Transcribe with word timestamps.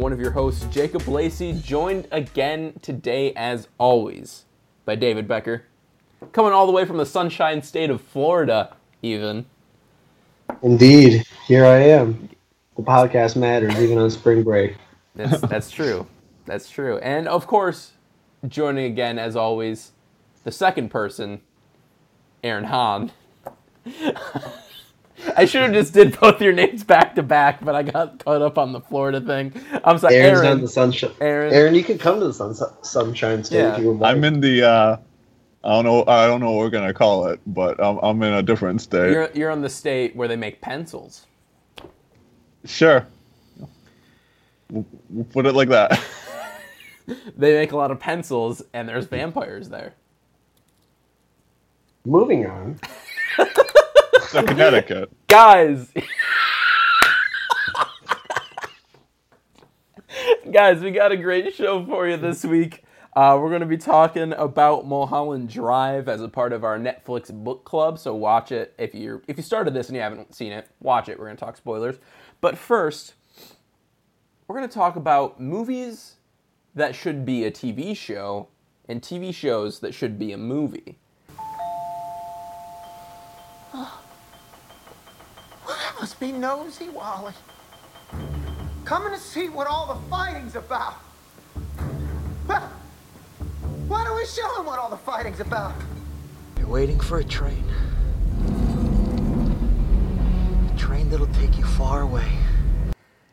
one 0.00 0.12
of 0.14 0.20
your 0.20 0.30
hosts, 0.30 0.64
Jacob 0.70 1.06
Lacey, 1.06 1.52
joined 1.52 2.08
again 2.10 2.72
today, 2.80 3.34
as 3.34 3.68
always, 3.76 4.46
by 4.86 4.94
David 4.94 5.28
Becker, 5.28 5.64
coming 6.32 6.52
all 6.52 6.66
the 6.66 6.72
way 6.72 6.86
from 6.86 6.96
the 6.96 7.04
sunshine 7.04 7.62
state 7.62 7.90
of 7.90 8.00
Florida, 8.00 8.74
even. 9.02 9.44
Indeed, 10.62 11.24
here 11.46 11.66
I 11.66 11.76
am. 11.80 12.30
The 12.76 12.82
podcast 12.82 13.36
matters 13.36 13.76
even 13.78 13.98
on 13.98 14.10
spring 14.10 14.42
break. 14.42 14.76
That's 15.14 15.40
that's 15.42 15.70
true. 15.70 16.06
That's 16.46 16.70
true. 16.70 16.96
And 16.98 17.28
of 17.28 17.46
course, 17.46 17.92
joining 18.48 18.86
again 18.86 19.18
as 19.18 19.36
always, 19.36 19.92
the 20.44 20.50
second 20.50 20.90
person, 20.90 21.42
Aaron 22.42 22.64
Hahn. 22.64 23.12
I 25.36 25.44
should 25.44 25.62
have 25.62 25.72
just 25.72 25.92
did 25.94 26.18
both 26.20 26.40
your 26.40 26.52
names 26.52 26.84
back 26.84 27.14
to 27.16 27.22
back, 27.22 27.64
but 27.64 27.74
I 27.74 27.82
got 27.82 28.24
caught 28.24 28.42
up 28.42 28.58
on 28.58 28.72
the 28.72 28.80
Florida 28.80 29.20
thing. 29.20 29.52
I'm 29.84 29.98
sorry, 29.98 30.16
Aaron's 30.16 30.40
Aaron. 30.40 30.52
on 30.52 30.60
the 30.62 30.68
sunshine. 30.68 31.12
Aaron. 31.20 31.52
Aaron, 31.52 31.74
you 31.74 31.84
can 31.84 31.98
come 31.98 32.20
to 32.20 32.26
the 32.28 32.32
sun- 32.34 32.54
sunshine 32.82 33.44
state 33.44 33.58
Yeah. 33.58 33.74
if 33.74 33.80
you 33.82 33.88
would 33.88 33.98
like. 33.98 34.14
I'm 34.16 34.24
in 34.24 34.40
the 34.40 34.62
uh 34.62 34.96
I 35.62 35.68
don't 35.68 35.84
know 35.84 36.04
I 36.06 36.26
don't 36.26 36.40
know 36.40 36.52
what 36.52 36.60
we're 36.60 36.70
gonna 36.70 36.94
call 36.94 37.26
it, 37.28 37.40
but 37.46 37.82
I'm 37.82 37.98
I'm 37.98 38.22
in 38.22 38.32
a 38.32 38.42
different 38.42 38.80
state. 38.80 39.12
You're 39.12 39.30
you're 39.34 39.50
on 39.50 39.60
the 39.62 39.68
state 39.70 40.16
where 40.16 40.28
they 40.28 40.36
make 40.36 40.60
pencils. 40.60 41.26
Sure. 42.64 43.06
We'll, 44.70 44.86
we'll 45.08 45.24
put 45.24 45.46
it 45.46 45.54
like 45.54 45.68
that. 45.70 46.00
They 47.36 47.54
make 47.54 47.72
a 47.72 47.76
lot 47.76 47.90
of 47.90 47.98
pencils, 47.98 48.62
and 48.72 48.88
there's 48.88 49.06
vampires 49.06 49.68
there. 49.68 49.94
Moving 52.04 52.46
on. 52.46 52.78
so 54.30 54.42
Connecticut. 54.44 55.10
Guys. 55.26 55.92
Guys, 60.52 60.80
we 60.80 60.92
got 60.92 61.10
a 61.12 61.16
great 61.16 61.54
show 61.54 61.84
for 61.84 62.08
you 62.08 62.16
this 62.16 62.44
week. 62.44 62.84
Uh, 63.16 63.36
we're 63.40 63.48
going 63.48 63.60
to 63.60 63.66
be 63.66 63.76
talking 63.76 64.32
about 64.34 64.86
Mulholland 64.86 65.48
Drive 65.48 66.08
as 66.08 66.22
a 66.22 66.28
part 66.28 66.52
of 66.52 66.62
our 66.62 66.78
Netflix 66.78 67.32
book 67.32 67.64
club. 67.64 67.98
So 67.98 68.14
watch 68.14 68.52
it 68.52 68.72
if 68.78 68.94
you 68.94 69.20
if 69.26 69.36
you 69.36 69.42
started 69.42 69.74
this 69.74 69.88
and 69.88 69.96
you 69.96 70.02
haven't 70.02 70.32
seen 70.32 70.52
it. 70.52 70.68
Watch 70.80 71.08
it. 71.08 71.18
We're 71.18 71.26
going 71.26 71.36
to 71.36 71.44
talk 71.44 71.56
spoilers. 71.56 71.96
But 72.40 72.56
first, 72.56 73.14
we're 74.46 74.56
going 74.56 74.68
to 74.68 74.74
talk 74.74 74.94
about 74.94 75.40
movies 75.40 76.14
that 76.76 76.94
should 76.94 77.26
be 77.26 77.44
a 77.44 77.50
TV 77.50 77.96
show 77.96 78.46
and 78.88 79.02
TV 79.02 79.34
shows 79.34 79.80
that 79.80 79.92
should 79.92 80.20
be 80.20 80.30
a 80.30 80.38
movie. 80.38 80.99
Must 86.00 86.18
be 86.18 86.32
Nosy 86.32 86.88
Wally. 86.88 87.34
Coming 88.86 89.12
to 89.12 89.18
see 89.18 89.50
what 89.50 89.66
all 89.66 89.86
the 89.86 90.00
fighting's 90.08 90.56
about. 90.56 90.94
Well, 92.48 92.72
why 93.86 94.04
don't 94.04 94.16
we 94.16 94.24
show 94.24 94.58
him 94.58 94.64
what 94.64 94.78
all 94.78 94.88
the 94.88 94.96
fighting's 94.96 95.40
about? 95.40 95.74
You're 96.58 96.68
waiting 96.68 96.98
for 96.98 97.18
a 97.18 97.24
train. 97.24 97.62
A 100.74 100.78
train 100.78 101.10
that'll 101.10 101.26
take 101.26 101.58
you 101.58 101.64
far 101.64 102.00
away. 102.00 102.32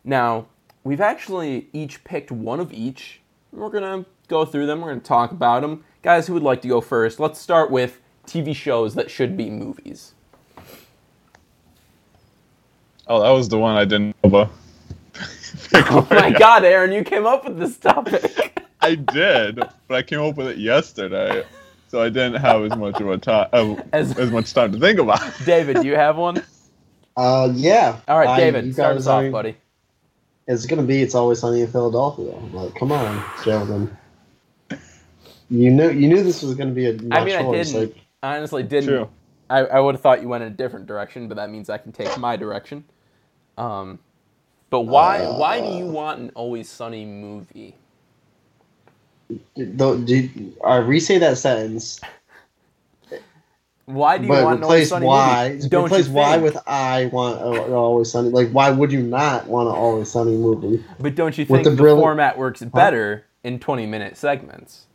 Now, 0.04 0.48
we've 0.84 1.00
actually 1.00 1.70
each 1.72 2.04
picked 2.04 2.34
one 2.34 2.60
of 2.60 2.73
each. 2.73 3.22
We're 3.54 3.70
going 3.70 4.04
to 4.04 4.10
go 4.28 4.44
through 4.44 4.66
them. 4.66 4.82
We're 4.82 4.89
going 4.89 4.99
to 4.99 5.08
talk 5.08 5.32
about 5.32 5.61
them. 5.61 5.86
Guys, 6.02 6.28
who 6.28 6.34
would 6.34 6.44
like 6.44 6.61
to 6.64 6.67
go 6.67 6.82
first? 6.82 7.17
Let's 7.17 7.39
start 7.39 7.72
with 7.72 8.02
TV 8.26 8.54
shows 8.54 8.94
that 8.95 9.10
should 9.10 9.38
be 9.38 9.49
movies. 9.49 10.16
Oh, 13.10 13.22
that 13.22 13.30
was 13.30 13.48
the 13.50 13.58
one 13.58 13.76
I 13.78 13.86
didn't 13.86 14.16
know 14.23 14.30
about. 14.30 14.52
Oh 15.73 16.08
my 16.12 16.32
god, 16.32 16.64
Aaron, 16.64 16.92
you 16.92 17.04
came 17.04 17.26
up 17.26 17.45
with 17.45 17.58
this 17.58 17.78
topic. 17.78 18.64
I 18.82 18.95
did, 18.95 19.56
but 19.56 19.95
I 19.98 20.02
came 20.04 20.22
up 20.22 20.36
with 20.38 20.48
it 20.48 20.58
yesterday. 20.58 21.44
So 21.88 22.02
I 22.02 22.10
didn't 22.10 22.36
have 22.36 22.64
as 22.64 22.78
much 22.78 23.00
of 23.02 23.10
a 23.10 23.17
time 23.17 23.48
uh, 23.54 23.76
As- 23.94 24.17
as, 24.20 24.30
much 24.32 24.54
time 24.54 24.72
to 24.73 24.80
think 24.80 25.00
about. 25.00 25.26
it. 25.26 25.34
David, 25.46 25.78
do 25.78 25.88
you 25.88 25.96
have 25.96 26.17
one? 26.17 26.44
Uh, 27.16 27.50
yeah. 27.54 28.00
All 28.08 28.20
right, 28.20 28.38
David, 28.38 28.66
you 28.66 28.73
start 28.73 28.98
us 28.98 29.08
off, 29.08 29.23
are- 29.23 29.32
buddy. 29.32 29.58
It's 30.48 30.66
gonna 30.66 30.84
be. 30.84 31.02
It's 31.02 31.16
always 31.16 31.40
sunny 31.40 31.62
in 31.62 31.67
Philadelphia. 31.72 32.36
Like, 32.54 32.76
come 32.76 32.92
on, 32.92 33.23
gentlemen. 33.44 33.98
You 35.50 35.72
knew. 35.72 35.90
You 35.90 36.08
knew 36.08 36.23
this 36.23 36.44
was 36.44 36.56
gonna 36.56 36.72
be 36.72 36.86
a. 36.86 36.92
I 37.12 37.23
mean, 37.23 37.36
I 37.36 37.52
didn't. 37.52 37.73
Like, 37.73 37.96
I 38.22 38.38
honestly 38.38 38.64
didn't. 38.64 38.90
True. 38.90 39.10
I, 39.50 39.60
I 39.60 39.80
would 39.80 39.96
have 39.96 40.02
thought 40.02 40.22
you 40.22 40.28
went 40.28 40.44
in 40.44 40.52
a 40.52 40.56
different 40.56 40.86
direction, 40.88 41.28
but 41.28 41.36
that 41.36 41.50
means 41.50 41.70
I 41.70 41.78
can 41.78 41.92
take 41.92 42.17
my 42.17 42.36
direction. 42.36 42.84
Um, 43.58 44.00
but 44.70 44.82
why 44.82 45.20
why 45.26 45.60
do 45.62 45.68
you 45.68 45.86
want 45.88 46.20
an 46.20 46.32
Always 46.36 46.70
Sunny 46.70 47.06
movie? 47.06 47.76
do, 49.56 50.06
do, 50.06 50.54
uh, 50.66 50.82
re-say 50.86 51.18
that 51.18 51.38
sentence, 51.38 52.00
Why 53.86 54.17
do 54.17 54.26
you 54.26 54.30
but 54.30 54.44
want 54.44 54.58
an 54.60 54.64
Always 54.64 54.90
Sunny 54.90 55.06
why. 55.06 55.50
movie? 55.54 55.70
Don't 55.70 55.86
replace 55.86 56.08
why 56.10 56.38
with 56.38 56.58
I 56.67 57.06
want 57.08 57.42
uh, 57.42 57.66
an 57.66 57.73
always 57.73 58.12
sunny. 58.12 58.30
Like, 58.30 58.50
why 58.52 58.70
would 58.70 58.92
you 58.92 59.02
not 59.02 59.48
want 59.48 59.70
an 59.70 59.76
always 59.76 60.12
sunny 60.12 60.38
movie? 60.38 60.84
But 61.00 61.16
don't 61.16 61.38
you 61.38 61.46
think 61.46 61.64
the 61.64 61.70
the, 61.72 61.76
brilliant- 61.78 62.04
format 62.04 62.38
works 62.38 62.62
better 62.62 63.26
in 63.44 63.60
20 63.60 63.86
minute 63.86 64.17
segments? 64.17 64.86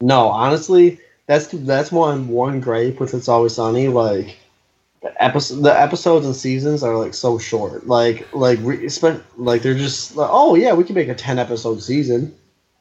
No, 0.00 0.28
honestly, 0.28 1.00
that's 1.26 1.46
that's 1.48 1.90
one 1.90 2.28
one 2.28 2.60
gripe 2.60 3.00
with 3.00 3.14
It's 3.14 3.28
Always 3.28 3.54
Sunny. 3.54 3.88
Like 3.88 4.36
episode, 5.18 5.62
the 5.62 5.80
episodes 5.80 6.26
and 6.26 6.34
seasons 6.34 6.82
are 6.82 6.96
like 6.96 7.14
so 7.14 7.38
short. 7.38 7.86
Like 7.86 8.26
like 8.34 8.58
re, 8.62 8.88
spent 8.88 9.22
like 9.38 9.62
they're 9.62 9.74
just 9.74 10.16
like, 10.16 10.28
oh 10.30 10.54
yeah, 10.54 10.72
we 10.72 10.84
can 10.84 10.94
make 10.94 11.08
a 11.08 11.14
ten 11.14 11.38
episode 11.38 11.82
season, 11.82 12.34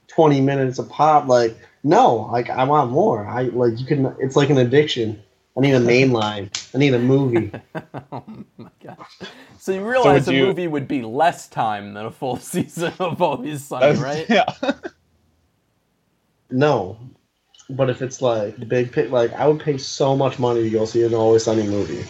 twenty 0.07 0.41
minutes 0.41 0.79
a 0.79 0.83
pop. 0.83 1.27
Like 1.27 1.57
no, 1.83 2.29
like 2.31 2.49
I 2.49 2.63
want 2.63 2.91
more. 2.91 3.25
I 3.27 3.43
like 3.43 3.79
you 3.79 3.85
can. 3.85 4.15
It's 4.19 4.35
like 4.35 4.49
an 4.49 4.57
addiction. 4.57 5.21
I 5.57 5.61
need 5.61 5.73
a 5.73 5.79
main 5.93 6.11
line. 6.11 6.51
I 6.73 6.77
need 6.77 6.93
a 6.93 6.99
movie. 6.99 7.51
oh 8.11 8.23
my 8.57 8.69
gosh. 8.83 9.19
So 9.57 9.71
you 9.71 9.87
realize 9.87 10.25
would 10.27 10.35
a 10.35 10.37
you- 10.37 10.45
movie 10.45 10.67
would 10.67 10.87
be 10.87 11.01
less 11.01 11.47
time 11.47 11.93
than 11.93 12.05
a 12.05 12.11
full 12.11 12.37
season 12.51 12.93
of 12.99 13.21
Always 13.21 13.63
Sunny, 13.63 13.99
right? 13.99 14.25
Yeah. 14.29 14.45
No, 16.49 16.97
but 17.69 17.89
if 17.89 18.01
it's 18.01 18.21
like 18.21 18.57
the 18.57 18.65
big 18.65 18.91
pic, 18.91 19.11
like 19.11 19.33
I 19.33 19.47
would 19.47 19.59
pay 19.59 19.77
so 19.77 20.15
much 20.15 20.39
money 20.39 20.63
to 20.63 20.69
go 20.69 20.85
see 20.85 21.03
an 21.03 21.13
Always 21.13 21.43
Sunny 21.43 21.67
movie. 21.67 22.05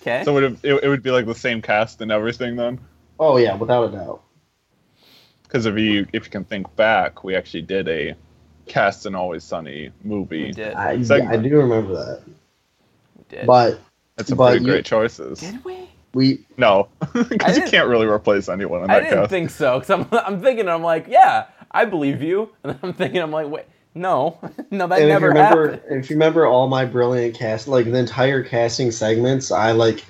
Okay. 0.00 0.22
So 0.24 0.32
would 0.34 0.44
it, 0.44 0.56
it, 0.62 0.84
it 0.84 0.88
would 0.88 1.02
be 1.02 1.10
like 1.10 1.26
the 1.26 1.34
same 1.34 1.60
cast 1.60 2.00
and 2.00 2.10
everything 2.12 2.56
then? 2.56 2.78
Oh 3.20 3.36
yeah, 3.36 3.54
without 3.56 3.92
a 3.92 3.96
doubt. 3.96 4.22
Because 5.42 5.66
if 5.66 5.76
you 5.78 6.06
if 6.12 6.24
you 6.24 6.30
can 6.30 6.44
think 6.44 6.74
back, 6.76 7.24
we 7.24 7.34
actually 7.34 7.62
did 7.62 7.88
a 7.88 8.14
cast 8.66 9.06
and 9.06 9.16
always 9.16 9.44
sunny 9.44 9.90
movie. 10.04 10.44
we 10.46 10.52
did. 10.52 10.74
I, 10.74 11.02
Segment. 11.02 11.32
I 11.32 11.36
do 11.48 11.56
remember 11.56 11.94
that. 11.94 12.22
we 13.16 13.24
did. 13.28 13.46
But 13.46 13.80
It's 14.18 14.28
some 14.28 14.38
But 14.38 14.50
pretty 14.50 14.64
you- 14.66 14.70
great 14.72 14.84
choices. 14.84 15.40
did 15.40 15.64
we? 15.64 15.88
we 16.14 16.44
No, 16.56 16.88
because 17.28 17.56
you 17.58 17.64
can't 17.64 17.88
really 17.88 18.06
replace 18.06 18.48
anyone 18.48 18.84
in 18.84 18.90
I 18.90 18.94
that 19.00 19.04
didn't 19.04 19.18
cast. 19.20 19.30
think 19.30 19.50
so. 19.50 19.78
Cause 19.80 19.90
I'm, 19.90 20.06
I'm 20.12 20.40
thinking, 20.42 20.68
I'm 20.68 20.82
like, 20.82 21.06
yeah, 21.08 21.46
I 21.70 21.84
believe 21.86 22.22
you. 22.22 22.50
And 22.62 22.72
then 22.74 22.78
I'm 22.82 22.92
thinking, 22.92 23.20
I'm 23.22 23.30
like, 23.30 23.48
wait, 23.48 23.64
no, 23.98 24.38
no, 24.70 24.86
that 24.88 25.02
and 25.02 25.10
if 25.10 25.20
you 25.20 25.26
never 25.26 25.28
remember 25.28 25.70
happened. 25.70 25.82
if 25.90 26.10
you 26.10 26.16
remember 26.16 26.46
all 26.46 26.68
my 26.68 26.84
brilliant 26.84 27.34
cast 27.36 27.68
like 27.68 27.86
the 27.86 27.98
entire 27.98 28.42
casting 28.44 28.90
segments, 28.92 29.50
I 29.52 29.72
like 29.72 30.04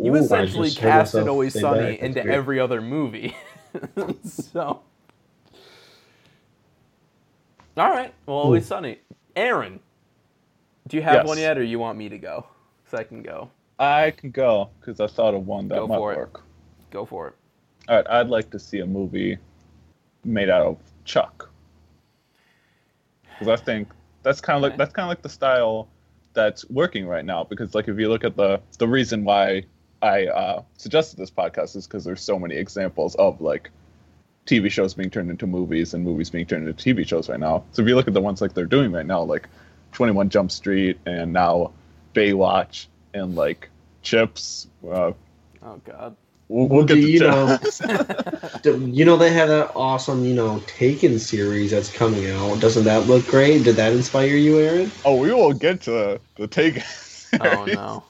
You 0.00 0.12
Ooh, 0.12 0.16
essentially 0.16 0.68
just 0.68 0.78
heard 0.80 0.92
casted 0.92 1.28
Always 1.28 1.54
Sunny 1.54 1.98
that. 1.98 2.00
Into 2.00 2.20
weird. 2.22 2.34
every 2.34 2.60
other 2.60 2.80
movie. 2.82 3.36
so, 4.24 4.82
all 7.76 7.90
right. 7.90 8.14
Well, 8.26 8.36
Always 8.36 8.66
Sunny. 8.66 8.98
Aaron, 9.36 9.80
do 10.88 10.96
you 10.96 11.02
have 11.02 11.12
Yes. 11.12 11.24
one 11.24 11.38
yet, 11.38 11.58
or 11.58 11.62
you 11.64 11.78
want 11.78 11.98
me 11.98 12.08
to 12.10 12.18
go? 12.18 12.46
So 12.90 12.98
I 12.98 13.04
can 13.04 13.22
go. 13.22 13.50
I 13.78 14.12
can 14.12 14.30
go 14.30 14.70
because 14.80 15.00
I 15.00 15.06
thought 15.08 15.34
of 15.34 15.46
one 15.46 15.68
that 15.68 15.76
Go 15.80 15.88
might 15.88 15.98
for 15.98 16.12
it. 16.12 16.16
work. 16.16 16.42
Go 16.90 17.04
for 17.04 17.28
it. 17.28 17.34
All 17.88 17.96
right, 17.96 18.06
I'd 18.10 18.28
like 18.28 18.50
to 18.52 18.58
see 18.58 18.80
a 18.80 18.86
movie 18.86 19.38
made 20.24 20.50
out 20.50 20.66
of 20.66 20.78
Chuck. 21.04 21.50
Because 23.38 23.60
I 23.60 23.62
think 23.62 23.88
that's 24.22 24.40
kind 24.40 24.56
of 24.56 24.62
like 24.62 24.76
that's 24.76 24.92
kind 24.92 25.04
of 25.04 25.08
like 25.10 25.22
the 25.22 25.28
style 25.28 25.88
that's 26.32 26.68
working 26.70 27.06
right 27.06 27.24
now. 27.24 27.44
Because 27.44 27.74
like 27.74 27.88
if 27.88 27.98
you 27.98 28.08
look 28.08 28.24
at 28.24 28.36
the 28.36 28.60
the 28.78 28.88
reason 28.88 29.24
why 29.24 29.64
I 30.02 30.26
uh, 30.26 30.62
suggested 30.76 31.18
this 31.18 31.30
podcast 31.30 31.76
is 31.76 31.86
because 31.86 32.04
there's 32.04 32.20
so 32.20 32.38
many 32.38 32.56
examples 32.56 33.14
of 33.16 33.40
like 33.40 33.70
TV 34.46 34.70
shows 34.70 34.94
being 34.94 35.10
turned 35.10 35.30
into 35.30 35.46
movies 35.46 35.94
and 35.94 36.04
movies 36.04 36.30
being 36.30 36.46
turned 36.46 36.68
into 36.68 36.94
TV 36.94 37.06
shows 37.06 37.28
right 37.28 37.40
now. 37.40 37.64
So 37.72 37.82
if 37.82 37.88
you 37.88 37.94
look 37.94 38.08
at 38.08 38.14
the 38.14 38.20
ones 38.20 38.40
like 38.40 38.54
they're 38.54 38.66
doing 38.66 38.92
right 38.92 39.06
now, 39.06 39.22
like 39.22 39.48
21 39.92 40.28
Jump 40.28 40.50
Street 40.50 40.98
and 41.06 41.32
now 41.32 41.72
Baywatch 42.14 42.86
and 43.14 43.34
like 43.34 43.70
Chips. 44.02 44.68
Uh, 44.86 45.12
Oh 45.62 45.80
God. 45.84 46.16
We'll, 46.48 46.68
we'll 46.68 46.84
get 46.84 46.94
Do 46.94 47.00
you 47.00 47.20
know- 47.20 47.58
Do- 48.62 48.90
you 48.92 49.04
know 49.04 49.16
they 49.16 49.32
have 49.32 49.48
that 49.48 49.72
awesome, 49.74 50.24
you 50.24 50.34
know, 50.34 50.60
Taken 50.66 51.18
series 51.18 51.70
that's 51.70 51.90
coming 51.92 52.30
out. 52.30 52.60
Doesn't 52.60 52.84
that 52.84 53.06
look 53.06 53.26
great? 53.26 53.64
Did 53.64 53.76
that 53.76 53.92
inspire 53.92 54.36
you, 54.36 54.58
Aaron? 54.60 54.90
Oh, 55.04 55.16
we 55.16 55.32
will 55.32 55.52
get 55.52 55.82
to 55.82 56.20
the 56.36 56.46
take 56.46 56.82
Oh 57.40 57.64
no. 57.64 58.04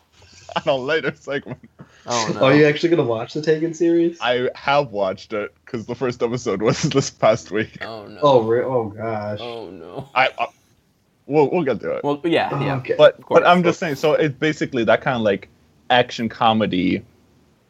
on 0.56 0.62
a 0.66 0.76
later 0.76 1.14
segment. 1.16 1.58
Oh 2.06 2.30
no. 2.34 2.44
Are 2.44 2.54
you 2.54 2.66
actually 2.66 2.90
gonna 2.90 3.04
watch 3.04 3.32
the 3.34 3.42
Taken 3.42 3.72
series? 3.74 4.18
I 4.20 4.50
have 4.54 4.90
watched 4.90 5.32
it 5.32 5.54
because 5.64 5.86
the 5.86 5.94
first 5.94 6.22
episode 6.22 6.60
was 6.62 6.82
this 6.82 7.10
past 7.10 7.50
week. 7.50 7.78
Oh 7.82 8.06
no. 8.06 8.20
Oh, 8.22 8.42
re- 8.42 8.62
oh 8.64 8.90
gosh. 8.90 9.38
Oh 9.40 9.70
no. 9.70 10.08
I, 10.14 10.28
I 10.38 10.46
we'll 11.26 11.50
we'll 11.50 11.64
get 11.64 11.80
to 11.80 11.92
it. 11.92 12.04
Well, 12.04 12.20
yeah, 12.24 12.60
yeah. 12.62 12.76
okay. 12.76 12.94
but 12.98 13.20
course. 13.22 13.40
but 13.40 13.46
I'm 13.48 13.62
just 13.62 13.78
saying. 13.80 13.94
So 13.96 14.12
it's 14.12 14.34
basically 14.34 14.84
that 14.84 15.00
kind 15.00 15.16
of 15.16 15.22
like 15.22 15.48
action 15.90 16.28
comedy 16.28 17.02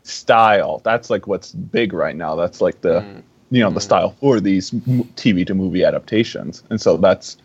style. 0.04 0.80
That's 0.84 1.10
like 1.10 1.26
what's 1.26 1.50
big 1.52 1.92
right 1.92 2.14
now. 2.16 2.34
That's 2.36 2.60
like 2.60 2.80
the 2.82 3.00
Mm. 3.00 3.22
you 3.50 3.60
know 3.60 3.70
the 3.70 3.80
style 3.80 4.14
for 4.20 4.40
these 4.40 4.70
TV 5.16 5.44
to 5.46 5.54
movie 5.54 5.84
adaptations, 5.84 6.62
and 6.70 6.80
so 6.80 6.96
that's 6.96 7.36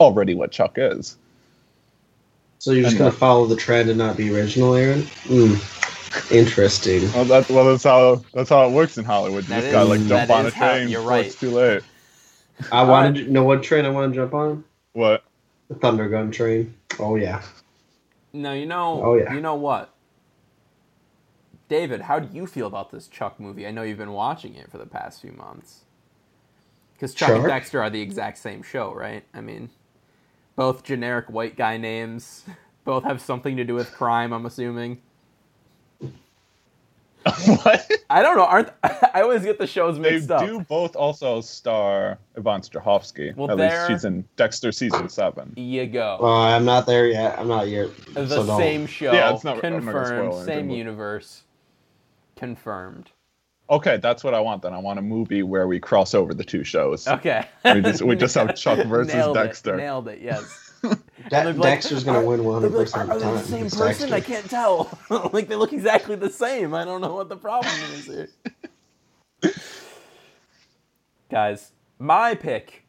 already 0.00 0.34
what 0.34 0.50
Chuck 0.50 0.72
is. 0.76 1.16
So 2.58 2.72
you're 2.72 2.82
just 2.84 2.92
And 2.94 2.98
gonna 3.00 3.10
that- 3.10 3.16
follow 3.18 3.46
the 3.46 3.56
trend 3.56 3.88
and 3.90 3.98
not 3.98 4.16
be 4.16 4.34
original, 4.34 4.74
Aaron? 4.74 5.02
Mm. 5.26 6.30
Interesting. 6.30 7.10
Well, 7.12 7.24
that's 7.24 7.48
well, 7.48 7.64
that's 7.64 7.84
how 7.84 8.22
that's 8.34 8.50
how 8.50 8.66
it 8.68 8.72
works 8.72 8.98
in 8.98 9.04
Hollywood. 9.04 9.44
You 9.44 9.50
That 9.50 9.60
just 9.60 9.72
gotta 9.72 9.88
like 9.88 10.00
is- 10.00 10.08
jump 10.08 10.30
on 10.30 10.44
a 10.44 10.48
is 10.48 10.54
how- 10.54 10.68
train 10.72 10.88
you're 10.88 11.00
before 11.02 11.18
it's 11.18 11.34
too 11.36 11.50
late. 11.50 11.82
I 12.70 12.84
wanted 12.84 13.24
to 13.26 13.32
know 13.32 13.42
what 13.44 13.62
train 13.62 13.84
I 13.84 13.88
want 13.88 14.12
to 14.12 14.16
jump 14.20 14.34
on. 14.34 14.62
What? 14.92 15.24
The 15.68 15.74
Thunder 15.76 16.08
Gun 16.08 16.30
train. 16.30 16.74
Oh 17.00 17.16
yeah. 17.16 17.40
No, 18.34 18.52
you 18.52 18.66
know. 18.66 19.00
Oh, 19.02 19.14
yeah. 19.16 19.32
You 19.34 19.40
know 19.40 19.54
what? 19.56 19.91
David, 21.72 22.02
how 22.02 22.18
do 22.18 22.28
you 22.36 22.46
feel 22.46 22.66
about 22.66 22.90
this 22.90 23.08
Chuck 23.08 23.40
movie? 23.40 23.66
I 23.66 23.70
know 23.70 23.80
you've 23.80 23.96
been 23.96 24.12
watching 24.12 24.56
it 24.56 24.70
for 24.70 24.76
the 24.76 24.84
past 24.84 25.22
few 25.22 25.32
months. 25.32 25.84
Because 26.92 27.14
Chuck 27.14 27.30
and 27.30 27.46
Dexter 27.46 27.82
are 27.82 27.88
the 27.88 28.02
exact 28.02 28.36
same 28.36 28.62
show, 28.62 28.92
right? 28.92 29.24
I 29.32 29.40
mean, 29.40 29.70
both 30.54 30.84
generic 30.84 31.30
white 31.30 31.56
guy 31.56 31.78
names. 31.78 32.44
Both 32.84 33.04
have 33.04 33.22
something 33.22 33.56
to 33.56 33.64
do 33.64 33.74
with 33.74 33.90
crime. 33.92 34.32
I'm 34.32 34.44
assuming. 34.44 35.00
what? 37.22 37.90
I 38.10 38.22
don't 38.22 38.36
know. 38.36 38.44
Aren't 38.44 38.70
I 38.82 39.22
always 39.22 39.44
get 39.44 39.58
the 39.58 39.68
shows 39.68 39.94
They 39.98 40.10
mixed 40.10 40.30
up? 40.32 40.40
They 40.40 40.48
do 40.48 40.60
both 40.60 40.96
also 40.96 41.40
star 41.40 42.18
Yvonne 42.34 42.62
Strahovski. 42.62 43.36
Well, 43.36 43.52
At 43.52 43.56
least 43.56 43.86
she's 43.86 44.04
in 44.04 44.24
Dexter 44.36 44.72
season 44.72 45.08
seven. 45.08 45.54
You 45.56 45.86
go. 45.86 46.18
Uh, 46.20 46.56
I'm 46.56 46.64
not 46.64 46.86
there 46.86 47.06
yet. 47.06 47.38
I'm 47.38 47.46
not 47.46 47.68
yet. 47.68 47.96
the 48.12 48.26
so 48.26 48.44
don't. 48.44 48.58
same 48.58 48.86
show. 48.86 49.12
Yeah, 49.12 49.32
it's 49.32 49.44
not- 49.44 49.64
I'm 49.64 49.72
not 49.84 49.92
confirmed. 49.92 50.44
Same 50.44 50.68
but- 50.68 50.76
universe. 50.76 51.44
Confirmed. 52.42 53.12
Okay, 53.70 53.98
that's 53.98 54.24
what 54.24 54.34
I 54.34 54.40
want. 54.40 54.62
Then 54.62 54.74
I 54.74 54.78
want 54.78 54.98
a 54.98 55.02
movie 55.02 55.44
where 55.44 55.68
we 55.68 55.78
cross 55.78 56.12
over 56.12 56.34
the 56.34 56.42
two 56.42 56.64
shows. 56.64 57.06
Okay. 57.06 57.46
We 57.64 57.80
just- 57.80 58.02
we 58.02 58.16
just 58.16 58.34
have 58.34 58.56
Chuck 58.56 58.84
versus 58.88 59.14
Nailed 59.14 59.36
it, 59.36 59.40
Dexter. 59.44 59.76
Nailed 59.76 60.08
it. 60.08 60.20
Yes. 60.20 60.72
De- 60.82 60.98
they'd 61.30 61.44
like, 61.52 61.62
Dexter's 61.62 62.02
gonna 62.02 62.24
win 62.24 62.42
100 62.42 62.68
they'd 62.68 62.72
be 62.72 62.78
like, 62.78 62.86
percent 62.86 63.10
Are 63.10 63.18
they 63.20 63.30
the 63.30 63.38
same 63.38 63.64
person? 63.70 64.10
Dexter. 64.10 64.14
I 64.16 64.20
can't 64.20 64.50
tell. 64.50 64.98
like 65.32 65.46
they 65.46 65.54
look 65.54 65.72
exactly 65.72 66.16
the 66.16 66.30
same. 66.30 66.74
I 66.74 66.84
don't 66.84 67.00
know 67.00 67.14
what 67.14 67.28
the 67.28 67.36
problem 67.36 67.72
is 67.94 68.06
here. 68.06 68.28
Guys, 71.30 71.70
my 72.00 72.34
pick 72.34 72.84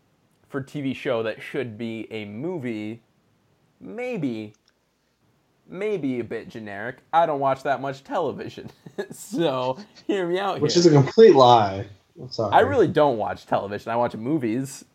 for 0.50 0.64
TV 0.64 0.96
show 0.96 1.22
that 1.22 1.44
should 1.44 1.78
be 1.78 2.08
a 2.12 2.26
movie, 2.26 3.04
maybe, 3.80 4.56
maybe 5.68 6.20
a 6.20 6.24
bit 6.24 6.50
generic. 6.50 6.98
I 7.12 7.26
don't 7.26 7.40
watch 7.40 7.64
that 7.64 7.82
much 7.82 8.04
television, 8.04 8.70
so 9.12 9.78
hear 10.08 10.28
me 10.28 10.40
out 10.40 10.62
Which 10.62 10.74
here. 10.74 10.82
is 10.82 10.86
a 10.86 10.92
complete 10.92 11.36
lie. 11.36 11.86
I'm 12.20 12.30
sorry. 12.30 12.54
I 12.54 12.60
really 12.62 12.88
don't 12.88 13.18
watch 13.18 13.46
television. 13.46 13.92
I 13.92 13.96
watch 13.96 14.16
movies. 14.16 14.86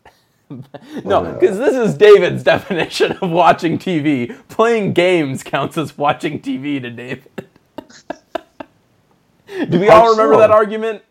no, 1.03 1.33
because 1.33 1.57
this 1.57 1.75
is 1.75 1.95
David's 1.95 2.43
definition 2.53 3.13
of 3.13 3.29
watching 3.29 3.77
TV. 3.77 4.35
Playing 4.47 4.93
games 4.93 5.43
counts 5.43 5.77
as 5.77 5.97
watching 5.97 6.39
TV 6.39 6.81
to 6.81 6.89
David. 6.89 7.47
Do 9.69 9.79
we 9.79 9.89
all 9.89 10.11
remember 10.11 10.37
that 10.37 10.51
argument? 10.51 11.03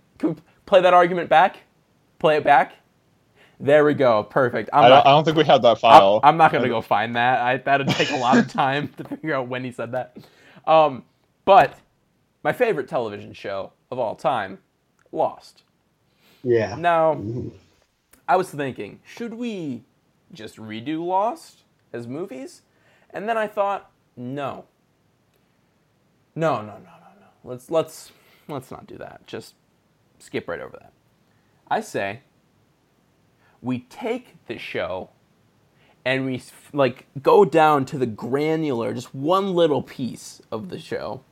Play 0.66 0.80
that 0.80 0.94
argument 0.94 1.28
back? 1.28 1.58
Play 2.18 2.36
it 2.36 2.44
back? 2.44 2.74
There 3.60 3.84
we 3.84 3.94
go. 3.94 4.22
Perfect. 4.22 4.70
I'm 4.72 4.84
I, 4.84 4.88
don't, 4.88 5.06
I 5.06 5.10
don't 5.10 5.24
think 5.24 5.36
we 5.36 5.44
have 5.44 5.62
that 5.62 5.70
I'm, 5.70 5.76
file. 5.76 6.20
I'm 6.22 6.36
not 6.36 6.52
gonna 6.52 6.68
go 6.68 6.80
find 6.80 7.16
that. 7.16 7.40
I, 7.40 7.56
that'd 7.56 7.88
take 7.88 8.10
a 8.10 8.16
lot 8.16 8.38
of 8.38 8.48
time 8.52 8.88
to 8.96 9.04
figure 9.04 9.34
out 9.34 9.48
when 9.48 9.64
he 9.64 9.72
said 9.72 9.92
that. 9.92 10.16
Um, 10.66 11.04
but 11.44 11.78
my 12.44 12.52
favorite 12.52 12.88
television 12.88 13.32
show 13.32 13.72
of 13.90 13.98
all 13.98 14.14
time, 14.14 14.58
Lost. 15.10 15.64
Yeah. 16.44 16.76
Now, 16.76 17.20
I 18.28 18.36
was 18.36 18.50
thinking, 18.50 19.00
should 19.04 19.34
we 19.34 19.84
just 20.32 20.56
redo 20.56 21.04
Lost 21.04 21.64
as 21.92 22.06
movies? 22.06 22.62
And 23.10 23.28
then 23.28 23.36
I 23.36 23.46
thought, 23.46 23.90
no. 24.16 24.66
No, 26.34 26.58
no, 26.58 26.66
no, 26.66 26.74
no, 26.74 26.78
no. 26.78 27.26
Let's 27.42 27.70
let's 27.70 28.12
let's 28.46 28.70
not 28.70 28.86
do 28.86 28.98
that. 28.98 29.26
Just 29.26 29.54
skip 30.20 30.46
right 30.48 30.60
over 30.60 30.76
that. 30.80 30.92
I 31.68 31.80
say 31.80 32.20
we 33.62 33.80
take 33.80 34.36
the 34.46 34.58
show 34.58 35.10
and 36.04 36.24
we 36.26 36.42
like 36.72 37.06
go 37.22 37.44
down 37.44 37.84
to 37.86 37.98
the 37.98 38.06
granular, 38.06 38.94
just 38.94 39.14
one 39.14 39.54
little 39.54 39.82
piece 39.82 40.40
of 40.50 40.68
the 40.68 40.78
show. 40.78 41.22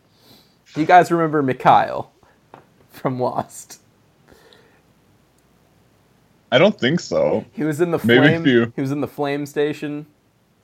Do 0.74 0.80
you 0.80 0.86
guys 0.86 1.10
remember 1.10 1.42
Mikhail 1.42 2.12
from 2.90 3.18
Lost? 3.20 3.80
I 6.52 6.58
don't 6.58 6.78
think 6.78 7.00
so. 7.00 7.44
He 7.52 7.64
was 7.64 7.80
in 7.80 7.90
the 7.90 8.00
Maybe 8.04 8.26
flame. 8.28 8.44
few. 8.44 8.72
He 8.76 8.80
was 8.80 8.92
in 8.92 9.00
the 9.00 9.08
flame 9.08 9.46
station, 9.46 10.06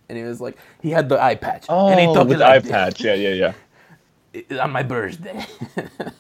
and 0.09 0.17
he 0.17 0.25
was 0.25 0.41
like, 0.41 0.57
he 0.81 0.91
had 0.91 1.09
the 1.09 1.21
eye 1.23 1.35
patch, 1.35 1.67
and 1.69 1.99
he 2.01 2.07
Oh, 2.07 2.15
took 2.15 2.29
with 2.29 2.39
the 2.39 2.47
eye 2.47 2.61
patch. 2.61 3.01
Yeah, 3.03 3.15
yeah, 3.15 3.31
yeah. 3.31 3.53
On 4.61 4.71
my 4.71 4.83
birthday. 4.83 5.45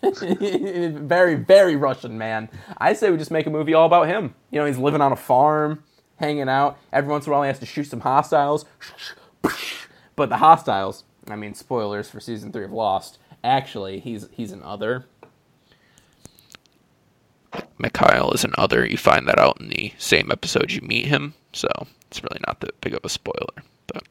very, 0.90 1.34
very 1.34 1.76
Russian 1.76 2.18
man. 2.18 2.48
I 2.78 2.92
say 2.92 3.10
we 3.10 3.16
just 3.16 3.30
make 3.30 3.46
a 3.46 3.50
movie 3.50 3.74
all 3.74 3.86
about 3.86 4.06
him. 4.08 4.34
You 4.50 4.60
know, 4.60 4.66
he's 4.66 4.78
living 4.78 5.00
on 5.00 5.12
a 5.12 5.16
farm, 5.16 5.82
hanging 6.16 6.48
out. 6.48 6.78
Every 6.92 7.10
once 7.10 7.26
in 7.26 7.32
a 7.32 7.34
while, 7.34 7.42
he 7.42 7.48
has 7.48 7.58
to 7.60 7.66
shoot 7.66 7.84
some 7.84 8.00
hostiles. 8.00 8.64
But 10.16 10.28
the 10.28 10.36
hostiles, 10.38 11.04
I 11.28 11.36
mean, 11.36 11.54
spoilers 11.54 12.10
for 12.10 12.20
season 12.20 12.52
three 12.52 12.64
of 12.64 12.72
Lost. 12.72 13.18
Actually, 13.42 13.98
he's 13.98 14.28
he's 14.30 14.52
an 14.52 14.62
other. 14.62 15.06
Mikhail 17.78 18.30
is 18.32 18.44
an 18.44 18.52
other. 18.56 18.86
You 18.86 18.96
find 18.96 19.26
that 19.28 19.38
out 19.38 19.60
in 19.60 19.68
the 19.68 19.92
same 19.98 20.30
episode 20.30 20.70
you 20.70 20.80
meet 20.82 21.06
him, 21.06 21.34
so 21.52 21.68
it's 22.08 22.22
really 22.22 22.40
not 22.46 22.60
that 22.60 22.80
big 22.80 22.94
of 22.94 23.00
a 23.04 23.08
spoiler. 23.08 23.64
But 23.86 24.04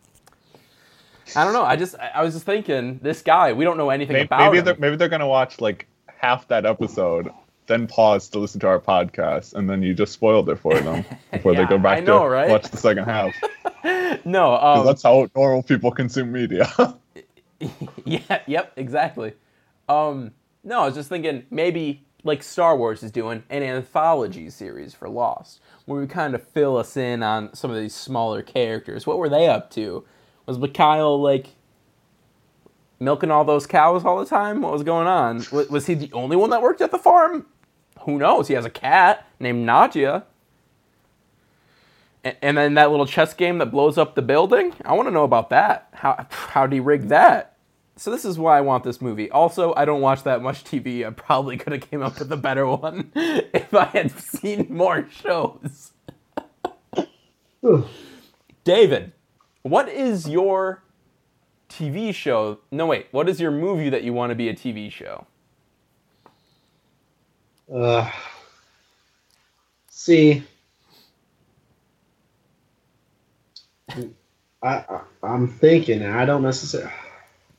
I 1.35 1.43
don't 1.43 1.53
know. 1.53 1.63
I 1.63 1.75
just 1.75 1.95
I 1.97 2.23
was 2.23 2.33
just 2.33 2.45
thinking 2.45 2.99
this 3.01 3.21
guy. 3.21 3.53
We 3.53 3.63
don't 3.65 3.77
know 3.77 3.89
anything 3.89 4.13
Maybe, 4.13 4.25
about 4.25 4.39
maybe 4.39 4.59
him. 4.59 4.65
they're 4.65 4.75
maybe 4.77 4.95
they're 4.95 5.09
gonna 5.09 5.27
watch 5.27 5.61
like 5.61 5.87
half 6.17 6.47
that 6.49 6.65
episode, 6.65 7.31
then 7.67 7.87
pause 7.87 8.29
to 8.29 8.39
listen 8.39 8.59
to 8.61 8.67
our 8.67 8.79
podcast, 8.79 9.53
and 9.53 9.69
then 9.69 9.81
you 9.81 9.93
just 9.93 10.13
spoiled 10.13 10.49
it 10.49 10.57
for 10.59 10.79
them 10.79 11.03
before 11.31 11.53
Yeah, 11.53 11.63
they 11.63 11.69
go 11.69 11.77
back 11.77 11.97
I 11.97 12.01
know, 12.01 12.23
to 12.23 12.29
right? 12.29 12.49
watch 12.49 12.69
the 12.69 12.77
second 12.77 13.05
half. 13.05 13.33
no, 14.25 14.55
um, 14.57 14.85
that's 14.85 15.03
how 15.03 15.27
normal 15.35 15.63
people 15.63 15.91
consume 15.91 16.31
media. 16.31 16.67
yeah, 18.05 18.41
yep, 18.47 18.73
exactly. 18.75 19.33
Um, 19.89 20.31
no, 20.63 20.81
I 20.81 20.85
was 20.85 20.95
just 20.95 21.09
thinking 21.09 21.45
maybe 21.49 22.03
like 22.23 22.43
Star 22.43 22.77
Wars 22.77 23.01
is 23.03 23.11
doing 23.11 23.43
an 23.49 23.63
anthology 23.63 24.49
series 24.49 24.93
for 24.93 25.09
Lost, 25.09 25.59
where 25.85 25.99
we 25.99 26.07
kind 26.07 26.35
of 26.35 26.43
fill 26.47 26.77
us 26.77 26.95
in 26.97 27.23
on 27.23 27.53
some 27.55 27.71
of 27.71 27.77
these 27.77 27.95
smaller 27.95 28.41
characters. 28.43 29.07
What 29.07 29.17
were 29.17 29.29
they 29.29 29.47
up 29.47 29.69
to? 29.71 30.05
Was 30.51 30.59
Mikhail 30.59 31.21
like 31.21 31.47
milking 32.99 33.31
all 33.31 33.45
those 33.45 33.65
cows 33.65 34.03
all 34.03 34.19
the 34.19 34.25
time? 34.25 34.61
What 34.61 34.73
was 34.73 34.83
going 34.83 35.07
on? 35.07 35.45
Was, 35.51 35.69
was 35.69 35.85
he 35.87 35.93
the 35.93 36.11
only 36.11 36.35
one 36.35 36.49
that 36.49 36.61
worked 36.61 36.81
at 36.81 36.91
the 36.91 36.97
farm? 36.97 37.45
Who 38.01 38.17
knows? 38.17 38.49
He 38.49 38.53
has 38.55 38.65
a 38.65 38.69
cat 38.69 39.25
named 39.39 39.65
Nadia. 39.65 40.25
And 42.23 42.57
then 42.57 42.73
that 42.73 42.91
little 42.91 43.05
chess 43.05 43.33
game 43.33 43.59
that 43.59 43.67
blows 43.67 43.97
up 43.97 44.15
the 44.15 44.21
building. 44.21 44.73
I 44.83 44.93
want 44.93 45.07
to 45.07 45.11
know 45.11 45.23
about 45.23 45.49
that. 45.51 45.87
How 45.93 46.27
how 46.29 46.63
would 46.63 46.73
he 46.73 46.81
rig 46.81 47.07
that? 47.07 47.55
So 47.95 48.11
this 48.11 48.25
is 48.25 48.37
why 48.37 48.57
I 48.57 48.61
want 48.61 48.83
this 48.83 49.01
movie. 49.01 49.31
Also, 49.31 49.73
I 49.75 49.85
don't 49.85 50.01
watch 50.01 50.23
that 50.23 50.41
much 50.41 50.65
TV. 50.65 51.07
I 51.07 51.11
probably 51.11 51.55
could 51.55 51.71
have 51.71 51.89
came 51.89 52.01
up 52.01 52.19
with 52.19 52.31
a 52.31 52.37
better 52.37 52.67
one 52.67 53.11
if 53.15 53.73
I 53.73 53.85
had 53.85 54.11
seen 54.11 54.67
more 54.69 55.07
shows. 55.09 55.91
David, 58.63 59.13
what 59.63 59.89
is 59.89 60.27
your 60.29 60.83
TV 61.69 62.13
show? 62.13 62.59
No, 62.71 62.85
wait. 62.87 63.07
What 63.11 63.29
is 63.29 63.39
your 63.39 63.51
movie 63.51 63.89
that 63.89 64.03
you 64.03 64.13
want 64.13 64.31
to 64.31 64.35
be 64.35 64.49
a 64.49 64.53
TV 64.53 64.91
show? 64.91 65.25
Uh, 67.73 68.09
see, 69.89 70.43
I, 73.89 74.05
I 74.63 75.01
I'm 75.23 75.47
thinking. 75.47 76.03
I 76.03 76.25
don't 76.25 76.41
necessarily. 76.43 76.91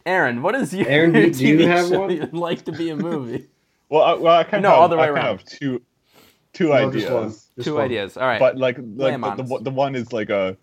Aaron, 0.05 0.43
what 0.43 0.55
is 0.55 0.75
your 0.75 0.89
Aaron, 0.89 1.13
do- 1.13 1.31
do 1.33 1.47
you 1.47 1.67
have 1.69 1.89
show 1.89 2.01
one? 2.01 2.11
you'd 2.11 2.35
like 2.35 2.65
to 2.65 2.73
be 2.73 2.91
a 2.91 2.97
movie? 2.97 3.47
well, 3.89 4.03
I, 4.03 4.15
well, 4.15 4.39
I 4.39 4.45
kind 4.45 4.63
No, 4.63 4.71
of 4.71 4.75
have, 4.75 4.83
other 4.85 4.97
way 4.97 5.05
I 5.05 5.07
kind 5.07 5.19
of 5.19 5.25
around. 5.25 5.39
have 5.39 5.45
two 5.47 5.83
two 6.53 6.69
No, 6.69 6.91
just 6.91 7.07
ideas. 7.07 7.11
one. 7.11 7.29
Just 7.31 7.65
Two 7.65 7.75
one. 7.77 7.85
ideas. 7.85 8.17
All 8.17 8.27
right. 8.27 8.41
but 8.41 8.59
like 8.59 8.77
like 8.97 9.21
the, 9.21 9.43
the, 9.45 9.59
the 9.63 9.71
one 9.71 9.95
is 9.95 10.13
like 10.13 10.29
a 10.31 10.57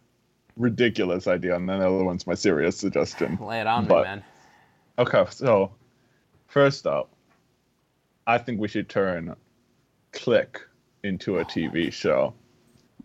ridiculous 0.60 1.26
idea, 1.26 1.56
and 1.56 1.68
then 1.68 1.80
the 1.80 1.88
other 1.88 2.04
one's 2.04 2.28
my 2.28 2.36
serious 2.36 2.78
suggestion. 2.78 3.40
Lay 3.42 3.62
it 3.62 3.66
on 3.68 3.88
me, 3.88 3.96
man. 4.02 4.24
Okay, 5.00 5.26
so 5.32 5.72
first 6.48 6.86
up, 6.86 7.10
I 8.28 8.38
think 8.38 8.60
we 8.60 8.68
should 8.68 8.88
turn 8.90 9.36
Click 10.12 10.60
into 11.04 11.38
a 11.40 11.46
TV 11.46 11.94
show, 11.94 12.34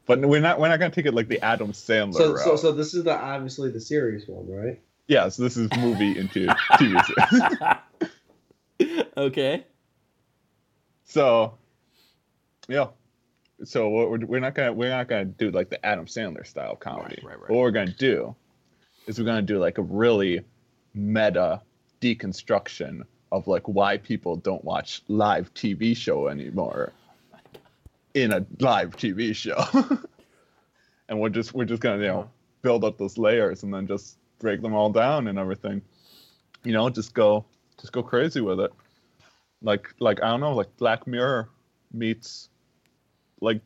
but 0.07 0.19
we're 0.21 0.41
not. 0.41 0.59
We're 0.59 0.69
not 0.69 0.79
gonna 0.81 0.91
take 0.95 1.05
it 1.07 1.13
like 1.15 1.29
the 1.29 1.41
Adam 1.45 1.73
Sandler 1.73 2.15
So, 2.15 2.31
route. 2.33 2.39
so, 2.41 2.57
so 2.57 2.73
this 2.73 2.95
is 2.95 3.05
the 3.05 3.15
obviously 3.15 3.71
the 3.71 3.81
serious 3.81 4.27
one, 4.27 4.47
right? 4.51 4.81
yeah, 5.07 5.29
so 5.29 5.43
this 5.43 5.57
is 5.59 5.69
movie 5.77 6.19
into 6.19 6.47
TV 6.47 7.79
series. 8.81 9.05
okay. 9.19 9.67
So, 11.05 11.59
yeah. 12.69 12.87
So 13.63 13.89
what 13.89 14.11
we're, 14.11 14.27
we're 14.27 14.41
not 14.41 14.55
gonna 14.55 14.73
we're 14.73 14.91
not 14.91 15.09
gonna 15.09 15.27
do 15.27 15.51
like 15.51 15.71
the 15.71 15.85
Adam 15.85 16.07
Sandler 16.07 16.47
style 16.47 16.77
comedy. 16.77 17.21
Right, 17.23 17.33
right, 17.33 17.41
right. 17.41 17.51
What 17.51 17.61
we're 17.61 17.71
gonna 17.71 17.93
do 17.93 18.35
is 19.07 19.19
we're 19.19 19.25
gonna 19.25 19.43
do 19.43 19.59
like 19.59 19.79
a 19.79 19.83
really 19.83 20.43
meta 20.95 21.61
deconstruction 22.01 23.03
of 23.33 23.47
like 23.47 23.67
why 23.69 23.99
people 23.99 24.37
don't 24.37 24.65
watch 24.65 25.03
live 25.09 25.53
TV 25.55 25.97
show 25.97 26.29
anymore 26.29 26.93
in 28.15 28.33
a 28.33 28.45
live 28.61 28.97
TV 28.97 29.35
show. 29.35 29.65
and 31.09 31.21
we're 31.21 31.29
just 31.29 31.55
we're 31.55 31.65
just 31.65 31.81
gonna 31.81 32.03
you 32.03 32.09
know 32.09 32.31
build 32.63 32.85
up 32.85 32.99
those 32.99 33.19
layers 33.19 33.63
and 33.63 33.73
then 33.73 33.87
just 33.87 34.19
break 34.41 34.63
them 34.63 34.75
all 34.75 34.91
down 34.91 35.29
and 35.29 35.39
everything. 35.39 35.81
You 36.65 36.73
know, 36.73 36.91
just 36.91 37.15
go 37.15 37.45
just 37.81 37.93
go 37.93 38.03
crazy 38.03 38.41
with 38.41 38.59
it 38.59 38.73
like 39.65 39.93
like 39.99 40.23
I 40.23 40.29
don't 40.29 40.41
know, 40.41 40.55
like 40.55 40.77
Black 40.77 41.07
Mirror 41.07 41.49
meets 41.93 42.51
like 43.45 43.61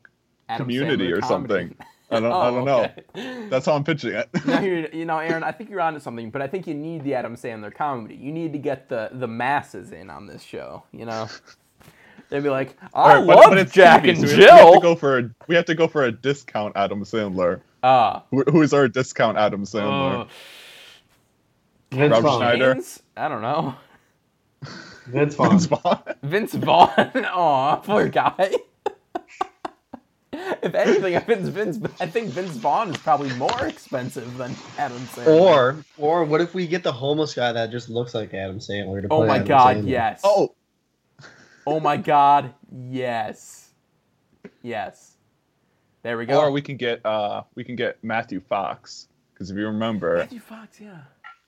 Adam 0.48 0.64
Community 0.66 1.08
Sandler 1.10 1.18
or 1.18 1.20
comedy. 1.20 1.54
something. 1.54 1.76
I 2.10 2.20
don't 2.20 2.32
I 2.32 2.48
Oh, 2.48 2.54
don't 2.54 2.64
know. 2.64 2.84
okay. 2.84 3.48
That's 3.50 3.66
how 3.66 3.74
I'm 3.74 3.84
pitching 3.84 4.12
it. 4.14 4.30
no, 4.46 4.60
you're, 4.62 4.88
you 4.88 5.04
know, 5.04 5.18
Aaron, 5.18 5.42
I 5.44 5.52
think 5.52 5.68
you're 5.68 5.80
onto 5.82 6.00
something, 6.00 6.30
but 6.30 6.40
I 6.40 6.46
think 6.46 6.66
you 6.66 6.72
need 6.74 7.04
the 7.04 7.14
Adam 7.14 7.36
Sandler 7.36 7.74
comedy. 7.74 8.14
You 8.14 8.32
need 8.32 8.52
to 8.54 8.58
get 8.58 8.88
the 8.88 9.10
the 9.12 9.28
masses 9.28 9.92
in 9.92 10.08
on 10.08 10.26
this 10.26 10.42
show. 10.42 10.84
You 10.90 11.04
know, 11.04 11.28
they'd 12.30 12.42
be 12.42 12.48
like, 12.48 12.76
I 12.94 13.12
Alright, 13.12 13.26
but- 13.26 13.36
love 13.36 13.44
but 13.50 13.58
it's 13.58 13.72
Jack 13.72 14.04
TV, 14.04 14.08
and 14.10 14.18
so 14.28 14.36
we 14.36 14.42
have- 14.44 14.54
We 14.54 14.64
have, 14.64 14.72
to 14.74 14.80
go 14.80 14.94
for 14.96 15.18
a 15.18 15.30
we 15.48 15.54
have 15.54 15.64
to 15.66 15.74
go 15.74 15.86
for 15.86 16.04
a 16.04 16.12
discount 16.12 16.76
Adam 16.76 17.04
Sandler. 17.04 17.60
Ah, 17.82 18.22
Who, 18.30 18.42
who 18.50 18.62
is 18.62 18.72
our 18.72 18.88
discount 18.88 19.36
Adam 19.38 19.64
Sandler? 19.64 20.22
uh, 20.22 20.26
Vince 21.90 22.12
Rob 22.12 22.22
Vaughn. 22.22 22.40
Schneider. 22.40 22.74
Vince? 22.74 23.02
I 23.16 23.28
don't 23.28 23.42
know. 23.42 23.74
Vince 25.06 25.34
Vaughn. 25.36 25.50
Vince 25.50 25.66
Vaughn. 25.66 26.02
Vince 26.22 26.54
Vaughn. 26.54 26.90
Aw, 27.14 27.76
poor 27.76 28.08
guy. 28.08 28.50
if 30.62 30.74
anything, 30.74 31.14
if 31.14 31.28
it's 31.28 31.48
Vince, 31.48 31.78
I 32.00 32.06
think 32.06 32.30
Vince 32.30 32.56
Vaughn 32.56 32.90
is 32.90 32.96
probably 32.98 33.32
more 33.34 33.66
expensive 33.66 34.36
than 34.36 34.54
Adam 34.78 34.98
Sandler. 35.06 35.26
Or, 35.40 35.84
or 35.96 36.24
what 36.24 36.40
if 36.40 36.54
we 36.54 36.66
get 36.66 36.82
the 36.82 36.92
homeless 36.92 37.34
guy 37.34 37.52
that 37.52 37.70
just 37.70 37.88
looks 37.88 38.14
like 38.14 38.34
Adam 38.34 38.58
Sandler 38.58 39.02
to 39.02 39.08
oh 39.10 39.26
my 39.26 39.36
Adam 39.36 39.46
God, 39.48 39.76
Sandler? 39.78 39.88
yes. 39.88 40.20
Oh, 40.24 40.54
Oh 41.66 41.80
my 41.80 41.98
God, 41.98 42.54
yes. 42.72 43.68
Yes. 44.62 45.16
There 46.02 46.16
we 46.16 46.24
go. 46.24 46.40
or 46.40 46.50
we 46.50 46.62
can 46.62 46.78
get 46.78 47.04
uh 47.04 47.42
we 47.56 47.62
can 47.64 47.76
get 47.76 48.02
Matthew 48.02 48.40
Fox 48.40 49.08
because 49.34 49.50
if 49.50 49.56
you 49.58 49.66
remember, 49.66 50.16
Matthew 50.16 50.40
Fox, 50.40 50.80
yeah. 50.80 51.00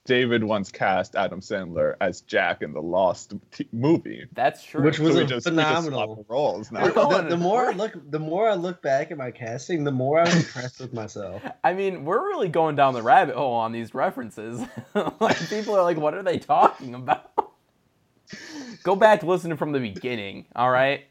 David 0.06 0.42
once 0.42 0.70
cast 0.72 1.14
Adam 1.14 1.40
Sandler 1.40 1.94
as 2.00 2.22
Jack 2.22 2.62
in 2.62 2.72
the 2.72 2.80
Lost 2.80 3.34
t- 3.52 3.68
movie. 3.72 4.24
That's 4.32 4.64
true. 4.64 4.82
Which 4.82 4.98
was 4.98 5.14
so 5.14 5.20
a 5.20 5.24
just, 5.24 5.46
phenomenal- 5.46 6.00
just 6.00 6.06
swap 6.16 6.26
the 6.26 6.32
roles 6.32 6.72
now. 6.72 6.86
The, 6.88 7.26
the 7.28 7.36
more 7.36 7.66
I 7.68 7.72
look, 7.72 7.92
the 8.10 8.18
more 8.18 8.48
I 8.48 8.54
look 8.54 8.80
back 8.82 9.10
at 9.10 9.18
my 9.18 9.30
casting, 9.30 9.84
the 9.84 9.92
more 9.92 10.20
I'm 10.20 10.34
impressed 10.36 10.80
with 10.80 10.94
myself. 10.94 11.42
I 11.64 11.74
mean, 11.74 12.04
we're 12.04 12.20
really 12.28 12.48
going 12.48 12.76
down 12.76 12.94
the 12.94 13.02
rabbit 13.02 13.34
hole 13.36 13.52
on 13.52 13.72
these 13.72 13.94
references. 13.94 14.60
like 15.20 15.48
people 15.50 15.76
are 15.76 15.82
like, 15.82 15.98
what 15.98 16.14
are 16.14 16.22
they 16.22 16.38
talking 16.38 16.94
about? 16.94 17.30
Go 18.82 18.96
back 18.96 19.20
to 19.20 19.26
listening 19.26 19.58
from 19.58 19.72
the 19.72 19.80
beginning, 19.80 20.46
all 20.56 20.70
right? 20.70 21.04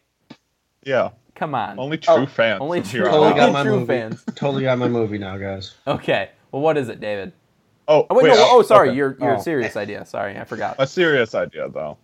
Yeah, 0.84 1.12
Come 1.36 1.53
on. 1.53 1.77
only 1.77 1.98
true 1.98 2.13
Oh, 2.15 2.25
fans. 2.25 2.60
only 2.62 2.81
true- 2.81 3.01
Totally 3.03 3.17
only 3.27 3.31
out. 3.41 3.46
got 3.48 3.53
my 3.53 3.63
true 3.63 3.79
movie. 3.79 3.86
fans. 3.86 4.24
Totally 4.36 4.63
got 4.63 4.77
my 4.79 4.88
movie 4.88 5.17
now, 5.19 5.38
guys. 5.38 5.75
Okay. 5.86 6.31
Well, 6.51 6.62
what 6.62 6.77
is 6.77 6.89
it, 6.89 7.00
David? 7.00 7.34
Oh, 7.91 8.05
Oh 8.10 8.15
wait, 8.15 8.24
wait, 8.25 8.29
no. 8.36 8.43
I- 8.43 8.50
Oh, 8.51 8.62
sorry. 8.62 8.89
okay. 8.89 8.98
Your 8.98 9.17
your 9.19 9.38
Oh. 9.38 9.41
serious 9.41 9.75
idea. 9.75 10.05
Sorry, 10.05 10.38
I 10.38 10.43
forgot. 10.46 10.75
A 10.79 10.86
serious 10.88 11.34
idea 11.36 11.67
though 11.69 11.98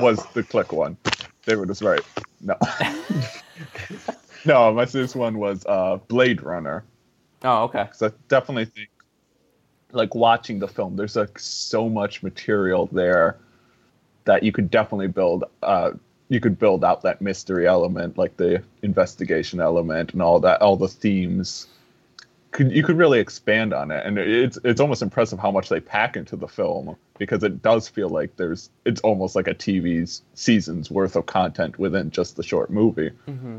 was 0.00 0.24
the 0.34 0.42
click 0.42 0.72
one. 0.72 0.96
David 1.44 1.68
is 1.70 1.82
right. 1.82 2.00
No, 2.40 2.54
no, 4.44 4.72
my 4.72 4.84
serious 4.84 5.14
one 5.14 5.38
was 5.38 5.64
uh, 5.66 5.96
Blade 6.08 6.42
Runner. 6.42 6.84
Oh, 7.42 7.64
okay. 7.64 7.84
Because 7.84 8.02
I 8.02 8.10
definitely 8.28 8.66
think, 8.66 8.88
like 9.92 10.14
watching 10.14 10.58
the 10.58 10.68
film, 10.68 10.96
there's 10.96 11.16
like 11.16 11.38
so 11.38 11.88
much 11.88 12.22
material 12.22 12.86
there 12.92 13.38
that 14.24 14.42
you 14.42 14.52
could 14.52 14.70
definitely 14.70 15.08
build. 15.08 15.44
Uh, 15.62 15.92
you 16.28 16.40
could 16.40 16.58
build 16.58 16.84
out 16.84 17.00
that 17.02 17.22
mystery 17.22 17.66
element, 17.66 18.18
like 18.18 18.36
the 18.36 18.62
investigation 18.82 19.60
element, 19.60 20.12
and 20.12 20.20
all 20.22 20.38
that, 20.40 20.60
all 20.60 20.76
the 20.76 20.88
themes. 20.88 21.66
Could 22.50 22.72
you 22.72 22.82
could 22.82 22.96
really 22.96 23.20
expand 23.20 23.74
on 23.74 23.90
it, 23.90 24.06
and 24.06 24.18
it's 24.18 24.58
it's 24.64 24.80
almost 24.80 25.02
impressive 25.02 25.38
how 25.38 25.50
much 25.50 25.68
they 25.68 25.80
pack 25.80 26.16
into 26.16 26.34
the 26.34 26.48
film 26.48 26.96
because 27.18 27.42
it 27.42 27.62
does 27.62 27.88
feel 27.88 28.08
like 28.08 28.36
there's 28.36 28.70
it's 28.86 29.00
almost 29.02 29.36
like 29.36 29.48
a 29.48 29.54
TV's 29.54 30.22
season's 30.34 30.90
worth 30.90 31.14
of 31.14 31.26
content 31.26 31.78
within 31.78 32.10
just 32.10 32.36
the 32.36 32.42
short 32.42 32.70
movie 32.70 33.10
hmm 33.26 33.58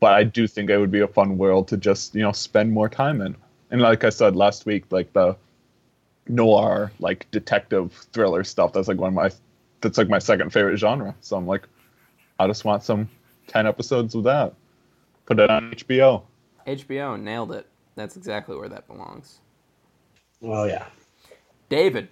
but 0.00 0.14
I 0.14 0.24
do 0.24 0.46
think 0.48 0.70
it 0.70 0.78
would 0.78 0.90
be 0.90 1.00
a 1.00 1.06
fun 1.06 1.38
world 1.38 1.68
to 1.68 1.76
just 1.76 2.14
you 2.14 2.22
know 2.22 2.32
spend 2.32 2.72
more 2.72 2.88
time 2.88 3.20
in. 3.20 3.36
And 3.70 3.80
like 3.80 4.02
I 4.02 4.08
said 4.08 4.34
last 4.34 4.66
week, 4.66 4.84
like 4.90 5.12
the 5.12 5.36
noir, 6.26 6.90
like 6.98 7.30
detective 7.30 7.92
thriller 8.12 8.42
stuff. 8.42 8.72
That's 8.72 8.88
like 8.88 8.98
one 8.98 9.08
of 9.08 9.14
my 9.14 9.30
that's 9.82 9.98
like 9.98 10.08
my 10.08 10.18
second 10.18 10.52
favorite 10.52 10.78
genre. 10.78 11.14
So 11.20 11.36
I'm 11.36 11.46
like, 11.46 11.68
I 12.38 12.46
just 12.46 12.64
want 12.64 12.82
some 12.82 13.08
ten 13.46 13.66
episodes 13.66 14.14
of 14.14 14.24
that. 14.24 14.54
Put 15.26 15.38
it 15.38 15.50
on 15.50 15.70
HBO. 15.72 16.22
HBO 16.66 17.20
nailed 17.20 17.52
it. 17.52 17.66
That's 18.00 18.16
exactly 18.16 18.56
where 18.56 18.68
that 18.70 18.86
belongs. 18.86 19.40
Oh 20.42 20.64
yeah. 20.64 20.86
David, 21.68 22.08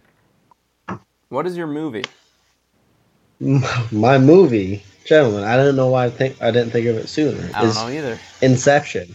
what 1.30 1.46
is 1.46 1.56
your 1.56 1.66
movie? 1.66 2.04
My 3.40 4.18
movie, 4.18 4.82
gentlemen. 5.06 5.44
I 5.44 5.56
don't 5.56 5.76
know 5.76 5.88
why 5.88 6.04
I 6.04 6.10
think 6.10 6.42
I 6.42 6.50
didn't 6.50 6.72
think 6.72 6.86
of 6.88 6.96
it 6.96 7.08
sooner. 7.08 7.50
I 7.54 7.62
don't 7.62 7.74
know 7.74 7.88
either. 7.88 8.18
Inception. 8.42 9.14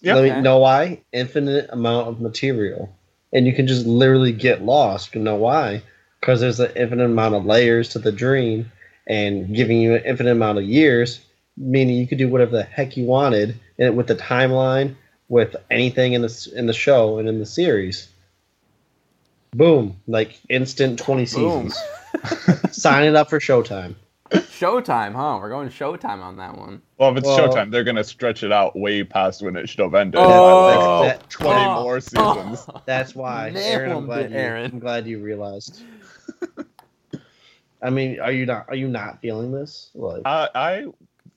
Yeah. 0.00 0.14
Let 0.14 0.24
me 0.24 0.30
Okay. 0.30 0.40
know 0.40 0.58
why. 0.58 1.02
Infinite 1.12 1.70
amount 1.70 2.08
of 2.08 2.20
material, 2.20 2.92
and 3.32 3.46
you 3.46 3.52
can 3.52 3.68
just 3.68 3.86
literally 3.86 4.32
get 4.32 4.62
lost. 4.62 5.14
You 5.14 5.20
know 5.20 5.36
why? 5.36 5.82
Because 6.20 6.40
there's 6.40 6.58
an 6.58 6.72
infinite 6.74 7.04
amount 7.04 7.36
of 7.36 7.46
layers 7.46 7.90
to 7.90 8.00
the 8.00 8.10
dream, 8.10 8.72
and 9.06 9.54
giving 9.54 9.80
you 9.80 9.94
an 9.94 10.02
infinite 10.04 10.32
amount 10.32 10.58
of 10.58 10.64
years, 10.64 11.20
meaning 11.56 11.94
you 11.96 12.08
could 12.08 12.18
do 12.18 12.28
whatever 12.28 12.56
the 12.56 12.64
heck 12.64 12.96
you 12.96 13.04
wanted, 13.04 13.50
and 13.50 13.58
with 13.78 14.06
the 14.06 14.14
timeline, 14.16 14.94
with 15.28 15.56
anything 15.70 16.12
in 16.14 16.22
the 16.22 16.52
in 16.54 16.66
the 16.66 16.72
show 16.72 17.18
and 17.18 17.28
in 17.28 17.38
the 17.38 17.46
series. 17.46 18.08
Boom! 19.52 19.96
Like 20.06 20.38
instant 20.48 20.98
twenty 20.98 21.26
seasons. 21.26 21.78
Sign 22.70 23.04
it 23.04 23.14
up 23.16 23.30
for 23.30 23.38
Showtime. 23.38 23.94
Showtime, 24.30 25.12
huh? 25.14 25.38
We're 25.40 25.48
going 25.50 25.68
Showtime 25.68 26.20
on 26.22 26.36
that 26.38 26.56
one. 26.58 26.82
Well, 26.98 27.10
if 27.12 27.18
it's 27.18 27.26
Well- 27.26 27.38
Showtime, 27.54 27.70
they're 27.70 27.84
gonna 27.84 28.02
stretch 28.04 28.42
it 28.42 28.50
out 28.52 28.76
way 28.76 29.04
past 29.04 29.42
when 29.42 29.56
it 29.56 29.68
should 29.68 29.80
have 29.80 29.94
ended. 29.94 30.18
Oh. 30.18 30.24
by 30.24 30.76
like 31.08 31.18
That- 31.20 31.30
twenty 31.30 31.64
Oh. 31.64 31.82
more 31.84 32.00
seasons. 32.00 32.66
That's 32.86 33.14
why, 33.14 33.52
Aaron. 33.54 33.92
I'm 33.92 34.06
glad 34.06 34.30
you. 34.30 34.36
Aaron. 34.36 34.70
I'm 34.72 34.78
glad 34.78 35.06
you 35.06 35.20
realized. 35.20 35.82
I 37.82 37.90
mean, 37.90 38.18
are 38.20 38.32
you 38.32 38.46
not? 38.46 38.66
Are 38.68 38.74
you 38.74 38.88
not 38.88 39.20
feeling 39.20 39.52
this? 39.52 39.90
Like, 39.94 40.22
I, 40.24 40.48
I 40.54 40.86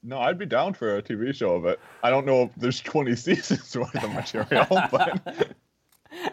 no, 0.03 0.19
I'd 0.19 0.37
be 0.37 0.45
down 0.45 0.73
for 0.73 0.97
a 0.97 1.01
TV 1.01 1.33
show 1.33 1.55
of 1.55 1.65
it. 1.65 1.79
I 2.03 2.09
don't 2.09 2.25
know 2.25 2.43
if 2.43 2.51
there's 2.55 2.79
20 2.79 3.15
seasons 3.15 3.75
worth 3.75 3.95
of 4.03 4.13
material, 4.13 4.67
but 4.91 5.53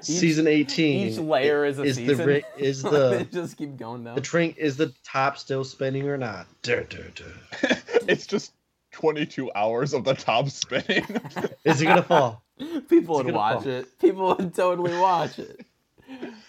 season 0.01 0.47
eighteen. 0.47 1.09
Each 1.09 1.19
layer 1.19 1.65
is 1.65 1.79
a 1.79 1.83
is 1.83 1.97
season. 1.97 2.17
the 2.27 2.43
is 2.57 2.83
the 2.83 3.27
just 3.31 3.57
keep 3.57 3.77
going 3.77 4.05
down. 4.05 4.15
the 4.15 4.21
train 4.21 4.55
is 4.57 4.77
the 4.77 4.93
top 5.05 5.39
still 5.39 5.65
spinning 5.65 6.09
or 6.09 6.17
not? 6.17 6.47
Dur, 6.63 6.85
dur, 6.85 7.11
dur. 7.15 7.33
it's 8.09 8.27
just 8.27 8.53
22 8.93 9.51
hours 9.55 9.93
of 9.93 10.05
the 10.05 10.15
top 10.15 10.49
spinning. 10.49 11.05
Is 11.65 11.83
it 11.83 11.87
gonna 11.87 12.03
fall? 12.03 12.43
People 12.89 13.17
would 13.17 13.35
watch 13.35 13.65
fall. 13.65 13.73
it. 13.73 13.99
People 13.99 14.35
would 14.37 14.55
totally 14.55 14.97
watch 14.97 15.39
it. 15.39 15.67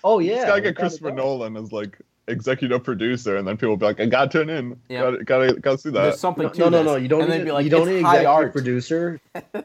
Oh 0.03 0.19
yeah. 0.19 0.35
It's 0.35 0.45
gotta 0.45 0.61
get 0.61 0.75
Christopher 0.75 1.09
doubt. 1.09 1.17
Nolan 1.17 1.57
as 1.57 1.71
like 1.71 1.99
executive 2.27 2.83
producer, 2.83 3.37
and 3.37 3.47
then 3.47 3.55
people 3.57 3.69
will 3.69 3.77
be 3.77 3.85
like, 3.85 3.99
"I 3.99 4.05
gotta 4.05 4.29
tune 4.29 4.49
in. 4.49 4.79
Yeah. 4.89 5.01
Gotta, 5.01 5.23
gotta, 5.23 5.53
gotta 5.59 5.77
see 5.77 5.89
There's 5.89 6.19
something 6.19 6.43
No, 6.47 6.49
to 6.53 6.59
no, 6.59 6.69
no, 6.69 6.77
this. 6.79 6.85
no. 6.87 6.95
You 6.97 7.07
don't 7.07 7.21
And 7.21 7.29
need. 7.31 7.39
they'd 7.47 7.51
like, 7.51 7.63
you 7.65 7.69
don't 7.69 7.87
need 7.87 8.01
high 8.03 8.17
executive 8.19 8.29
art. 8.31 8.51
producer. 8.53 9.19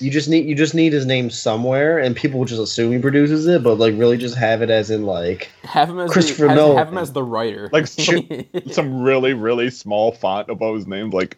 you 0.00 0.10
just 0.10 0.28
need. 0.28 0.46
You 0.46 0.54
just 0.54 0.74
need 0.74 0.92
his 0.92 1.06
name 1.06 1.30
somewhere, 1.30 1.98
and 1.98 2.14
people 2.16 2.38
will 2.38 2.46
just 2.46 2.60
assume 2.60 2.92
he 2.92 2.98
produces 2.98 3.46
it, 3.46 3.62
but 3.62 3.74
like 3.78 3.94
really 3.96 4.16
just 4.16 4.36
have 4.36 4.62
it 4.62 4.70
as 4.70 4.90
in 4.90 5.04
like 5.06 5.50
Have 5.64 5.90
him 5.90 5.98
as 6.00 6.10
Christopher 6.10 6.48
the, 6.48 6.54
Nolan. 6.54 6.78
have 6.78 6.88
him 6.88 6.98
as 6.98 7.12
the 7.12 7.22
writer. 7.22 7.68
Like 7.72 7.86
some, 7.88 8.28
some 8.70 9.02
really, 9.02 9.34
really 9.34 9.70
small 9.70 10.12
font 10.12 10.48
above 10.50 10.74
his 10.76 10.86
name, 10.86 11.10
like 11.10 11.36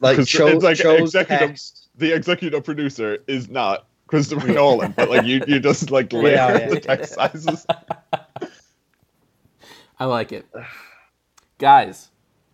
like 0.00 0.16
Because 0.16 0.28
show, 0.28 0.46
it's 0.48 0.62
like 0.64 0.76
shows 0.76 1.00
executive- 1.14 1.48
text 1.48 1.82
the 1.98 2.12
executive 2.14 2.62
producer 2.62 3.18
is 3.26 3.48
not 3.48 3.86
Christopher 4.06 4.48
Nolan, 4.48 4.92
but 4.92 5.08
like 5.08 5.24
you, 5.24 5.42
you 5.48 5.58
just 5.60 5.90
like 5.90 6.12
layer 6.12 6.34
Yeah, 6.34 6.58
yeah. 6.58 6.68
the 6.68 6.80
text 6.80 7.14
sizes. 7.14 7.66
I 9.98 10.04
like 10.04 10.32
it. 10.32 10.46
Guys, 11.58 12.08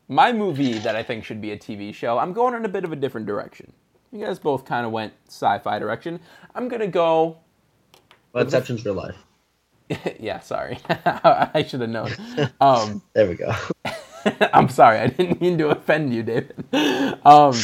my 0.09 0.33
movie 0.33 0.79
that 0.79 0.95
I 0.95 1.03
think 1.03 1.25
should 1.25 1.41
be 1.41 1.51
a 1.51 1.57
TV 1.59 1.93
show, 1.93 2.19
I'm 2.19 2.33
going 2.33 2.55
in 2.55 2.65
a 2.65 2.69
bit 2.69 2.85
of 2.85 2.93
a 2.93 2.97
different 2.97 3.27
direction. 3.27 3.73
You 4.13 4.25
guys 4.25 4.39
both 4.39 4.65
kind 4.65 4.87
of 4.87 4.93
went 4.93 5.13
sci-fi 5.27 5.79
direction. 5.79 6.21
I'm 6.55 6.69
gonna 6.69 6.87
go. 6.87 7.39
But 8.33 8.45
exceptions 8.45 8.85
real 8.85 8.95
life. 8.95 9.17
yeah, 10.21 10.41
sorry, 10.41 10.79
I 10.89 11.65
should 11.67 11.81
have 11.81 11.91
known. 11.91 12.11
Um, 12.61 13.03
There 13.15 13.29
we 13.29 13.35
go. 13.35 13.53
I'm 14.53 14.69
sorry, 14.69 14.99
I 14.99 15.09
didn't 15.09 15.41
mean 15.41 15.59
to 15.59 15.71
offend 15.71 16.15
you, 16.15 16.23
David. 16.23 16.65
Um, 17.25 17.57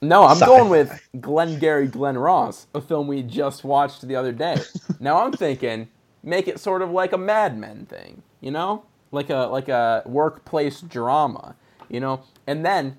no, 0.00 0.24
I'm 0.24 0.40
going 0.40 0.68
with 0.68 1.08
Glengarry 1.20 1.86
Glen 1.86 2.18
Ross, 2.18 2.66
a 2.74 2.80
film 2.80 3.06
we 3.06 3.22
just 3.22 3.62
watched 3.62 4.02
the 4.08 4.16
other 4.16 4.32
day. 4.32 4.56
now 4.98 5.24
I'm 5.24 5.32
thinking, 5.32 5.88
make 6.24 6.48
it 6.48 6.58
sort 6.58 6.82
of 6.82 6.90
like 6.90 7.12
a 7.12 7.18
Mad 7.18 7.56
Men 7.56 7.86
thing, 7.86 8.22
you 8.40 8.50
know, 8.50 8.84
like 9.12 9.30
a 9.30 9.46
like 9.46 9.68
a 9.68 10.02
workplace 10.04 10.80
drama, 10.80 11.54
you 11.88 12.00
know, 12.00 12.24
and 12.46 12.66
then 12.66 12.96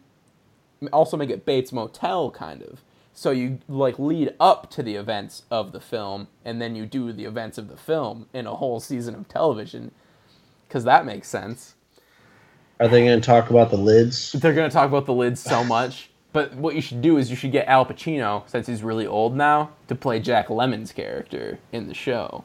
also 0.94 1.18
make 1.18 1.30
it 1.30 1.46
Bates 1.46 1.74
Motel 1.74 2.32
kind 2.32 2.62
of. 2.62 2.82
So 3.14 3.32
you 3.32 3.60
like 3.68 4.00
lead 4.00 4.34
up 4.40 4.72
to 4.72 4.82
the 4.82 4.96
events 4.96 5.44
of 5.52 5.72
the 5.72 5.80
film, 5.80 6.30
and 6.46 6.62
then 6.62 6.76
you 6.76 6.86
do 6.86 7.12
the 7.12 7.26
events 7.26 7.58
of 7.58 7.68
the 7.68 7.78
film 7.78 8.28
in 8.34 8.48
a 8.48 8.56
whole 8.56 8.80
season 8.80 9.14
of 9.14 9.28
television, 9.28 9.92
because 10.68 10.84
that 10.86 11.06
makes 11.06 11.28
sense. 11.28 11.76
Are 12.80 12.88
they 12.88 13.06
going 13.06 13.22
to 13.22 13.26
talk 13.26 13.50
about 13.50 13.70
the 13.70 13.78
lids? 13.78 14.32
They're 14.32 14.54
gonna 14.54 14.70
talk 14.70 14.88
about 14.88 15.06
the 15.06 15.14
lids 15.14 15.40
so 15.40 15.64
much. 15.64 16.10
But 16.34 16.56
what 16.56 16.74
you 16.74 16.82
should 16.82 17.04
do 17.04 17.18
is 17.18 17.30
you 17.30 17.36
should 17.36 17.52
get 17.52 17.68
Al 17.68 17.86
Pacino, 17.86 18.50
since 18.50 18.66
he's 18.66 18.82
really 18.82 19.06
old 19.06 19.36
now, 19.36 19.70
to 19.88 19.94
play 19.94 20.20
Jack 20.20 20.48
Lemmon's 20.48 20.92
character 20.92 21.60
in 21.72 21.88
the 21.88 21.94
show. 21.94 22.44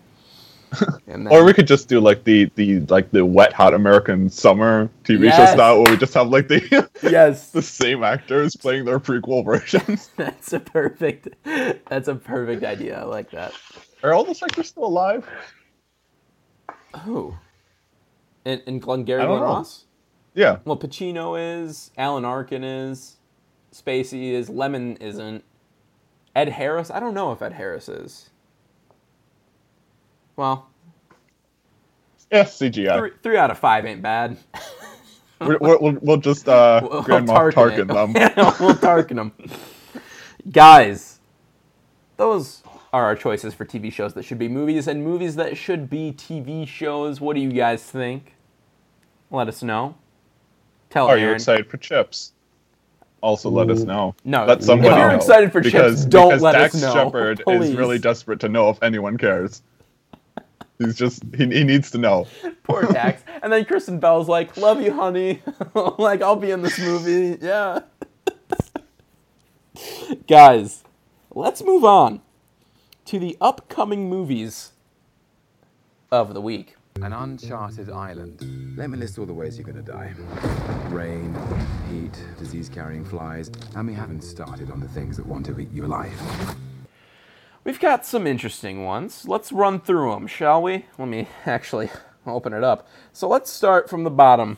Then, 1.07 1.27
Or 1.29 1.45
we 1.45 1.53
could 1.55 1.67
just 1.67 1.89
do 1.89 2.01
like 2.01 2.25
the 2.25 2.51
the 2.55 2.81
like 2.81 3.11
the 3.11 3.25
wet 3.25 3.53
hot 3.53 3.73
American 3.75 4.29
summer 4.29 4.91
TV 5.05 5.25
Yes. 5.25 5.37
show 5.37 5.55
style 5.55 5.83
where 5.83 5.93
we 5.93 5.97
just 5.99 6.15
have 6.15 6.29
like 6.29 6.49
the 6.49 6.89
yes, 7.03 7.51
the 7.51 7.63
same 7.63 8.03
actors 8.05 8.55
playing 8.57 8.85
their 8.85 9.01
prequel 9.01 9.45
versions. 9.45 10.11
that's 10.17 10.53
a 10.53 10.61
perfect. 10.61 11.29
That's 11.89 12.09
a 12.09 12.15
perfect 12.15 12.65
idea. 12.65 13.01
I 13.01 13.05
like 13.05 13.31
that. 13.31 13.53
Are 14.03 14.13
all 14.13 14.25
those 14.25 14.43
actors 14.43 14.69
still 14.69 14.85
alive? 14.85 15.27
Who? 17.05 17.35
And, 18.45 18.63
and 18.67 18.81
Glengarry 18.81 19.23
I 19.23 19.27
Glen. 19.27 19.41
Ross. 19.41 19.85
Yeah. 20.35 20.59
Well, 20.65 20.77
Pacino 20.77 21.37
is. 21.65 21.91
Alan 21.99 22.25
Arkin 22.25 22.65
is. 22.65 23.17
Spacey 23.73 24.33
is. 24.33 24.49
Lemmon 24.51 25.01
isn't. 25.01 25.45
Ed 26.37 26.51
Harris. 26.51 26.91
I 26.91 27.01
don't 27.01 27.15
know 27.15 27.33
if 27.33 27.43
Ed 27.43 27.55
Harris 27.55 27.89
is. 27.89 28.31
Well, 30.39 30.69
Yeah, 32.31 32.45
CGI. 32.45 32.97
three, 32.97 33.11
three 33.25 33.37
out 33.37 33.51
of 33.51 33.59
five 33.59 33.85
ain't 33.85 34.01
bad. 34.03 34.39
We're, 35.41 35.57
we're, 35.59 35.79
we'll, 35.79 35.99
we'll 36.03 36.17
just 36.17 36.49
uh, 36.49 36.81
We'll 36.91 37.03
Grand 37.03 37.29
Tarkin 37.29 37.53
Moff 37.53 37.53
Tarkin 37.53 37.87
them. 37.87 38.13
We'll 38.61 38.75
Tarkin 38.75 39.15
them. 39.15 39.33
Guys, 40.51 41.21
those 42.17 42.65
are 42.93 43.05
our 43.05 43.15
choices 43.15 43.55
for 43.55 43.65
TV 43.65 43.93
shows 43.93 44.15
that 44.15 44.25
should 44.25 44.39
be 44.41 44.49
movies 44.49 44.89
and 44.89 45.05
movies 45.05 45.37
that 45.37 45.57
should 45.57 45.89
be 45.89 46.13
TV 46.13 46.67
shows. 46.67 47.21
What 47.21 47.35
do 47.37 47.41
you 47.41 47.53
guys 47.53 47.85
think? 47.85 48.35
Let 49.31 49.47
us 49.47 49.63
know. 49.63 49.95
Tell 50.91 51.07
Are 51.07 51.17
you 51.19 51.31
excited 51.31 51.71
for 51.71 51.77
chips? 51.77 52.33
Also, 53.21 53.49
let 53.49 53.71
us 53.71 53.85
know. 53.85 54.17
No, 54.25 54.45
let 54.45 54.59
if 54.59 54.65
somebody 54.65 54.97
you're 54.97 55.11
know. 55.11 55.17
excited 55.17 55.53
for 55.53 55.61
chips, 55.61 55.73
because, 55.73 56.07
don't 56.07 56.31
because 56.31 56.43
let 56.43 56.55
us 56.57 56.73
Dax 56.73 56.83
know, 56.83 56.93
Shepard 56.95 57.43
is 57.47 57.75
really 57.75 58.01
desperate 58.01 58.41
to 58.41 58.49
know 58.49 58.71
if 58.71 58.83
anyone 58.83 59.17
cares. 59.17 59.63
He's 60.79 60.97
just 60.97 61.23
he, 61.37 61.47
he 61.47 61.65
needs 61.65 61.91
to 61.91 61.99
know. 61.99 62.27
Poor 62.63 62.83
Dax. 62.85 63.23
and 63.43 63.53
then 63.53 63.65
Kristen 63.65 63.99
Bell's 63.99 64.29
like, 64.29 64.57
"Love 64.57 64.81
you, 64.81 64.93
honey. 64.93 65.43
like 65.99 66.23
I'll 66.23 66.37
be 66.37 66.51
in 66.51 66.63
this 66.63 66.79
movie." 66.79 67.39
Yeah. 67.41 67.81
Guys, 70.27 70.85
let's 71.35 71.63
move 71.63 71.85
on 71.85 72.21
to 73.07 73.19
the 73.19 73.37
upcoming 73.41 74.09
movies 74.09 74.73
of 76.11 76.35
the 76.35 76.41
week. 76.41 76.77
An 77.03 77.13
uncharted 77.13 77.91
island. 77.91 78.75
Let 78.77 78.91
me 78.91 78.99
list 78.99 79.19
all 79.19 79.27
the 79.27 79.35
ways 79.35 79.57
you're 79.57 79.67
gonna 79.67 79.83
die. 79.83 80.15
Rain, 80.89 81.35
heat, 81.91 82.21
disease-carrying 82.39 83.05
flies, 83.05 83.51
and 83.77 83.87
we 83.87 83.95
haven't 83.95 84.23
started 84.23 84.71
on 84.71 84.81
the 84.81 84.89
things 84.89 85.17
that 85.17 85.27
want 85.27 85.47
to 85.47 85.59
eat 85.61 85.71
you 85.71 85.87
alive. 85.87 86.13
We've 87.69 87.79
got 87.79 88.07
some 88.07 88.27
interesting 88.27 88.87
ones. 88.87 89.29
Let's 89.29 89.53
run 89.53 89.79
through 89.79 90.13
them, 90.13 90.27
shall 90.27 90.63
we? 90.63 90.87
Let 90.97 91.07
me 91.07 91.29
actually 91.45 91.91
open 92.27 92.55
it 92.55 92.65
up. 92.65 92.89
So 93.13 93.29
let's 93.29 93.51
start 93.51 93.91
from 93.91 94.05
the 94.05 94.11
bottom 94.11 94.57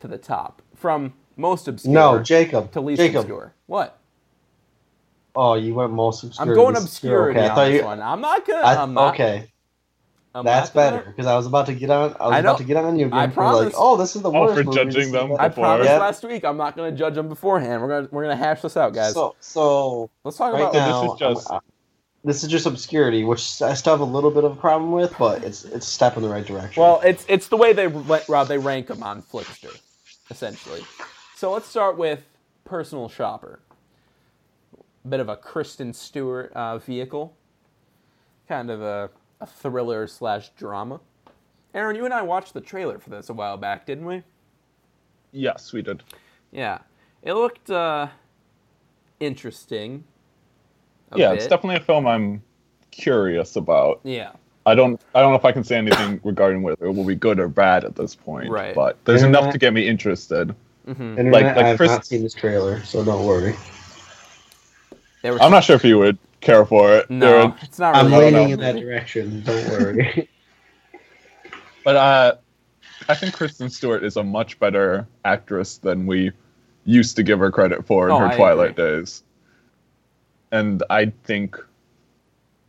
to 0.00 0.08
the 0.08 0.18
top. 0.18 0.60
From 0.76 1.14
most 1.38 1.68
obscure 1.68 1.94
No, 1.94 2.22
Jacob. 2.22 2.70
to 2.72 2.82
least 2.82 3.00
Jacob. 3.00 3.20
obscure. 3.20 3.54
What? 3.64 3.98
Oh, 5.34 5.54
you 5.54 5.74
went 5.74 5.90
most 5.94 6.22
obscure. 6.22 6.46
I'm 6.50 6.54
going 6.54 6.74
This- 6.74 6.84
obscurity 6.84 7.40
Okay, 7.40 7.46
I 7.46 7.50
on 7.50 7.56
thought 7.56 7.64
this 7.68 7.80
you. 7.80 7.86
one. 7.86 8.02
I'm 8.02 8.20
not 8.20 8.46
gonna. 8.46 8.60
I, 8.60 8.82
I'm 8.82 8.92
not, 8.92 9.14
okay, 9.14 9.50
I'm 10.34 10.44
that's 10.44 10.68
not 10.68 10.74
better 10.74 11.04
because 11.06 11.24
I 11.24 11.34
was 11.34 11.46
about 11.46 11.64
to 11.64 11.72
get 11.74 11.88
on. 11.88 12.14
I 12.20 12.26
was 12.26 12.32
I 12.34 12.38
about 12.40 12.58
to 12.58 12.64
get 12.64 12.76
on 12.76 12.98
you 12.98 13.06
again. 13.06 13.18
I 13.18 13.28
for 13.28 13.42
like, 13.54 13.72
oh, 13.74 13.96
this 13.96 14.14
is 14.16 14.20
the 14.20 14.30
Oh, 14.30 14.38
worst. 14.42 14.58
for 14.58 14.64
movie. 14.64 14.76
judging 14.76 14.92
This 14.92 15.06
is 15.06 15.12
them 15.12 15.28
the 15.30 15.34
I 15.36 15.48
best." 15.48 15.54
before. 15.56 15.64
promised 15.64 15.88
Yep. 15.88 16.00
last 16.02 16.24
week 16.24 16.44
I'm 16.44 16.58
not 16.58 16.76
gonna 16.76 16.92
judge 16.92 17.14
them 17.14 17.30
beforehand. 17.30 17.80
We're 17.80 17.88
gonna 17.88 18.08
we're 18.10 18.24
gonna 18.24 18.36
hash 18.36 18.60
this 18.60 18.76
out, 18.76 18.92
guys. 18.92 19.14
So, 19.14 19.34
so 19.40 20.10
Let's 20.24 20.36
talk 20.36 20.52
right 20.52 20.60
about 20.60 20.74
now, 20.74 21.14
is 21.14 21.18
just- 21.18 21.50
I'm- 21.50 21.60
I- 21.64 21.71
this 22.24 22.44
is 22.44 22.50
just 22.50 22.66
obscurity, 22.66 23.24
which 23.24 23.60
I 23.60 23.74
still 23.74 23.94
have 23.94 24.00
a 24.00 24.04
little 24.04 24.30
bit 24.30 24.44
of 24.44 24.52
a 24.52 24.56
problem 24.56 24.92
with, 24.92 25.16
but 25.18 25.42
it's 25.42 25.64
it's 25.64 25.86
a 25.86 25.90
step 25.90 26.16
in 26.16 26.22
the 26.22 26.28
right 26.28 26.46
direction. 26.46 26.82
Well, 26.82 27.00
it's 27.04 27.24
it's 27.28 27.48
the 27.48 27.56
way 27.56 27.72
they 27.72 27.88
Rob 27.88 28.48
they 28.48 28.58
rank 28.58 28.86
them 28.86 29.02
on 29.02 29.22
Flixster, 29.22 29.76
essentially. 30.30 30.84
So 31.34 31.52
let's 31.52 31.66
start 31.66 31.98
with 31.98 32.24
Personal 32.64 33.08
Shopper. 33.08 33.60
a 35.04 35.08
Bit 35.08 35.20
of 35.20 35.28
a 35.28 35.36
Kristen 35.36 35.92
Stewart 35.92 36.52
uh, 36.52 36.78
vehicle, 36.78 37.34
kind 38.48 38.70
of 38.70 38.82
a, 38.82 39.10
a 39.40 39.46
thriller 39.46 40.06
slash 40.06 40.50
drama. 40.50 41.00
Aaron, 41.74 41.96
you 41.96 42.04
and 42.04 42.14
I 42.14 42.22
watched 42.22 42.54
the 42.54 42.60
trailer 42.60 42.98
for 42.98 43.10
this 43.10 43.30
a 43.30 43.32
while 43.32 43.56
back, 43.56 43.86
didn't 43.86 44.04
we? 44.04 44.22
Yes, 45.32 45.72
we 45.72 45.82
did. 45.82 46.02
Yeah, 46.52 46.78
it 47.22 47.32
looked 47.32 47.70
uh, 47.70 48.08
interesting. 49.18 50.04
A 51.14 51.18
yeah, 51.18 51.32
it's 51.32 51.46
definitely 51.46 51.76
a 51.76 51.84
film 51.84 52.06
I'm 52.06 52.42
curious 52.90 53.56
about. 53.56 54.00
Yeah. 54.04 54.32
I 54.64 54.74
don't 54.74 55.00
I 55.14 55.20
don't 55.20 55.32
know 55.32 55.38
if 55.38 55.44
I 55.44 55.52
can 55.52 55.64
say 55.64 55.76
anything 55.76 56.20
regarding 56.24 56.62
whether 56.62 56.86
it 56.86 56.92
will 56.92 57.04
be 57.04 57.14
good 57.16 57.40
or 57.40 57.48
bad 57.48 57.84
at 57.84 57.96
this 57.96 58.14
point. 58.14 58.48
Right. 58.50 58.74
But 58.74 59.04
there's 59.04 59.22
Yeah. 59.22 59.28
enough 59.28 59.52
to 59.52 59.58
get 59.58 59.72
me 59.72 59.86
interested. 59.88 60.54
Internet, 60.86 61.32
like- 61.32 61.44
like 61.44 61.56
I 61.56 61.68
have 61.68 61.76
Chris- 61.76 61.90
not 61.90 62.06
seen 62.06 62.22
this 62.22 62.34
trailer, 62.34 62.82
so 62.84 63.04
don't 63.04 63.24
worry. 63.24 63.54
I'm 65.24 65.50
not 65.52 65.62
sure 65.64 65.76
if 65.76 65.84
you 65.84 65.98
would 65.98 66.18
care 66.40 66.64
for 66.66 66.96
it. 66.96 67.08
No, 67.08 67.26
Aaron. 67.38 67.54
it's 67.62 67.78
not 67.78 67.94
I'm 67.94 68.10
leaning 68.10 68.50
in 68.50 68.58
that 68.60 68.74
direction. 68.76 69.42
Don't 69.44 69.68
worry. 69.70 70.28
But 71.84 71.96
uh, 71.96 72.34
I 73.08 73.14
think 73.16 73.34
Kristen 73.34 73.68
Stewart 73.68 74.04
is 74.04 74.16
a 74.16 74.22
much 74.22 74.60
better 74.60 75.08
actress 75.24 75.78
than 75.78 76.06
we 76.06 76.30
used 76.84 77.16
to 77.16 77.24
give 77.24 77.40
her 77.40 77.50
credit 77.50 77.84
for 77.86 78.06
in 78.06 78.12
Oh, 78.12 78.18
her 78.20 78.26
I 78.26 78.36
Twilight 78.36 78.76
days. 78.76 79.24
And 80.52 80.82
I 80.90 81.06
think 81.24 81.56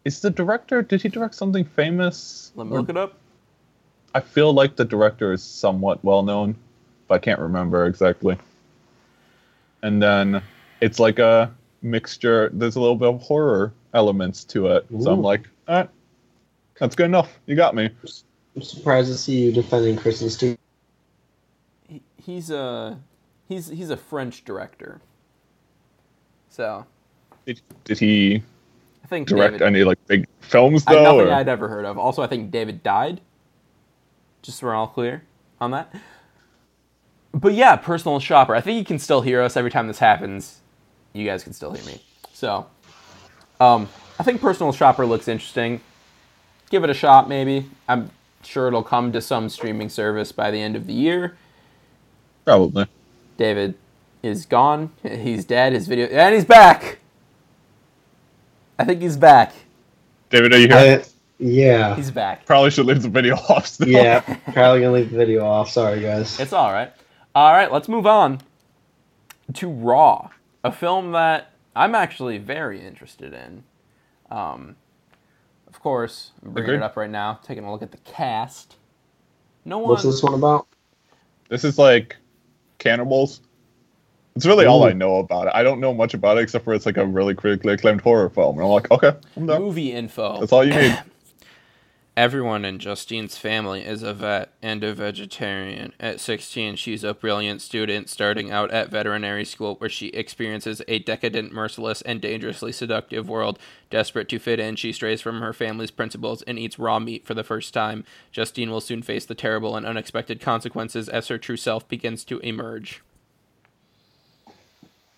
is 0.05 0.19
the 0.19 0.29
director 0.29 0.81
did 0.81 1.01
he 1.01 1.09
direct 1.09 1.35
something 1.35 1.63
famous? 1.63 2.51
Let 2.55 2.67
me 2.67 2.73
look 2.73 2.89
it 2.89 2.97
up. 2.97 3.17
I 4.15 4.19
feel 4.19 4.53
like 4.53 4.75
the 4.75 4.85
director 4.85 5.31
is 5.33 5.41
somewhat 5.41 6.03
well 6.03 6.23
known, 6.23 6.55
but 7.07 7.15
I 7.15 7.19
can't 7.19 7.39
remember 7.39 7.85
exactly. 7.85 8.37
And 9.81 10.01
then 10.01 10.41
it's 10.81 10.99
like 10.99 11.19
a 11.19 11.53
mixture. 11.81 12.49
There's 12.53 12.75
a 12.75 12.81
little 12.81 12.95
bit 12.95 13.09
of 13.09 13.21
horror 13.21 13.73
elements 13.93 14.43
to 14.45 14.67
it, 14.67 14.85
so 15.01 15.11
I'm 15.11 15.21
like, 15.21 15.47
all 15.67 15.75
right, 15.75 15.89
that's 16.79 16.95
good 16.95 17.05
enough. 17.05 17.39
You 17.45 17.55
got 17.55 17.75
me. 17.75 17.89
I'm 18.55 18.61
surprised 18.61 19.11
to 19.11 19.17
see 19.17 19.45
you 19.45 19.51
defending 19.51 19.97
Kristen 19.97 20.29
Stewart. 20.29 20.59
He, 21.87 22.01
he's 22.17 22.51
a 22.51 22.99
he's 23.47 23.67
he's 23.67 23.89
a 23.89 23.97
French 23.97 24.45
director. 24.45 25.01
So 26.49 26.85
Did, 27.45 27.61
did 27.83 27.99
he 27.99 28.43
I 29.03 29.07
think 29.07 29.27
direct 29.27 29.53
David, 29.53 29.67
any 29.67 29.83
like 29.83 29.99
big 30.07 30.27
films 30.41 30.83
I, 30.87 30.93
though? 30.93 31.03
nothing 31.03 31.31
or- 31.31 31.33
I'd 31.33 31.47
ever 31.47 31.67
heard 31.67 31.85
of. 31.85 31.97
Also, 31.97 32.21
I 32.21 32.27
think 32.27 32.51
David 32.51 32.83
died. 32.83 33.21
Just 34.41 34.59
so 34.59 34.67
we're 34.67 34.75
all 34.75 34.87
clear 34.87 35.23
on 35.61 35.71
that. 35.71 35.93
But 37.33 37.53
yeah, 37.53 37.75
personal 37.75 38.19
shopper. 38.19 38.55
I 38.55 38.61
think 38.61 38.77
you 38.77 38.85
can 38.85 38.99
still 38.99 39.21
hear 39.21 39.41
us 39.41 39.57
every 39.57 39.71
time 39.71 39.87
this 39.87 39.99
happens. 39.99 40.61
You 41.13 41.25
guys 41.25 41.43
can 41.43 41.53
still 41.53 41.71
hear 41.71 41.83
me. 41.85 42.01
So, 42.33 42.67
um, 43.59 43.87
I 44.19 44.23
think 44.23 44.41
personal 44.41 44.71
shopper 44.73 45.05
looks 45.05 45.27
interesting. 45.27 45.81
Give 46.69 46.83
it 46.83 46.89
a 46.89 46.93
shot, 46.93 47.29
maybe. 47.29 47.69
I'm 47.87 48.11
sure 48.43 48.67
it'll 48.67 48.83
come 48.83 49.11
to 49.13 49.21
some 49.21 49.49
streaming 49.49 49.89
service 49.89 50.31
by 50.31 50.51
the 50.51 50.61
end 50.61 50.75
of 50.75 50.87
the 50.87 50.93
year. 50.93 51.37
Probably. 52.45 52.87
David 53.37 53.75
is 54.21 54.45
gone. 54.45 54.91
He's 55.03 55.45
dead. 55.45 55.73
His 55.73 55.87
video 55.87 56.07
and 56.07 56.35
he's 56.35 56.45
back. 56.45 56.99
I 58.79 58.85
think 58.85 59.01
he's 59.01 59.17
back. 59.17 59.53
David, 60.29 60.53
are 60.53 60.57
you 60.59 60.67
here? 60.67 61.01
I, 61.01 61.05
yeah. 61.39 61.95
He's 61.95 62.11
back. 62.11 62.45
Probably 62.45 62.71
should 62.71 62.85
leave 62.85 63.01
the 63.01 63.09
video 63.09 63.35
off 63.49 63.67
still. 63.67 63.87
Yeah. 63.87 64.21
Probably 64.53 64.81
gonna 64.81 64.91
leave 64.93 65.11
the 65.11 65.17
video 65.17 65.45
off. 65.45 65.69
Sorry, 65.69 66.01
guys. 66.01 66.39
It's 66.39 66.53
all 66.53 66.71
right. 66.71 66.91
All 67.35 67.51
right, 67.51 67.71
let's 67.71 67.87
move 67.87 68.05
on 68.05 68.41
to 69.53 69.67
Raw, 69.69 70.29
a 70.63 70.71
film 70.71 71.11
that 71.13 71.51
I'm 71.75 71.95
actually 71.95 72.37
very 72.37 72.79
interested 72.85 73.33
in. 73.33 73.63
Um, 74.29 74.75
of 75.67 75.79
course, 75.79 76.31
I'm 76.43 76.51
bringing 76.51 76.69
Agreed. 76.69 76.77
it 76.77 76.83
up 76.83 76.95
right 76.95 77.09
now, 77.09 77.39
taking 77.43 77.63
a 77.63 77.71
look 77.71 77.81
at 77.81 77.91
the 77.91 77.97
cast. 77.97 78.75
No 79.65 79.79
one. 79.79 79.89
What's 79.89 80.03
this 80.03 80.21
one 80.21 80.35
about? 80.35 80.67
This 81.49 81.63
is 81.63 81.77
like 81.77 82.15
cannibals. 82.77 83.41
It's 84.35 84.45
really 84.45 84.65
all 84.65 84.83
I 84.83 84.93
know 84.93 85.17
about 85.17 85.47
it. 85.47 85.53
I 85.55 85.61
don't 85.63 85.79
know 85.79 85.93
much 85.93 86.13
about 86.13 86.37
it 86.37 86.41
except 86.41 86.65
for 86.65 86.73
it's 86.73 86.85
like 86.85 86.97
a 86.97 87.05
really 87.05 87.35
critically 87.35 87.73
acclaimed 87.73 88.01
horror 88.01 88.29
film. 88.29 88.57
And 88.57 88.65
I'm 88.65 88.71
like, 88.71 88.89
okay, 88.89 89.13
I'm 89.37 89.45
done. 89.45 89.61
Movie 89.61 89.91
info. 89.91 90.39
That's 90.39 90.51
all 90.51 90.65
you 90.65 90.73
need. 90.73 91.01
Everyone 92.15 92.63
in 92.63 92.77
Justine's 92.77 93.39
family 93.39 93.81
is 93.81 94.03
a 94.03 94.13
vet 94.13 94.53
and 94.61 94.83
a 94.83 94.93
vegetarian. 94.93 95.93
At 95.99 96.19
16, 96.19 96.75
she's 96.75 97.03
a 97.03 97.15
brilliant 97.15 97.59
student 97.59 98.07
starting 98.07 98.51
out 98.51 98.69
at 98.69 98.91
veterinary 98.91 99.45
school 99.45 99.75
where 99.77 99.89
she 99.89 100.09
experiences 100.09 100.83
a 100.87 100.99
decadent, 100.99 101.51
merciless, 101.51 102.03
and 102.03 102.21
dangerously 102.21 102.71
seductive 102.71 103.27
world. 103.27 103.57
Desperate 103.89 104.29
to 104.29 104.37
fit 104.37 104.59
in, 104.59 104.75
she 104.75 104.91
strays 104.91 105.21
from 105.21 105.41
her 105.41 105.53
family's 105.53 105.89
principles 105.89 106.43
and 106.43 106.59
eats 106.59 106.77
raw 106.77 106.99
meat 106.99 107.25
for 107.25 107.33
the 107.33 107.43
first 107.43 107.73
time. 107.73 108.05
Justine 108.31 108.69
will 108.69 108.81
soon 108.81 109.01
face 109.01 109.25
the 109.25 109.33
terrible 109.33 109.75
and 109.75 109.83
unexpected 109.83 110.39
consequences 110.39 111.09
as 111.09 111.29
her 111.29 111.39
true 111.39 111.57
self 111.57 111.87
begins 111.87 112.23
to 112.25 112.37
emerge. 112.39 113.01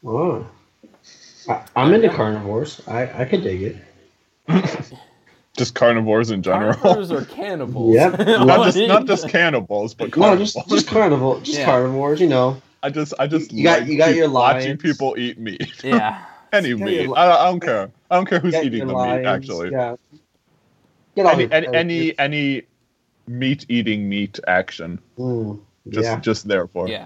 Oh. 0.06 0.48
I, 1.50 1.64
I'm 1.76 1.94
into 1.94 2.10
carnivores. 2.10 2.82
I, 2.88 3.22
I 3.22 3.26
could 3.26 3.44
dig 3.44 3.62
it. 3.64 3.78
Just 5.58 5.74
carnivores 5.74 6.32
in 6.32 6.42
general. 6.44 6.74
Carnivores 6.74 7.12
or 7.12 7.24
cannibals? 7.26 7.96
Yep. 7.96 8.20
not 8.20 8.66
just 8.66 8.78
not 8.78 9.06
just 9.08 9.30
cannibals, 9.30 9.94
but 9.94 10.08
No, 10.18 10.24
carnivores. 10.26 10.54
just 10.54 10.68
just 10.70 10.88
carnivore, 10.88 11.40
just 11.40 11.60
Yeah. 11.60 11.66
carnivores. 11.66 12.20
You 12.20 12.28
know, 12.28 12.62
I 12.84 12.90
just 12.90 13.14
I 13.20 13.28
just 13.28 13.54
You 13.54 13.64
got- 13.64 13.80
like 13.82 13.90
you 13.90 13.98
got 13.98 14.08
peop- 14.08 14.18
your 14.18 14.30
watching 14.30 14.78
people 14.78 15.16
eat 15.18 15.40
meat. 15.40 15.82
Yeah. 15.82 16.26
Any 16.52 16.70
You 16.70 16.78
meat. 16.78 17.08
li- 17.08 17.14
I, 17.16 17.44
I 17.48 17.50
don't 17.52 17.62
care. 17.62 17.90
I 18.12 18.16
don't 18.18 18.26
care 18.26 18.40
who's 18.40 18.54
eating 18.56 18.88
the 18.88 18.94
lions, 18.94 19.22
meat. 19.24 19.28
Actually, 19.30 19.72
Yeah. 19.72 19.96
Get 21.16 21.26
all 21.26 21.32
any 21.32 21.50
any 21.54 21.68
any, 21.74 22.20
any 22.20 22.62
meat 23.28 23.66
eating 23.70 24.10
meat 24.10 24.38
action. 24.48 25.00
Mm, 25.18 25.60
Just 25.88 26.04
yeah. 26.06 26.20
just 26.20 26.48
therefore. 26.50 26.90
Yeah, 26.90 27.06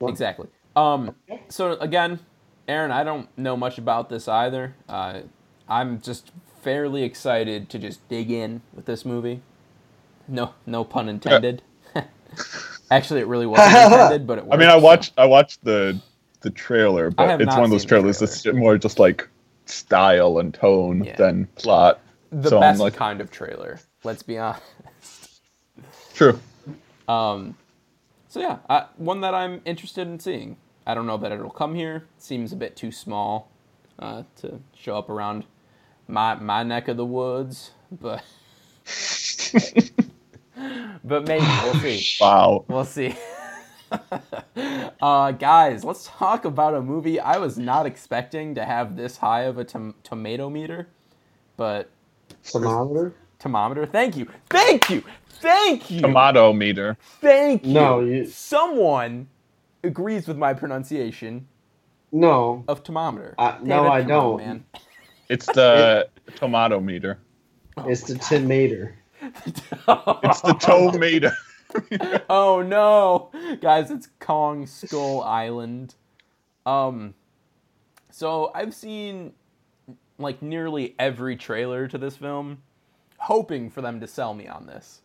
exactly. 0.00 0.46
Um, 0.78 1.14
so 1.48 1.72
again, 1.80 2.20
Aaron, 2.68 2.90
I 2.90 3.02
don't 3.04 3.28
know 3.36 3.56
much 3.56 3.78
about 3.78 4.08
this 4.08 4.28
either. 4.28 4.74
Uh, 4.88 5.20
I'm 5.68 6.00
just 6.00 6.30
fairly 6.62 7.02
excited 7.02 7.68
to 7.70 7.78
just 7.78 8.06
dig 8.08 8.30
in 8.30 8.62
with 8.74 8.84
this 8.84 9.04
movie. 9.04 9.42
No, 10.28 10.54
no 10.66 10.84
pun 10.84 11.08
intended. 11.08 11.62
Actually, 12.90 13.20
it 13.20 13.26
really 13.26 13.46
wasn't 13.54 13.74
intended, 13.74 14.26
but 14.26 14.38
it. 14.38 14.44
I 14.50 14.56
mean, 14.56 14.68
I 14.68 14.76
watched 14.76 15.14
I 15.18 15.24
watched 15.26 15.64
the 15.64 15.98
the 16.40 16.50
trailer, 16.50 17.10
but 17.10 17.40
it's 17.40 17.54
one 17.54 17.64
of 17.64 17.70
those 17.70 17.84
trailers 17.84 18.18
that's 18.20 18.46
more 18.46 18.78
just 18.78 18.98
like 18.98 19.28
style 19.66 20.38
and 20.38 20.54
tone 20.54 21.02
Yeah. 21.04 21.16
than 21.16 21.46
plot. 21.56 22.00
the 22.30 22.50
so 22.50 22.60
best 22.60 22.80
like- 22.80 22.94
kind 22.94 23.20
of 23.20 23.30
trailer. 23.30 23.80
Let's 24.04 24.22
be 24.22 24.38
honest. 24.38 24.62
True. 26.14 26.38
Um, 27.08 27.56
so 28.28 28.40
yeah, 28.40 28.58
I, 28.68 28.84
one 28.96 29.22
that 29.22 29.34
I'm 29.34 29.60
interested 29.64 30.06
in 30.06 30.20
seeing. 30.20 30.56
I 30.88 30.94
don't 30.94 31.06
know 31.06 31.18
that 31.18 31.30
it'll 31.32 31.50
come 31.50 31.74
here. 31.74 31.96
It 32.16 32.22
Seems 32.22 32.50
a 32.50 32.56
bit 32.56 32.74
too 32.74 32.90
small 32.90 33.50
uh, 33.98 34.22
to 34.40 34.60
show 34.74 34.96
up 34.96 35.10
around 35.10 35.44
my 36.08 36.34
my 36.36 36.62
neck 36.62 36.88
of 36.88 36.96
the 36.96 37.04
woods, 37.04 37.72
but 37.92 38.24
but 41.04 41.28
maybe 41.28 41.44
we'll 41.62 41.74
see. 41.74 42.02
Wow. 42.20 42.64
We'll 42.68 42.86
see. 42.86 43.14
uh, 45.02 45.32
guys, 45.32 45.84
let's 45.84 46.06
talk 46.06 46.46
about 46.46 46.74
a 46.74 46.80
movie 46.80 47.20
I 47.20 47.36
was 47.36 47.58
not 47.58 47.84
expecting 47.84 48.54
to 48.54 48.64
have 48.64 48.96
this 48.96 49.18
high 49.18 49.42
of 49.42 49.58
a 49.58 49.64
tom- 49.64 49.94
tomato 50.02 50.48
meter, 50.48 50.88
but 51.58 51.90
thermometer. 52.44 53.12
thermometer. 53.38 53.84
Thank 53.84 54.16
you, 54.16 54.26
thank 54.48 54.88
you, 54.88 55.02
thank 55.28 55.90
you. 55.90 56.00
Tomato 56.00 56.52
meter. 56.54 56.96
Thank 57.20 57.66
you. 57.66 57.72
No, 57.74 58.00
you- 58.00 58.26
Someone 58.26 59.28
agrees 59.84 60.26
with 60.26 60.36
my 60.36 60.54
pronunciation 60.54 61.46
No, 62.12 62.64
of 62.68 62.84
thermometer. 62.84 63.34
Uh, 63.38 63.58
no, 63.62 63.88
I 63.88 64.02
don't. 64.02 64.38
man. 64.38 64.64
It's 65.30 65.44
the 65.44 66.08
tomato 66.36 66.80
meter. 66.80 67.18
it's 67.76 68.04
the 68.04 68.14
tin 68.16 68.48
meter. 68.48 68.94
It's 69.20 70.40
the 70.40 70.56
toe 70.58 70.90
meter. 70.92 71.32
oh 72.30 72.62
no, 72.62 73.30
guys! 73.60 73.90
It's 73.90 74.08
Kong 74.20 74.64
Skull 74.66 75.20
Island. 75.22 75.96
Um, 76.64 77.12
so 78.10 78.50
I've 78.54 78.72
seen 78.74 79.32
like 80.18 80.40
nearly 80.40 80.94
every 80.98 81.36
trailer 81.36 81.86
to 81.88 81.98
this 81.98 82.16
film, 82.16 82.62
hoping 83.18 83.68
for 83.68 83.82
them 83.82 84.00
to 84.00 84.06
sell 84.06 84.32
me 84.32 84.46
on 84.48 84.64
this. 84.66 85.02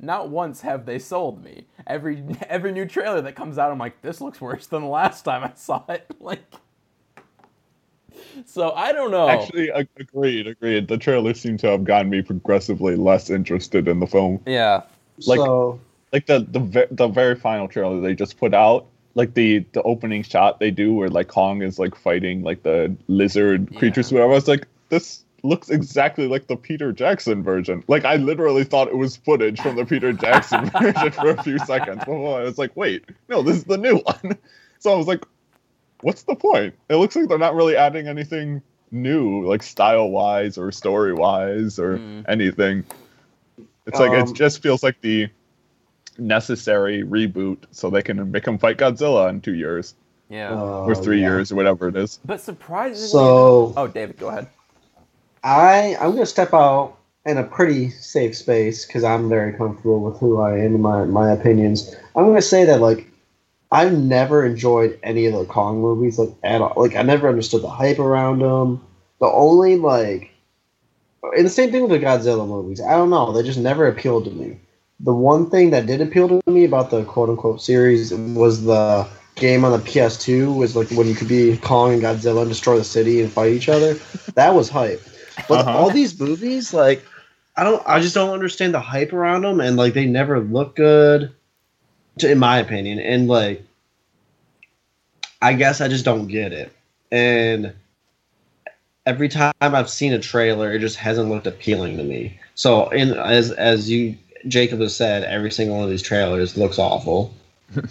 Not 0.00 0.28
once 0.28 0.60
have 0.62 0.86
they 0.86 0.98
sold 0.98 1.42
me. 1.44 1.66
Every 1.86 2.22
every 2.48 2.72
new 2.72 2.86
trailer 2.86 3.20
that 3.22 3.34
comes 3.36 3.58
out, 3.58 3.70
I'm 3.70 3.78
like, 3.78 4.00
this 4.02 4.20
looks 4.20 4.40
worse 4.40 4.66
than 4.66 4.82
the 4.82 4.88
last 4.88 5.22
time 5.22 5.44
I 5.44 5.52
saw 5.54 5.82
it. 5.88 6.06
Like, 6.20 6.42
so 8.46 8.72
I 8.72 8.92
don't 8.92 9.10
know. 9.10 9.28
Actually, 9.28 9.68
agreed, 9.68 10.46
agreed. 10.46 10.88
The 10.88 10.98
trailer 10.98 11.34
seemed 11.34 11.60
to 11.60 11.68
have 11.68 11.84
gotten 11.84 12.10
me 12.10 12.22
progressively 12.22 12.96
less 12.96 13.30
interested 13.30 13.88
in 13.88 14.00
the 14.00 14.06
film. 14.06 14.40
yeah, 14.46 14.82
Like- 15.26 15.38
so 15.38 15.80
Like 16.12 16.26
the 16.26 16.40
the 16.40 16.88
the 16.90 17.08
very 17.08 17.34
final 17.34 17.68
trailer 17.68 18.00
they 18.00 18.14
just 18.14 18.38
put 18.38 18.54
out, 18.54 18.86
like 19.14 19.34
the 19.34 19.64
the 19.72 19.82
opening 19.82 20.22
shot 20.22 20.60
they 20.60 20.70
do 20.70 20.94
where 20.94 21.08
like 21.08 21.28
Kong 21.28 21.60
is 21.62 21.78
like 21.78 21.94
fighting 21.96 22.42
like 22.42 22.62
the 22.62 22.94
lizard 23.08 23.74
creatures, 23.76 24.10
Yeah. 24.12 24.16
whatever. 24.18 24.32
I 24.32 24.36
was 24.36 24.48
like, 24.48 24.66
this 24.90 25.23
looks 25.44 25.70
exactly 25.70 26.26
like 26.26 26.46
the 26.48 26.56
Peter 26.56 26.90
Jackson 26.92 27.42
version. 27.42 27.84
Like 27.86 28.04
I 28.04 28.16
literally 28.16 28.64
thought 28.64 28.88
it 28.88 28.96
was 28.96 29.14
footage 29.16 29.60
from 29.60 29.76
the 29.76 29.84
Peter 29.84 30.12
Jackson 30.12 30.64
version 30.80 31.10
for 31.12 31.30
a 31.30 31.42
few 31.42 31.58
seconds. 31.60 31.98
Before 32.00 32.40
I 32.40 32.42
was 32.44 32.58
like, 32.58 32.74
wait, 32.76 33.04
no, 33.28 33.42
this 33.42 33.56
is 33.58 33.64
the 33.64 33.78
new 33.78 33.98
one. 33.98 34.38
So 34.80 34.92
I 34.92 34.96
was 34.96 35.06
like, 35.06 35.24
what's 36.02 36.24
the 36.24 36.34
point? 36.34 36.74
It 36.90 36.96
looks 36.96 37.16
like 37.16 37.26
they're 37.28 37.38
not 37.38 37.54
really 37.54 37.74
adding 37.74 38.06
anything 38.06 38.60
new, 38.90 39.46
like 39.46 39.62
style 39.62 40.10
wise 40.10 40.58
or 40.58 40.70
story 40.72 41.14
wise 41.14 41.78
or 41.78 41.96
Mm. 41.98 42.24
anything. 42.28 42.84
It's 43.86 43.98
like 43.98 44.12
it 44.12 44.28
Um, 44.28 44.34
just 44.34 44.62
feels 44.62 44.82
like 44.82 45.00
the 45.00 45.28
necessary 46.18 47.02
reboot 47.02 47.58
so 47.70 47.90
they 47.90 48.02
can 48.02 48.30
make 48.30 48.46
him 48.46 48.58
fight 48.58 48.76
Godzilla 48.78 49.28
in 49.30 49.40
two 49.40 49.54
years 49.54 49.94
yeah. 50.28 50.50
uh, 50.52 50.84
or 50.84 50.94
three 50.94 51.20
yeah. 51.20 51.28
years 51.28 51.50
or 51.52 51.56
whatever 51.56 51.88
it 51.88 51.96
is. 51.96 52.20
but 52.24 52.40
surprisingly, 52.40 53.08
So 53.08 53.72
oh, 53.76 53.86
David, 53.88 54.18
go 54.18 54.28
ahead. 54.28 54.48
I 55.44 55.96
I'm 56.00 56.12
gonna 56.12 56.26
step 56.26 56.54
out 56.54 56.96
in 57.26 57.36
a 57.36 57.44
pretty 57.44 57.90
safe 57.90 58.34
space 58.34 58.86
because 58.86 59.04
I'm 59.04 59.28
very 59.28 59.52
comfortable 59.52 60.00
with 60.00 60.18
who 60.18 60.40
I 60.40 60.58
am 60.58 60.74
and 60.74 60.82
my 60.82 61.04
my 61.04 61.30
opinions. 61.30 61.94
I'm 62.16 62.26
gonna 62.26 62.42
say 62.42 62.64
that 62.64 62.80
like 62.80 63.06
I've 63.70 63.92
never 63.92 64.44
enjoyed 64.44 64.98
any 65.02 65.26
of 65.26 65.34
the 65.34 65.44
Kong 65.44 65.80
movies 65.80 66.18
like 66.18 66.30
at 66.42 66.62
all. 66.62 66.72
Like 66.76 66.96
I 66.96 67.02
never 67.02 67.28
understood 67.28 67.62
the 67.62 67.68
hype 67.68 67.98
around 67.98 68.38
them. 68.38 68.84
The 69.20 69.26
only 69.26 69.76
like 69.76 70.30
and 71.36 71.44
the 71.44 71.50
same 71.50 71.70
thing 71.70 71.82
with 71.82 71.90
the 71.90 72.04
Godzilla 72.04 72.48
movies. 72.48 72.80
I 72.80 72.92
don't 72.92 73.10
know. 73.10 73.32
They 73.32 73.42
just 73.42 73.58
never 73.58 73.86
appealed 73.86 74.24
to 74.24 74.30
me. 74.30 74.58
The 75.00 75.14
one 75.14 75.50
thing 75.50 75.70
that 75.70 75.86
did 75.86 76.00
appeal 76.00 76.28
to 76.28 76.50
me 76.50 76.64
about 76.64 76.90
the 76.90 77.04
quote 77.04 77.28
unquote 77.28 77.60
series 77.60 78.14
was 78.14 78.64
the 78.64 79.06
game 79.34 79.64
on 79.64 79.72
the 79.72 79.78
PS2 79.78 80.56
was 80.56 80.74
like 80.74 80.90
when 80.92 81.06
you 81.06 81.14
could 81.14 81.28
be 81.28 81.58
Kong 81.58 81.92
and 81.92 82.02
Godzilla 82.02 82.42
and 82.42 82.48
destroy 82.48 82.78
the 82.78 82.84
city 82.84 83.20
and 83.20 83.30
fight 83.30 83.52
each 83.52 83.68
other. 83.68 83.94
That 84.34 84.54
was 84.54 84.70
hype. 84.70 85.02
But 85.48 85.60
Uh-huh. 85.60 85.78
all 85.78 85.90
these 85.90 86.18
movies, 86.18 86.72
like, 86.72 87.04
I 87.56 87.64
don't, 87.64 87.82
I 87.86 88.00
just 88.00 88.14
don't 88.14 88.32
understand 88.32 88.74
the 88.74 88.80
hype 88.80 89.12
around 89.12 89.42
them, 89.42 89.60
and 89.60 89.76
like 89.76 89.94
they 89.94 90.06
never 90.06 90.40
look 90.40 90.76
good, 90.76 91.32
to, 92.18 92.30
in 92.30 92.38
my 92.38 92.58
opinion. 92.58 92.98
And 92.98 93.28
like, 93.28 93.62
I 95.42 95.52
guess 95.52 95.80
I 95.80 95.88
just 95.88 96.04
don't 96.04 96.26
get 96.26 96.52
it. 96.52 96.72
And 97.12 97.72
every 99.06 99.28
time 99.28 99.52
I've 99.60 99.90
seen 99.90 100.12
a 100.12 100.18
trailer, 100.18 100.72
it 100.72 100.80
just 100.80 100.96
hasn't 100.96 101.28
looked 101.28 101.46
appealing 101.46 101.96
to 101.98 102.02
me. 102.02 102.38
So, 102.54 102.88
in 102.88 103.12
as 103.12 103.50
as 103.52 103.90
you 103.90 104.16
Jacob 104.48 104.80
has 104.80 104.94
said, 104.96 105.24
every 105.24 105.50
single 105.50 105.76
one 105.76 105.84
of 105.84 105.90
these 105.90 106.02
trailers 106.02 106.56
looks 106.56 106.78
awful. 106.78 107.34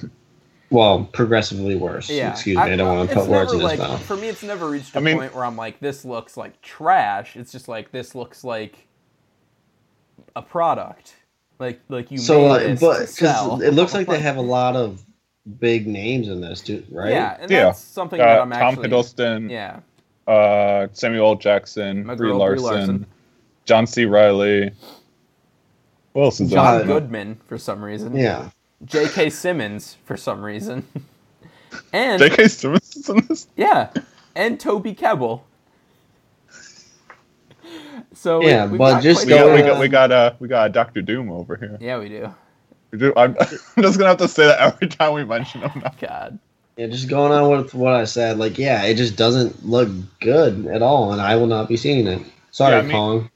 well, 0.74 1.06
progressively 1.14 1.76
worse. 1.76 2.10
Yeah, 2.10 2.32
Excuse 2.32 2.58
me, 2.58 2.64
I, 2.64 2.76
don't 2.76 2.98
want 2.98 3.10
to 3.10 3.16
put 3.16 3.28
words 3.28 3.54
in 3.54 3.60
never, 3.60 3.70
his 3.72 3.80
like, 3.80 3.90
mouth. 3.90 4.04
For 4.06 4.18
me, 4.18 4.28
it's 4.28 4.42
never 4.44 4.70
reached 4.70 4.96
a 4.96 4.98
I 4.98 5.02
mean- 5.02 5.18
point 5.20 5.36
where 5.36 5.46
I'm 5.46 5.56
like, 5.56 5.80
this 5.80 6.04
looks 6.04 6.36
like 6.36 6.60
trash. 6.62 7.36
It's 7.38 7.52
just 7.52 7.68
like 7.68 7.92
this 7.92 8.16
looks 8.16 8.44
like 8.44 8.88
a 10.36 10.42
product. 10.42 11.16
Like 11.60 11.80
like 11.90 12.10
you 12.12 12.18
So, 12.18 12.42
made 12.42 12.50
uh, 12.50 12.58
this 12.58 12.80
but 12.82 12.94
to 12.94 13.00
because 13.02 13.16
sell. 13.18 13.62
it 13.62 13.72
looks 13.76 13.94
like 13.94 14.08
they 14.08 14.20
have 14.20 14.38
a 14.38 14.42
lot 14.60 14.76
of 14.76 15.04
big 15.60 15.86
names 15.88 16.28
in 16.28 16.42
this, 16.42 16.62
dude, 16.62 16.86
right? 16.92 17.12
Yeah, 17.12 17.38
and 17.40 17.52
Yeah. 17.52 17.66
that's 17.66 17.80
something 17.80 18.18
that 18.18 18.40
Uh, 18.40 18.42
I'm 18.42 18.52
actually. 18.52 18.88
Tom 18.88 18.96
actually 18.96 19.04
Hiddleston, 19.04 19.52
yeah 19.52 19.80
Uh, 20.34 20.88
Samuel 20.94 21.36
Jackson, 21.36 22.06
My 22.06 22.16
Brie 22.16 22.30
girl, 22.30 22.40
Brie 22.40 22.58
Larson, 22.60 22.64
Larson. 22.66 23.06
John 23.66 23.86
C. 23.86 24.06
Reilly. 24.06 24.72
Who 26.16 26.24
else 26.24 26.40
is 26.42 26.50
John? 26.50 26.86
Goodman 26.88 27.40
for 27.46 27.58
some 27.60 27.84
reason. 27.84 28.16
Yeah. 28.16 28.50
J.K. 28.86 29.30
Simmons 29.30 29.98
for 30.06 30.18
some 30.18 30.42
reason. 30.44 30.86
and 31.94 32.20
J.K. 32.22 32.48
Simmons 32.48 32.96
is 32.96 33.10
in 33.10 33.26
this. 33.28 33.48
yeah, 33.56 33.90
and 34.36 34.60
Toby 34.60 34.94
Kebbell. 34.96 35.42
So 38.14 38.42
Yeah, 38.42 38.68
we've 38.68 38.78
but 38.78 39.02
just 39.02 39.28
quite 39.28 39.34
We 39.34 39.38
got, 39.38 39.54
we 39.54 39.62
Go 39.62 39.68
got 39.68 39.80
we 39.80 39.88
got 39.88 40.12
uh 40.12 40.34
we 40.40 40.48
got 40.48 40.72
Doctor 40.72 41.02
Doom 41.02 41.32
over 41.32 41.56
here. 41.56 41.78
Yeah, 41.82 42.00
we 42.00 42.10
do. 42.10 42.34
We 42.92 43.00
do- 43.00 43.14
I'm, 43.18 43.36
I'm 43.40 43.84
just 43.84 43.98
gonna 43.98 44.10
have 44.10 44.18
to 44.18 44.28
say 44.28 44.46
that 44.46 44.60
every 44.60 44.88
time 44.88 45.14
we 45.14 45.26
mention 45.26 45.62
him 45.62 45.82
now. 45.82 45.92
God. 46.00 46.40
Yeah, 46.78 46.88
just 46.88 47.10
going 47.10 47.32
on 47.32 47.50
with 47.52 47.74
what 47.74 47.94
I 47.94 48.06
said, 48.06 48.38
like, 48.38 48.58
yeah, 48.58 48.84
it 48.84 48.96
just 48.96 49.16
doesn't 49.16 49.66
look 49.66 49.90
good 50.22 50.66
at 50.68 50.82
all, 50.82 51.12
and 51.12 51.22
I 51.22 51.36
will 51.36 51.48
not 51.48 51.68
be 51.68 51.78
seeing 51.78 52.08
it. 52.08 52.22
Sorry, 52.52 52.74
Yeah, 52.74 52.80
I 52.80 52.82
mean- 52.84 52.92
Kong. 52.92 53.30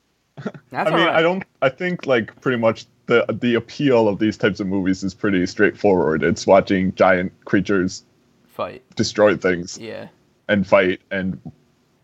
That's 0.44 0.56
I 0.72 0.84
mean, 0.92 1.00
all 1.00 1.06
right. 1.08 1.16
I 1.16 1.22
don't. 1.24 1.44
I 1.64 1.70
think 1.70 2.06
like 2.06 2.40
pretty 2.42 2.60
much 2.60 2.86
the 3.08 3.26
the 3.42 3.56
appeal 3.56 4.08
of 4.08 4.20
these 4.20 4.38
types 4.38 4.60
of 4.60 4.68
movies 4.68 5.04
is 5.04 5.14
pretty 5.14 5.46
straightforward. 5.48 6.24
It's 6.24 6.46
watching 6.46 6.94
giant 6.96 7.32
creatures 7.46 8.04
fight. 8.48 8.84
destroy 8.96 9.36
things 9.36 9.78
Yeah. 9.78 10.08
and 10.48 10.66
fight 10.68 11.02
and 11.12 11.40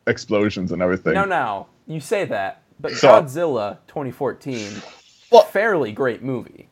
explosions 0.07 0.71
and 0.71 0.81
everything. 0.81 1.13
No, 1.13 1.25
no. 1.25 1.67
You 1.87 1.99
say 1.99 2.25
that, 2.25 2.61
but 2.79 2.93
So- 2.93 3.09
Godzilla 3.09 3.77
2014, 3.87 4.71
Well- 5.31 5.43
fairly 5.43 5.91
great 5.91 6.21
movie. 6.23 6.67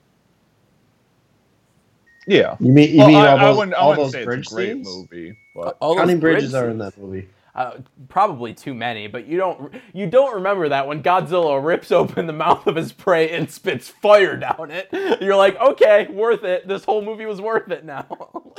Yeah. 2.27 2.55
You 2.59 2.71
mean 2.71 2.91
you 2.91 2.97
Well, 2.99 3.07
mean 3.07 3.17
I, 3.17 3.27
all 3.31 3.37
I 3.39 3.45
those, 3.45 3.57
wouldn't, 3.57 3.75
I 3.75 3.79
all 3.79 3.89
wouldn't 3.89 4.05
those 4.05 4.11
say 4.13 4.25
bridge 4.25 4.39
it's 4.41 4.51
a 4.51 4.55
great 4.55 4.67
scenes? 4.73 4.87
movie, 4.87 5.37
but 5.55 5.77
All 5.79 5.97
How 5.97 6.05
those 6.05 6.19
bridges 6.19 6.51
bridge 6.51 6.63
are 6.63 6.69
in 6.69 6.77
that 6.77 6.97
movie? 6.97 7.27
Uh, 7.53 7.79
probably 8.07 8.53
too 8.53 8.73
many, 8.73 9.07
but 9.07 9.27
you 9.27 9.37
don't 9.37 9.73
you 9.93 10.07
don't 10.07 10.35
remember 10.35 10.69
that 10.69 10.87
when 10.87 11.03
Godzilla 11.03 11.63
rips 11.63 11.91
open 11.91 12.27
the 12.27 12.33
mouth 12.33 12.65
of 12.65 12.75
his 12.75 12.93
prey 12.93 13.29
and 13.29 13.51
spits 13.51 13.89
fire 13.89 14.37
down 14.37 14.71
it. 14.71 14.87
You're 15.21 15.35
like, 15.35 15.59
okay, 15.59 16.07
worth 16.07 16.43
it. 16.43 16.67
This 16.67 16.85
whole 16.85 17.01
movie 17.01 17.25
was 17.25 17.41
worth 17.41 17.69
it 17.69 17.83
now. 17.83 18.07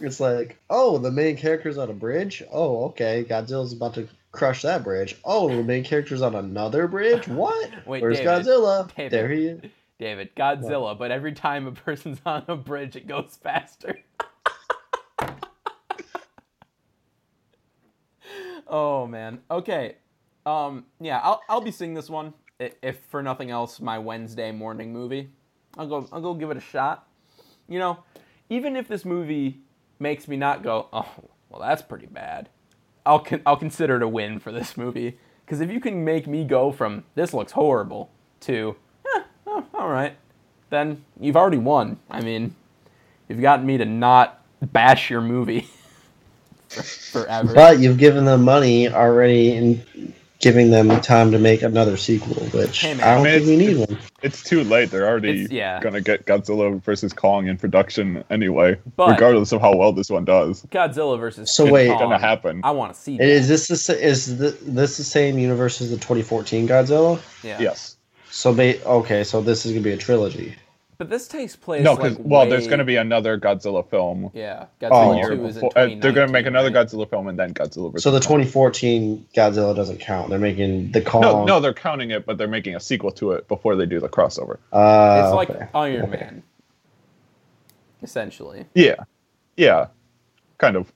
It's 0.00 0.20
like, 0.20 0.58
oh, 0.68 0.98
the 0.98 1.10
main 1.10 1.36
character's 1.36 1.78
on 1.78 1.88
a 1.88 1.94
bridge. 1.94 2.42
Oh, 2.52 2.86
okay, 2.86 3.24
Godzilla's 3.28 3.72
about 3.72 3.94
to 3.94 4.08
crush 4.32 4.62
that 4.62 4.82
bridge. 4.82 5.16
Oh, 5.24 5.48
the 5.48 5.62
main 5.62 5.84
character's 5.84 6.22
on 6.22 6.34
another 6.34 6.88
bridge. 6.88 7.28
What? 7.28 7.70
Wait, 7.86 8.02
Where's 8.02 8.18
David, 8.18 8.44
Godzilla? 8.44 8.94
David. 8.94 9.12
There 9.12 9.28
he 9.28 9.46
is. 9.46 9.70
David, 9.98 10.34
Godzilla, 10.34 10.98
but 10.98 11.10
every 11.10 11.32
time 11.32 11.66
a 11.66 11.72
person's 11.72 12.20
on 12.26 12.44
a 12.48 12.56
bridge, 12.56 12.96
it 12.96 13.06
goes 13.06 13.38
faster. 13.42 13.98
Oh 18.66 19.06
man. 19.06 19.40
Okay. 19.50 19.96
Um. 20.46 20.84
Yeah. 21.00 21.20
I'll 21.22 21.40
I'll 21.48 21.60
be 21.60 21.70
seeing 21.70 21.94
this 21.94 22.10
one 22.10 22.34
if 22.58 22.98
for 23.08 23.22
nothing 23.22 23.50
else 23.50 23.80
my 23.80 23.98
Wednesday 23.98 24.52
morning 24.52 24.92
movie. 24.92 25.30
I'll 25.76 25.86
go 25.88 26.08
I'll 26.12 26.20
go 26.20 26.34
give 26.34 26.50
it 26.50 26.56
a 26.56 26.60
shot. 26.60 27.08
You 27.68 27.78
know, 27.78 28.04
even 28.48 28.76
if 28.76 28.88
this 28.88 29.04
movie 29.04 29.60
makes 29.98 30.28
me 30.28 30.36
not 30.36 30.62
go, 30.62 30.88
oh, 30.92 31.08
well, 31.48 31.60
that's 31.60 31.82
pretty 31.82 32.06
bad. 32.06 32.48
I'll 33.06 33.20
con- 33.20 33.42
I'll 33.46 33.56
consider 33.56 33.96
it 33.96 34.02
a 34.02 34.08
win 34.08 34.38
for 34.38 34.52
this 34.52 34.76
movie 34.76 35.18
because 35.44 35.60
if 35.60 35.70
you 35.70 35.80
can 35.80 36.04
make 36.04 36.26
me 36.26 36.44
go 36.44 36.72
from 36.72 37.04
this 37.14 37.34
looks 37.34 37.52
horrible 37.52 38.10
to 38.40 38.76
eh, 39.14 39.22
oh, 39.46 39.66
all 39.74 39.88
right, 39.88 40.16
then 40.70 41.04
you've 41.20 41.36
already 41.36 41.58
won. 41.58 41.98
I 42.10 42.20
mean, 42.20 42.54
you've 43.28 43.40
gotten 43.40 43.66
me 43.66 43.78
to 43.78 43.84
not 43.84 44.42
bash 44.60 45.10
your 45.10 45.20
movie 45.20 45.68
forever. 46.82 47.54
But 47.54 47.78
you've 47.80 47.98
given 47.98 48.24
them 48.24 48.42
money 48.42 48.88
already 48.88 49.56
and 49.56 50.12
giving 50.40 50.70
them 50.70 50.88
time 51.00 51.30
to 51.32 51.38
make 51.38 51.62
another 51.62 51.96
sequel, 51.96 52.34
which 52.46 52.82
Hey, 52.82 52.92
man. 52.94 53.02
I 53.04 53.14
don't 53.14 53.26
I 53.26 53.30
mean, 53.38 53.46
think 53.46 53.46
we 53.48 53.56
need 53.66 53.88
one. 53.88 53.98
it's 54.22 54.42
too 54.42 54.62
late. 54.64 54.90
They're 54.90 55.06
already 55.08 55.46
yeah. 55.50 55.80
gonna 55.80 56.02
get 56.02 56.26
Godzilla 56.26 56.82
versus 56.82 57.14
Kong 57.14 57.46
in 57.46 57.56
production 57.56 58.22
anyway, 58.28 58.76
But- 58.96 59.10
regardless 59.10 59.52
of 59.52 59.62
how 59.62 59.74
well 59.74 59.92
this 59.92 60.10
one 60.10 60.26
does. 60.26 60.62
Godzilla 60.70 61.18
versus 61.18 61.50
So 61.50 61.64
King 61.64 61.72
wait- 61.72 61.88
Kong, 61.88 61.98
Gonna 62.00 62.18
happen. 62.18 62.60
I 62.62 62.72
want 62.72 62.92
to 62.94 63.00
see 63.00 63.16
that. 63.16 63.26
Is 63.26 63.48
this 63.48 63.68
the, 63.86 64.04
is 64.06 64.36
the, 64.36 64.50
this 64.62 64.98
the 64.98 65.04
same 65.04 65.38
universe 65.38 65.80
as 65.80 65.88
the 65.90 65.96
2014 65.96 66.68
Godzilla? 66.68 67.20
yeah. 67.42 67.58
Yes. 67.60 67.96
So 68.30 68.52
ba- 68.52 68.84
okay, 68.84 69.24
so 69.24 69.40
this 69.40 69.64
is 69.64 69.72
gonna 69.72 69.82
be 69.84 69.92
a 69.92 69.96
trilogy. 69.96 70.56
But 70.96 71.10
this 71.10 71.26
takes 71.26 71.56
place. 71.56 71.82
No, 71.82 71.96
because 71.96 72.16
like, 72.18 72.26
well, 72.26 72.42
way- 72.42 72.50
there's 72.50 72.68
gonna 72.68 72.84
be 72.84 72.96
another 72.96 73.38
Godzilla 73.38 73.88
film. 73.88 74.30
Yeah, 74.32 74.66
Oh, 74.82 74.86
Godzilla 74.86 75.16
year 75.18 75.36
two 75.36 75.46
is 75.46 75.56
in 75.56 75.64
uh, 75.64 75.70
they're 76.00 76.12
gonna 76.12 76.30
make 76.30 76.46
another 76.46 76.70
right? 76.70 76.86
Godzilla 76.86 77.08
film 77.10 77.26
and 77.28 77.38
then 77.38 77.52
Godzilla 77.52 77.90
versus. 77.92 78.04
So 78.04 78.10
the 78.12 78.20
2014 78.20 79.26
Godzilla 79.34 79.74
doesn't 79.74 79.98
count. 79.98 80.30
They're 80.30 80.38
making 80.38 80.92
the 80.92 81.00
Kong. 81.00 81.22
No, 81.22 81.44
no, 81.44 81.60
they're 81.60 81.74
counting 81.74 82.10
it, 82.12 82.24
but 82.26 82.38
they're 82.38 82.46
making 82.46 82.76
a 82.76 82.80
sequel 82.80 83.10
to 83.12 83.32
it 83.32 83.48
before 83.48 83.74
they 83.76 83.86
do 83.86 83.98
the 84.00 84.08
crossover. 84.08 84.58
Uh, 84.72 85.22
It's 85.24 85.34
like 85.34 85.50
okay. 85.50 85.66
Iron 85.74 86.02
Okay. 86.02 86.16
Man, 86.24 86.42
essentially. 88.02 88.66
Yeah, 88.74 88.96
yeah, 89.56 89.88
kind 90.58 90.76
of, 90.76 90.92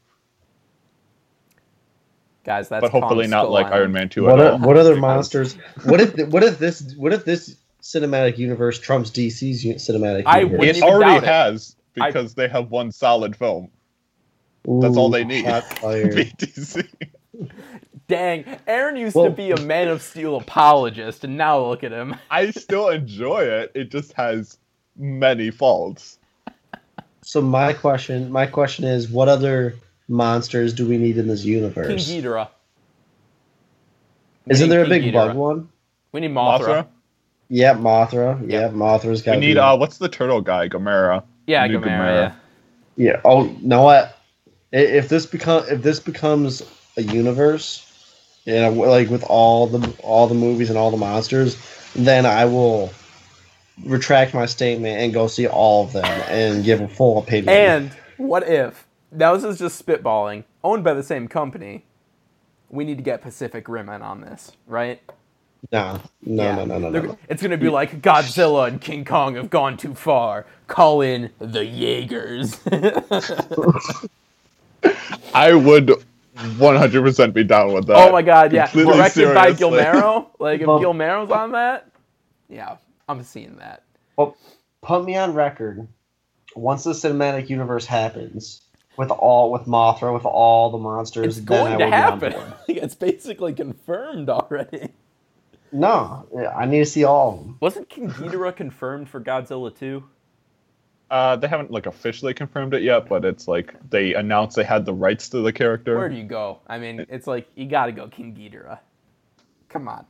Guys, 2.44 2.68
that's 2.70 2.80
but 2.82 2.90
hopefully 2.90 3.24
Kong 3.24 3.30
not 3.30 3.50
like 3.50 3.66
Island. 3.66 3.80
Iron 3.80 3.92
Man 3.92 4.08
two 4.08 4.24
What, 4.24 4.40
at 4.40 4.46
o- 4.46 4.52
all. 4.52 4.58
what 4.61 4.76
other 4.78 4.96
monsters? 5.00 5.54
What 5.84 6.00
if 6.00 6.14
what 6.28 6.42
if 6.42 6.58
this 6.58 6.94
what 6.96 7.12
if 7.12 7.24
this 7.24 7.56
cinematic 7.92 8.38
universe 8.38 8.79
trumps 8.79 9.11
DC's 9.11 9.64
cinematic 9.64 10.24
I 10.27 10.40
universe? 10.40 10.59
wouldn't 10.59 10.77
It 10.79 10.83
already 10.83 11.12
doubt 11.20 11.22
it. 11.24 11.27
has 11.27 11.77
I- 12.01 12.07
because 12.11 12.35
they 12.35 12.48
have 12.48 12.70
one 12.70 12.92
solid 12.92 13.35
film. 13.37 13.70
That's 14.64 14.96
all 14.96 15.09
they 15.11 15.24
need. 15.24 15.46
hot 15.46 15.64
fire. 15.79 16.09
BTC. 16.12 16.87
Dang, 18.09 18.44
Aaron 18.66 18.96
used 18.96 19.14
Well- 19.16 19.27
to 19.27 19.31
be 19.31 19.51
a 19.51 19.61
Man 19.61 19.88
of 19.88 20.03
Steel 20.03 20.37
apologist, 20.37 21.24
and 21.24 21.37
now 21.38 21.59
look 21.64 21.83
at 21.85 21.92
him. 21.92 22.16
I 22.31 22.51
still 22.51 22.88
enjoy 22.90 23.40
it. 23.44 23.72
It 23.74 23.90
just 23.90 24.12
has 24.14 24.59
many 24.96 25.51
faults. 25.51 26.18
So 27.22 27.40
my 27.40 27.72
question, 27.72 28.31
my 28.31 28.46
question 28.46 28.85
is, 28.85 29.09
what 29.11 29.29
other 29.29 29.74
monsters 30.09 30.72
do 30.74 30.87
we 30.88 30.96
need 30.98 31.16
in 31.18 31.29
this 31.29 31.44
universe? 31.44 31.87
King 32.07 32.16
universe? 32.16 32.46
Ghidorah. 32.46 32.48
Isn't 34.51 34.68
need 34.68 34.72
there 34.74 34.85
a 34.85 34.88
big 34.88 35.03
Ghidorah. 35.05 35.12
bug 35.29 35.37
one? 35.37 35.68
We 36.12 36.20
need 36.20 36.31
Mothra. 36.33 36.61
Mothra. 36.61 36.87
Yeah, 37.48 37.74
Mothra. 37.74 38.38
Yeah, 38.50 38.68
Mothra's 38.68 39.22
got. 39.22 39.37
We 39.37 39.40
need 39.40 39.56
uh, 39.56 39.76
what's 39.76 39.98
the 39.98 40.08
turtle 40.08 40.40
guy? 40.40 40.68
Gamera. 40.68 41.24
Yeah, 41.46 41.66
We 41.66 41.74
need 41.74 41.82
Gamera. 41.82 42.34
Yeah. 42.96 43.12
Yeah. 43.12 43.20
Oh, 43.24 43.44
you 43.46 43.68
know 43.68 43.82
what? 43.82 44.18
If 44.72 45.08
this 45.08 45.24
become 45.24 45.64
if 45.68 45.82
this 45.82 46.00
becomes 46.00 46.62
a 46.96 47.02
universe, 47.02 47.84
you 48.44 48.54
know, 48.54 48.70
like 48.70 49.08
with 49.08 49.24
all 49.24 49.66
the 49.66 49.94
all 50.02 50.26
the 50.26 50.34
movies 50.34 50.68
and 50.68 50.78
all 50.78 50.90
the 50.90 50.96
monsters, 50.98 51.56
then 51.94 52.26
I 52.26 52.44
will 52.44 52.92
retract 53.84 54.34
my 54.34 54.46
statement 54.46 55.00
and 55.00 55.12
go 55.14 55.26
see 55.26 55.46
all 55.46 55.84
of 55.84 55.92
them 55.92 56.04
and 56.04 56.64
give 56.64 56.80
a 56.80 56.88
full 56.88 57.18
opinion. 57.18 57.48
And 57.48 57.90
what 58.16 58.46
if? 58.46 58.87
Now 59.11 59.34
this 59.34 59.44
is 59.44 59.58
just 59.58 59.84
spitballing. 59.84 60.44
Owned 60.62 60.84
by 60.84 60.94
the 60.94 61.02
same 61.02 61.28
company. 61.28 61.84
We 62.68 62.84
need 62.84 62.98
to 62.98 63.02
get 63.02 63.22
Pacific 63.22 63.68
Rim 63.68 63.88
in 63.88 64.02
on 64.02 64.20
this, 64.20 64.52
right? 64.66 65.00
No, 65.72 66.00
no, 66.24 66.42
Yeah. 66.42 66.54
no, 66.56 66.64
no, 66.64 66.78
no, 66.78 66.90
no, 66.90 67.00
no. 67.02 67.18
It's 67.28 67.42
gonna 67.42 67.56
be 67.58 67.68
like 67.68 68.00
Godzilla 68.00 68.68
and 68.68 68.80
King 68.80 69.04
Kong 69.04 69.34
have 69.36 69.50
gone 69.50 69.76
too 69.76 69.94
far. 69.94 70.46
Call 70.66 71.00
in 71.00 71.30
the 71.38 71.64
Jaegers. 71.64 72.60
I 75.34 75.52
would 75.52 75.92
100% 76.36 77.32
be 77.34 77.44
down 77.44 77.72
with 77.72 77.86
that. 77.86 77.96
oh 77.96 78.12
my 78.12 78.22
god, 78.22 78.52
yeah. 78.52 78.66
Completely 78.66 78.94
Directed 78.94 79.34
by 79.34 79.52
seriously. 79.52 79.58
Guillermo. 79.78 80.30
Like 80.38 80.60
if 80.60 80.66
Well- 80.66 80.78
Guillermo's 80.78 81.30
uh, 81.30 81.34
on 81.34 81.52
that, 81.52 81.90
yeah, 82.48 82.76
I'm 83.08 83.22
seeing 83.24 83.56
that. 83.56 83.82
Well, 84.16 84.36
put 84.82 85.04
me 85.04 85.16
on 85.16 85.34
record. 85.34 85.86
Once 86.56 86.84
the 86.84 86.92
cinematic 86.92 87.48
universe 87.50 87.84
happens, 87.86 88.62
with 88.96 89.10
all 89.10 89.52
with 89.52 89.62
Mothra, 89.66 90.12
with 90.14 90.24
all 90.24 90.70
the 90.70 90.78
monsters, 90.78 91.38
It's 91.38 91.46
then 91.46 91.56
I 91.58 91.60
going 91.60 91.72
will 91.72 91.78
to 91.78 91.78
be 91.78 91.84
on 91.84 91.92
happen. 91.92 92.32
board. 92.32 92.52
it's 92.68 92.94
basically 92.94 93.52
confirmed 93.52 94.28
already. 94.28 94.90
No, 95.72 96.26
I 96.57 96.66
need 96.66 96.78
to 96.78 96.87
see 96.87 97.04
all 97.04 97.33
of 97.35 97.38
them. 97.44 97.57
Wasn't 97.61 97.88
King 97.88 98.09
Ghidorah 98.11 98.57
confirmed 98.57 99.09
for 99.09 99.20
Godzilla 99.20 99.76
2? 99.76 100.02
Uh, 101.11 101.37
they 101.37 101.48
haven't 101.48 101.70
like 101.70 101.87
officially 101.87 102.35
confirmed 102.35 102.74
it 102.74 102.83
yet, 102.83 103.09
but 103.09 103.24
it's 103.24 103.48
like 103.48 103.74
they 103.90 104.12
announced 104.14 104.57
they 104.57 104.64
had 104.64 104.85
the 104.85 104.92
rights 104.92 105.28
to 105.31 105.40
the 105.40 105.52
character. 105.52 105.96
Where 105.96 106.09
do 106.09 106.16
you 106.16 106.24
go? 106.24 106.61
I 106.66 106.78
mean, 106.78 107.07
it's 107.09 107.26
like 107.26 107.48
you 107.54 107.66
got 107.66 107.87
to 107.87 107.92
go 107.92 108.09
King 108.09 108.35
Ghidorah. 108.35 108.78
Come 109.70 109.88
on, 109.88 110.04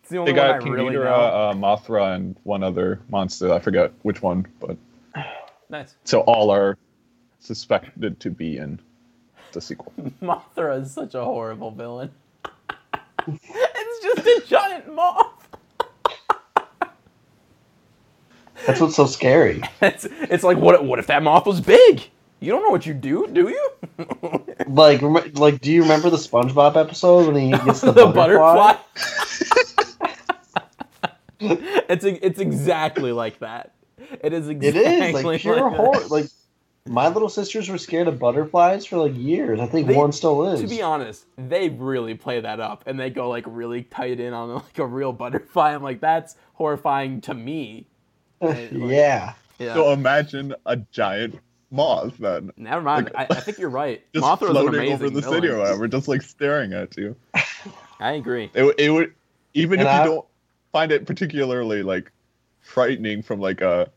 it's 0.00 0.08
the 0.08 0.14
they 0.14 0.18
only 0.18 0.32
got 0.32 0.48
one 0.52 0.60
I 0.60 0.62
King 0.64 0.72
really 0.72 0.94
Ghidorah, 0.94 1.04
know. 1.04 1.10
uh, 1.10 1.52
Mothra, 1.54 2.14
and 2.16 2.36
one 2.44 2.62
other 2.62 3.00
monster. 3.10 3.52
I 3.52 3.58
forget 3.58 3.92
which 4.02 4.22
one, 4.22 4.46
but 4.60 4.78
nice. 5.68 5.94
so 6.04 6.20
all 6.20 6.50
are 6.50 6.78
suspected 7.40 8.18
to 8.20 8.30
be 8.30 8.56
in 8.56 8.80
the 9.52 9.60
sequel. 9.60 9.92
Mothra 10.22 10.80
is 10.80 10.90
such 10.90 11.14
a 11.14 11.22
horrible 11.22 11.70
villain. 11.70 12.10
It's 13.42 14.02
just 14.02 14.26
a 14.26 14.48
giant 14.48 14.94
moth. 14.94 15.26
That's 18.66 18.80
what's 18.80 18.94
so 18.96 19.06
scary. 19.06 19.62
It's 19.82 20.06
it's 20.10 20.44
like 20.44 20.58
what 20.58 20.84
what 20.84 20.98
if 20.98 21.06
that 21.06 21.22
moth 21.22 21.46
was 21.46 21.60
big? 21.60 22.02
You 22.40 22.52
don't 22.52 22.62
know 22.62 22.70
what 22.70 22.86
you 22.86 22.94
do, 22.94 23.26
do 23.32 23.48
you? 23.50 23.70
like, 24.66 25.02
rem- 25.02 25.32
like, 25.34 25.60
do 25.60 25.70
you 25.70 25.82
remember 25.82 26.08
the 26.08 26.16
SpongeBob 26.16 26.74
episode 26.76 27.26
when 27.26 27.36
he 27.36 27.50
gets 27.66 27.82
the, 27.82 27.92
the 27.92 28.06
butterfly? 28.06 28.76
butterfly. 28.88 30.08
it's 31.88 32.04
it's 32.04 32.40
exactly 32.40 33.12
like 33.12 33.38
that. 33.40 33.72
It 34.22 34.32
is 34.32 34.48
It 34.48 34.62
exactly 34.62 35.20
is 35.20 35.24
like 35.24 35.40
pure 35.42 35.56
like 35.60 35.70
that. 35.72 35.76
horror. 35.76 36.06
Like, 36.08 36.26
my 36.88 37.08
little 37.08 37.28
sisters 37.28 37.68
were 37.68 37.78
scared 37.78 38.08
of 38.08 38.18
butterflies 38.18 38.86
for 38.86 38.96
like 38.96 39.16
years. 39.16 39.60
I 39.60 39.66
think 39.66 39.86
They- 39.88 39.94
one 39.94 40.12
still 40.12 40.46
is. 40.48 40.60
To 40.60 40.66
be 40.66 40.82
honest, 40.82 41.26
they 41.36 41.68
really 41.68 42.14
play 42.14 42.40
that 42.40 42.60
up, 42.60 42.84
and 42.86 42.98
they 42.98 43.10
go 43.10 43.28
like 43.28 43.44
really 43.46 43.82
tight 43.84 44.18
in 44.20 44.32
on 44.32 44.54
like 44.54 44.78
a 44.78 44.86
real 44.86 45.12
butterfly. 45.12 45.74
I'm 45.74 45.82
like, 45.82 46.00
that's 46.00 46.36
horrifying 46.54 47.20
to 47.22 47.34
me. 47.34 47.86
Like, 48.42 48.70
yeah. 48.72 49.34
Yeah. 49.58 49.74
So 49.74 49.92
imagine 49.92 50.54
a 50.64 50.76
giant 50.76 51.38
moth 51.70 52.16
then. 52.16 52.50
Never 52.56 52.80
mind. 52.80 53.10
like- 53.14 53.30
I, 53.30 53.36
I 53.36 53.40
think 53.40 53.58
you're 53.58 53.68
right. 53.68 54.02
Just 54.14 54.24
Mothra's 54.24 54.48
an 54.48 54.54
floating 54.54 54.74
amazing 54.80 54.94
over 54.94 55.10
the 55.10 55.20
villain. 55.20 55.36
city 55.42 55.48
or 55.48 55.58
whatever, 55.58 55.86
just 55.88 56.08
like 56.08 56.22
staring 56.22 56.72
at 56.72 56.96
you. 56.96 57.14
I 58.00 58.12
agree. 58.12 58.50
It, 58.54 58.62
would- 58.62 58.80
it 58.80 58.88
would 58.88 59.12
even 59.52 59.80
And 59.80 59.88
if 59.90 59.94
you 59.94 60.04
don't 60.04 60.26
find 60.72 60.90
it 60.90 61.04
particularly 61.06 61.82
like 61.82 62.10
frightening 62.62 63.20
from 63.22 63.40
like 63.40 63.60
a 63.60 63.90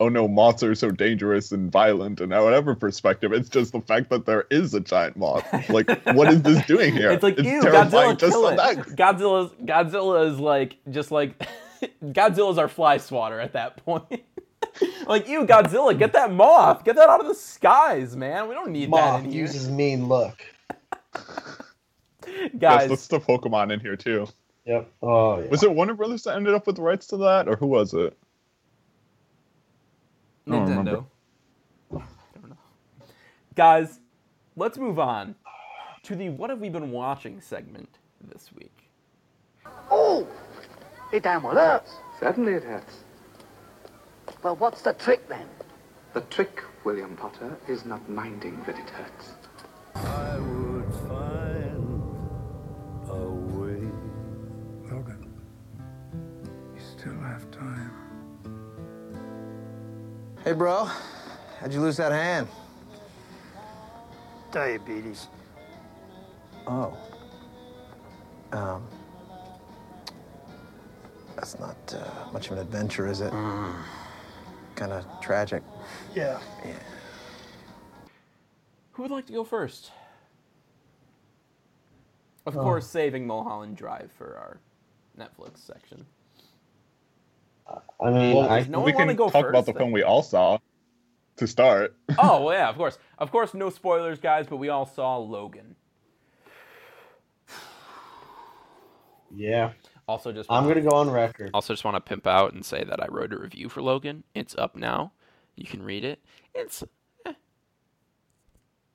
oh 0.00 0.08
no 0.08 0.28
moths 0.28 0.62
are 0.62 0.74
so 0.74 0.90
dangerous 0.90 1.50
and 1.52 1.70
violent 1.72 2.20
and 2.20 2.30
whatever 2.30 2.74
perspective 2.74 3.32
it's 3.32 3.48
just 3.48 3.72
the 3.72 3.80
fact 3.80 4.10
that 4.10 4.26
there 4.26 4.46
is 4.50 4.74
a 4.74 4.80
giant 4.80 5.16
moth 5.16 5.44
like 5.68 5.88
what 6.14 6.32
is 6.32 6.42
this 6.42 6.64
doing 6.66 6.92
here 6.92 7.10
It's 7.10 7.22
like, 7.22 7.38
ew, 7.38 7.60
terrifying 7.62 8.16
Godzilla, 8.16 8.18
just 8.18 8.32
kill 8.32 8.48
it. 8.48 8.56
that- 8.56 8.76
Godzilla's 8.96 9.52
Godzilla 9.64 10.30
is 10.30 10.38
like 10.38 10.76
just 10.90 11.10
like 11.10 11.46
Godzilla's 12.04 12.58
our 12.58 12.68
fly 12.68 12.96
swatter 12.98 13.38
at 13.40 13.52
that 13.52 13.76
point. 13.84 14.22
like, 15.06 15.28
ew, 15.28 15.46
Godzilla, 15.46 15.96
get 15.96 16.12
that 16.14 16.32
moth, 16.32 16.84
get 16.84 16.96
that 16.96 17.08
out 17.08 17.20
of 17.20 17.28
the 17.28 17.34
skies, 17.34 18.16
man. 18.16 18.48
We 18.48 18.54
don't 18.54 18.72
need 18.72 18.86
that 18.86 18.90
Moth 18.90 19.24
in 19.24 19.30
here, 19.30 19.42
uses 19.42 19.70
mean 19.70 20.08
look. 20.08 20.42
yes 22.26 22.50
guys. 22.58 22.88
that's 22.88 23.06
the 23.08 23.20
pokemon 23.20 23.72
in 23.72 23.80
here 23.80 23.96
too 23.96 24.26
Yep. 24.66 24.90
Oh 25.02 25.40
yeah. 25.40 25.46
was 25.48 25.62
it 25.62 25.72
warner 25.72 25.94
brothers 25.94 26.24
that 26.24 26.36
ended 26.36 26.52
up 26.54 26.66
with 26.66 26.76
the 26.76 26.82
rights 26.82 27.06
to 27.08 27.16
that 27.18 27.48
or 27.48 27.56
who 27.56 27.66
was 27.66 27.94
it 27.94 27.96
I 27.96 28.04
don't 28.04 28.12
remember. 28.12 28.27
Nintendo. 30.48 31.04
Don't 31.90 32.48
know. 32.48 32.56
Guys, 33.54 34.00
let's 34.56 34.78
move 34.78 34.98
on 34.98 35.34
to 36.04 36.14
the 36.14 36.30
what 36.30 36.50
have 36.50 36.60
we 36.60 36.68
been 36.68 36.90
watching 36.90 37.40
segment 37.40 37.98
this 38.20 38.50
week. 38.54 38.90
Oh! 39.90 40.26
It 41.12 41.22
damn 41.22 41.42
well 41.42 41.54
hurts. 41.54 41.92
Certainly 42.20 42.54
it 42.54 42.64
hurts. 42.64 43.04
Well, 44.42 44.56
what's 44.56 44.82
the 44.82 44.92
trick 44.92 45.28
then? 45.28 45.46
The 46.14 46.20
trick, 46.22 46.62
William 46.84 47.16
Potter, 47.16 47.56
is 47.66 47.84
not 47.84 48.08
minding 48.08 48.62
that 48.66 48.78
it 48.78 48.90
hurts. 48.90 50.57
Hey, 60.48 60.54
bro. 60.54 60.88
How'd 61.60 61.74
you 61.74 61.80
lose 61.82 61.98
that 61.98 62.10
hand? 62.10 62.48
Diabetes. 64.50 65.28
Oh. 66.66 66.96
Um. 68.52 68.82
That's 71.36 71.60
not 71.60 71.76
uh, 71.94 72.32
much 72.32 72.46
of 72.46 72.52
an 72.52 72.60
adventure, 72.60 73.06
is 73.06 73.20
it? 73.20 73.30
Kind 74.74 74.90
of 74.92 75.04
tragic. 75.20 75.62
Yeah. 76.14 76.38
Who 78.92 79.02
would 79.02 79.10
like 79.10 79.26
to 79.26 79.34
go 79.34 79.44
first? 79.44 79.90
Of 82.46 82.56
Oh. 82.56 82.62
course, 82.62 82.86
saving 82.86 83.26
Mulholland 83.26 83.76
Drive 83.76 84.10
for 84.16 84.38
our 84.38 84.60
Netflix 85.22 85.58
section. 85.58 86.06
I 88.00 88.10
mean, 88.10 88.36
well 88.36 88.48
I, 88.48 88.62
no 88.62 88.80
we 88.80 88.92
can 88.92 89.14
go 89.16 89.28
talk 89.30 89.46
about 89.48 89.66
the 89.66 89.72
then? 89.72 89.80
film 89.80 89.92
we 89.92 90.02
all 90.02 90.22
saw 90.22 90.58
to 91.36 91.46
start 91.46 91.94
oh, 92.18 92.44
well, 92.44 92.54
yeah, 92.54 92.68
of 92.68 92.76
course. 92.76 92.98
Of 93.18 93.30
course, 93.30 93.54
no 93.54 93.70
spoilers, 93.70 94.18
guys, 94.20 94.46
but 94.48 94.56
we 94.56 94.68
all 94.68 94.86
saw 94.86 95.16
Logan. 95.18 95.76
yeah. 99.34 99.72
Also, 100.06 100.32
just 100.32 100.50
I'm 100.50 100.64
wanna- 100.64 100.76
gonna 100.80 100.90
go 100.90 100.96
on 100.96 101.10
record. 101.10 101.50
Also, 101.52 101.74
just 101.74 101.84
want 101.84 101.96
to 101.96 102.00
pimp 102.00 102.26
out 102.26 102.54
and 102.54 102.64
say 102.64 102.82
that 102.84 103.02
I 103.02 103.06
wrote 103.08 103.32
a 103.32 103.38
review 103.38 103.68
for 103.68 103.82
Logan. 103.82 104.24
It's 104.34 104.54
up 104.56 104.74
now. 104.74 105.12
You 105.54 105.66
can 105.66 105.82
read 105.82 106.04
it. 106.04 106.20
It's 106.54 106.82
eh. 107.26 107.34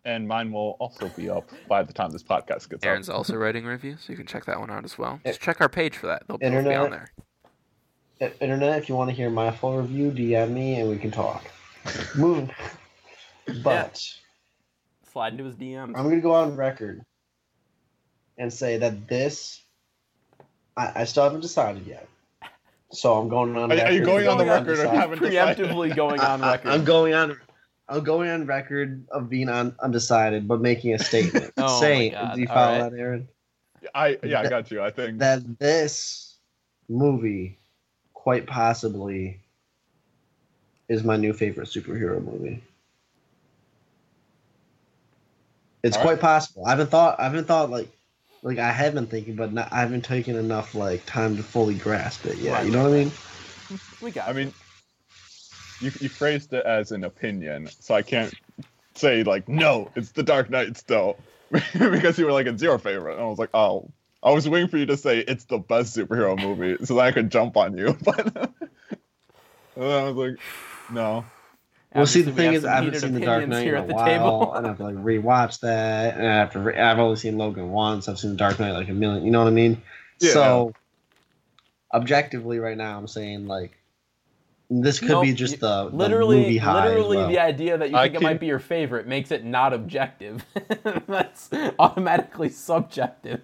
and 0.05 0.27
mine 0.27 0.51
will 0.51 0.75
also 0.79 1.09
be 1.09 1.29
up 1.29 1.49
by 1.67 1.83
the 1.83 1.93
time 1.93 2.09
this 2.12 2.23
podcast 2.23 2.69
gets 2.69 2.83
Aaron's 2.83 2.83
up 2.83 2.86
Aaron's 2.88 3.09
also 3.09 3.36
writing 3.36 3.65
a 3.65 3.69
review, 3.69 3.97
so 3.99 4.12
you 4.12 4.17
can 4.17 4.25
check 4.25 4.45
that 4.45 4.59
one 4.59 4.71
out 4.71 4.86
as 4.86 4.97
well. 4.97 5.19
Eh. 5.23 5.29
Just 5.29 5.41
check 5.41 5.62
our 5.62 5.69
page 5.69 5.97
for 5.97 6.07
that. 6.07 6.23
They'll 6.27 6.38
both 6.38 6.63
be 6.63 6.73
on 6.73 6.89
there. 6.89 7.12
I- 8.21 8.32
Internet, 8.39 8.80
if 8.80 8.89
you 8.89 8.95
want 8.95 9.10
to 9.10 9.15
hear 9.15 9.30
my 9.30 9.52
full 9.52 9.78
review, 9.78 10.12
DM 10.12 10.52
me 10.52 10.80
and 10.80 10.89
we 10.89 10.97
can 10.97 11.12
talk. 11.12 11.43
Moving. 12.15 12.52
But 13.62 14.02
Slide 15.12 15.34
into 15.34 15.43
his 15.43 15.56
DM. 15.56 15.84
I'm 15.97 16.04
gonna 16.10 16.21
go 16.21 16.34
on 16.34 16.56
record 16.56 17.02
and 18.38 18.54
say 18.54 18.78
that 18.78 19.08
this, 19.10 19.62
I, 20.78 21.02
I 21.02 21.04
still 21.04 21.23
haven't 21.23 21.41
decided 21.41 21.86
yet. 21.86 22.08
So 22.93 23.19
I'm 23.19 23.28
going 23.28 23.58
on. 23.58 23.69
Are- 23.69 23.76
are 23.76 23.91
you 23.91 23.99
record 23.99 24.06
going 24.06 24.28
on 24.30 24.38
the 24.38 24.45
that 24.45 24.62
I'm 24.62 24.65
record 24.65 24.80
or 24.80 24.88
undecided. 24.88 25.19
haven't? 25.19 25.67
Preemptively 25.69 25.93
going 25.95 26.21
on 26.21 26.41
I- 26.43 26.47
I- 26.47 26.52
record. 26.54 26.71
I'm 26.71 26.86
going 26.86 27.13
on. 27.13 27.38
I'm 27.89 28.04
going 28.06 28.30
on 28.30 28.45
record 28.45 29.06
of 29.12 29.30
being 29.30 29.49
un, 29.49 29.76
undecided, 29.82 30.47
but 30.47 30.62
making 30.62 30.93
a 30.93 30.99
statement 30.99 31.52
Oh 31.58 31.63
my 31.63 31.80
saying, 31.82 32.12
God, 32.13 32.36
"Do 32.36 32.41
you 32.41 32.47
follow 32.47 32.80
right. 32.80 32.91
that, 32.91 32.97
Aaron?" 32.97 33.28
i 33.93 34.17
yeah 34.23 34.39
i 34.39 34.47
got 34.47 34.71
you 34.71 34.82
i 34.82 34.89
think 34.89 35.19
That 35.19 35.60
this 35.60 36.38
movie, 36.88 37.60
quite 38.23 38.47
possibly, 38.47 39.38
is 40.88 41.03
my 41.03 41.17
new 41.17 41.33
favorite 41.33 41.67
superhero 41.67 42.23
movie. 42.23 42.63
It's 45.83 45.97
All 45.97 46.03
quite 46.03 46.13
right. 46.13 46.21
possible. 46.21 46.65
I 46.65 46.69
haven't 46.69 46.89
thought. 46.89 47.19
I 47.19 47.23
haven't 47.23 47.47
thought 47.47 47.69
like, 47.69 47.89
like 48.41 48.59
I 48.59 48.71
have 48.71 48.93
been 48.93 49.07
thinking, 49.07 49.36
but 49.36 49.51
not, 49.51 49.73
I 49.73 49.81
haven't 49.81 50.05
taken 50.05 50.38
enough 50.38 50.73
like 50.73 51.05
time 51.05 51.36
to 51.36 51.43
fully 51.43 51.75
grasp 51.75 52.25
it 52.25 52.38
yet. 52.38 52.53
Right, 52.53 52.65
you 52.65 52.71
know 52.71 52.83
what 52.83 52.93
I 52.93 53.03
mean? 53.03 53.12
we 53.99 54.12
got. 54.12 54.29
I 54.29 54.33
mean, 54.33 54.53
you, 55.81 55.91
you 55.99 56.07
phrased 56.07 56.53
it 56.53 56.65
as 56.65 56.93
an 56.93 57.03
opinion, 57.03 57.67
so 57.67 57.93
I 57.93 58.03
can't 58.03 58.33
say 58.95 59.23
like 59.23 59.49
no, 59.49 59.91
it's 59.97 60.12
the 60.12 60.23
Dark 60.23 60.49
Knight 60.49 60.77
still, 60.77 61.19
because 61.73 62.17
you 62.17 62.25
were 62.25 62.31
like 62.31 62.47
it's 62.47 62.63
your 62.63 62.79
favorite, 62.79 63.15
and 63.15 63.21
I 63.21 63.25
was 63.25 63.39
like, 63.39 63.53
oh, 63.53 63.91
I 64.23 64.31
was 64.31 64.47
waiting 64.47 64.69
for 64.69 64.77
you 64.77 64.86
to 64.86 64.95
say 64.97 65.19
it's 65.19 65.43
the 65.45 65.57
best 65.57 65.95
superhero 65.97 66.39
movie, 66.39 66.83
so 66.86 66.95
that 66.95 67.01
I 67.01 67.12
could 67.12 67.29
jump 67.31 67.57
on 67.57 67.77
you, 67.77 67.97
but 68.03 68.19
and 68.36 68.53
then 69.75 70.03
I 70.05 70.09
was 70.09 70.15
like, 70.15 70.39
no. 70.91 71.25
Well, 71.95 72.07
see, 72.07 72.21
the 72.23 72.31
we 72.31 72.38
thing 72.38 72.45
have 72.45 72.55
is, 72.55 72.62
some 72.63 72.71
I 72.71 72.75
haven't 72.75 72.89
heated 72.93 73.01
seen 73.01 73.13
the 73.13 73.19
Dark 73.19 73.43
opinions 73.43 73.51
Knight 73.59 73.63
here 73.65 73.75
in 73.75 73.79
a 73.79 73.81
at 73.83 73.88
the 73.88 73.93
while, 73.93 74.05
table. 74.05 74.53
and 74.55 74.65
I 74.65 74.69
have 74.69 74.77
to 74.77 74.83
like 74.83 74.95
rewatch 74.95 75.59
that, 75.59 76.17
and 76.17 76.25
I 76.27 76.36
have 76.38 76.51
to. 76.53 76.59
Re- 76.59 76.79
I've 76.79 76.97
only 76.97 77.17
seen 77.17 77.38
Logan 77.38 77.69
once. 77.71 78.07
I've 78.07 78.17
seen 78.17 78.31
the 78.31 78.38
Dark 78.38 78.59
Knight 78.59 78.71
like 78.71 78.89
a 78.89 78.93
million. 78.93 79.23
You 79.25 79.31
know 79.31 79.39
what 79.39 79.47
I 79.47 79.51
mean? 79.51 79.79
Yeah. 80.19 80.31
So, 80.33 80.73
objectively, 81.93 82.57
right 82.59 82.77
now, 82.77 82.97
I'm 82.97 83.07
saying 83.07 83.47
like 83.47 83.77
this 84.71 84.99
could 84.99 85.09
Nope, 85.09 85.23
be 85.23 85.33
just 85.33 85.53
you- 85.55 85.59
the, 85.59 85.89
the 85.89 85.95
literally, 85.95 86.38
movie 86.38 86.57
high. 86.57 86.86
as 86.86 86.89
literally, 86.93 87.17
well. 87.17 87.27
the 87.29 87.39
idea 87.39 87.77
that 87.77 87.91
you 87.91 87.95
I 87.95 88.04
think 88.06 88.15
it 88.15 88.17
can- 88.19 88.23
might 88.23 88.39
be 88.39 88.48
your 88.48 88.60
favorite 88.60 89.06
makes 89.06 89.29
it 89.31 89.43
not 89.45 89.73
objective. 89.73 90.43
That's 91.08 91.50
automatically 91.77 92.50
subjective. 92.50 93.41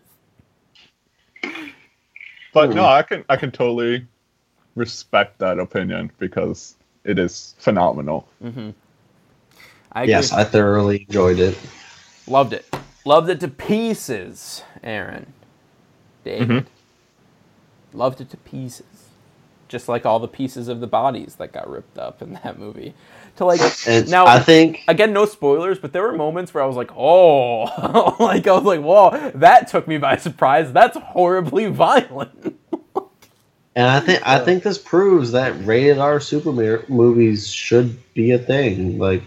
But 2.53 2.69
hmm. 2.69 2.75
no, 2.75 2.85
I 2.85 3.03
can 3.03 3.23
I 3.29 3.35
can 3.35 3.51
totally 3.51 4.05
respect 4.75 5.39
that 5.39 5.59
opinion 5.59 6.11
because 6.19 6.75
it 7.03 7.19
is 7.19 7.55
phenomenal. 7.59 8.27
Mm-hmm. 8.43 8.69
I 9.91 10.03
yes, 10.03 10.31
I 10.31 10.43
thoroughly 10.43 11.05
enjoyed 11.07 11.39
it. 11.39 11.57
Loved 12.27 12.53
it. 12.53 12.65
Loved 13.05 13.29
it 13.29 13.39
to 13.39 13.47
pieces, 13.47 14.63
Aaron. 14.83 15.33
David. 16.23 16.47
Mm-hmm. 16.47 17.97
Loved 17.97 18.21
it 18.21 18.29
to 18.29 18.37
pieces. 18.37 18.98
Just 19.69 19.87
like 19.87 20.05
all 20.05 20.19
the 20.19 20.27
pieces 20.27 20.67
of 20.67 20.81
the 20.81 20.87
bodies 20.87 21.35
that 21.35 21.53
got 21.53 21.69
ripped 21.69 21.97
up 21.97 22.21
in 22.21 22.33
that 22.43 22.59
movie. 22.59 22.93
To 23.37 23.45
like 23.45 23.61
And 23.87 24.09
now 24.09 24.25
I 24.27 24.39
think 24.39 24.83
again, 24.89 25.13
no 25.13 25.25
spoilers, 25.25 25.79
but 25.79 25.93
there 25.93 26.03
were 26.03 26.13
moments 26.13 26.53
where 26.53 26.63
I 26.63 26.67
was 26.67 26.75
like, 26.75 26.91
oh 26.97 28.15
like 28.19 28.47
I 28.47 28.51
was 28.51 28.63
like, 28.63 28.81
whoa, 28.81 29.31
that 29.35 29.69
took 29.69 29.87
me 29.87 29.97
by 29.97 30.17
surprise. 30.17 30.73
That's 30.73 30.97
horribly 30.97 31.67
violent. 31.67 32.57
And 33.75 33.87
I 33.87 34.01
think 34.01 34.27
I 34.27 34.39
think 34.39 34.63
this 34.63 34.77
proves 34.77 35.31
that 35.31 35.53
rated 35.65 35.99
R 35.99 36.19
super 36.19 36.51
movies 36.89 37.47
should 37.47 37.97
be 38.13 38.31
a 38.31 38.39
thing. 38.39 38.97
Like, 38.97 39.23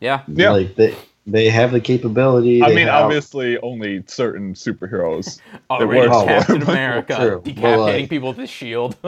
yeah. 0.00 0.22
Yeah. 0.28 0.52
like 0.52 0.76
they 0.76 0.96
they 1.30 1.48
have 1.50 1.72
the 1.72 1.80
capability. 1.80 2.62
I 2.62 2.68
mean, 2.74 2.86
have- 2.86 3.04
obviously, 3.04 3.58
only 3.58 4.02
certain 4.06 4.54
superheroes. 4.54 5.40
Oh, 5.70 5.78
They 5.78 5.84
rated 5.84 6.10
were- 6.10 6.24
Captain 6.24 6.60
True, 6.60 6.72
America 6.72 7.16
but, 7.18 7.44
decapitating 7.44 8.00
like- 8.02 8.10
people 8.10 8.28
with 8.28 8.38
his 8.38 8.50
shield. 8.50 8.96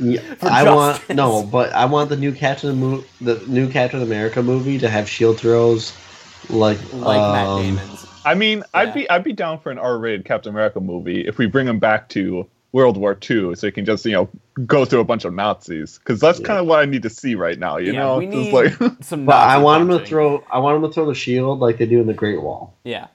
Yeah, 0.00 0.20
For 0.38 0.46
I 0.48 0.64
want 0.64 1.08
no, 1.10 1.44
but 1.44 1.72
I 1.72 1.84
want 1.84 2.08
the 2.08 2.16
new 2.16 2.32
Captain 2.32 2.78
Mo- 2.78 3.04
the 3.20 3.40
new 3.46 3.68
Captain 3.70 4.02
America 4.02 4.42
movie 4.42 4.78
to 4.78 4.88
have 4.88 5.08
shield 5.08 5.38
throws 5.38 5.92
like 6.50 6.78
like 6.92 7.18
Matt 7.20 7.46
um, 7.46 7.62
Damon's. 7.62 8.06
I 8.24 8.34
mean, 8.34 8.58
Yeah. 8.58 8.64
I'd 8.74 8.94
be 8.94 9.08
I'd 9.08 9.22
be 9.22 9.32
down 9.32 9.60
for 9.60 9.70
an 9.70 9.78
R-rated 9.78 10.24
Captain 10.24 10.50
America 10.50 10.80
movie 10.80 11.20
if 11.26 11.38
we 11.38 11.46
bring 11.46 11.68
him 11.68 11.78
back 11.78 12.08
to 12.10 12.48
World 12.76 12.98
War 12.98 13.16
II, 13.30 13.54
so 13.54 13.66
you 13.66 13.72
can 13.72 13.86
just 13.86 14.04
you 14.04 14.12
know 14.12 14.28
go 14.66 14.84
through 14.84 15.00
a 15.00 15.04
bunch 15.04 15.24
of 15.24 15.32
Nazis, 15.32 15.98
because 15.98 16.20
that's 16.20 16.38
Yeah. 16.40 16.46
kind 16.46 16.58
of 16.60 16.66
what 16.66 16.78
I 16.80 16.84
need 16.84 17.02
to 17.04 17.10
see 17.10 17.34
right 17.34 17.58
now. 17.58 17.78
You 17.78 17.92
yeah, 17.94 18.00
know, 18.00 18.18
we 18.18 18.26
need 18.26 18.52
like 18.52 18.74
some. 19.02 19.24
But 19.30 19.36
I 19.36 19.56
want 19.56 19.82
him 19.90 19.98
to 19.98 20.04
throw 20.04 20.44
I 20.52 20.58
want 20.58 20.76
him 20.76 20.82
to 20.88 20.92
throw 20.94 21.06
the 21.06 21.14
shield 21.14 21.58
like 21.60 21.78
they 21.78 21.86
do 21.86 22.00
in 22.02 22.06
the 22.06 22.12
Great 22.22 22.42
Wall. 22.42 22.74
Yeah, 22.84 23.06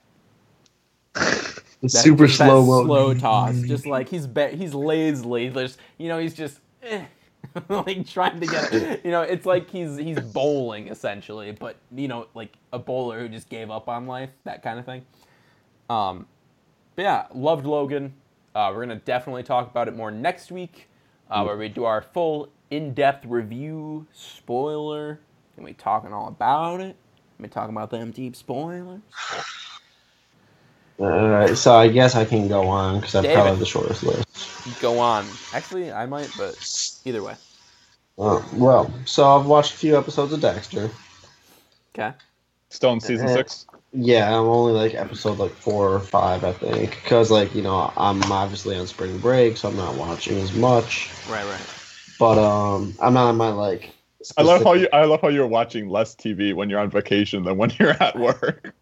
The 1.14 1.62
that- 1.84 1.90
super 1.90 2.26
just 2.26 2.38
slow 2.38 2.66
mo 2.66 2.86
slow 2.86 3.14
toss. 3.14 3.62
Just 3.62 3.86
like 3.86 4.10
he's 4.10 4.26
be- 4.28 4.56
he's 4.56 4.74
lazily, 4.74 5.50
just 5.50 5.78
you 6.00 6.08
know, 6.10 6.18
he's 6.18 6.34
just 6.34 6.60
eh, 6.82 7.06
like 7.70 8.08
trying 8.08 8.40
to 8.40 8.48
get. 8.48 9.06
You 9.06 9.12
know, 9.12 9.22
it's 9.22 9.46
like 9.46 9.70
he's 9.70 9.96
he's 9.98 10.20
bowling 10.20 10.88
essentially, 10.88 11.52
but 11.52 11.76
you 11.96 12.08
know, 12.08 12.28
like 12.34 12.54
a 12.74 12.80
bowler 12.80 13.20
who 13.20 13.30
just 13.30 13.48
gave 13.50 13.70
up 13.70 13.88
on 13.88 14.08
life, 14.08 14.32
that 14.44 14.64
kind 14.64 14.80
of 14.80 14.86
thing. 14.86 15.06
Um, 15.90 16.26
but 16.96 17.04
yeah, 17.04 17.26
loved 17.34 17.66
Logan. 17.66 18.14
Uh, 18.54 18.72
we're 18.74 18.82
gonna 18.82 18.96
definitely 18.98 19.44
talk 19.44 19.70
about 19.70 19.88
it 19.88 19.96
more 19.96 20.12
next 20.12 20.52
week, 20.52 20.90
uh, 21.30 21.44
where 21.44 21.58
we 21.58 21.70
do 21.70 21.86
our 21.86 22.02
full 22.02 22.50
in-depth 22.70 23.26
review, 23.26 24.06
spoiler, 24.14 25.20
and 25.56 25.66
we 25.66 25.74
talking 25.74 26.14
all 26.14 26.28
about 26.28 26.82
it. 26.82 26.96
We 27.40 27.48
talking 27.48 27.76
about 27.76 27.90
them 27.90 28.12
deep 28.12 28.36
spoilers. 28.36 29.02
Alright, 31.00 31.58
so 31.58 31.74
I 31.74 31.88
guess 31.88 32.16
I 32.16 32.26
can 32.26 32.48
go 32.48 32.68
on 32.68 33.00
because 33.00 33.16
I 33.16 33.22
David. 33.22 33.34
probably 33.34 33.50
have 33.52 33.60
the 33.60 33.66
shortest 33.66 34.04
list. 34.04 34.80
Go 34.82 35.00
on. 35.00 35.26
Actually, 35.54 35.92
I 35.92 36.06
might, 36.06 36.30
but 36.38 36.56
either 37.06 37.24
way. 37.24 37.36
Uh, 38.20 38.42
well, 38.54 38.94
so 39.06 39.28
I've 39.28 39.48
watched 39.48 39.74
a 39.74 39.78
few 39.78 39.98
episodes 39.98 40.32
of 40.32 40.42
Dexter. 40.42 40.92
Okay. 41.96 42.14
Stone 42.70 43.00
season 43.00 43.28
Uh, 43.28 43.34
six. 43.34 43.66
Yeah, 43.94 44.28
I'm 44.30 44.46
only 44.48 44.72
like 44.74 44.94
episode 44.94 45.38
like 45.38 45.52
four 45.52 45.94
or 45.94 46.00
five, 46.00 46.44
I 46.46 46.54
think, 46.54 46.92
because 47.04 47.30
like 47.30 47.54
you 47.54 47.62
know 47.62 47.92
I'm 47.98 48.24
obviously 48.32 48.78
on 48.78 48.88
spring 48.88 49.18
break, 49.20 49.58
so 49.58 49.68
I'm 49.70 49.76
not 49.76 49.96
watching 49.96 50.38
as 50.38 50.54
much. 50.54 51.12
Right, 51.30 51.46
right. 51.46 51.62
But 52.18 52.38
um, 52.38 52.96
I'm 53.02 53.14
not 53.14 53.28
on 53.30 53.38
my 53.38 53.50
like. 53.50 53.92
I 54.38 54.44
love 54.44 54.64
how 54.64 54.74
you 54.74 54.88
I 54.94 55.04
love 55.06 55.22
how 55.22 55.28
you're 55.28 55.48
watching 55.48 55.90
less 55.90 56.16
TV 56.16 56.54
when 56.54 56.70
you're 56.70 56.80
on 56.80 56.90
vacation 56.90 57.44
than 57.44 57.58
when 57.58 57.72
you're 57.80 58.02
at 58.02 58.18
work. 58.18 58.74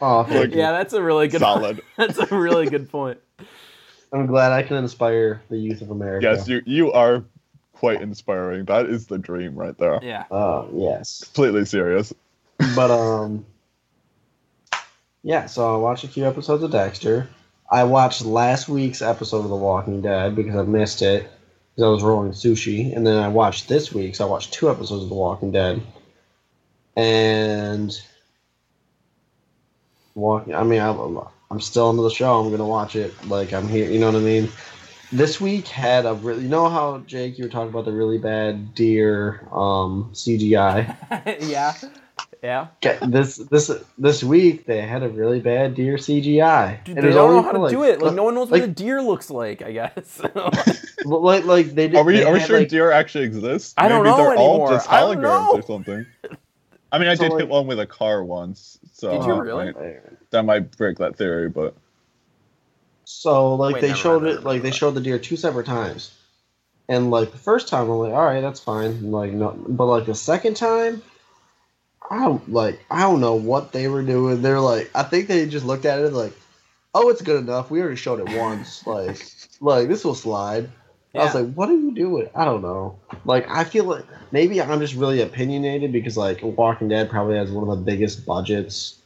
Oh, 0.00 0.26
Like- 0.28 0.52
Yeah, 0.54 0.72
that's 0.72 0.92
a 0.92 1.02
really 1.02 1.28
good. 1.28 1.40
Solid. 1.40 1.80
that's 1.96 2.18
a 2.18 2.26
really 2.26 2.68
good 2.68 2.90
point. 2.90 3.18
I'm 4.12 4.26
glad 4.26 4.52
I 4.52 4.62
can 4.62 4.76
inspire 4.76 5.40
the 5.48 5.56
youth 5.56 5.82
of 5.82 5.90
America. 5.90 6.24
Yes, 6.26 6.48
you 6.48 6.60
you 6.66 6.92
are 6.92 7.24
quite 7.72 8.02
inspiring. 8.02 8.66
That 8.66 8.86
is 8.86 9.06
the 9.06 9.16
dream 9.18 9.54
right 9.54 9.76
there. 9.78 10.00
Yeah. 10.02 10.24
Uh, 10.30 10.66
yes. 10.74 11.22
Completely 11.24 11.64
serious. 11.64 12.12
But 12.74 12.90
um, 12.90 13.46
yeah. 15.22 15.46
So 15.46 15.74
I 15.74 15.78
watched 15.78 16.04
a 16.04 16.08
few 16.08 16.26
episodes 16.26 16.62
of 16.62 16.70
Dexter. 16.70 17.28
I 17.70 17.84
watched 17.84 18.24
last 18.24 18.68
week's 18.68 19.02
episode 19.02 19.44
of 19.44 19.48
The 19.48 19.56
Walking 19.56 20.02
Dead 20.02 20.34
because 20.34 20.56
I 20.56 20.62
missed 20.62 21.02
it 21.02 21.30
because 21.74 21.84
I 21.86 21.88
was 21.88 22.02
rolling 22.02 22.32
sushi, 22.32 22.94
and 22.94 23.06
then 23.06 23.16
I 23.16 23.28
watched 23.28 23.68
this 23.68 23.92
week's. 23.92 24.20
I 24.20 24.24
watched 24.24 24.52
two 24.52 24.70
episodes 24.70 25.04
of 25.04 25.08
The 25.08 25.14
Walking 25.14 25.52
Dead, 25.52 25.80
and 26.96 27.96
walking. 30.14 30.54
I 30.54 30.64
mean, 30.64 30.80
I'm, 30.80 31.20
I'm 31.50 31.60
still 31.60 31.90
into 31.90 32.02
the 32.02 32.10
show. 32.10 32.40
I'm 32.40 32.50
gonna 32.50 32.66
watch 32.66 32.96
it. 32.96 33.12
Like 33.28 33.52
I'm 33.52 33.68
here. 33.68 33.90
You 33.90 33.98
know 33.98 34.06
what 34.06 34.16
I 34.16 34.24
mean? 34.24 34.48
This 35.12 35.40
week 35.40 35.68
had 35.68 36.06
a 36.06 36.14
really. 36.14 36.42
You 36.42 36.48
know 36.48 36.68
how 36.68 36.98
Jake, 37.06 37.38
you 37.38 37.44
were 37.44 37.50
talking 37.50 37.70
about 37.70 37.84
the 37.84 37.92
really 37.92 38.18
bad 38.18 38.74
deer 38.74 39.46
um, 39.52 40.10
CGI. 40.12 40.96
yeah. 41.48 41.74
Yeah. 42.42 42.68
Okay, 42.84 42.98
this 43.06 43.36
this 43.36 43.70
this 43.98 44.24
week 44.24 44.64
they 44.64 44.80
had 44.80 45.02
a 45.02 45.08
really 45.10 45.40
bad 45.40 45.74
deer 45.74 45.96
CGI. 45.96 46.82
Dude, 46.84 46.96
And 46.96 47.06
they 47.06 47.12
don't 47.12 47.34
know 47.34 47.42
how 47.42 47.52
for, 47.52 47.68
to 47.68 47.74
do 47.74 47.84
it. 47.84 48.00
Like, 48.00 48.14
no 48.14 48.22
one 48.24 48.34
knows 48.34 48.50
like, 48.50 48.62
what 48.62 48.70
a 48.70 48.72
deer 48.72 49.02
looks 49.02 49.28
like. 49.30 49.60
I 49.60 49.72
guess. 49.72 50.20
like 51.04 51.44
like 51.44 51.66
they 51.74 51.88
did. 51.88 51.96
Are 51.96 52.04
we 52.04 52.14
they 52.16 52.24
are 52.24 52.32
we 52.32 52.40
sure 52.40 52.60
like- 52.60 52.68
deer 52.68 52.90
actually 52.92 53.24
exists? 53.24 53.74
I 53.76 53.88
don't 53.88 54.02
Maybe 54.04 54.10
know 54.16 54.16
they're 54.16 54.36
all 54.36 54.52
anymore. 54.54 54.70
just 54.70 54.90
I 54.90 55.00
don't 55.00 55.18
holograms 55.18 55.22
know. 55.22 55.50
or 55.52 55.62
something. 55.62 56.06
I 56.92 56.98
mean, 56.98 57.08
I 57.08 57.14
So, 57.14 57.24
did 57.24 57.32
like- 57.32 57.40
hit 57.40 57.48
one 57.50 57.66
with 57.66 57.78
a 57.78 57.86
car 57.86 58.24
once, 58.24 58.78
so 58.94 59.10
Did 59.12 59.26
you 59.26 59.34
that 59.34 59.40
really? 59.42 59.72
might- 59.72 60.30
that 60.30 60.44
might 60.44 60.76
break 60.78 60.96
that 60.98 61.16
theory. 61.16 61.50
But 61.50 61.74
So 63.04 63.54
like 63.54 63.74
Wait, 63.74 63.80
they 63.82 63.92
showed 63.94 64.24
it 64.24 64.36
like 64.44 64.44
mind. 64.44 64.62
they 64.62 64.70
showed 64.70 64.92
the 64.94 65.00
deer 65.00 65.18
two 65.18 65.36
separate 65.36 65.66
times, 65.66 66.12
and 66.88 67.10
like 67.10 67.32
the 67.32 67.38
first 67.38 67.68
time 67.68 67.82
I'm 67.90 67.98
like, 67.98 68.12
all 68.12 68.24
right, 68.24 68.40
that's 68.40 68.60
fine. 68.60 68.90
And, 68.92 69.12
like 69.12 69.32
no, 69.32 69.50
but 69.68 69.86
like 69.86 70.06
the 70.06 70.14
second 70.14 70.54
time, 70.56 71.02
I 72.10 72.18
don't 72.18 72.52
like 72.52 72.84
I 72.90 73.02
don't 73.02 73.20
know 73.20 73.36
what 73.36 73.72
they 73.72 73.86
were 73.88 74.02
doing. 74.02 74.42
They're 74.42 74.60
like 74.60 74.90
I 74.94 75.04
think 75.04 75.28
they 75.28 75.46
just 75.46 75.64
looked 75.64 75.84
at 75.84 76.00
it 76.00 76.12
like, 76.12 76.32
oh, 76.94 77.08
it's 77.08 77.22
good 77.22 77.40
enough. 77.40 77.70
We 77.70 77.80
already 77.80 77.96
showed 77.96 78.20
it 78.20 78.36
once. 78.36 78.86
like 78.86 79.24
like 79.60 79.88
this 79.88 80.04
will 80.04 80.14
slide. 80.14 80.68
I 81.14 81.24
was 81.24 81.34
like, 81.34 81.52
what 81.54 81.68
are 81.68 81.74
you 81.74 81.92
doing? 81.92 82.28
I 82.36 82.44
don't 82.44 82.62
know. 82.62 82.98
Like 83.24 83.48
I 83.48 83.64
feel 83.64 83.84
like 83.84 84.04
maybe 84.30 84.60
I'm 84.62 84.80
just 84.80 84.94
really 84.94 85.20
opinionated 85.22 85.92
because 85.92 86.16
like 86.16 86.40
Walking 86.42 86.88
Dead 86.88 87.10
probably 87.10 87.36
has 87.36 87.50
one 87.50 87.68
of 87.68 87.78
the 87.78 87.84
biggest 87.84 88.24
budgets, 88.26 88.98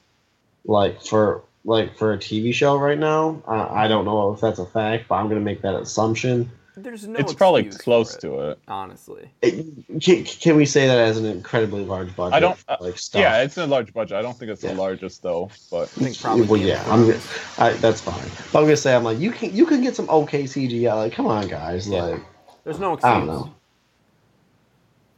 like 0.67 1.03
for 1.03 1.43
like 1.65 1.97
for 1.97 2.13
a 2.13 2.19
TV 2.19 2.53
show 2.53 2.77
right 2.77 2.99
now. 2.99 3.43
I, 3.47 3.85
I 3.85 3.89
don't 3.89 4.05
know 4.05 4.33
if 4.33 4.41
that's 4.41 4.59
a 4.59 4.67
fact, 4.67 5.09
but 5.09 5.17
I'm 5.17 5.29
gonna 5.29 5.41
make 5.41 5.63
that 5.63 5.75
assumption. 5.75 6.51
There's 6.77 7.07
no. 7.07 7.21
it's 7.21 7.33
probably 7.33 7.65
close 7.71 8.17
for 8.17 8.21
to 8.23 8.41
it. 8.51 8.59
Honestly. 8.67 9.31
It- 9.43 10.01
can, 10.01 10.25
can 10.25 10.57
we 10.57 10.67
say 10.67 10.89
that 10.89 10.99
as 10.99 11.19
an 11.19 11.25
incredibly 11.27 11.85
large 11.85 12.15
budget? 12.17 12.35
I 12.35 12.41
don't. 12.41 12.59
Uh, 12.69 12.77
like 12.81 12.99
stuff. 12.99 13.21
yeah, 13.21 13.43
it's 13.43 13.57
a 13.57 13.67
large 13.67 13.93
budget. 13.95 14.17
I 14.19 14.23
don't 14.23 14.37
think 14.37 14.51
it's 14.51 14.63
the 14.63 14.75
largest 14.75 15.23
though, 15.23 15.51
but 15.71 15.83
I 15.83 15.87
think 15.87 16.21
probably. 16.21 16.47
well, 16.47 16.61
yeah, 16.61 16.83
I'm. 16.93 17.05
Thrones. 17.07 17.29
I, 17.59 17.73
that's 17.75 18.01
fine. 18.01 18.29
But 18.53 18.59
I'm 18.59 18.65
gonna 18.65 18.77
say 18.77 18.95
I'm 18.95 19.05
like 19.05 19.19
you 19.21 19.31
can 19.31 19.55
you 19.55 19.67
can 19.67 19.83
get 19.83 19.95
some 19.95 20.09
okay 20.11 20.45
CGI. 20.45 20.95
Like 20.97 21.13
come 21.13 21.27
on, 21.29 21.47
guys. 21.47 21.89
Yeah. 21.89 22.03
Like 22.03 22.23
There's 22.65 22.81
no 22.81 22.95
excuse. 22.95 23.09
I 23.13 23.19
don't 23.19 23.27
know. 23.29 23.55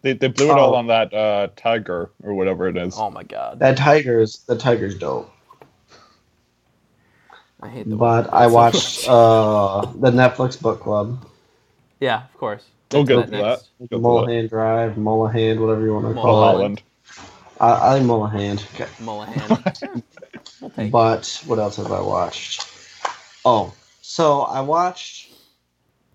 they 0.02 0.12
they 0.12 0.28
blew 0.28 0.50
it 0.50 0.58
all 0.58 0.74
Oh. 0.74 0.76
on 0.76 0.88
that 0.88 1.14
uh, 1.14 1.48
tiger 1.56 2.10
or 2.22 2.34
whatever 2.34 2.68
it 2.68 2.76
is. 2.76 2.96
Oh 2.98 3.10
my 3.10 3.22
god. 3.22 3.60
That 3.60 3.78
tiger's 3.78 4.40
the 4.46 4.56
tiger's 4.58 4.98
dope. 4.98 5.32
I 7.62 7.68
hate 7.68 7.88
the. 7.88 7.96
But 7.96 8.32
I 8.32 8.42
Dead 8.42 8.48
so 8.50 8.54
watched 8.54 9.08
uh, 9.08 9.80
the 9.98 10.10
Netflix 10.10 10.60
book 10.60 10.80
club, 10.80 11.26
yeah, 12.00 12.24
of 12.24 12.36
course. 12.38 12.64
We'll 12.92 13.04
Get 13.04 13.14
go 13.14 13.20
to 13.20 13.24
for 13.26 13.30
that. 13.32 13.42
next. 13.42 13.68
We'll 13.78 13.86
go 13.88 13.96
for 13.96 13.98
that. 13.98 14.02
Mulholland 14.02 14.50
Drive, 14.50 14.92
Mullahan, 14.96 15.58
whatever 15.60 15.84
you 15.84 15.94
want 15.94 16.06
to 16.08 16.14
call 16.14 16.24
Mulholland. 16.40 16.78
it. 16.78 16.84
Holland. 17.18 17.52
I, 17.58 17.70
I 17.70 17.92
like 17.94 18.02
Mullahan. 18.02 18.74
Okay. 18.74 18.90
Mullahan. 19.02 19.76
Sure. 19.78 20.02
We'll. 20.62 20.88
But 20.88 21.42
what 21.46 21.58
else 21.58 21.76
have 21.76 21.92
I 21.92 22.00
watched? 22.00 22.66
Oh, 23.44 23.74
so 24.00 24.42
I 24.42 24.60
watched 24.60 25.30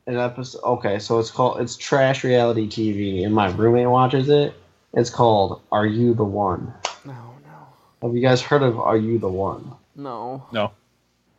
an 0.08 0.18
episode. 0.18 0.62
Okay, 0.64 0.98
so 1.00 1.20
it's 1.20 1.30
called 1.30 1.62
it's 1.62 1.76
trash 1.78 2.24
reality 2.24 2.68
TV, 2.68 3.24
and 3.26 3.36
my 3.36 3.50
roommate 3.52 3.90
watches 3.90 4.30
it. 4.30 4.54
It's 4.94 5.10
called 5.12 5.62
Are 5.72 5.86
You 5.86 6.14
the 6.16 6.24
One? 6.26 6.74
No, 7.06 7.14
no, 7.14 8.08
Have 8.08 8.16
you 8.16 8.22
guys 8.22 8.42
heard 8.42 8.64
of 8.64 8.80
Are 8.80 8.98
You 8.98 9.20
the 9.20 9.30
One? 9.30 9.72
no. 9.96 10.44
No. 10.52 10.72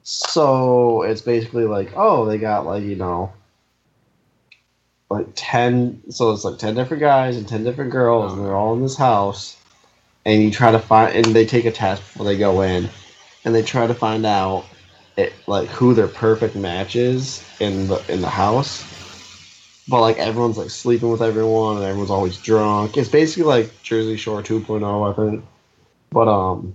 So 0.05 1.03
it's 1.03 1.20
basically 1.22 1.64
like, 1.64 1.93
oh, 1.97 2.24
they 2.26 2.38
got 2.38 2.66
like 2.66 2.82
you 2.82 2.97
know, 2.97 3.32
like 5.13 5.29
ten. 5.35 6.03
So 6.11 6.33
it's 6.33 6.45
like 6.45 6.59
ten 6.59 6.75
different 6.75 7.01
guys 7.01 7.37
and 7.37 7.49
ten 7.49 7.65
different 7.65 7.91
girls, 7.91 8.33
and 8.33 8.45
they're 8.45 8.57
all 8.57 8.75
in 8.75 8.83
this 8.83 8.97
house. 8.97 9.57
And 10.25 10.43
you 10.43 10.51
try 10.51 10.71
to 10.71 10.79
find, 10.79 11.15
and 11.17 11.25
they 11.35 11.45
take 11.45 11.65
a 11.65 11.73
test 11.73 12.03
before 12.03 12.25
they 12.27 12.39
go 12.39 12.63
in, 12.63 12.89
and 13.45 13.55
they 13.55 13.63
try 13.63 13.87
to 13.87 13.95
find 13.95 14.25
out, 14.25 14.65
it 15.17 15.33
like 15.47 15.69
who 15.69 15.95
their 15.95 16.09
perfect 16.09 16.55
match 16.55 16.97
is 16.97 17.45
in 17.61 17.89
the 17.89 18.03
in 18.13 18.21
the 18.21 18.31
house. 18.31 18.89
But 19.89 20.01
like 20.01 20.19
everyone's 20.19 20.59
like 20.59 20.71
sleeping 20.71 21.11
with 21.11 21.23
everyone, 21.23 21.77
and 21.77 21.85
everyone's 21.85 22.11
always 22.11 22.39
drunk. 22.39 22.97
It's 22.97 23.09
basically 23.09 23.45
like 23.45 23.83
Jersey 23.83 24.17
Shore 24.17 24.43
2.0, 24.43 25.13
I 25.13 25.17
think. 25.17 25.45
But 26.11 26.29
um, 26.29 26.75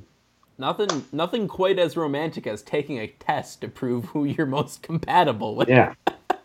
Nothing, 0.60 1.06
nothing 1.12 1.48
quite 1.48 1.78
as 1.78 1.96
romantic 1.96 2.48
as 2.48 2.64
taking 2.64 2.98
a 2.98 3.08
test 3.08 3.62
to 3.62 3.68
prove 3.68 4.06
who 4.06 4.26
you're 4.26 4.48
most 4.48 4.82
compatible 4.82 5.56
with. 5.56 5.70
Yeah. 5.70 5.94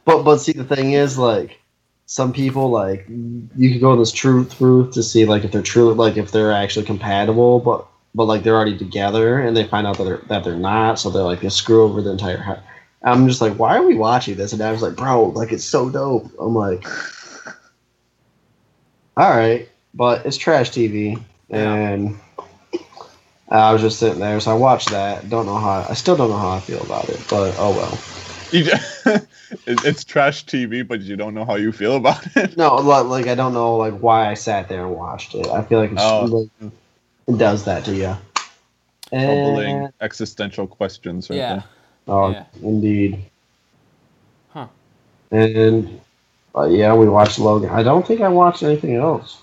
But 0.04 0.22
but 0.22 0.38
see 0.38 0.52
the 0.52 0.64
thing 0.64 0.92
is 0.92 1.16
like 1.16 1.61
some 2.06 2.32
people 2.32 2.70
like 2.70 3.06
you 3.08 3.70
could 3.72 3.80
go 3.80 3.92
on 3.92 3.98
this 3.98 4.12
truth 4.12 4.56
truth 4.56 4.92
to 4.94 5.02
see 5.02 5.24
like 5.24 5.44
if 5.44 5.52
they're 5.52 5.62
truly 5.62 5.94
like 5.94 6.16
if 6.16 6.30
they're 6.30 6.52
actually 6.52 6.84
compatible 6.84 7.58
but 7.60 7.86
but 8.14 8.24
like 8.24 8.42
they're 8.42 8.54
already 8.54 8.76
together 8.76 9.40
and 9.40 9.56
they 9.56 9.64
find 9.64 9.86
out 9.86 9.96
that 9.98 10.04
they're 10.04 10.20
that 10.28 10.44
they're 10.44 10.56
not 10.56 10.98
so 10.98 11.10
they're 11.10 11.22
like 11.22 11.40
they 11.40 11.48
screw 11.48 11.84
over 11.84 12.02
the 12.02 12.10
entire 12.10 12.36
house. 12.36 12.60
I'm 13.02 13.26
just 13.26 13.40
like 13.40 13.54
why 13.54 13.76
are 13.76 13.82
we 13.86 13.94
watching 13.94 14.36
this 14.36 14.52
and 14.52 14.62
I 14.62 14.72
was 14.72 14.82
like 14.82 14.96
bro 14.96 15.26
like 15.28 15.52
it's 15.52 15.64
so 15.64 15.88
dope. 15.88 16.30
I'm 16.38 16.54
like 16.54 16.84
all 19.16 19.30
right 19.30 19.68
but 19.94 20.26
it's 20.26 20.36
trash 20.36 20.70
TV 20.70 21.22
and 21.50 22.18
I 23.48 23.72
was 23.72 23.82
just 23.82 23.98
sitting 23.98 24.20
there 24.20 24.40
so 24.40 24.50
I 24.50 24.54
watched 24.54 24.90
that 24.90 25.30
don't 25.30 25.46
know 25.46 25.58
how 25.58 25.86
I 25.88 25.94
still 25.94 26.16
don't 26.16 26.30
know 26.30 26.38
how 26.38 26.50
I 26.50 26.60
feel 26.60 26.82
about 26.82 27.08
it 27.08 27.20
but 27.30 27.54
oh 27.58 27.70
well. 27.70 27.98
You 29.66 29.74
just, 29.74 29.84
it, 29.84 29.88
it's 29.88 30.04
trash 30.04 30.44
TV, 30.46 30.86
but 30.86 31.00
you 31.00 31.16
don't 31.16 31.34
know 31.34 31.44
how 31.44 31.56
you 31.56 31.72
feel 31.72 31.96
about 31.96 32.26
it. 32.36 32.56
No, 32.56 32.76
like 32.76 33.26
I 33.26 33.34
don't 33.34 33.54
know 33.54 33.76
like 33.76 33.94
why 33.98 34.28
I 34.30 34.34
sat 34.34 34.68
there 34.68 34.86
and 34.86 34.94
watched 34.94 35.34
it. 35.34 35.46
I 35.48 35.62
feel 35.62 35.80
like, 35.80 35.92
it's, 35.92 36.02
Oh. 36.02 36.24
like 36.24 36.72
it 37.28 37.38
does 37.38 37.64
that 37.64 37.84
to 37.86 37.94
you. 37.94 38.16
Troubling 39.10 39.84
And, 39.84 39.92
existential 40.00 40.66
questions. 40.66 41.30
Right 41.30 41.36
Yeah. 41.36 41.54
there. 41.54 41.64
oh, 42.08 42.30
Yeah. 42.30 42.44
indeed. 42.62 43.24
Huh. 44.50 44.66
And 45.30 46.00
uh, 46.56 46.64
yeah, 46.64 46.94
we 46.94 47.08
watched 47.08 47.38
Logan. 47.38 47.70
I 47.70 47.82
don't 47.82 48.06
think 48.06 48.20
I 48.20 48.28
watched 48.28 48.62
anything 48.62 48.96
else. 48.96 49.38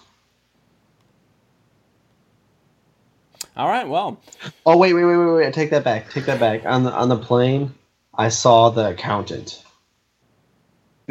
All 3.58 3.68
right. 3.70 3.88
Well, 3.88 4.20
Oh 4.66 4.78
wait, 4.78 4.94
wait, 4.94 5.04
wait, 5.06 5.18
wait, 5.18 5.34
wait! 5.34 5.54
Take 5.54 5.70
that 5.72 5.84
back. 5.84 6.10
Take 6.12 6.26
that 6.26 6.40
back. 6.40 6.66
On 6.66 6.84
the 6.84 6.92
on 6.94 7.10
the 7.10 7.18
plane, 7.18 7.74
I 8.14 8.30
saw 8.30 8.70
the 8.70 8.90
accountant. 8.90 9.64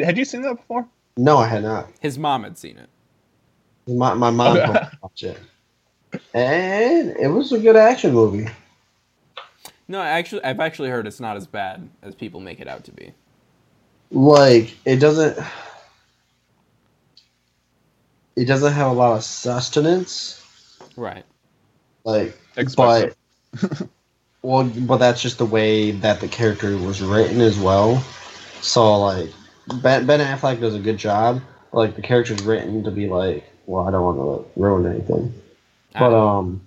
Had 0.04 0.18
you 0.18 0.24
seen 0.24 0.42
that 0.42 0.56
before? 0.56 0.86
No, 1.16 1.38
I 1.38 1.46
had 1.46 1.62
not. 1.64 1.88
his 2.00 2.18
mom 2.18 2.44
had 2.44 2.56
seen 2.56 2.78
it. 2.78 2.88
My 3.88 4.14
my 4.14 4.30
mom 4.30 4.56
told 4.56 4.68
me 4.74 4.80
to 4.80 4.98
watch 5.02 5.22
it, 5.24 5.38
and 6.34 7.16
it 7.16 7.28
was 7.28 7.52
a 7.52 7.58
good 7.58 7.76
action 7.76 8.12
movie. 8.12 8.48
No, 9.88 10.00
actually, 10.02 10.44
I've 10.44 10.60
actually 10.60 10.90
heard 10.90 11.06
it's 11.06 11.20
not 11.20 11.36
as 11.36 11.46
bad 11.46 11.88
as 12.02 12.14
people 12.14 12.40
make 12.40 12.60
it 12.60 12.68
out 12.68 12.84
to 12.84 12.92
be. 12.92 13.12
Like 14.10 14.76
it 14.84 14.96
doesn't. 14.96 15.38
It 18.36 18.44
doesn't 18.44 18.72
have 18.72 18.90
a 18.90 18.94
lot 18.94 19.16
of 19.16 19.24
sustenance. 19.24 20.44
Right. 20.96 21.24
Like, 22.04 22.38
Expressive. 22.56 23.16
but 23.60 23.88
well, 24.42 24.64
but 24.64 24.98
that's 24.98 25.20
just 25.20 25.38
the 25.38 25.46
way 25.46 25.90
that 25.90 26.20
the 26.20 26.28
character 26.28 26.76
was 26.76 27.02
written 27.02 27.40
as 27.40 27.58
well. 27.58 27.96
So 28.60 28.98
like, 29.00 29.30
Ben, 29.82 30.06
ben 30.06 30.20
Affleck 30.20 30.60
does 30.60 30.74
a 30.74 30.78
good 30.78 30.96
job. 30.98 31.40
Like 31.72 31.96
the 31.96 32.02
character's 32.02 32.42
written 32.42 32.84
to 32.84 32.90
be 32.90 33.08
like, 33.08 33.44
well, 33.66 33.86
I 33.86 33.90
don't 33.90 34.02
want 34.16 34.44
to 34.54 34.60
ruin 34.60 34.86
anything, 34.86 35.34
but 35.92 36.14
I- 36.14 36.38
um, 36.38 36.60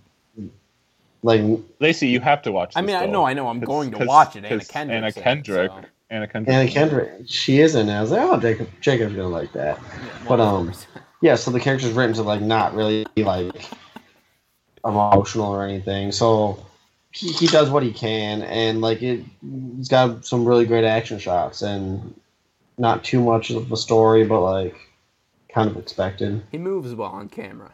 like 1.24 1.42
Lacey, 1.80 2.08
you 2.08 2.20
have 2.20 2.42
to 2.44 2.52
watch. 2.52 2.74
I 2.76 2.82
this, 2.82 2.88
mean, 2.88 2.96
I 2.96 3.06
know, 3.06 3.24
I 3.26 3.34
know, 3.34 3.48
I'm 3.48 3.60
'Cause- 3.60 3.68
going 3.68 3.92
to 3.92 3.98
'cause- 3.98 4.08
watch 4.08 4.36
it. 4.36 4.46
Anna 4.46 4.58
'cause 4.58 4.68
Kendrick's 4.68 4.76
Anna 4.78 4.98
in 4.98 5.04
it, 5.06 5.24
Kendrick. 5.24 5.72
so- 5.72 5.88
Anna 6.10 6.28
Kendrick. 6.28 6.56
Anna 6.56 6.70
Kendrick, 6.70 7.12
she 7.28 7.60
is 7.62 7.74
in 7.76 7.90
it. 7.90 7.94
I 7.98 8.02
was 8.02 8.12
like, 8.12 8.22
oh, 8.22 8.38
Jacob, 8.40 8.68
Jacob's 8.82 9.16
gonna 9.16 9.28
like 9.30 9.52
that. 9.54 9.80
But 10.28 10.40
um, 10.40 10.74
yeah. 11.22 11.36
So 11.36 11.52
the 11.52 11.60
character's 11.60 11.94
written 11.94 12.14
to 12.16 12.24
like 12.24 12.42
not 12.42 12.74
really 12.76 13.06
be 13.16 13.24
like 13.24 13.66
emotional 14.86 15.48
or 15.52 15.64
anything. 15.64 16.12
So 16.12 16.60
he, 17.12 17.32
he 17.32 17.48
does 17.48 17.70
what 17.70 17.82
he 17.84 17.94
can, 17.94 18.42
and 18.44 18.82
like 18.82 19.02
it, 19.02 19.24
he's 19.78 19.88
got 19.88 20.26
some 20.26 20.46
really 20.46 20.66
great 20.66 20.84
action 20.84 21.18
shots 21.20 21.62
and 21.62 22.14
not 22.82 23.04
too 23.04 23.22
much 23.22 23.52
of 23.52 23.72
a 23.72 23.78
story, 23.78 24.26
but 24.26 24.42
like 24.42 24.76
kind 25.54 25.70
of 25.70 25.78
expected. 25.78 26.42
he 26.52 26.58
moves 26.58 26.94
well 26.96 27.12
on 27.12 27.30
camera. 27.30 27.72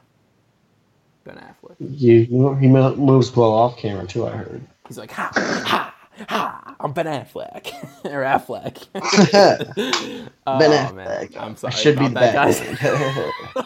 Ben 1.24 1.38
Affleck. 1.38 1.78
He 1.96 2.26
he 2.26 2.68
moves 2.68 3.36
well 3.36 3.54
off 3.54 3.78
camera 3.78 4.06
too. 4.06 4.28
I 4.28 4.32
heard. 4.32 4.62
He's 4.88 4.98
like, 4.98 5.12
ha, 5.12 5.32
ha, 5.34 5.94
ha, 6.28 6.76
I'm 6.80 6.92
Ben 6.92 7.06
Affleck. 7.06 7.74
or 8.06 8.24
Affleck. 8.24 8.88
oh, 10.48 10.60
Ben 10.60 10.96
man. 10.96 11.08
Affleck. 11.08 11.38
I'm 11.38 11.56
sorry. 11.56 11.74
I 11.74 11.76
should 11.76 11.98
be 11.98 12.08
the 12.08 12.14
that. 12.14 12.34
Batman. 12.34 13.66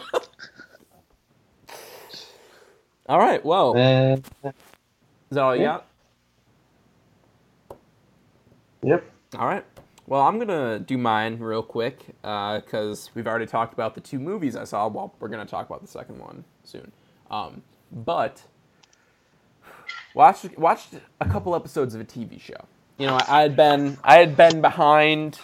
all 3.08 3.18
right, 3.18 3.44
well, 3.44 3.76
and, 3.76 4.24
is 4.44 4.52
that 5.30 5.40
all 5.40 5.56
you 5.56 5.62
yeah. 5.62 5.80
got? 7.68 7.78
yep. 8.82 9.04
All 9.36 9.46
right. 9.46 9.64
Well, 10.06 10.22
I'm 10.22 10.38
gonna 10.38 10.80
do 10.80 10.98
mine 10.98 11.38
real 11.38 11.62
quick 11.62 12.06
because 12.22 13.10
we've 13.14 13.26
already 13.26 13.46
talked 13.46 13.72
about 13.72 13.94
the 13.94 14.00
two 14.00 14.18
movies 14.18 14.56
I 14.56 14.64
saw. 14.64 14.88
Well, 14.88 15.14
we're 15.20 15.28
gonna 15.28 15.46
talk 15.46 15.66
about 15.66 15.80
the 15.80 15.88
second 15.88 16.18
one 16.18 16.44
soon. 16.64 16.92
Um, 17.30 17.62
but 17.92 18.42
watched 20.14 20.58
watched 20.58 20.94
a 21.20 21.28
couple 21.28 21.54
episodes 21.54 21.94
of 21.94 22.00
a 22.00 22.04
TV 22.04 22.40
show. 22.40 22.66
You 22.98 23.06
know, 23.06 23.14
I, 23.14 23.38
I 23.38 23.42
had 23.42 23.56
been 23.56 23.98
I 24.02 24.16
had 24.16 24.36
been 24.36 24.60
behind. 24.60 25.38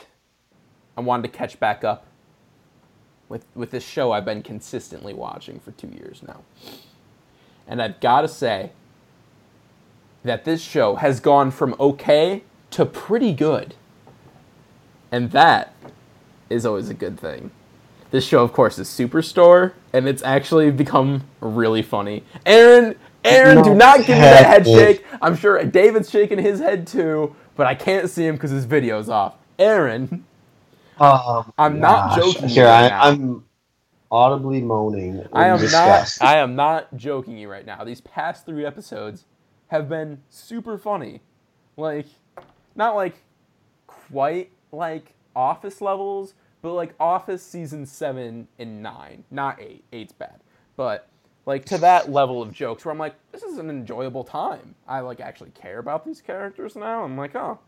I 0.97 1.01
wanted 1.03 1.31
to 1.31 1.39
catch 1.39 1.61
back 1.61 1.85
up 1.85 2.07
with 3.29 3.45
with 3.55 3.71
this 3.71 3.85
show 3.85 4.11
I've 4.11 4.25
been 4.25 4.43
consistently 4.43 5.15
watching 5.15 5.61
for 5.61 5.71
two 5.71 5.89
years 5.89 6.21
now, 6.27 6.43
and 7.67 7.81
I've 7.81 8.01
got 8.01 8.23
to 8.23 8.29
say 8.29 8.73
that 10.25 10.45
this 10.45 10.61
show 10.61 10.97
has 10.97 11.21
gone 11.21 11.53
from 11.53 11.77
okay 11.79 12.43
to 12.71 12.85
pretty 12.85 13.33
good. 13.33 13.75
And 15.13 15.31
that 15.33 15.75
is 16.51 16.67
always 16.67 16.89
a 16.91 16.95
good 16.95 17.19
thing. 17.19 17.51
This 18.11 18.27
show, 18.27 18.43
of 18.43 18.53
course, 18.53 18.79
is 18.79 18.89
Superstore, 18.89 19.73
and 19.93 20.09
it's 20.09 20.23
actually 20.23 20.71
become 20.71 21.25
really 21.41 21.83
funny. 21.83 22.25
Aaron, 22.47 22.95
Aaron, 23.25 23.63
do 23.63 23.75
not 23.75 23.99
give 23.99 24.17
me 24.17 24.23
that 24.23 24.47
head 24.47 24.67
shake. 24.67 25.05
I'm 25.21 25.37
sure 25.37 25.63
David's 25.65 26.11
shaking 26.11 26.39
his 26.39 26.59
head 26.61 26.87
too, 26.87 27.37
but 27.57 27.67
I 27.67 27.75
can't 27.75 28.09
see 28.09 28.27
him 28.27 28.37
because 28.37 28.51
his 28.51 28.65
video's 28.65 29.09
off. 29.11 29.35
Aaron, 29.59 30.25
Um, 31.01 31.53
I'm 31.59 31.81
not 31.81 32.17
joking 32.17 32.49
Here, 32.49 32.65
right 32.67 32.87
I, 32.87 32.89
now. 32.89 33.03
I'm 33.03 33.45
audibly 34.11 34.61
moaning. 34.63 35.27
I 35.33 35.49
am 35.49 35.59
disgust. 35.59 36.21
not. 36.21 36.29
I 36.29 36.39
am 36.39 36.57
not 36.57 36.97
joking 36.97 37.39
you 37.39 37.51
right 37.51 37.67
now. 37.67 37.85
These 37.85 38.01
past 38.01 38.47
three 38.47 38.65
episodes 38.65 39.25
have 39.69 39.89
been 39.89 40.23
super 40.31 40.79
funny. 40.79 41.21
Like, 41.77 42.07
not 42.75 42.97
like 42.97 43.23
quite 43.87 44.51
like 44.73 45.15
Office 45.35 45.81
levels, 45.81 46.35
but 46.63 46.75
like 46.75 46.95
Office 46.99 47.43
season 47.43 47.87
seven 47.87 48.49
and 48.59 48.83
nine. 48.83 49.25
Not 49.31 49.61
eight. 49.61 49.85
Eight's 49.93 50.13
bad, 50.13 50.41
but 50.77 51.09
like 51.47 51.65
to 51.67 51.79
that 51.79 52.11
level 52.11 52.43
of 52.43 52.53
jokes 52.53 52.85
where 52.85 52.93
I'm 52.93 52.99
like, 52.99 53.15
this 53.33 53.43
is 53.43 53.59
an 53.59 53.71
enjoyable 53.71 54.25
time. 54.25 54.75
I 54.87 55.01
like 55.01 55.21
actually 55.21 55.51
care 55.51 55.79
about 55.79 56.05
these 56.05 56.21
characters 56.21 56.77
now. 56.77 57.05
I'm 57.05 57.17
like, 57.17 57.35
oh, 57.35 57.59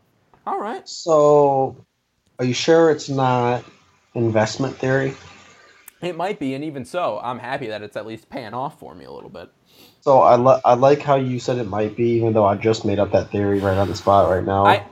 all 0.45 0.59
right. 0.59 0.87
So, 0.87 1.85
are 2.39 2.45
you 2.45 2.53
sure 2.53 2.91
it's 2.91 3.09
not 3.09 3.63
investment 4.13 4.77
theory? 4.77 5.15
It 6.01 6.15
might 6.17 6.39
be, 6.39 6.55
and 6.55 6.63
even 6.63 6.83
so, 6.83 7.19
I'm 7.23 7.37
happy 7.37 7.67
that 7.67 7.83
it's 7.83 7.95
at 7.95 8.07
least 8.07 8.29
paying 8.29 8.53
off 8.53 8.79
for 8.79 8.95
me 8.95 9.05
a 9.05 9.11
little 9.11 9.29
bit. 9.29 9.49
So 10.01 10.21
I, 10.21 10.35
li- 10.35 10.61
I 10.65 10.73
like 10.73 11.01
how 11.01 11.15
you 11.15 11.39
said 11.39 11.57
it 11.57 11.67
might 11.67 11.95
be, 11.95 12.09
even 12.11 12.33
though 12.33 12.45
I 12.45 12.55
just 12.55 12.85
made 12.85 12.97
up 12.97 13.11
that 13.11 13.29
theory 13.29 13.59
right 13.59 13.77
on 13.77 13.87
the 13.87 13.95
spot 13.95 14.29
right 14.29 14.43
now. 14.43 14.65
I 14.65 14.83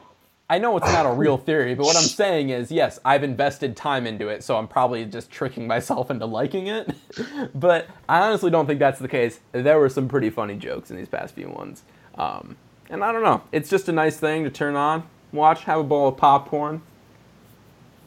I 0.52 0.58
know 0.58 0.76
it's 0.78 0.88
not 0.92 1.06
a 1.06 1.12
real 1.14 1.38
theory, 1.48 1.76
but 1.76 1.86
what 1.86 1.96
I'm 1.96 2.02
saying 2.04 2.50
is, 2.50 2.72
yes, 2.72 3.00
I've 3.06 3.24
invested 3.24 3.78
time 3.78 4.08
into 4.08 4.30
it, 4.30 4.44
so 4.44 4.58
I'm 4.58 4.68
probably 4.68 5.06
just 5.06 5.30
tricking 5.30 5.68
myself 5.68 6.10
into 6.10 6.26
liking 6.26 6.68
it. 6.68 6.90
but 7.56 7.88
I 8.08 8.22
honestly 8.28 8.50
don't 8.50 8.66
think 8.66 8.80
that's 8.80 9.00
the 9.00 9.08
case. 9.08 9.40
There 9.52 9.78
were 9.80 9.90
some 9.90 10.08
pretty 10.08 10.30
funny 10.32 10.56
jokes 10.56 10.90
in 10.90 10.98
these 10.98 11.08
past 11.10 11.36
few 11.36 11.50
ones, 11.50 11.84
um, 12.18 12.56
and 12.90 13.04
I 13.04 13.12
don't 13.12 13.24
know. 13.24 13.44
It's 13.52 13.70
just 13.70 13.88
a 13.90 13.92
nice 13.92 14.18
thing 14.18 14.44
to 14.44 14.50
turn 14.50 14.76
on, 14.76 15.04
watch, 15.32 15.66
have 15.66 15.80
a 15.80 15.84
bowl 15.84 16.08
of 16.08 16.18
popcorn, 16.18 16.82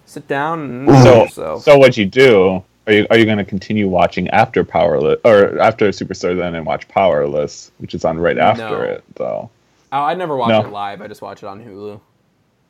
sit 0.07 0.27
down, 0.27 0.89
and 0.89 1.05
So, 1.05 1.27
so. 1.29 1.59
so 1.61 1.79
what 1.79 1.97
you 1.97 2.07
do? 2.07 2.65
Are 2.89 2.93
you 2.93 3.07
are 3.11 3.17
you 3.17 3.25
going 3.25 3.39
to 3.39 3.45
continue 3.45 3.87
watching 3.87 4.29
after 4.31 4.65
Powerless 4.65 5.21
or 5.25 5.57
after 5.61 5.89
Superstar 5.91 6.37
then 6.37 6.57
and 6.57 6.67
watch 6.67 6.89
Powerless, 6.89 7.71
which 7.79 7.95
is 7.95 8.05
on 8.05 8.19
right 8.19 8.37
after 8.37 8.69
No. 8.69 8.81
it 8.83 9.05
though? 9.15 9.51
Oh, 9.93 10.03
I 10.03 10.15
never 10.15 10.37
watch 10.37 10.49
No. 10.49 10.63
it 10.63 10.73
live. 10.73 11.01
I 11.01 11.07
just 11.07 11.23
watch 11.23 11.45
it 11.45 11.47
on 11.47 11.65
Hulu. 11.65 12.01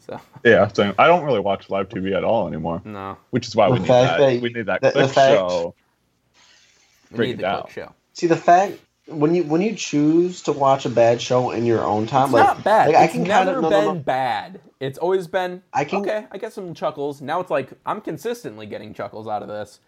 So 0.04 0.20
Yeah, 0.44 0.66
so 0.68 0.92
I 0.98 1.06
don't 1.06 1.24
really 1.24 1.40
watch 1.40 1.70
live 1.70 1.88
TV 1.88 2.14
at 2.16 2.24
all 2.24 2.48
anymore, 2.48 2.82
no, 2.84 3.16
which 3.30 3.46
is 3.46 3.54
why 3.56 3.68
we 3.68 3.74
The 3.76 3.80
need 3.82 3.88
fact 3.88 4.18
that. 4.18 4.26
that- 4.34 4.42
we 4.42 4.48
need 4.52 4.66
that 4.66 4.80
the- 4.80 4.88
the 4.88 4.92
quick 4.92 5.10
fact- 5.10 5.32
show. 5.50 5.74
we 7.12 7.16
Break 7.16 7.26
need 7.28 7.32
it 7.34 7.36
the 7.36 7.42
down. 7.42 7.66
show. 7.70 7.92
See 8.14 8.26
the 8.26 8.36
fact 8.36 8.78
when 9.06 9.34
you 9.34 9.44
when 9.44 9.60
you 9.62 9.74
choose 9.74 10.42
to 10.42 10.52
watch 10.52 10.86
a 10.86 10.88
bad 10.88 11.20
show 11.20 11.50
in 11.50 11.66
your 11.66 11.82
own 11.84 12.06
time, 12.06 12.24
It's 12.26 12.32
like 12.34 12.46
not 12.46 12.64
bad. 12.64 12.86
like, 12.88 12.96
I 12.96 13.04
it's 13.04 13.12
can 13.12 13.22
never 13.24 13.44
kind 13.52 13.56
of 13.56 13.62
no, 13.62 13.70
been 13.70 13.84
no, 13.86 13.92
no. 13.94 13.98
bad. 14.00 14.60
It's 14.80 14.98
always 14.98 15.26
been 15.28 15.62
I 15.72 15.84
can- 15.84 16.00
okay. 16.00 16.26
I 16.32 16.38
get 16.38 16.52
some 16.52 16.74
chuckles. 16.74 17.20
Now 17.20 17.40
it's 17.40 17.50
like 17.50 17.70
I'm 17.86 18.00
consistently 18.00 18.66
getting 18.66 18.94
chuckles 18.94 19.28
out 19.28 19.42
of 19.42 19.48
this. 19.48 19.80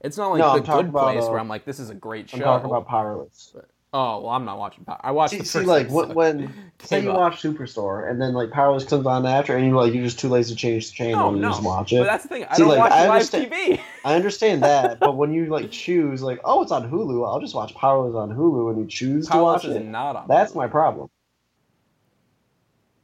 It's 0.00 0.16
not 0.16 0.28
like 0.28 0.38
No, 0.40 0.54
the 0.54 0.60
good 0.60 0.88
about, 0.90 1.12
place 1.12 1.24
uh, 1.24 1.30
where 1.30 1.40
I'm 1.40 1.48
like, 1.48 1.64
this 1.64 1.78
is 1.80 1.90
a 1.90 1.94
great 1.94 2.28
show. 2.30 2.36
I'm 2.36 2.42
talking 2.42 2.66
about 2.70 2.86
Powerless. 2.86 3.54
Oh 3.92 4.20
well, 4.20 4.30
I'm 4.30 4.44
not 4.44 4.58
watching. 4.58 4.84
Power. 4.84 5.00
I 5.02 5.10
watched 5.12 5.32
See, 5.32 5.38
the 5.38 5.44
see 5.44 5.60
like 5.60 5.88
when, 5.90 6.14
when 6.14 6.54
say 6.80 7.02
you 7.02 7.10
up. 7.12 7.16
watch 7.18 7.42
Superstore 7.42 8.10
and 8.10 8.20
then 8.20 8.34
like 8.34 8.50
Powerless 8.50 8.84
comes 8.84 9.06
on 9.06 9.26
after, 9.26 9.56
and 9.56 9.66
you're 9.66 9.76
like 9.76 9.94
you're 9.94 10.04
just 10.04 10.18
too 10.18 10.28
lazy 10.28 10.54
to 10.54 10.60
change 10.60 10.88
the 10.90 10.94
channel 10.94 11.18
No, 11.20 11.28
and 11.28 11.36
you 11.38 11.42
no. 11.42 11.50
just 11.50 11.62
watch 11.62 11.92
it. 11.92 11.98
But 11.98 12.04
that's 12.04 12.22
the 12.24 12.28
thing. 12.28 12.44
I 12.44 12.54
See, 12.54 12.62
don't 12.62 12.68
like, 12.70 12.78
watch 12.78 12.92
I 12.92 13.02
live 13.02 13.10
understand- 13.10 13.52
TV. 13.52 13.80
I 14.04 14.14
understand 14.14 14.62
that, 14.62 15.00
but 15.00 15.16
when 15.16 15.32
you 15.32 15.46
like 15.46 15.70
choose, 15.70 16.22
like, 16.22 16.40
oh, 16.44 16.62
it's 16.62 16.72
on 16.72 16.90
Hulu, 16.90 17.26
I'll 17.26 17.40
just 17.40 17.54
watch 17.54 17.74
Powerless 17.74 18.14
on 18.14 18.30
Hulu, 18.30 18.70
and 18.70 18.78
you 18.80 18.86
choose 18.86 19.28
to 19.28 19.38
watch 19.38 19.64
is 19.64 19.76
it. 19.76 19.84
not 19.84 20.16
on. 20.16 20.28
That's 20.28 20.52
Hulu. 20.52 20.56
my 20.56 20.66
problem. 20.68 21.10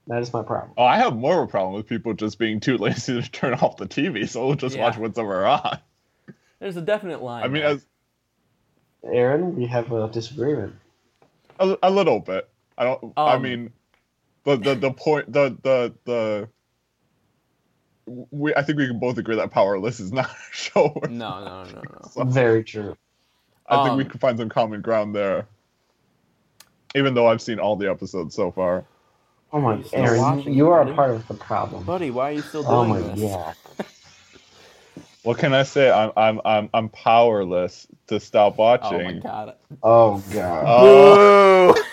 That 0.07 0.20
is 0.20 0.32
my 0.35 0.43
problem. 0.43 0.72
Oh, 0.76 0.85
I 0.85 0.99
have 0.99 1.16
more 1.16 1.43
of 1.43 1.49
a 1.49 1.51
problem 1.51 1.74
with 1.74 1.89
people 1.89 2.12
just 2.12 2.39
being 2.39 2.61
too 2.61 2.76
lazy 2.78 3.20
to 3.20 3.30
turn 3.30 3.55
off 3.55 3.78
the 3.78 3.87
TV, 3.87 4.28
so 4.28 4.47
we'll 4.47 4.57
just 4.57 4.76
Yeah. 4.76 4.82
watch 4.82 4.99
what's 4.99 5.18
ever 5.18 5.47
on. 5.47 5.78
There's 6.61 6.76
a 6.76 6.82
definite 6.82 7.22
line. 7.22 7.43
I 7.43 7.49
mean, 7.49 7.62
there. 7.62 7.72
as 7.72 7.87
Aaron, 9.13 9.57
we 9.57 9.67
have 9.67 9.93
a 9.93 10.09
disagreement. 10.09 10.75
a, 11.61 11.77
a 11.85 11.91
little 11.91 12.21
bit. 12.21 12.49
I 12.79 12.85
don't. 12.85 13.17
I 13.27 13.39
Um, 13.39 13.39
mean, 13.39 13.73
the 14.45 14.57
the 14.57 14.75
the 14.77 14.93
point 14.93 15.33
the 15.33 15.57
the 15.63 15.95
the 16.07 16.49
we 18.31 18.55
I 18.55 18.63
think 18.63 18.79
we 18.79 18.87
can 18.89 19.01
both 19.01 19.19
agree 19.19 19.37
that 19.37 19.51
Powerless 19.53 20.01
is 20.01 20.13
not 20.13 20.31
a 20.31 20.37
show. 20.53 20.93
worth 20.95 21.13
No, 21.13 21.45
no, 21.45 21.65
no, 21.71 21.83
no. 21.83 22.13
So 22.15 22.25
Very 22.25 22.65
true. 22.65 22.97
I 23.69 23.79
think 23.79 23.97
we 23.97 24.05
Um, 24.05 24.07
can 24.07 24.21
find 24.21 24.39
some 24.39 24.51
common 24.51 24.83
ground 24.83 25.15
there. 25.15 25.49
Even 26.97 27.15
though 27.15 27.29
I've 27.29 27.43
seen 27.43 27.61
all 27.61 27.77
the 27.77 27.91
episodes 27.91 28.37
so 28.37 28.53
far. 28.53 28.87
Oh 29.53 29.61
my, 29.61 29.83
Aaron, 29.93 30.19
watching 30.19 30.55
you 30.55 30.71
are 30.71 30.83
a 30.83 30.95
part 30.95 31.13
of 31.13 31.27
the 31.29 31.35
problem. 31.35 31.85
Buddy, 31.85 32.11
why 32.11 32.31
are 32.31 32.35
you 32.35 32.43
still 32.43 32.65
doing 32.65 32.93
this? 32.95 33.05
Oh 33.13 33.13
my 33.17 33.21
this? 33.21 33.39
god. 33.39 33.57
What 35.25 35.39
can 35.39 35.55
I 35.55 35.62
say? 35.64 35.91
I'm 35.91 36.12
I'm 36.16 36.41
I'm 36.45 36.70
I'm 36.75 36.89
powerless 36.91 37.87
to 38.09 38.20
stop 38.20 38.59
watching. 38.59 39.01
Oh 39.01 39.05
my 39.05 39.12
god. 39.20 39.57
Oh 39.83 40.22
god. 40.33 40.64
Oh. 40.66 41.75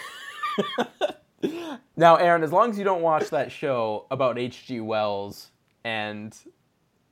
Now, 1.98 2.16
Aaron, 2.16 2.42
as 2.42 2.52
long 2.52 2.70
as 2.72 2.78
you 2.80 2.84
don't 2.84 3.02
watch 3.02 3.30
that 3.30 3.52
show 3.52 4.08
about 4.10 4.40
H.G. 4.40 4.80
Wells 4.80 5.52
and 5.84 6.36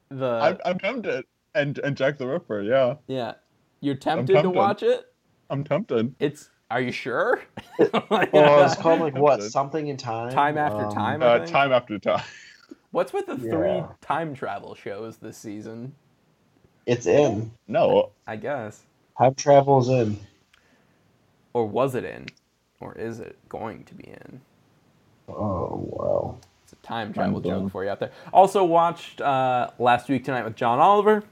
the 0.10 0.26
I'm, 0.26 0.58
I'm 0.66 0.80
tempted. 0.80 1.26
And 1.54 1.78
and 1.80 1.98
Jack 1.98 2.18
the 2.18 2.28
Ripper, 2.28 2.62
yeah. 2.62 2.96
yeah, 3.08 3.34
you're 3.82 3.96
tempted 3.96 4.42
to 4.42 4.50
watch 4.50 4.84
it. 4.84 5.06
I'm 5.50 5.64
tempted. 5.64 6.16
It's. 6.20 6.50
Are 6.72 6.82
you 6.82 6.92
sure? 6.92 7.42
Well, 8.10 8.66
it's 8.66 8.76
called 8.76 9.00
like 9.00 9.16
what? 9.16 9.42
Something 9.44 9.88
in 9.88 9.98
time. 9.98 10.32
Time 10.32 10.58
after 10.58 10.86
Um, 10.86 10.94
time. 10.94 11.24
I 11.24 11.26
Uh, 11.26 11.46
time 11.46 11.72
after 11.72 11.98
time. 12.00 12.24
What's 12.92 13.14
with 13.14 13.26
the 13.28 13.38
three 13.38 13.84
time 14.02 14.34
travel 14.36 14.76
shows 14.76 15.18
this 15.18 15.38
season? 15.38 15.94
It's 16.90 17.06
in. 17.06 17.52
No. 17.68 18.10
I 18.26 18.36
guess. 18.36 18.82
Time 19.16 19.36
travel's 19.36 19.90
in. 19.90 20.20
Or 21.54 21.68
was 21.68 21.94
it 21.94 22.04
in? 22.04 22.26
Or 22.80 22.96
is 22.96 23.20
it 23.20 23.38
going 23.48 23.84
to 23.84 23.94
be 23.94 24.06
in? 24.06 24.42
Oh 25.28 25.84
wow. 25.84 26.38
It's 26.64 26.74
a 26.74 26.76
time 26.78 27.14
travel 27.14 27.42
joke 27.42 27.72
for 27.72 27.84
you 27.84 27.92
out 27.92 28.00
there. 28.00 28.12
Also 28.34 28.64
watched 28.64 29.22
uh, 29.22 29.70
last 29.78 30.10
week 30.10 30.24
tonight 30.24 30.44
with 30.44 30.56
John 30.56 30.80
Oliver. 30.80 31.24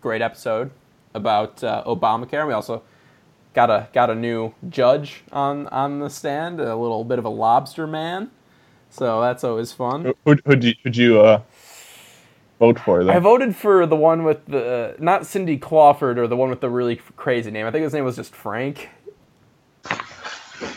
Great 0.00 0.22
episode 0.22 0.70
about 1.12 1.62
uh, 1.62 1.84
Obamacare. 1.86 2.46
We 2.46 2.54
also 2.54 2.82
got 3.52 3.68
a 3.68 3.88
got 3.92 4.08
a 4.08 4.14
new 4.14 4.54
judge 4.70 5.24
on 5.30 5.66
on 5.66 5.98
the 5.98 6.08
stand, 6.08 6.58
a 6.58 6.74
little 6.74 7.04
bit 7.04 7.18
of 7.18 7.26
a 7.26 7.30
lobster 7.30 7.86
man. 7.86 8.30
So 8.88 9.20
that's 9.20 9.44
always 9.44 9.72
fun. 9.72 10.04
Who 10.04 10.14
who'd, 10.24 10.40
who'd 10.46 10.64
you 10.64 10.74
who'd 10.82 10.96
you 10.96 11.20
uh 11.20 11.42
vote 12.58 12.78
for? 12.78 13.08
I 13.10 13.18
voted 13.18 13.54
for 13.56 13.86
the 13.86 13.96
one 13.96 14.24
with 14.24 14.44
the 14.46 14.96
not 14.98 15.26
Cindy 15.26 15.56
Clawford 15.58 16.18
or 16.18 16.26
the 16.26 16.36
one 16.36 16.50
with 16.50 16.60
the 16.60 16.70
really 16.70 16.96
crazy 17.16 17.50
name. 17.50 17.66
I 17.66 17.70
think 17.70 17.84
his 17.84 17.92
name 17.92 18.04
was 18.04 18.16
just 18.16 18.34
Frank. 18.34 18.88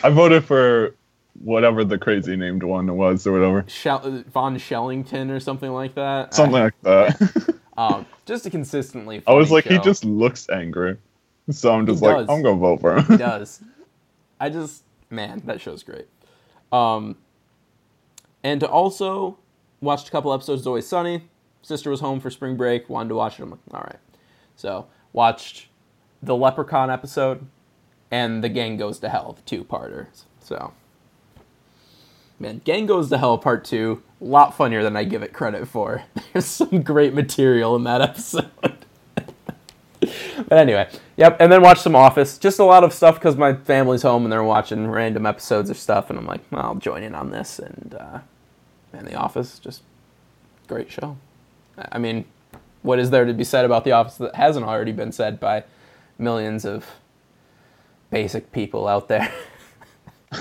I 0.02 0.10
voted 0.10 0.44
for 0.44 0.94
whatever 1.42 1.84
the 1.84 1.98
crazy 1.98 2.36
named 2.36 2.62
one 2.62 2.96
was 2.96 3.26
or 3.26 3.32
whatever. 3.32 3.64
Shell- 3.68 4.24
Von 4.32 4.56
Shellington 4.58 5.30
or 5.30 5.40
something 5.40 5.70
like 5.72 5.94
that. 5.94 6.34
Something 6.34 6.62
like 6.62 6.80
that. 6.82 7.54
Um, 7.78 8.04
just 8.26 8.44
a 8.44 8.50
consistently. 8.50 9.22
I 9.26 9.32
was 9.32 9.50
like, 9.50 9.64
he 9.64 9.78
just 9.78 10.04
looks 10.04 10.50
angry. 10.50 10.98
So 11.50 11.72
I'm 11.72 11.86
just 11.86 12.00
He 12.00 12.06
like, 12.06 12.16
does. 12.18 12.28
I'm 12.28 12.42
gonna 12.42 12.58
vote 12.58 12.82
for 12.82 12.98
him. 12.98 13.04
He 13.06 13.16
does. 13.16 13.62
I 14.38 14.50
just 14.50 14.82
man, 15.08 15.40
that 15.46 15.62
show's 15.62 15.82
great. 15.82 16.06
Um, 16.72 17.16
and 18.44 18.62
also 18.64 19.38
watched 19.80 20.08
a 20.08 20.10
couple 20.10 20.30
episodes 20.34 20.60
of 20.62 20.66
Always 20.66 20.86
Sunny. 20.86 21.22
Sister 21.62 21.90
was 21.90 22.00
home 22.00 22.20
for 22.20 22.30
spring 22.30 22.56
break, 22.56 22.88
wanted 22.88 23.10
to 23.10 23.14
watch 23.14 23.38
it. 23.38 23.42
I'm 23.42 23.50
like, 23.50 23.60
all 23.72 23.80
right. 23.80 23.98
So 24.56 24.86
watched 25.12 25.68
the 26.22 26.36
Leprechaun 26.36 26.90
episode 26.90 27.46
and 28.10 28.42
the 28.42 28.48
Gang 28.48 28.76
Goes 28.76 28.98
to 29.00 29.08
Hell, 29.08 29.34
the 29.34 29.42
two-parters. 29.42 30.24
So 30.40 30.72
man, 32.38 32.60
Gang 32.64 32.86
Goes 32.86 33.08
to 33.10 33.18
Hell 33.18 33.38
Part 33.38 33.64
Two, 33.64 34.02
a 34.20 34.24
lot 34.24 34.56
funnier 34.56 34.82
than 34.82 34.96
I 34.96 35.04
give 35.04 35.22
it 35.22 35.32
credit 35.32 35.68
for. 35.68 36.02
There's 36.32 36.46
some 36.46 36.82
great 36.82 37.14
material 37.14 37.76
in 37.76 37.84
that 37.84 38.00
episode. 38.00 38.50
But 40.48 40.58
anyway, 40.58 40.88
yep. 41.16 41.36
And 41.38 41.52
then 41.52 41.62
watch 41.62 41.80
some 41.80 41.94
Office. 41.94 42.38
Just 42.38 42.58
a 42.58 42.64
lot 42.64 42.82
of 42.82 42.92
stuff 42.92 43.16
because 43.16 43.36
my 43.36 43.54
family's 43.54 44.02
home 44.02 44.24
and 44.24 44.32
they're 44.32 44.42
watching 44.42 44.88
random 44.88 45.26
episodes 45.26 45.70
of 45.70 45.76
stuff, 45.76 46.10
and 46.10 46.18
I'm 46.18 46.26
like, 46.26 46.40
well, 46.50 46.62
I'll 46.62 46.74
join 46.74 47.02
in 47.02 47.14
on 47.14 47.30
this. 47.30 47.58
And 47.58 47.94
uh, 47.98 48.18
man, 48.92 49.04
The 49.04 49.14
Office, 49.14 49.58
just 49.58 49.82
great 50.66 50.90
show. 50.90 51.16
I 51.78 51.98
mean, 51.98 52.24
what 52.82 52.98
is 52.98 53.10
there 53.10 53.24
to 53.24 53.32
be 53.32 53.44
said 53.44 53.64
about 53.64 53.84
The 53.84 53.92
Office 53.92 54.16
that 54.16 54.34
hasn't 54.34 54.64
already 54.64 54.92
been 54.92 55.12
said 55.12 55.38
by 55.38 55.64
millions 56.18 56.64
of 56.64 56.86
basic 58.10 58.52
people 58.52 58.88
out 58.88 59.08
there? 59.08 59.32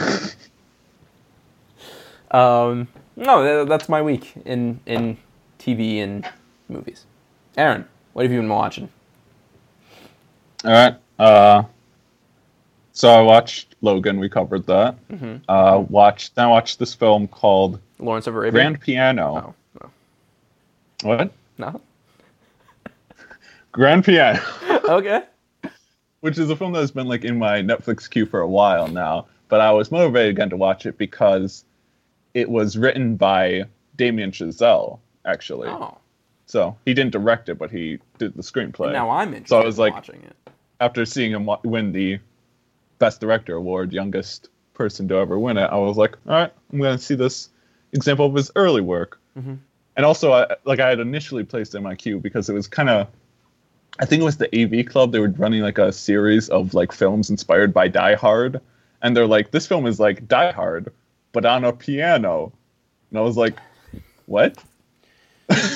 um, 2.32 2.88
no, 3.16 3.66
that's 3.66 3.90
my 3.90 4.02
week 4.02 4.34
in 4.46 4.80
in 4.86 5.18
TV 5.60 5.98
and 5.98 6.28
movies. 6.68 7.06
Aaron, 7.58 7.86
what 8.14 8.24
have 8.24 8.32
you 8.32 8.40
been 8.40 8.50
watching? 8.50 8.90
All 10.64 10.72
right. 10.72 10.96
Uh, 11.18 11.64
so 12.94 13.10
I 13.10 13.22
watched 13.22 13.76
Logan. 13.82 14.20
We 14.20 14.30
covered 14.30 14.66
that. 14.68 14.96
Mm-hmm. 15.10 15.50
Uh, 15.50 15.80
watched. 15.90 16.36
Then 16.36 16.46
I 16.46 16.48
watched 16.50 16.80
this 16.80 16.94
film 16.94 17.28
called 17.28 17.80
Lawrence 18.00 18.28
of 18.28 18.36
Arabia. 18.36 18.52
Grand 18.52 18.82
Piano. 18.82 19.48
Oh. 19.48 19.56
What? 21.04 21.32
No. 21.58 21.82
Grand 23.72 24.04
Piano, 24.04 24.41
Okay. 24.89 25.24
which 26.22 26.38
is 26.38 26.50
a 26.50 26.56
film 26.56 26.74
that 26.74 26.80
has 26.80 26.91
been 26.91 27.08
like 27.08 27.24
in 27.24 27.38
my 27.38 27.62
Netflix 27.62 28.10
queue 28.10 28.26
for 28.26 28.39
a 28.41 28.47
while 28.47 28.88
now. 28.88 29.28
But 29.47 29.62
I 29.62 29.72
was 29.72 29.91
motivated 29.91 30.32
again 30.32 30.50
to 30.52 30.58
watch 30.58 30.86
it 30.86 30.97
because 30.97 31.66
it 32.34 32.50
was 32.50 32.78
written 32.78 33.16
by 33.16 33.64
Damien 33.95 34.32
Chazelle, 34.32 35.00
actually. 35.26 35.68
Oh. 35.70 35.97
So 36.45 36.76
he 36.86 36.93
didn't 36.93 37.12
direct 37.12 37.50
it, 37.50 37.58
but 37.60 37.70
he 37.72 38.00
did 38.18 38.36
the 38.36 38.41
screenplay. 38.43 38.91
Now 38.91 39.10
I'm 39.10 39.30
interested 39.30 39.50
So 39.50 39.62
I 39.62 39.66
was 39.66 39.78
like- 39.80 39.93
watching 39.93 40.24
it. 40.24 40.36
after 40.80 41.06
seeing 41.06 41.32
him 41.32 41.50
win 41.64 41.91
the 41.91 42.20
Best 42.97 43.22
Director 43.22 43.56
award, 43.56 43.93
youngest 43.93 44.50
person 44.74 45.08
to 45.10 45.16
ever 45.16 45.38
win 45.39 45.58
it, 45.58 45.70
I 45.72 45.76
was 45.78 45.95
like, 45.97 46.16
all 46.28 46.34
right, 46.34 46.54
I'm 46.72 46.80
going 46.80 46.97
to 46.97 47.04
see 47.04 47.16
this 47.16 47.50
example 47.93 48.26
of 48.26 48.34
his 48.36 48.52
early 48.56 48.82
work. 48.82 49.20
Mhm. 49.38 49.60
And 50.00 50.06
also, 50.06 50.32
I, 50.32 50.56
like 50.64 50.80
I 50.80 50.88
had 50.88 51.02
initially 51.02 51.43
placed 51.43 51.76
in 51.76 51.84
my 51.84 51.93
queue 51.93 52.22
because 52.22 52.47
it 52.47 52.54
was 52.54 52.70
kind 52.70 52.89
of, 52.89 53.08
I 54.00 54.06
think 54.06 54.22
it 54.22 54.24
was 54.24 54.38
the 54.38 54.47
AV 54.56 54.86
Club. 54.86 55.12
They 55.12 55.20
were 55.20 55.28
running 55.28 55.62
like 55.62 55.78
a 55.78 55.91
series 55.91 56.47
of 56.47 56.74
like 56.74 56.93
films 56.93 57.30
inspired 57.30 57.74
by 57.74 57.89
Die 57.89 58.16
Hard, 58.16 58.62
and 59.02 59.14
they're 59.14 59.28
like, 59.28 59.52
this 59.52 59.68
film 59.68 59.86
is 59.86 60.00
like 60.00 60.26
Die 60.26 60.54
Hard, 60.54 60.93
but 61.34 61.45
on 61.45 61.66
a 61.66 61.74
piano. 61.74 62.54
And 63.10 63.20
I 63.20 63.24
was 63.24 63.36
like, 63.36 63.60
what? 64.26 64.58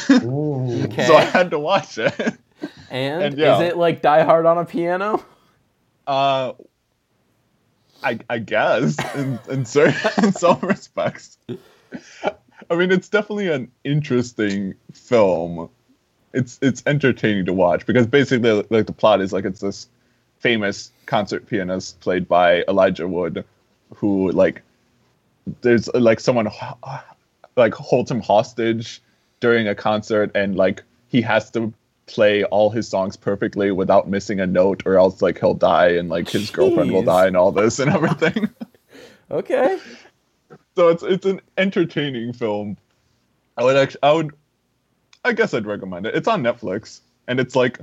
Ooh. 0.09 0.85
Okay. 0.85 1.05
So 1.05 1.17
I 1.17 1.25
had 1.25 1.51
to 1.51 1.59
watch 1.59 1.97
it. 1.97 2.17
and 2.89 3.23
and 3.23 3.37
yeah. 3.37 3.57
is 3.57 3.61
it 3.71 3.77
like 3.77 4.01
Die 4.01 4.23
Hard 4.23 4.45
on 4.45 4.57
a 4.57 4.63
piano? 4.63 5.21
Uh, 6.07 6.53
I 8.01 8.19
I 8.29 8.37
guess 8.37 8.95
in 9.15 9.37
in, 9.49 9.65
certain, 9.65 9.99
in 10.23 10.31
some 10.31 10.59
respects. 10.61 11.37
I 12.73 12.75
mean, 12.75 12.91
it's 12.91 13.07
definitely 13.07 13.49
an 13.49 13.71
interesting 13.83 14.73
film. 14.91 15.69
It's 16.33 16.57
it's 16.61 16.81
entertaining 16.87 17.45
to 17.45 17.53
watch 17.53 17.85
because 17.85 18.07
basically, 18.07 18.65
like 18.71 18.87
the 18.87 18.93
plot 18.93 19.21
is 19.21 19.31
like 19.31 19.45
it's 19.45 19.59
this 19.59 19.87
famous 20.39 20.91
concert 21.05 21.45
pianist 21.45 21.99
played 21.99 22.27
by 22.27 22.63
Elijah 22.67 23.07
Wood, 23.07 23.45
who 23.95 24.31
like 24.31 24.63
there's 25.61 25.87
like 25.93 26.19
someone 26.19 26.49
like 27.55 27.75
holds 27.75 28.09
him 28.09 28.21
hostage 28.21 29.01
during 29.39 29.67
a 29.67 29.75
concert 29.75 30.31
and 30.33 30.55
like 30.55 30.83
he 31.09 31.21
has 31.21 31.51
to 31.51 31.71
play 32.07 32.43
all 32.45 32.69
his 32.71 32.87
songs 32.87 33.15
perfectly 33.15 33.71
without 33.71 34.09
missing 34.09 34.39
a 34.39 34.47
note 34.47 34.83
or 34.85 34.97
else 34.97 35.21
like 35.21 35.39
he'll 35.39 35.53
die 35.53 35.89
and 35.89 36.09
like 36.09 36.29
his 36.29 36.49
girlfriend 36.49 36.91
will 36.91 37.03
die 37.03 37.27
and 37.27 37.37
all 37.37 37.51
this 37.51 37.79
and 37.79 37.91
everything. 37.91 38.49
Okay. 39.31 39.79
So 40.75 40.89
it's 40.89 41.03
it's 41.03 41.25
an 41.25 41.41
entertaining 41.57 42.33
film. 42.33 42.77
I 43.57 43.63
would 43.63 43.75
actually 43.75 44.03
I 44.03 44.11
would 44.13 44.31
I 45.23 45.33
guess 45.33 45.53
I'd 45.53 45.65
recommend 45.65 46.05
it. 46.05 46.15
It's 46.15 46.27
on 46.27 46.43
Netflix 46.43 47.01
and 47.27 47.39
it's 47.39 47.55
like 47.55 47.79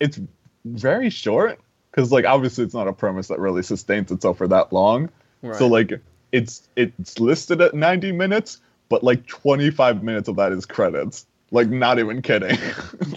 it's 0.00 0.20
very 0.64 1.10
short 1.10 1.60
cuz 1.92 2.12
like 2.12 2.24
obviously 2.24 2.64
it's 2.64 2.74
not 2.74 2.88
a 2.88 2.92
premise 2.92 3.28
that 3.28 3.38
really 3.38 3.62
sustains 3.62 4.10
itself 4.10 4.38
for 4.38 4.48
that 4.48 4.72
long. 4.72 5.08
Right. 5.42 5.56
So 5.56 5.66
like 5.66 6.00
it's 6.32 6.68
it's 6.76 7.18
listed 7.18 7.60
at 7.60 7.74
90 7.74 8.12
minutes 8.12 8.60
but 8.88 9.04
like 9.04 9.26
25 9.26 10.02
minutes 10.02 10.28
of 10.28 10.36
that 10.36 10.52
is 10.52 10.66
credits. 10.66 11.26
Like 11.50 11.68
not 11.68 11.98
even 11.98 12.22
kidding. 12.22 12.58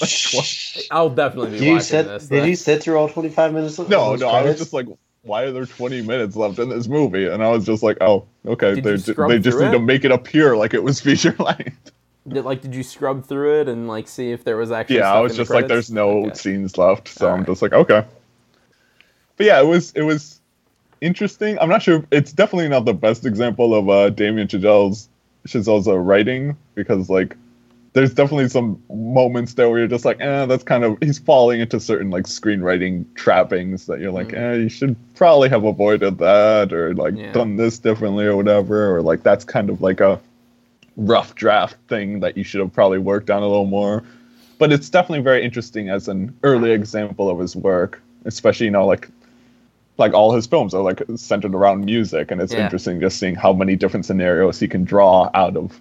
Like, 0.02 0.86
I'll 0.90 1.10
definitely 1.10 1.52
be 1.52 1.58
Did 1.60 1.66
you 1.66 1.74
watching 1.74 1.86
sit? 1.86 2.04
this. 2.08 2.28
Did 2.28 2.42
then. 2.42 2.50
you 2.50 2.56
sit 2.56 2.82
through 2.82 2.98
all 2.98 3.10
twenty 3.10 3.30
five 3.30 3.54
minutes? 3.54 3.78
Of 3.78 3.90
no, 3.90 4.12
those 4.12 4.22
no, 4.22 4.30
I 4.30 4.42
was 4.44 4.58
just 4.58 4.74
like 4.74 4.88
why 5.24 5.44
are 5.44 5.52
there 5.52 5.66
20 5.66 6.02
minutes 6.02 6.36
left 6.36 6.60
in 6.60 6.70
this 6.70 6.88
movie? 6.88 7.28
And 7.28 7.44
I 7.44 7.50
was 7.50 7.66
just 7.66 7.84
like, 7.84 7.98
oh, 8.02 8.28
okay, 8.46 8.76
they 8.76 8.92
you 8.92 8.98
ju- 8.98 9.14
scrub 9.14 9.30
they 9.30 9.40
just 9.40 9.60
need 9.60 9.72
to 9.72 9.80
make 9.80 10.04
it 10.04 10.12
appear 10.12 10.56
like 10.58 10.74
it 10.74 10.84
was 10.84 11.00
feature 11.02 11.36
length. 11.40 11.92
Did, 12.28 12.46
like, 12.46 12.62
did 12.62 12.76
you 12.76 12.84
scrub 12.84 13.26
through 13.26 13.62
it 13.62 13.68
and 13.70 13.88
like 13.88 14.08
see 14.08 14.32
if 14.32 14.44
there 14.44 14.58
was 14.58 14.72
actually? 14.72 14.98
yeah, 14.98 15.14
I 15.14 15.20
was 15.20 15.36
just 15.36 15.50
like, 15.52 15.68
there's 15.68 15.92
no 15.92 16.26
Okay. 16.26 16.36
scenes 16.36 16.78
left, 16.78 17.08
so 17.08 17.32
I'm 17.32 17.32
Alright. 17.34 17.48
just 17.48 17.62
like, 17.62 17.74
okay. 17.74 18.06
But 19.38 19.46
yeah, 19.46 19.60
it 19.62 19.66
was 19.66 19.92
it 19.94 20.04
was 20.04 20.40
interesting. 21.02 21.58
I'm 21.60 21.70
not 21.70 21.82
sure. 21.82 22.06
It's 22.12 22.32
definitely 22.32 22.70
not 22.70 22.86
the 22.86 22.94
best 22.94 23.26
example 23.26 23.74
of 23.74 23.90
uh, 23.90 24.10
Damien 24.12 24.48
Chazelle's 24.48 25.10
Chazelle's 25.48 25.88
uh, 25.88 25.98
writing 25.98 26.56
because 26.76 27.10
like 27.10 27.36
there's 27.94 28.14
definitely 28.14 28.48
some 28.48 28.82
moments 28.90 29.54
there 29.56 29.70
where 29.70 29.80
you're 29.80 29.88
just 29.88 30.06
like, 30.06 30.22
eh, 30.22 30.46
that's 30.46 30.64
kind 30.64 30.84
of 30.84 30.98
he's 31.02 31.20
falling 31.20 31.60
into 31.60 31.80
certain 31.80 32.10
like 32.10 32.24
screenwriting 32.24 33.06
trappings 33.16 33.86
that 33.88 34.00
you're 34.00 34.12
like, 34.12 34.30
Mm. 34.30 34.38
eh, 34.38 34.54
you 34.64 34.70
should 34.70 34.96
probably 35.16 35.50
have 35.50 35.66
avoided 35.66 36.18
that 36.20 36.72
or 36.72 36.94
like 36.96 37.16
Yeah. 37.18 37.34
done 37.34 37.58
this 37.58 37.80
differently 37.80 38.26
or 38.26 38.36
whatever, 38.38 38.96
or 38.96 39.02
like 39.02 39.24
that's 39.24 39.44
kind 39.44 39.70
of 39.70 39.82
like 39.82 40.00
a 40.00 40.20
rough 40.98 41.36
draft 41.36 41.76
thing 41.90 42.20
that 42.22 42.38
you 42.38 42.44
should 42.44 42.62
have 42.62 42.72
probably 42.74 42.98
worked 43.00 43.30
on 43.30 43.44
a 43.44 43.48
little 43.48 43.66
more. 43.66 44.04
But 44.58 44.72
it's 44.72 44.90
definitely 44.90 45.24
very 45.24 45.44
interesting 45.44 45.90
as 45.90 46.08
an 46.08 46.34
early 46.44 46.72
example 46.72 47.30
of 47.30 47.40
his 47.40 47.56
work, 47.56 48.02
especially 48.26 48.68
you 48.68 48.72
know 48.72 48.86
like 48.86 49.10
like 49.98 50.14
all 50.14 50.32
his 50.34 50.48
films 50.48 50.74
are 50.74 50.82
like 50.82 51.02
centered 51.18 51.54
around 51.54 51.84
music, 51.86 52.32
and 52.32 52.42
it's 52.42 52.54
Yeah. 52.54 52.64
interesting 52.64 53.02
just 53.02 53.18
seeing 53.20 53.36
how 53.36 53.52
many 53.54 53.76
different 53.76 54.06
scenarios 54.06 54.60
he 54.60 54.68
can 54.68 54.84
draw 54.86 55.30
out 55.34 55.58
of 55.58 55.80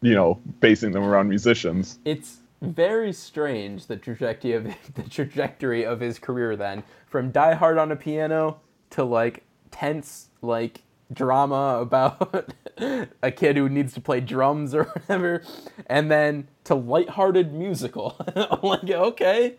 you 0.00 0.14
know 0.14 0.40
basing 0.60 0.92
them 0.92 1.04
around 1.04 1.28
musicians. 1.28 1.98
It's 2.04 2.38
very 2.60 3.12
strange 3.12 3.86
the 3.86 3.96
trajectory 3.96 4.52
of 4.52 4.64
the 4.94 5.02
trajectory 5.04 5.84
of 5.84 6.00
his 6.00 6.18
career 6.18 6.56
then 6.56 6.82
from 7.06 7.30
Die 7.30 7.54
Hard 7.54 7.78
on 7.78 7.92
a 7.92 7.96
piano 7.96 8.60
to 8.90 9.04
like 9.04 9.44
tense 9.70 10.28
like 10.42 10.82
drama 11.12 11.78
about 11.80 12.52
a 13.22 13.30
kid 13.30 13.56
who 13.56 13.68
needs 13.68 13.94
to 13.94 14.00
play 14.00 14.20
drums 14.20 14.74
or 14.74 14.84
whatever 15.06 15.42
and 15.86 16.10
then 16.10 16.48
to 16.64 16.74
lighthearted 16.74 17.52
musical. 17.52 18.16
I'm 18.36 18.60
like, 18.62 18.90
okay. 18.90 19.54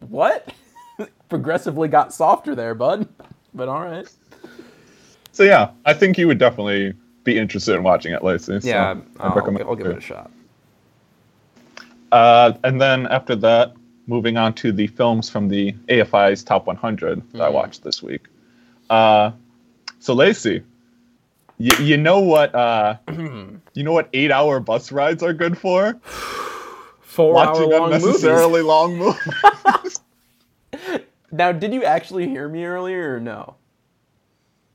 What? 0.00 0.52
Progressively 1.28 1.88
got 1.88 2.12
softer 2.12 2.54
there, 2.54 2.74
bud. 2.74 3.08
But 3.52 3.68
all 3.68 3.82
right. 3.82 4.08
So 5.32 5.42
yeah, 5.42 5.70
I 5.84 5.94
think 5.94 6.18
you 6.18 6.26
would 6.26 6.38
definitely 6.38 6.94
be 7.24 7.38
interested 7.38 7.74
in 7.76 7.82
watching 7.82 8.12
it, 8.12 8.22
Lacey. 8.24 8.60
So 8.60 8.68
Yeah, 8.68 8.96
I'll, 9.18 9.38
I'll 9.68 9.76
give 9.76 9.86
it 9.86 9.98
a 9.98 10.00
shot. 10.00 10.30
Uh, 12.12 12.52
and 12.64 12.80
then 12.80 13.06
after 13.06 13.36
that, 13.36 13.74
moving 14.06 14.36
on 14.36 14.52
to 14.54 14.72
the 14.72 14.86
films 14.88 15.30
from 15.30 15.48
the 15.48 15.72
AFI's 15.88 16.42
Top 16.42 16.66
100 16.66 17.22
that 17.32 17.42
I 17.42 17.48
Mhm. 17.48 17.52
watched 17.52 17.84
this 17.84 18.02
week. 18.02 18.26
Uh, 18.88 19.30
so 20.00 20.14
Lacey, 20.14 20.62
y- 21.58 21.70
you 21.80 21.96
know 21.96 22.18
what? 22.20 22.52
Uh, 22.54 22.96
you 23.74 23.82
know 23.84 23.92
what 23.92 24.08
eight-hour 24.12 24.58
bus 24.60 24.90
rides 24.90 25.22
are 25.22 25.32
good 25.32 25.56
for? 25.56 25.94
Four 27.00 27.34
Watching 27.34 27.70
long 27.70 27.92
unnecessarily 27.92 28.62
movies. 28.62 28.66
long 28.66 28.96
movies. 29.76 30.00
Now, 31.32 31.52
did 31.52 31.72
you 31.72 31.84
actually 31.84 32.26
hear 32.28 32.48
me 32.48 32.64
earlier 32.64 33.14
or 33.16 33.20
no? 33.20 33.54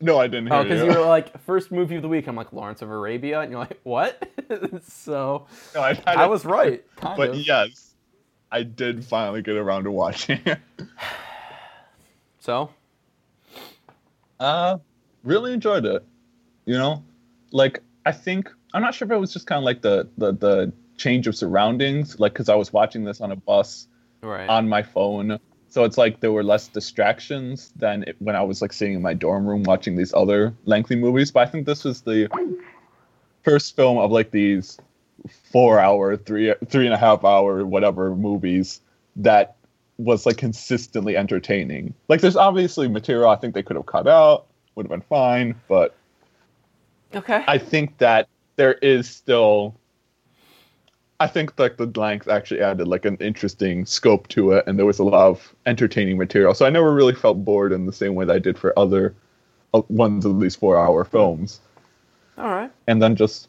No, 0.01 0.17
I 0.19 0.27
didn't 0.27 0.47
hear 0.47 0.55
Oh, 0.55 0.63
because 0.63 0.81
you. 0.83 0.91
you 0.91 0.97
were 0.99 1.05
like 1.07 1.39
first 1.41 1.71
movie 1.71 1.95
of 1.95 2.01
the 2.01 2.07
week. 2.09 2.27
I'm 2.27 2.35
like 2.35 2.51
Lawrence 2.53 2.81
of 2.81 2.89
Arabia, 2.89 3.41
and 3.41 3.51
you're 3.51 3.59
like, 3.59 3.79
what? 3.83 4.27
so 4.87 5.47
No, 5.73 5.81
I, 5.81 6.01
I 6.05 6.13
I 6.15 6.25
was 6.27 6.45
right, 6.45 6.83
but 7.01 7.29
of. 7.29 7.35
yes, 7.47 7.95
I 8.51 8.63
did 8.63 9.03
finally 9.05 9.41
get 9.41 9.55
around 9.55 9.85
to 9.85 9.91
watching 9.91 10.39
it. 10.45 10.59
So 12.39 12.69
Uh, 14.39 14.77
really 15.23 15.53
enjoyed 15.53 15.85
it. 15.85 16.03
You 16.65 16.77
know, 16.77 17.03
like 17.51 17.81
I 18.05 18.11
think 18.11 18.49
I'm 18.73 18.81
not 18.81 18.93
sure 18.93 19.05
if 19.07 19.11
it 19.11 19.17
was 19.17 19.31
just 19.33 19.47
kind 19.47 19.57
of 19.59 19.63
like 19.63 19.81
the 19.81 20.07
the 20.17 20.33
the 20.33 20.73
change 20.97 21.27
of 21.27 21.35
surroundings, 21.35 22.19
like 22.19 22.33
because 22.33 22.49
I 22.49 22.55
was 22.55 22.71
watching 22.73 23.03
this 23.03 23.21
on 23.21 23.31
a 23.31 23.35
bus 23.35 23.87
right. 24.21 24.47
on 24.49 24.67
my 24.69 24.81
phone, 24.83 25.39
so 25.75 25.83
it's 25.83 25.97
like 25.97 26.21
there 26.21 26.31
were 26.31 26.41
less 26.41 26.69
distractions 26.69 27.73
than 27.75 28.03
it, 28.03 28.15
when 28.19 28.33
I 28.33 28.41
was 28.43 28.61
like 28.61 28.71
sitting 28.71 28.95
in 28.95 29.01
my 29.01 29.13
dorm 29.13 29.45
room 29.45 29.63
watching 29.63 29.97
these 29.97 30.13
other 30.13 30.53
lengthy 30.63 30.95
movies. 30.95 31.31
But 31.31 31.49
I 31.49 31.51
think 31.51 31.65
this 31.65 31.83
was 31.83 31.99
the 31.99 32.29
first 33.43 33.75
film 33.75 33.97
of 33.97 34.09
like 34.09 34.31
these 34.31 34.77
four 35.51 35.81
hour, 35.81 36.15
three 36.15 36.55
three 36.69 36.85
and 36.85 36.93
a 36.93 36.97
half 36.97 37.25
hour, 37.25 37.65
whatever 37.65 38.15
movies 38.15 38.79
that 39.17 39.57
was 39.97 40.25
like 40.25 40.37
consistently 40.37 41.17
entertaining. 41.17 41.93
Like 42.07 42.21
there's 42.21 42.37
obviously 42.37 42.87
material 42.87 43.29
I 43.29 43.35
think 43.35 43.53
they 43.53 43.61
could 43.61 43.75
have 43.75 43.85
cut 43.85 44.07
out, 44.07 44.45
would 44.75 44.85
have 44.85 44.91
been 44.91 45.01
fine, 45.01 45.55
but 45.67 45.93
okay. 47.13 47.43
I 47.49 47.57
think 47.57 47.97
that 47.97 48.29
there 48.55 48.75
is 48.75 49.09
still 49.09 49.75
I 51.19 51.27
think 51.27 51.57
like 51.57 51.77
the 51.77 51.85
length 51.85 52.27
actually 52.27 52.61
added 52.61 52.87
like 52.87 53.05
an 53.05 53.17
interesting 53.21 53.85
scope 53.85 54.27
to 54.29 54.51
it 54.51 54.65
and 54.67 54.77
there 54.77 54.85
was 54.85 54.99
a 54.99 55.03
lot 55.03 55.27
of 55.27 55.55
entertaining 55.65 56.17
material. 56.17 56.53
So 56.53 56.65
I 56.65 56.69
never 56.69 56.93
really 56.93 57.15
felt 57.15 57.43
bored 57.45 57.71
in 57.71 57.85
the 57.85 57.93
same 57.93 58.15
way 58.15 58.25
that 58.25 58.35
I 58.35 58.39
did 58.39 58.57
for 58.57 58.77
other 58.77 59.15
uh, 59.73 59.81
ones 59.87 60.25
of 60.25 60.39
these 60.41 60.57
4-hour 60.57 61.05
films. 61.05 61.61
All 62.37 62.49
right. 62.49 62.71
And 62.87 63.01
then 63.01 63.15
just 63.15 63.47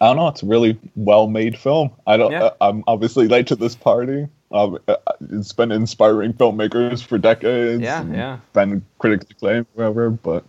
I 0.00 0.06
don't 0.06 0.16
know, 0.16 0.28
it's 0.28 0.42
a 0.42 0.46
really 0.46 0.78
well-made 0.96 1.56
film. 1.58 1.90
I 2.06 2.16
don't 2.16 2.32
Yeah. 2.32 2.44
uh, 2.44 2.54
I'm 2.60 2.84
obviously 2.86 3.28
late 3.28 3.46
to 3.48 3.56
this 3.56 3.74
party. 3.74 4.26
Um, 4.50 4.78
uh, 4.88 4.96
it's 5.30 5.52
been 5.52 5.70
inspiring 5.72 6.32
filmmakers 6.32 7.02
for 7.02 7.18
decades. 7.18 7.82
Yeah, 7.82 8.04
yeah. 8.10 8.38
Been 8.52 8.84
critically 8.98 9.28
acclaimed, 9.30 9.66
whatever. 9.74 10.10
But 10.10 10.44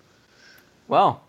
Well, 0.88 1.22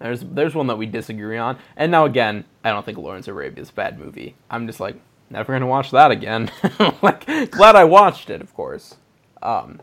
there's 0.00 0.22
there's 0.22 0.54
one 0.54 0.66
that 0.68 0.78
we 0.78 0.86
disagree 0.86 1.36
on. 1.38 1.58
And 1.76 1.92
now 1.92 2.06
again, 2.06 2.44
I 2.64 2.70
don't 2.70 2.84
think 2.84 2.98
Lawrence 2.98 3.28
Arabia 3.28 3.62
is 3.62 3.70
a 3.70 3.74
bad 3.74 3.98
movie. 3.98 4.34
I'm 4.50 4.66
just 4.66 4.80
like 4.80 4.96
never 5.28 5.52
gonna 5.52 5.66
watch 5.66 5.90
that 5.90 6.10
again. 6.10 6.50
like 7.02 7.26
glad 7.50 7.76
I 7.76 7.84
watched 7.84 8.30
it, 8.30 8.40
of 8.40 8.54
course. 8.54 8.96
Um, 9.42 9.80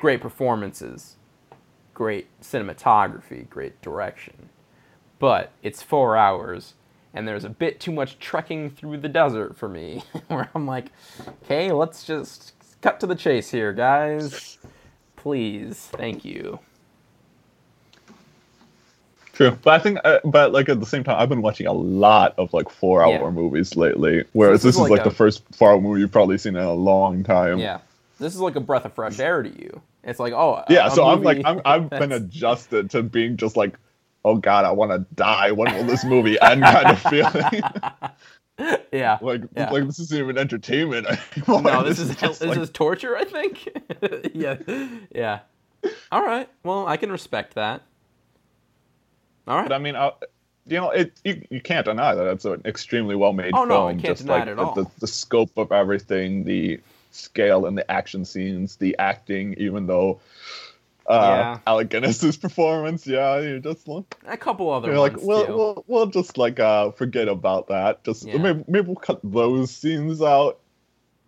great 0.00 0.20
performances, 0.20 1.16
great 1.94 2.28
cinematography, 2.40 3.48
great 3.48 3.80
direction. 3.82 4.48
But 5.18 5.52
it's 5.62 5.82
four 5.82 6.16
hours, 6.16 6.74
and 7.14 7.26
there's 7.26 7.44
a 7.44 7.50
bit 7.50 7.80
too 7.80 7.92
much 7.92 8.18
trekking 8.18 8.70
through 8.70 8.98
the 8.98 9.08
desert 9.08 9.56
for 9.56 9.68
me. 9.68 10.02
Where 10.28 10.50
I'm 10.54 10.66
like, 10.66 10.92
okay, 11.44 11.72
let's 11.72 12.04
just 12.04 12.52
cut 12.80 13.00
to 13.00 13.06
the 13.06 13.14
chase 13.14 13.50
here, 13.50 13.72
guys. 13.72 14.58
Please, 15.16 15.88
thank 15.92 16.24
you. 16.24 16.60
True, 19.36 19.56
but 19.62 19.74
I 19.74 19.78
think, 19.78 19.98
uh, 20.04 20.20
but 20.24 20.52
like 20.52 20.68
at 20.70 20.80
the 20.80 20.86
same 20.86 21.04
time, 21.04 21.16
I've 21.20 21.28
been 21.28 21.42
watching 21.42 21.66
a 21.66 21.72
lot 21.72 22.34
of 22.38 22.52
like 22.54 22.70
four-hour 22.70 23.12
Yeah. 23.12 23.30
movies 23.30 23.76
lately. 23.76 24.24
Whereas 24.32 24.62
this 24.62 24.74
this, 24.74 24.74
is 24.76 24.76
is 24.76 24.82
like 24.82 24.90
like, 24.98 25.00
a- 25.06 25.10
the 25.10 25.14
first 25.14 25.42
four-hour 25.54 25.80
movie 25.80 26.00
you've 26.00 26.10
probably 26.12 26.38
seen 26.38 26.56
in 26.56 26.62
a 26.62 26.72
long 26.72 27.22
time. 27.22 27.58
Yeah, 27.58 27.80
this 28.18 28.34
is 28.34 28.40
like 28.40 28.56
a 28.56 28.60
breath 28.60 28.84
of 28.86 28.94
fresh 28.94 29.18
air 29.20 29.42
to 29.42 29.48
you. 29.50 29.80
It's 30.04 30.18
like, 30.20 30.32
oh, 30.32 30.62
yeah. 30.70 30.88
So 30.88 31.04
I'm 31.06 31.22
like, 31.22 31.42
I'm, 31.44 31.60
I've 31.64 31.90
been 31.90 32.12
adjusted 32.12 32.90
to 32.92 33.02
being 33.02 33.36
just 33.36 33.56
like, 33.56 33.76
oh 34.24 34.36
god, 34.36 34.64
I 34.64 34.70
want 34.72 34.92
to 34.92 35.04
die. 35.14 35.50
When 35.52 35.74
will 35.74 35.84
this 35.84 36.04
movie 36.04 36.40
end? 36.40 36.62
Kind 36.62 36.86
of 36.86 36.98
feeling. 37.02 37.62
yeah. 38.92 39.18
like, 39.22 39.42
Yeah. 39.54 39.70
like 39.70 39.84
this 39.84 39.98
isn't 39.98 40.18
even 40.18 40.38
entertainment 40.38 41.06
anymore. 41.36 41.60
no, 41.62 41.82
this 41.82 41.98
is 41.98 42.16
just 42.16 42.40
this 42.40 42.48
like- 42.48 42.58
is 42.58 42.70
torture. 42.70 43.16
I 43.16 43.24
think. 43.24 43.68
yeah, 44.34 44.56
yeah. 45.14 45.40
All 46.10 46.24
right. 46.24 46.48
Well, 46.64 46.86
I 46.86 46.96
can 46.96 47.12
respect 47.12 47.54
that. 47.54 47.82
All 49.46 49.56
right. 49.56 49.68
But 49.68 49.74
I 49.74 49.78
mean, 49.78 49.96
I, 49.96 50.12
you 50.66 50.76
know, 50.78 50.90
it 50.90 51.12
you, 51.24 51.42
you 51.50 51.60
can't 51.60 51.84
deny 51.86 52.14
that 52.14 52.26
it's 52.26 52.44
an 52.44 52.62
extremely 52.64 53.14
well-made 53.14 53.52
Oh, 53.54 53.58
film. 53.58 53.68
no, 53.68 53.88
I 53.88 53.92
can't 53.92 54.04
just 54.04 54.22
deny 54.22 54.38
like 54.40 54.48
it 54.48 54.50
at 54.50 54.56
the, 54.56 54.62
all. 54.64 54.74
The, 54.74 54.86
the 55.00 55.06
scope 55.06 55.56
of 55.56 55.70
everything, 55.72 56.44
the 56.44 56.80
scale 57.12 57.66
and 57.66 57.78
the 57.78 57.88
action 57.90 58.24
scenes, 58.24 58.76
the 58.76 58.96
acting, 58.98 59.54
even 59.58 59.86
though 59.86 60.20
uh, 61.08 61.14
Yeah. 61.14 61.58
Alec 61.68 61.90
Guinness's 61.90 62.36
performance, 62.46 63.06
yeah, 63.06 63.38
you 63.38 63.60
just 63.60 63.86
look, 63.86 64.16
A 64.26 64.36
couple 64.36 64.68
other 64.70 64.88
you're 64.88 64.98
like, 64.98 65.16
we'll, 65.22 65.46
too. 65.46 65.54
we'll 65.56 65.84
we'll 65.86 66.06
just 66.06 66.36
like 66.36 66.58
uh 66.58 66.90
forget 66.90 67.28
about 67.28 67.68
that. 67.68 68.02
Just 68.04 68.24
Yeah. 68.26 68.38
maybe 68.38 68.64
maybe 68.66 68.86
we'll 68.88 68.96
cut 68.96 69.20
those 69.22 69.70
scenes 69.70 70.20
out. 70.20 70.58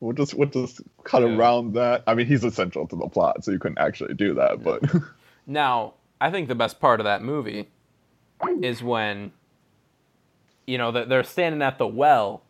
We'll 0.01 0.15
just 0.15 0.35
we'll 0.35 0.49
just 0.49 0.81
cut 1.05 1.23
Yeah. 1.23 1.37
around 1.37 1.75
that. 1.75 2.03
I 2.09 2.15
mean, 2.15 2.27
he's 2.27 2.43
essential 2.43 2.89
to 2.89 2.97
the 2.97 3.07
plot, 3.09 3.45
so 3.45 3.53
you 3.53 3.59
couldn't 3.61 3.79
actually 3.79 4.15
do 4.15 4.35
that, 4.35 4.63
but. 4.65 4.83
Now, 5.47 5.95
I 6.21 6.31
think 6.31 6.49
the 6.49 6.55
best 6.55 6.79
part 6.79 7.01
of 7.01 7.05
that 7.05 7.23
movie 7.23 7.69
is 8.63 8.83
when, 8.83 9.33
you 10.67 10.79
know, 10.79 10.91
they're 10.93 11.25
standing 11.25 11.63
at 11.63 11.79
the 11.79 11.87
well, 11.87 12.43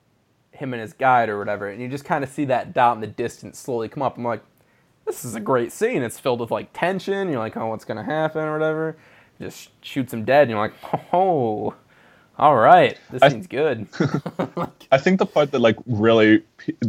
him 0.53 0.73
and 0.73 0.81
his 0.81 0.93
guide 0.93 1.29
or 1.29 1.39
whatever, 1.39 1.69
and 1.69 1.81
you 1.81 1.89
just 1.89 2.05
kind 2.05 2.25
of 2.25 2.31
see 2.31 2.45
that 2.47 2.73
dot 2.75 2.97
in 2.97 3.01
the 3.01 3.07
distance 3.07 3.59
slowly 3.59 3.89
come 3.89 4.03
up. 4.03 4.17
I'm 4.17 4.25
like, 4.25 4.43
this 5.07 5.25
is 5.25 5.35
a 5.35 5.41
great 5.41 5.73
scene. 5.73 6.03
It's 6.03 6.19
filled 6.19 6.41
with 6.41 6.51
like 6.51 6.71
tension. 6.73 7.29
You're 7.29 7.39
like, 7.39 7.57
oh, 7.57 7.69
what's 7.69 7.85
gonna 7.85 8.05
happen 8.05 8.43
or 8.43 8.53
whatever. 8.53 8.97
Just 9.41 9.71
shoots 9.85 10.13
him 10.13 10.25
dead, 10.25 10.43
and 10.43 10.51
you're 10.51 10.59
like, 10.59 10.75
oh, 11.13 11.75
all 12.39 12.57
right, 12.57 12.97
this 13.11 13.23
I- 13.23 13.31
scene's 13.31 13.47
good. 13.47 13.87
I 14.93 14.99
think 14.99 15.19
the 15.19 15.27
part 15.27 15.51
that 15.53 15.59
like 15.61 15.77
really 15.87 16.43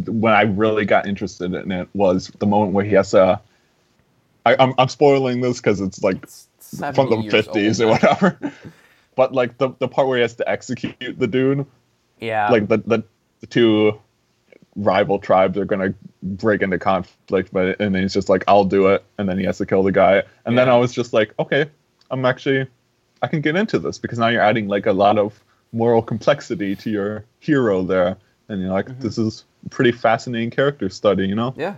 when 0.05 0.33
I 0.33 0.43
really 0.43 0.85
got 0.85 1.07
interested 1.07 1.53
in 1.53 1.71
it 1.71 1.89
was 1.93 2.27
the 2.39 2.45
moment 2.45 2.73
where 2.73 2.85
he 2.85 2.93
has 2.93 3.11
to. 3.11 3.39
I, 4.45 4.55
I'm 4.57 4.73
I'm 4.77 4.87
spoiling 4.87 5.41
this 5.41 5.57
because 5.57 5.81
it's 5.81 6.01
like 6.01 6.25
from 6.93 7.09
the 7.09 7.17
years 7.17 7.31
fifties 7.31 7.81
or 7.81 7.87
whatever. 7.87 8.39
but 9.19 9.33
like 9.33 9.57
the 9.57 9.69
the 9.79 9.87
part 9.89 10.07
where 10.07 10.17
he 10.17 10.21
has 10.21 10.35
to 10.35 10.49
execute 10.49 10.95
the 11.19 11.27
Dune, 11.27 11.65
Yeah. 12.21 12.49
like 12.49 12.69
the 12.69 12.77
the, 12.77 13.03
the 13.41 13.47
two 13.47 13.99
rival 14.77 15.19
tribes 15.19 15.57
are 15.57 15.65
gonna 15.65 15.93
break 16.23 16.61
into 16.61 16.79
conflict, 16.79 17.51
but 17.51 17.79
and 17.81 17.93
then 17.93 18.01
he's 18.03 18.13
just 18.13 18.29
like, 18.29 18.45
I'll 18.47 18.63
do 18.63 18.87
it, 18.87 19.03
and 19.17 19.27
then 19.27 19.37
he 19.37 19.43
has 19.45 19.57
to 19.57 19.65
kill 19.65 19.83
the 19.83 19.91
guy, 19.91 20.23
and 20.45 20.57
then 20.57 20.69
I 20.69 20.77
was 20.77 20.93
just 20.93 21.11
like, 21.11 21.33
okay, 21.37 21.65
I'm 22.09 22.23
actually 22.25 22.65
I 23.21 23.27
can 23.27 23.41
get 23.41 23.57
into 23.57 23.77
this 23.77 23.97
because 23.97 24.19
now 24.19 24.29
you're 24.29 24.41
adding 24.41 24.69
like 24.69 24.85
a 24.85 24.93
lot 24.93 25.17
of 25.17 25.43
moral 25.73 26.01
complexity 26.01 26.75
to 26.77 26.89
your 26.89 27.25
hero 27.41 27.83
there, 27.83 28.15
and 28.47 28.61
you're 28.61 28.71
like, 28.71 28.85
Mm-hmm. 28.87 29.01
this 29.01 29.17
is 29.17 29.43
pretty 29.69 29.91
fascinating 29.91 30.49
character 30.49 30.87
study, 30.89 31.27
you 31.27 31.35
know? 31.35 31.53
Yeah, 31.57 31.75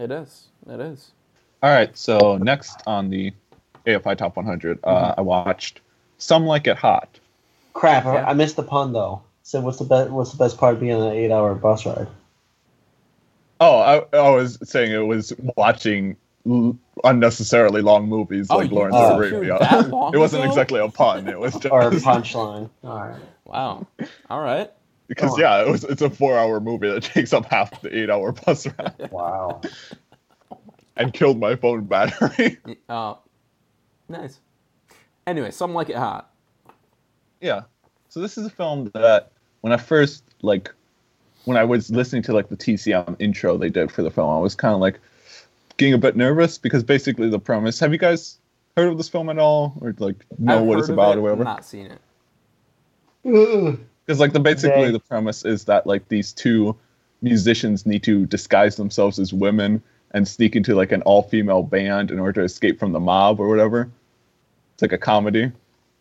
it 0.00 0.10
is. 0.10 0.46
It 0.66 0.80
is. 0.80 1.12
All 1.62 1.70
right, 1.70 1.94
so 1.94 2.38
next 2.38 2.82
on 2.86 3.10
the 3.10 3.34
AFI 3.86 4.16
Top 4.16 4.36
100, 4.36 4.78
uh, 4.82 4.88
Mm-hmm. 4.88 5.20
I 5.20 5.22
watched 5.22 5.82
Some 6.18 6.44
Like 6.44 6.66
It 6.66 6.76
Hot. 6.76 7.08
Crap! 7.72 8.04
I- 8.06 8.14
Yeah. 8.14 8.28
I 8.28 8.34
missed 8.34 8.56
the 8.56 8.62
pun 8.62 8.92
though. 8.92 9.22
So 9.42 9.60
what's 9.60 9.78
the 9.78 9.84
best? 9.84 10.10
What's 10.10 10.32
the 10.32 10.36
best 10.36 10.58
part 10.58 10.74
of 10.74 10.80
being 10.80 10.92
on 10.92 11.02
an 11.08 11.12
eight-hour 11.16 11.54
bus 11.54 11.86
ride? 11.86 12.08
Oh, 13.60 13.78
I, 13.78 14.16
I 14.16 14.30
was 14.30 14.58
saying 14.68 14.92
it 14.92 14.98
was 15.06 15.32
watching 15.56 16.16
l- 16.46 16.76
unnecessarily 17.02 17.82
long 17.82 18.08
movies 18.08 18.46
Oh, 18.50 18.58
like 18.58 18.70
you 18.70 18.76
Lawrence 18.76 18.96
Oh. 18.98 19.18
of 19.20 19.28
chewed 19.30 19.48
Arabia. 19.48 19.58
it 20.12 20.18
wasn't 20.18 20.42
ago? 20.44 20.50
exactly 20.50 20.80
a 20.80 20.88
pun. 20.88 21.28
It 21.28 21.38
was 21.38 21.52
just 21.58 21.66
Or 21.72 21.90
punchline? 21.90 22.68
All 22.84 22.98
right. 23.00 23.20
Wow. 23.46 23.86
All 24.30 24.40
right. 24.42 24.70
because 25.08 25.32
Oh. 25.34 25.38
yeah, 25.38 25.62
it 25.62 25.68
was 25.70 25.82
it's 25.84 26.02
a 26.02 26.10
four-hour 26.10 26.60
movie 26.60 26.88
that 26.90 27.02
takes 27.14 27.32
up 27.32 27.46
half 27.46 27.80
the 27.80 27.96
eight-hour 27.96 28.32
bus 28.32 28.66
ride 28.66 29.08
Wow. 29.10 29.62
and 30.96 31.12
killed 31.12 31.40
my 31.40 31.56
phone 31.56 31.84
battery. 31.86 32.58
Uh, 32.88 33.14
nice. 34.08 34.38
Anyway, 35.28 35.50
some 35.50 35.74
like 35.74 35.90
it 35.90 35.96
hot. 35.96 36.30
yeah. 37.42 37.62
So 38.08 38.20
this 38.20 38.38
is 38.38 38.46
a 38.46 38.50
film 38.50 38.90
that 38.94 39.32
when 39.60 39.74
I 39.74 39.76
first 39.76 40.24
like 40.40 40.72
when 41.44 41.58
I 41.58 41.64
was 41.64 41.90
listening 41.90 42.22
to 42.22 42.32
like 42.32 42.48
the 42.48 42.56
TCM 42.56 43.16
intro 43.18 43.58
they 43.58 43.68
did 43.68 43.92
for 43.92 44.02
the 44.02 44.10
film, 44.10 44.30
I 44.30 44.38
was 44.38 44.54
kind 44.54 44.72
of 44.74 44.80
like 44.80 44.98
getting 45.76 45.92
a 45.92 45.98
bit 45.98 46.16
nervous 46.16 46.56
because 46.56 46.82
basically 46.82 47.28
the 47.28 47.38
premise. 47.38 47.78
Have 47.80 47.92
you 47.92 47.98
guys 47.98 48.38
heard 48.76 48.88
of 48.88 48.96
this 48.96 49.10
film 49.10 49.28
at 49.28 49.38
all, 49.38 49.74
or 49.82 49.94
like 49.98 50.24
know 50.38 50.60
I've 50.60 50.64
what 50.64 50.78
it's 50.78 50.88
about 50.88 51.16
it, 51.16 51.18
or 51.18 51.22
whatever? 51.22 51.42
I've 51.42 51.46
not 51.46 51.64
seen 51.66 51.90
it. 51.90 52.00
Because 54.06 54.20
like 54.20 54.32
the 54.32 54.40
basically 54.40 54.84
Okay. 54.84 54.90
the 54.92 55.00
premise 55.00 55.44
is 55.44 55.64
that 55.66 55.86
like 55.86 56.08
these 56.08 56.32
two 56.32 56.74
musicians 57.20 57.84
need 57.84 58.02
to 58.04 58.24
disguise 58.24 58.76
themselves 58.76 59.18
as 59.18 59.34
women 59.34 59.82
and 60.12 60.26
sneak 60.26 60.56
into 60.56 60.74
like 60.74 60.92
an 60.92 61.02
all-female 61.02 61.64
band 61.64 62.10
in 62.10 62.18
order 62.18 62.40
to 62.40 62.42
escape 62.42 62.78
from 62.78 62.92
the 62.92 63.00
mob 63.00 63.38
or 63.38 63.48
whatever. 63.48 63.90
It's 64.78 64.82
like 64.82 64.92
a 64.92 64.98
comedy. 64.98 65.50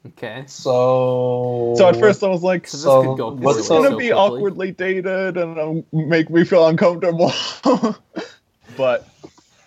Okay. 0.05 0.43
So. 0.45 1.73
So 1.79 1.87
at 1.89 1.95
first 1.95 2.23
I 2.23 2.27
was 2.27 2.43
like, 2.43 2.67
So 2.67 2.77
this 2.77 2.83
So, 2.83 3.01
could 3.01 3.17
go 3.17 3.31
what's 3.31 3.57
it's 3.57 3.69
gonna 3.69 3.89
so 3.89 3.97
be 3.97 4.09
quickly. 4.09 4.11
awkwardly 4.11 4.71
dated 4.71 5.35
and 5.35 5.57
it'll 5.57 5.83
make 5.91 6.29
me 6.29 6.43
feel 6.43 6.67
uncomfortable. 6.67 7.33
but 8.77 9.07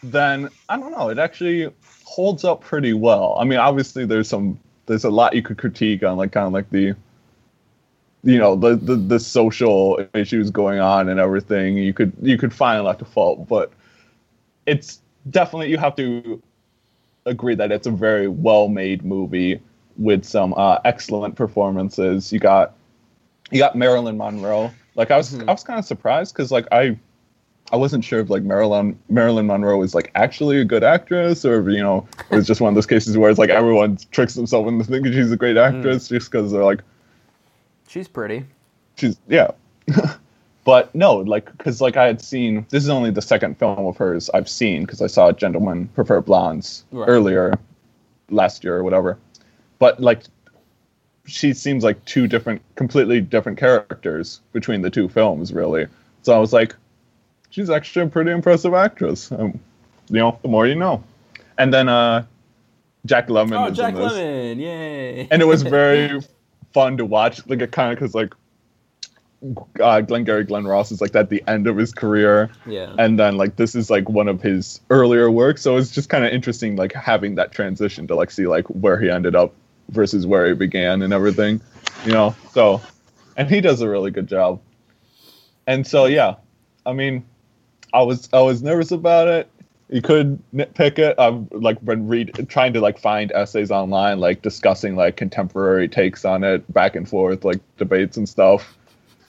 then 0.05 0.49
I 0.69 0.79
don't 0.79 0.93
know, 0.93 1.09
it 1.09 1.19
actually 1.19 1.73
holds 2.05 2.45
up 2.45 2.61
pretty 2.61 2.93
well. 2.93 3.37
I 3.41 3.45
mean, 3.45 3.59
obviously 3.59 4.07
there's 4.07 4.29
some 4.29 4.61
there's 4.87 5.03
a 5.03 5.11
lot 5.11 5.35
you 5.35 5.43
could 5.43 5.59
critique 5.59 6.05
on 6.05 6.17
like 6.17 6.31
kind 6.31 6.47
of 6.47 6.53
like 6.53 6.71
the 6.71 6.95
you 8.23 8.39
know 8.39 8.55
the, 8.55 8.77
the 8.77 8.95
the 8.95 9.19
social 9.19 10.07
issues 10.15 10.51
going 10.53 10.79
on 10.79 11.09
and 11.09 11.19
everything. 11.19 11.79
You 11.79 11.93
could 11.93 12.13
you 12.23 12.39
could 12.39 12.55
find 12.55 12.79
a 12.79 12.85
lot 12.85 13.01
to 13.01 13.05
fault, 13.05 13.49
but 13.49 13.73
it's 14.67 15.01
definitely 15.29 15.69
you 15.69 15.79
have 15.79 15.97
to 15.97 16.41
agree 17.27 17.55
that 17.55 17.71
it's 17.73 17.87
a 17.87 17.91
very 17.91 18.29
well 18.29 18.69
made 18.69 19.05
movie 19.05 19.61
with 19.97 20.25
some 20.25 20.55
uh, 20.57 20.79
excellent 20.85 21.37
performances. 21.37 22.33
You 22.33 22.39
got 22.39 22.75
you 23.51 23.59
got 23.59 23.77
Marilyn 23.77 24.17
Monroe. 24.17 24.71
Like 24.95 25.11
I 25.11 25.17
was 25.17 25.33
Mhm. 25.33 25.49
I 25.49 25.53
was 25.53 25.63
kind 25.65 25.79
of 25.79 25.85
surprised 25.85 26.35
because 26.35 26.51
like 26.51 26.67
I 26.73 26.99
I 27.73 27.77
wasn't 27.77 28.05
sure 28.05 28.21
if 28.21 28.31
like 28.31 28.43
Marilyn 28.43 28.99
Marilyn 29.09 29.47
Monroe 29.47 29.77
was 29.79 29.95
like 29.95 30.11
actually 30.15 30.59
a 30.61 30.65
good 30.65 30.83
actress 30.83 31.45
or 31.45 31.69
you 31.71 31.83
know 31.83 32.07
it 32.31 32.35
was 32.37 32.47
just 32.47 32.61
one 32.61 32.69
of 32.71 32.75
those 32.75 32.87
cases 32.87 33.17
where 33.17 33.31
it's 33.31 33.39
like 33.39 33.51
everyone 33.51 33.99
tricks 34.11 34.35
themselves 34.35 34.69
into 34.69 34.85
thinking 34.85 35.13
she's 35.13 35.31
a 35.31 35.37
great 35.37 35.57
actress 35.57 36.09
just 36.09 36.31
because 36.31 36.51
they're 36.53 36.65
like 36.65 36.81
She's 37.89 38.09
pretty. 38.09 38.45
she's 38.97 39.17
yeah 39.29 39.51
but 40.65 40.95
no 40.95 41.17
like 41.17 41.51
because 41.57 41.81
like 41.81 41.97
i 41.97 42.05
had 42.07 42.21
seen 42.21 42.67
this 42.71 42.83
is 42.83 42.89
only 42.91 43.11
the 43.11 43.23
second 43.23 43.59
film 43.59 43.87
of 43.87 43.97
hers 43.97 44.29
i've 44.35 44.49
seen 44.49 44.83
because 44.83 45.01
i 45.01 45.07
saw 45.07 45.33
gentlemen 45.33 45.89
prefer 45.89 46.21
blondes 46.21 46.85
Right. 46.93 47.09
earlier 47.09 47.55
last 48.31 48.63
year 48.65 48.77
or 48.77 48.85
whatever 48.85 49.19
but 49.79 50.01
like 50.01 50.23
she 51.27 51.53
seems 51.53 51.85
like 51.85 52.03
two 52.05 52.27
different 52.27 52.61
completely 52.77 53.21
different 53.21 53.59
characters 53.59 54.41
between 54.53 54.83
the 54.83 54.91
two 54.91 55.09
films 55.09 55.53
really 55.53 55.87
so 56.23 56.35
i 56.35 56.39
was 56.39 56.53
like 56.53 56.75
she's 57.51 57.71
actually 57.71 58.05
a 58.07 58.09
pretty 58.09 58.31
impressive 58.31 58.75
actress 58.75 59.31
um, 59.33 59.59
you 60.09 60.19
know 60.19 60.39
the 60.43 60.49
more 60.49 60.67
you 60.67 60.75
know 60.75 61.03
and 61.59 61.73
then 61.73 61.89
uh 61.89 62.25
jack 63.07 63.29
lemmon 63.29 63.65
Oh, 63.65 63.67
is 63.71 63.77
Jack 63.77 63.95
in 63.95 64.01
this 64.01 64.13
Lemmon! 64.13 64.59
Yay! 64.61 65.29
and 65.31 65.41
it 65.41 65.47
was 65.47 65.63
very 65.79 66.21
fun 66.73 66.97
to 66.99 67.05
watch. 67.07 67.45
Like 67.49 67.61
it 67.63 67.73
kind 67.73 67.93
of 67.93 67.99
because 67.99 68.15
like 68.15 68.35
uh, 69.81 70.01
Glengarry 70.03 70.45
Glen 70.45 70.67
Ross 70.67 70.93
is 70.93 71.01
like 71.01 71.15
at 71.15 71.31
the 71.31 71.43
end 71.47 71.67
of 71.67 71.77
his 71.77 71.93
career, 71.93 72.51
yeah. 72.67 72.95
and 72.99 73.19
then 73.19 73.37
like 73.37 73.57
this 73.57 73.75
is 73.75 73.91
like 73.91 74.09
one 74.09 74.29
of 74.29 74.43
his 74.43 74.81
earlier 74.91 75.31
works. 75.31 75.63
So 75.63 75.77
it's 75.77 75.91
just 75.91 76.09
kind 76.09 76.25
of 76.25 76.33
interesting, 76.33 76.77
like 76.77 76.93
having 76.93 77.37
that 77.37 77.53
transition 77.53 78.07
to 78.09 78.15
like 78.15 78.31
see 78.31 78.47
like 78.47 78.67
where 78.67 78.99
he 78.99 79.11
ended 79.11 79.35
up 79.35 79.55
versus 79.91 80.27
where 80.27 80.47
he 80.49 80.55
began 80.55 81.03
and 81.03 81.13
everything, 81.13 81.61
you 82.05 82.13
know. 82.13 82.35
So, 82.53 82.81
and 83.37 83.49
he 83.49 83.61
does 83.61 83.81
a 83.81 83.89
really 83.89 84.11
good 84.11 84.27
job. 84.27 84.61
And 85.67 85.87
so 85.87 86.07
yeah, 86.07 86.35
I 86.85 86.93
mean, 86.93 87.25
I 87.93 88.03
was 88.03 88.29
I 88.33 88.41
was 88.41 88.63
nervous 88.63 88.91
about 88.91 89.29
it. 89.29 89.51
You 89.89 90.03
could 90.03 90.39
nitpick 90.55 90.99
it. 90.99 91.19
I've 91.19 91.51
like 91.51 91.83
been 91.85 92.07
read 92.07 92.47
trying 92.49 92.75
to 92.75 92.81
like 92.81 92.99
find 92.99 93.33
essays 93.33 93.71
online, 93.71 94.21
like 94.21 94.43
discussing 94.43 94.97
like 94.97 95.17
contemporary 95.17 95.89
takes 95.89 96.25
on 96.25 96.45
it, 96.45 96.71
back 96.73 96.95
and 96.95 97.09
forth, 97.09 97.45
like 97.45 97.61
debates 97.79 98.19
and 98.19 98.29
stuff. 98.29 98.77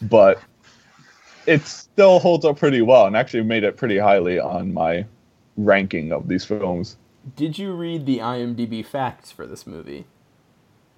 But 0.02 0.41
it 1.45 1.66
still 1.66 2.20
holds 2.20 2.45
up 2.45 2.58
pretty 2.58 2.82
well, 2.82 3.06
and 3.06 3.16
actually 3.16 3.43
made 3.43 3.64
it 3.64 3.78
pretty 3.78 3.97
highly 3.97 4.39
on 4.39 4.74
my 4.74 5.06
ranking 5.58 6.12
of 6.12 6.28
these 6.28 6.45
films. 6.45 6.97
Did 7.36 7.58
you 7.58 7.74
read 7.74 8.06
the 8.06 8.18
IMDb 8.18 8.86
facts 8.86 9.32
for 9.32 9.45
this 9.45 9.68
movie? 9.68 10.06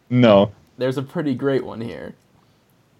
No, 0.09 0.51
There's 0.77 0.97
a 0.97 1.03
pretty 1.03 1.33
great 1.35 1.65
one 1.65 1.81
here. 1.81 2.15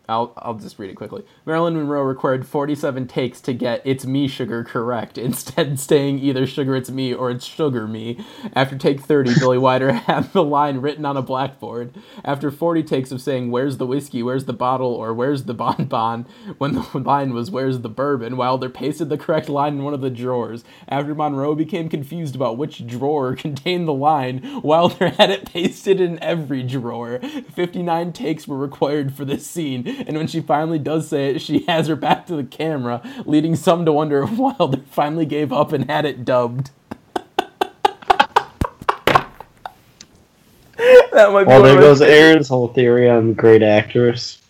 I'll 0.10 0.34
I'll 0.36 0.56
just 0.56 0.78
read 0.80 0.90
it 0.90 0.96
quickly. 0.96 1.24
Marilyn 1.46 1.76
Monroe 1.76 2.02
required 2.02 2.46
47 2.46 3.08
takes 3.08 3.40
to 3.42 3.54
get 3.54 3.82
"It's 3.86 4.06
me, 4.06 4.28
sugar" 4.28 4.62
correct, 4.64 5.18
instead 5.18 5.80
staying 5.80 6.20
either 6.20 6.46
"sugar 6.46 6.76
it's 6.76 6.90
me" 6.90 7.14
or 7.14 7.32
"it's 7.32 7.46
sugar 7.46 7.88
me." 7.88 8.20
After 8.54 8.78
take 8.78 9.00
30, 9.00 9.36
Billy 9.40 9.58
Wilder 9.58 9.94
had 9.94 10.34
the 10.34 10.44
line 10.44 10.80
written 10.80 11.06
on 11.06 11.16
a 11.16 11.22
blackboard. 11.22 11.96
After 12.26 12.52
40 12.52 12.84
takes 12.84 13.14
of 13.14 13.22
saying 13.22 13.50
"Where's 13.50 13.78
the 13.78 13.88
whiskey? 13.88 14.22
Where's 14.22 14.44
the 14.44 14.52
bottle?" 14.52 14.94
or 14.94 15.14
"Where's 15.14 15.44
the 15.44 15.54
bonbon?" 15.54 16.26
when 16.58 16.74
the 16.74 16.82
line 17.00 17.34
was 17.34 17.50
"Where's 17.50 17.80
the 17.80 17.90
bourbon?" 17.90 18.36
Wilder 18.36 18.70
pasted 18.70 19.08
the 19.08 19.18
correct 19.18 19.48
line 19.48 19.76
in 19.76 19.84
one 19.84 19.94
of 19.94 20.02
the 20.02 20.10
drawers. 20.10 20.66
After 20.90 21.16
Monroe 21.16 21.56
became 21.56 21.88
confused 21.88 22.36
about 22.36 22.58
which 22.58 22.86
drawer 22.86 23.36
contained 23.36 23.88
the 23.88 23.94
line, 23.94 24.62
Wilder 24.64 25.10
had 25.12 25.30
it 25.30 25.46
pasted 25.46 26.02
in 26.02 26.22
every 26.22 26.62
drawer. 26.62 27.20
59 27.56 28.12
takes 28.12 28.50
were 28.50 28.58
required 28.58 29.14
for 29.14 29.24
this 29.24 29.48
scene, 29.48 29.93
and 30.08 30.18
when 30.18 30.28
she 30.28 30.42
finally 30.42 30.80
does 30.80 31.08
say 31.08 31.36
it, 31.36 31.42
she 31.42 31.60
has 31.66 31.88
her 31.88 31.96
back 31.96 32.26
to 32.28 32.36
the 32.36 32.44
camera, 32.44 33.02
leading 33.26 33.56
some 33.56 33.86
to 33.86 33.92
wonder 33.92 34.24
if 34.24 34.32
Wilder 34.32 34.82
finally 34.90 35.26
gave 35.26 35.52
up 35.52 35.72
and 35.72 35.90
had 35.90 36.06
it 36.06 36.26
dubbed. 36.26 36.72
that 37.16 37.52
might 41.32 41.44
be 41.44 41.48
Well, 41.48 41.64
there 41.64 41.80
goes 41.80 42.02
Aaron's 42.02 42.48
whole 42.48 42.70
theory 42.70 43.10
on 43.10 43.34
great 43.34 43.64
actress. 43.64 44.42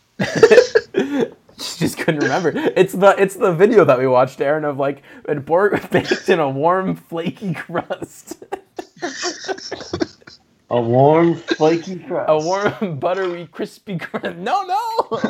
She 1.60 1.80
just 1.80 1.98
couldn't 1.98 2.22
remember. 2.22 2.52
It's 2.56 2.94
the 2.94 3.16
it's 3.18 3.36
the 3.36 3.54
video 3.54 3.86
that 3.86 3.98
we 3.98 4.08
watched, 4.08 4.42
Aaron, 4.42 4.66
of 4.66 4.78
like 4.78 5.02
a 5.26 5.40
pork 5.40 5.90
baked 5.92 6.28
in 6.28 6.40
a 6.40 6.50
warm, 6.50 6.96
flaky 6.96 7.54
crust. 7.54 8.44
A 10.74 10.82
warm, 10.82 11.36
flaky 11.36 12.00
crust. 12.08 12.26
a 12.30 12.38
warm, 12.40 12.98
buttery, 12.98 13.48
crispy 13.52 14.00
crust. 14.00 14.38
No, 14.38 14.64
no. 14.64 15.22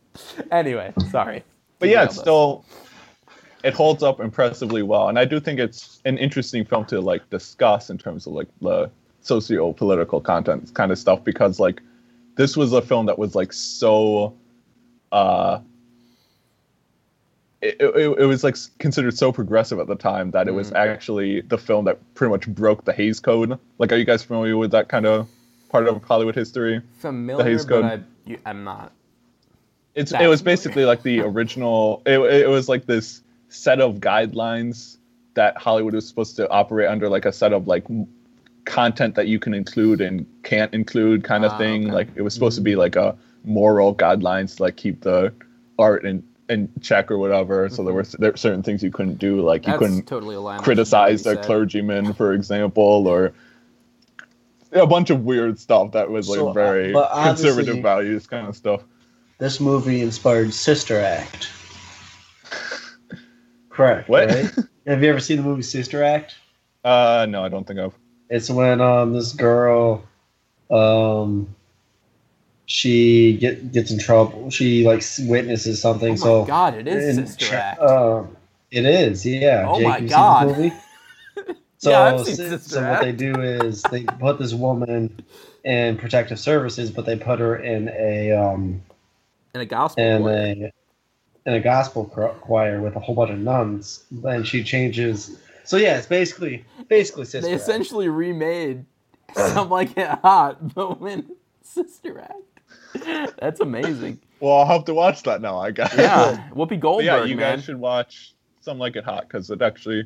anyway, 0.50 0.94
sorry. 1.10 1.44
but 1.78 1.90
yeah, 1.90 2.02
it's 2.04 2.16
us. 2.16 2.20
still 2.22 2.64
it 3.62 3.74
holds 3.74 4.02
up 4.02 4.20
impressively 4.20 4.82
well, 4.82 5.08
and 5.10 5.18
I 5.18 5.26
do 5.26 5.38
think 5.38 5.60
it's 5.60 6.00
an 6.06 6.16
interesting 6.16 6.64
film 6.64 6.86
to 6.86 7.00
like 7.02 7.28
discuss 7.28 7.90
in 7.90 7.98
terms 7.98 8.26
of 8.26 8.32
like 8.32 8.48
the 8.62 8.90
socio-political 9.20 10.22
content 10.22 10.72
kind 10.72 10.90
of 10.90 10.98
stuff 10.98 11.22
because 11.24 11.60
like 11.60 11.82
this 12.36 12.56
was 12.56 12.72
a 12.72 12.80
film 12.80 13.04
that 13.06 13.18
was 13.18 13.34
like 13.34 13.52
so 13.52 14.34
uh 15.12 15.58
it, 17.62 17.76
it, 17.80 18.18
it 18.18 18.26
was 18.26 18.44
like 18.44 18.56
considered 18.78 19.16
so 19.16 19.32
progressive 19.32 19.78
at 19.78 19.86
the 19.86 19.94
time 19.96 20.30
that 20.32 20.46
it 20.48 20.52
was 20.52 20.72
actually 20.72 21.40
the 21.40 21.56
film 21.58 21.84
that 21.86 21.98
pretty 22.14 22.30
much 22.30 22.46
broke 22.48 22.84
the 22.84 22.92
Hays 22.92 23.18
Code. 23.20 23.58
Like, 23.78 23.92
are 23.92 23.96
you 23.96 24.04
guys 24.04 24.22
familiar 24.22 24.56
with 24.56 24.70
that 24.72 24.88
kind 24.88 25.06
of 25.06 25.28
part 25.70 25.88
of 25.88 26.02
Hollywood 26.04 26.34
history? 26.34 26.82
familiar, 26.98 27.44
Hays 27.44 27.64
but 27.64 27.82
Code. 27.82 28.04
I, 28.28 28.38
I'm 28.44 28.64
not. 28.64 28.92
It's 29.94 30.12
it 30.12 30.26
was 30.26 30.40
familiar. 30.40 30.44
basically 30.56 30.84
like 30.84 31.02
the 31.02 31.20
original. 31.32 32.02
It, 32.04 32.18
it 32.20 32.48
was 32.48 32.68
like 32.68 32.84
this 32.86 33.22
set 33.48 33.80
of 33.80 33.96
guidelines 33.96 34.98
that 35.34 35.56
Hollywood 35.56 35.94
was 35.94 36.06
supposed 36.06 36.36
to 36.36 36.48
operate 36.50 36.88
under, 36.88 37.08
like 37.08 37.24
a 37.24 37.32
set 37.32 37.52
of 37.52 37.66
like 37.66 37.84
content 38.64 39.14
that 39.14 39.28
you 39.28 39.38
can 39.38 39.54
include 39.54 40.00
and 40.00 40.26
can't 40.42 40.72
include 40.74 41.22
kind 41.24 41.44
of 41.44 41.52
Ah, 41.52 41.58
thing. 41.58 41.84
okay. 41.84 41.92
Like 41.94 42.08
it 42.16 42.22
was 42.22 42.34
supposed 42.34 42.56
to 42.56 42.62
be 42.62 42.74
like 42.76 42.96
a 42.96 43.16
moral 43.44 43.94
guidelines 43.94 44.56
to 44.56 44.64
like 44.64 44.76
keep 44.76 45.02
the 45.02 45.32
art 45.78 46.04
in 46.04 46.22
in 46.48 46.70
check 46.80 47.10
or 47.10 47.18
whatever. 47.18 47.68
So 47.68 47.84
there 47.84 47.94
were 47.94 48.04
there 48.04 48.30
were 48.30 48.36
certain 48.36 48.62
things 48.62 48.82
you 48.82 48.90
couldn't 48.90 49.18
do, 49.18 49.40
like 49.40 49.66
you 49.66 49.72
That's 49.72 49.78
couldn't 49.80 50.06
totally 50.06 50.58
criticize 50.58 51.26
a 51.26 51.36
clergyman, 51.36 52.12
for 52.12 52.32
example, 52.32 53.06
or 53.08 53.32
a 54.72 54.86
bunch 54.86 55.10
of 55.10 55.24
weird 55.24 55.58
stuff 55.58 55.92
that 55.92 56.10
was 56.10 56.28
like 56.28 56.38
So, 56.38 56.48
uh, 56.48 56.52
very 56.52 56.92
but 56.92 57.12
conservative 57.12 57.82
values 57.82 58.26
kind 58.26 58.46
of 58.46 58.56
stuff. 58.56 58.82
This 59.38 59.60
movie 59.60 60.00
inspired 60.00 60.54
Sister 60.54 60.98
Act. 61.00 61.50
Correct. 63.68 64.08
What? 64.08 64.28
Right? 64.28 64.50
Have 64.86 65.02
you 65.02 65.10
ever 65.10 65.20
seen 65.20 65.36
the 65.38 65.42
movie 65.42 65.62
Sister 65.62 66.02
Act? 66.02 66.36
Uh, 66.84 67.26
no, 67.28 67.44
I 67.44 67.48
don't 67.48 67.66
think 67.66 67.80
I've. 67.80 67.94
It's 68.30 68.48
when 68.48 68.80
um 68.80 69.12
this 69.12 69.32
girl, 69.32 70.04
um, 70.70 71.54
she 72.66 73.36
get 73.38 73.72
gets 73.72 73.90
in 73.90 73.98
trouble. 73.98 74.50
She 74.50 74.84
like 74.84 75.02
witnesses 75.20 75.80
something. 75.80 76.10
Oh 76.10 76.12
my 76.12 76.16
so 76.16 76.44
God, 76.44 76.74
it 76.74 76.88
is 76.88 77.16
and, 77.18 77.28
Sister 77.28 77.54
Act. 77.54 77.80
Uh, 77.80 78.24
it 78.70 78.84
is, 78.84 79.24
Yeah. 79.24 79.66
Oh 79.68 79.76
Jake, 79.78 79.84
my 79.84 80.00
God. 80.00 80.72
So, 81.78 81.90
Yeah, 81.90 82.22
si- 82.24 82.58
so 82.58 82.88
what 82.90 83.02
they 83.02 83.12
do 83.12 83.40
is 83.42 83.82
they 83.82 84.04
put 84.04 84.38
this 84.38 84.54
woman 84.54 85.22
in 85.62 85.98
protective 85.98 86.40
services, 86.40 86.90
but 86.90 87.04
they 87.04 87.16
put 87.16 87.38
her 87.38 87.56
in 87.56 87.90
a 87.90 88.32
um 88.32 88.80
in 89.54 89.60
a 89.60 89.66
gospel 89.66 90.02
in 90.02 90.22
choir. 90.22 90.32
a 90.42 90.72
in 91.44 91.54
a 91.54 91.60
gospel 91.60 92.06
choir 92.40 92.80
with 92.80 92.96
a 92.96 93.00
whole 93.00 93.14
bunch 93.14 93.30
of 93.30 93.38
nuns. 93.38 94.04
Then 94.10 94.42
she 94.42 94.64
changes. 94.64 95.38
So 95.64 95.76
yeah, 95.76 95.98
it's 95.98 96.06
basically 96.06 96.64
basically 96.88 97.26
sister. 97.26 97.42
They 97.42 97.52
Act. 97.52 97.62
essentially 97.62 98.08
remade 98.08 98.86
Some 99.34 99.68
Like 99.68 99.96
It 99.98 100.08
Hot, 100.08 100.74
but 100.74 100.98
when 100.98 101.30
Sister 101.62 102.20
Act. 102.20 102.32
That's 103.40 103.60
amazing. 103.60 104.18
Well, 104.40 104.58
I'll 104.58 104.66
have 104.66 104.84
to 104.86 104.94
watch 104.94 105.22
that 105.24 105.40
now. 105.40 105.58
I 105.58 105.70
guess. 105.70 105.94
Yeah, 105.96 106.48
Whoopi 106.54 106.70
But 106.70 106.80
Goldberg, 106.80 107.06
yeah, 107.06 107.24
you 107.24 107.36
man. 107.36 107.56
guys 107.56 107.64
should 107.64 107.76
watch 107.80 108.34
Some 108.60 108.78
Like 108.78 108.96
It 108.96 109.04
Hot 109.04 109.22
because 109.28 109.50
it 109.50 109.62
actually 109.62 110.04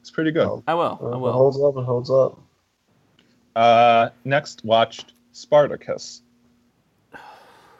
it's 0.00 0.10
pretty 0.10 0.30
good. 0.32 0.62
I 0.66 0.74
will. 0.74 0.98
I 1.02 1.16
It 1.16 1.20
will. 1.20 1.32
holds 1.32 1.60
up. 1.60 1.76
It 1.76 1.84
holds 1.84 2.10
up. 2.10 2.40
Uh, 3.56 4.10
next, 4.24 4.64
watched 4.64 5.12
Spartacus. 5.32 6.22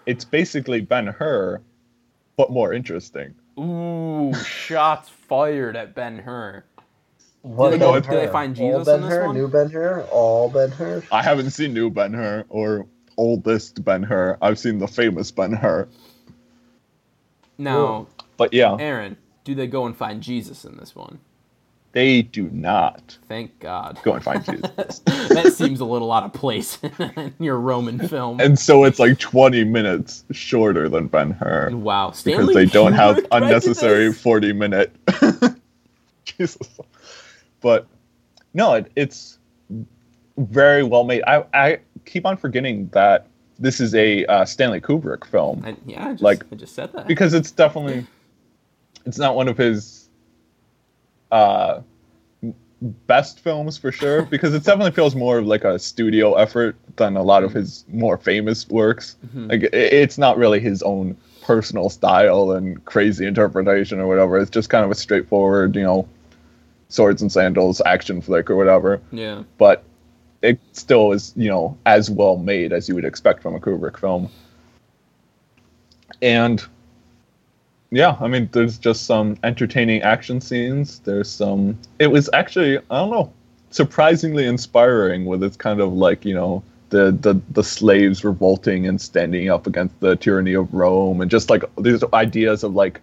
It's 0.06 0.24
basically 0.24 0.80
Ben 0.80 1.06
Hur, 1.06 1.60
but 2.36 2.50
more 2.50 2.72
interesting. 2.72 3.34
Ooh, 3.58 4.32
shots 4.34 5.08
fired 5.08 5.76
at 5.76 5.94
Ben 5.94 6.18
Hur. 6.18 6.64
What 7.42 7.70
they 7.70 7.78
go- 7.78 7.98
do 8.00 8.10
they 8.10 8.26
find 8.28 8.58
All 8.58 8.66
Jesus 8.70 8.86
Ben 8.86 8.96
in 8.96 9.00
this 9.02 9.12
Hur? 9.12 9.26
one? 9.26 9.36
New 9.36 9.48
Ben 9.48 9.70
Hur? 9.70 10.02
All 10.10 10.48
Ben 10.48 10.70
Hur? 10.70 11.02
I 11.12 11.22
haven't 11.22 11.50
seen 11.50 11.72
new 11.74 11.90
Ben 11.90 12.12
Hur 12.14 12.44
or 12.48 12.86
oldest 13.18 13.84
Ben 13.84 14.02
Hur. 14.02 14.38
I've 14.40 14.58
seen 14.58 14.78
the 14.78 14.88
famous 14.88 15.30
Ben 15.30 15.52
Hur. 15.52 15.86
Now, 17.58 18.06
But 18.38 18.54
yeah, 18.54 18.76
Aaron, 18.78 19.16
do 19.44 19.54
they 19.54 19.66
go 19.66 19.84
and 19.86 19.96
find 19.96 20.22
Jesus 20.22 20.64
in 20.64 20.76
this 20.78 20.96
one? 20.96 21.18
they 21.92 22.22
do 22.22 22.50
not 22.50 23.16
Thank 23.28 23.58
God. 23.60 23.98
go 24.04 24.12
and 24.12 24.22
find 24.22 24.44
Jesus. 24.44 24.98
that 25.30 25.52
seems 25.54 25.80
a 25.80 25.84
little 25.86 26.12
out 26.12 26.22
of 26.22 26.32
place 26.34 26.78
in 27.16 27.34
your 27.40 27.58
Roman 27.58 27.98
film. 27.98 28.40
and 28.40 28.58
so 28.58 28.84
it's 28.84 28.98
like 28.98 29.18
20 29.18 29.64
minutes 29.64 30.24
shorter 30.30 30.88
than 30.88 31.08
Ben 31.08 31.30
Hur. 31.32 31.70
wow, 31.70 32.08
because 32.08 32.20
Stanley 32.20 32.54
they 32.54 32.66
don't 32.66 32.92
have 32.92 33.26
unnecessary 33.32 34.08
this? 34.08 34.20
40 34.20 34.52
minute 34.52 34.94
jesus 36.24 36.58
but 37.62 37.86
no 38.54 38.74
it, 38.74 38.92
it's 38.94 39.38
very 40.36 40.82
well 40.82 41.04
made 41.04 41.22
I, 41.26 41.44
I 41.54 41.78
keep 42.08 42.26
on 42.26 42.36
forgetting 42.36 42.88
that 42.92 43.26
this 43.58 43.80
is 43.80 43.94
a 43.94 44.24
uh, 44.26 44.44
stanley 44.44 44.80
kubrick 44.80 45.24
film. 45.26 45.62
I, 45.64 45.76
yeah, 45.86 46.08
I 46.08 46.10
just, 46.12 46.22
like- 46.22 46.44
I 46.52 46.56
just 46.56 46.74
said 46.74 46.92
that. 46.92 47.06
because 47.06 47.34
it's 47.34 47.50
definitely 47.50 48.06
it's 49.04 49.18
not 49.18 49.34
one 49.36 49.48
of 49.48 49.56
his 49.56 50.08
uh 51.30 51.80
best 53.06 53.40
films 53.40 53.76
for 53.76 53.90
sure 53.90 54.22
because 54.30 54.54
it 54.54 54.62
definitely 54.64 54.92
feels 54.92 55.14
more 55.14 55.38
of 55.38 55.46
like 55.46 55.64
a 55.64 55.78
studio 55.78 56.34
effort 56.34 56.76
than 56.96 57.16
a 57.16 57.22
lot 57.22 57.42
of 57.42 57.52
his 57.52 57.84
more 57.88 58.16
famous 58.16 58.68
works. 58.68 59.16
Like 59.34 59.64
it, 59.64 59.74
it's 59.74 60.18
not 60.18 60.36
really 60.38 60.60
his 60.60 60.82
own 60.82 61.16
personal 61.42 61.90
style 61.90 62.52
and 62.52 62.84
crazy 62.84 63.26
interpretation 63.26 63.98
or 64.00 64.06
whatever. 64.06 64.38
It's 64.38 64.50
just 64.50 64.70
kind 64.70 64.84
of 64.84 64.90
a 64.90 64.94
straightforward 64.94 65.74
you 65.76 65.82
know 65.82 66.08
swords 66.88 67.20
and 67.20 67.30
sandals 67.30 67.82
action 67.84 68.20
flick 68.20 68.48
or 68.48 68.56
whatever. 68.56 69.00
Yeah. 69.12 69.42
but 69.58 69.82
it 70.42 70.58
still 70.72 71.12
is 71.12 71.32
you 71.36 71.48
know 71.48 71.76
as 71.86 72.10
well 72.10 72.36
made 72.36 72.72
as 72.72 72.88
you 72.88 72.94
would 72.94 73.04
expect 73.04 73.42
from 73.42 73.54
a 73.54 73.60
Kubrick 73.60 73.98
film. 73.98 74.30
And 76.22 76.64
yeah, 77.90 78.16
I 78.20 78.28
mean, 78.28 78.48
there's 78.52 78.78
just 78.78 79.06
some 79.06 79.36
entertaining 79.42 80.02
action 80.02 80.40
scenes. 80.40 81.00
There's 81.00 81.30
some. 81.30 81.78
It 81.98 82.08
was 82.08 82.28
actually 82.32 82.78
I 82.78 82.82
don't 82.90 83.10
know, 83.10 83.32
surprisingly 83.70 84.46
inspiring 84.46 85.24
with 85.24 85.42
its 85.42 85.56
kind 85.56 85.80
of 85.80 85.92
like 85.92 86.24
you 86.24 86.34
know 86.34 86.62
the 86.90 87.12
the 87.12 87.40
the 87.50 87.64
slaves 87.64 88.24
revolting 88.24 88.86
and 88.86 89.00
standing 89.00 89.50
up 89.50 89.66
against 89.66 89.98
the 90.00 90.16
tyranny 90.16 90.54
of 90.54 90.72
Rome 90.72 91.20
and 91.20 91.30
just 91.30 91.50
like 91.50 91.64
these 91.76 92.02
ideas 92.12 92.62
of 92.62 92.74
like 92.74 93.00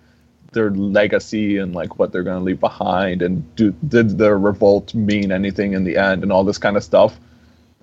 their 0.55 0.71
legacy 0.71 1.57
and 1.59 1.75
like 1.75 1.99
what 1.99 2.11
they're 2.11 2.23
going 2.23 2.39
to 2.39 2.43
leave 2.43 2.59
behind 2.59 3.21
and 3.21 3.55
do 3.55 3.71
did 3.87 4.17
their 4.17 4.39
revolt 4.39 4.95
mean 4.95 5.31
anything 5.31 5.73
in 5.73 5.83
the 5.83 5.95
end 5.97 6.23
and 6.23 6.31
all 6.31 6.43
this 6.43 6.57
kind 6.57 6.75
of 6.77 6.83
stuff. 6.83 7.19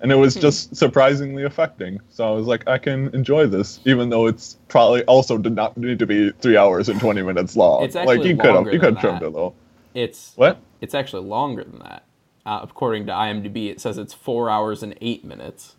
And 0.01 0.11
it 0.11 0.15
was 0.15 0.35
just 0.35 0.75
surprisingly 0.75 1.43
affecting. 1.45 2.01
So 2.09 2.27
i 2.27 2.31
was 2.31 2.45
like 2.45 2.67
i 2.67 2.77
can 2.77 3.07
enjoy 3.15 3.47
this 3.47 3.79
even 3.85 4.09
though 4.09 4.27
it's 4.27 4.57
probably 4.67 5.03
also 5.05 5.37
did 5.37 5.55
not 5.55 5.77
need 5.77 5.99
to 5.99 6.05
be 6.05 6.31
three 6.41 6.57
hours 6.57 6.89
and 6.89 6.99
20 6.99 7.21
minutes 7.21 7.55
long. 7.55 7.85
It's 7.85 7.95
like 7.95 8.21
you 8.25 8.35
could 8.35 8.53
have 8.53 8.65
you 8.73 8.79
could 8.81 8.95
have 8.95 8.99
trimmed 9.01 9.23
it 9.23 9.31
though 9.31 9.53
It's 9.93 10.33
what? 10.35 10.59
it's 10.81 10.93
actually 10.93 11.25
longer 11.25 11.63
than 11.63 11.79
that. 11.79 12.03
Uh, 12.45 12.59
according 12.61 13.05
to 13.05 13.13
IMDb, 13.13 13.69
it 13.71 13.79
says 13.79 13.97
it's 13.97 14.13
four 14.13 14.49
hours 14.49 14.83
and 14.83 14.93
eight 14.99 15.23
minutes. 15.23 15.77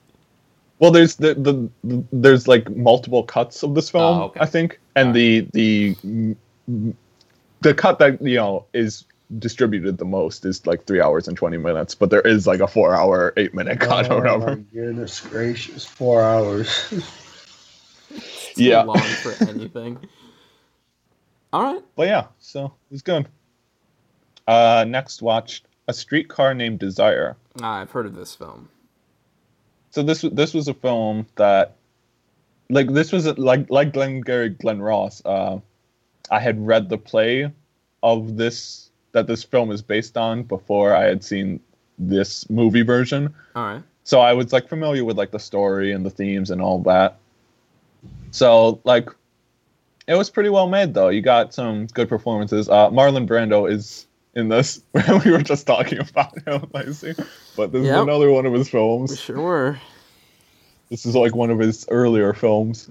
well 0.79 0.91
there's 0.91 1.17
the, 1.17 1.35
the, 1.35 1.69
the 1.85 2.03
there's 2.11 2.49
like 2.49 2.75
multiple 2.75 3.23
cuts 3.23 3.63
of 3.63 3.75
this 3.75 3.91
film 3.91 4.21
Oh, 4.21 4.23
okay. 4.29 4.41
i 4.41 4.47
think 4.47 4.81
and 4.97 5.15
the 5.15 5.47
the 5.53 5.95
the 6.67 7.75
cut 7.75 7.99
that 7.99 8.21
you 8.23 8.37
know 8.37 8.67
is 8.75 9.05
distributed 9.39 9.99
the 9.99 10.05
most 10.05 10.45
is 10.45 10.67
like 10.67 10.87
three 10.87 11.01
hours 11.01 11.29
and 11.29 11.37
20 11.37 11.57
minutes 11.59 11.95
but 11.95 12.11
there 12.11 12.21
is 12.21 12.47
like 12.47 12.61
a 12.61 12.69
four 12.69 12.95
hour 12.95 13.33
eight 13.37 13.55
minute 13.55 13.81
cut 13.81 14.11
or 14.11 14.17
Oh 14.17 14.21
whatever 14.21 14.57
my 14.57 14.65
goodness 14.73 15.21
gracious! 15.21 15.85
Four 15.87 16.23
hours. 16.25 16.93
It's 18.57 18.67
Yeah. 18.67 18.85
long 18.85 19.17
for 19.17 19.35
anything. 19.47 19.99
All 21.53 21.75
right. 21.75 21.83
but 21.97 22.09
yeah 22.09 22.27
so 22.39 22.75
it's 22.91 23.03
good 23.03 23.29
uh 24.49 24.85
next 24.89 25.23
watched 25.23 25.67
a 25.89 25.93
streetcar 25.95 26.55
named 26.55 26.79
desire 26.79 27.37
Ah, 27.61 27.81
I've 27.81 27.91
heard 27.93 28.07
of 28.07 28.15
this 28.15 28.35
film. 28.35 28.69
so 29.91 30.03
this 30.03 30.23
this 30.23 30.55
was 30.55 30.69
a 30.69 30.75
film 30.75 31.27
that 31.37 31.77
like 32.71 32.93
this 32.93 33.13
was 33.13 33.27
a, 33.27 33.35
like 33.35 33.71
like 33.71 33.93
Glengarry 33.93 34.51
Glen 34.51 34.83
Ross 34.83 35.23
uh 35.25 35.59
I 36.31 36.41
had 36.41 36.65
read 36.67 36.89
the 36.89 36.99
play 36.99 37.51
of 38.03 38.37
this 38.37 38.91
that 39.13 39.27
this 39.27 39.45
film 39.45 39.71
is 39.71 39.83
based 39.83 40.17
on 40.17 40.43
before 40.43 40.95
I 40.95 41.05
had 41.05 41.23
seen 41.23 41.61
this 41.99 42.49
movie 42.51 42.83
version 42.83 43.33
All 43.55 43.65
right. 43.65 43.83
so 44.03 44.21
I 44.21 44.33
was 44.33 44.53
like 44.53 44.69
familiar 44.69 45.05
with 45.05 45.17
like 45.17 45.31
the 45.31 45.39
story 45.39 45.93
and 45.93 46.05
the 46.05 46.11
themes 46.11 46.51
and 46.51 46.61
all 46.61 46.81
that 46.83 47.19
so 48.33 48.81
like 48.85 49.09
it 50.09 50.15
was 50.17 50.29
pretty 50.31 50.49
well 50.51 50.69
made 50.69 50.93
though 50.95 51.09
you 51.09 51.23
got 51.23 51.55
some 51.55 51.87
good 51.87 52.09
performances 52.09 52.69
uh 52.69 52.91
Marlon 52.91 53.27
Brando 53.29 53.71
is 53.71 54.07
in 54.35 54.49
this 54.49 54.83
we 55.25 55.31
were 55.31 55.43
just 55.43 55.67
talking 55.67 56.01
about 56.01 56.37
him 56.47 56.69
I 56.75 56.87
see 56.91 57.15
but 57.57 57.71
this 57.71 57.85
Yep. 57.85 57.95
is 57.97 58.03
another 58.03 58.31
one 58.33 58.47
of 58.47 58.53
his 58.53 58.67
We 58.67 58.71
films 58.73 59.21
sure 59.21 59.41
were. 59.41 59.79
this 60.91 61.07
is 61.07 61.15
like 61.15 61.35
one 61.37 61.51
of 61.51 61.59
his 61.61 61.87
earlier 61.89 62.33
films. 62.35 62.91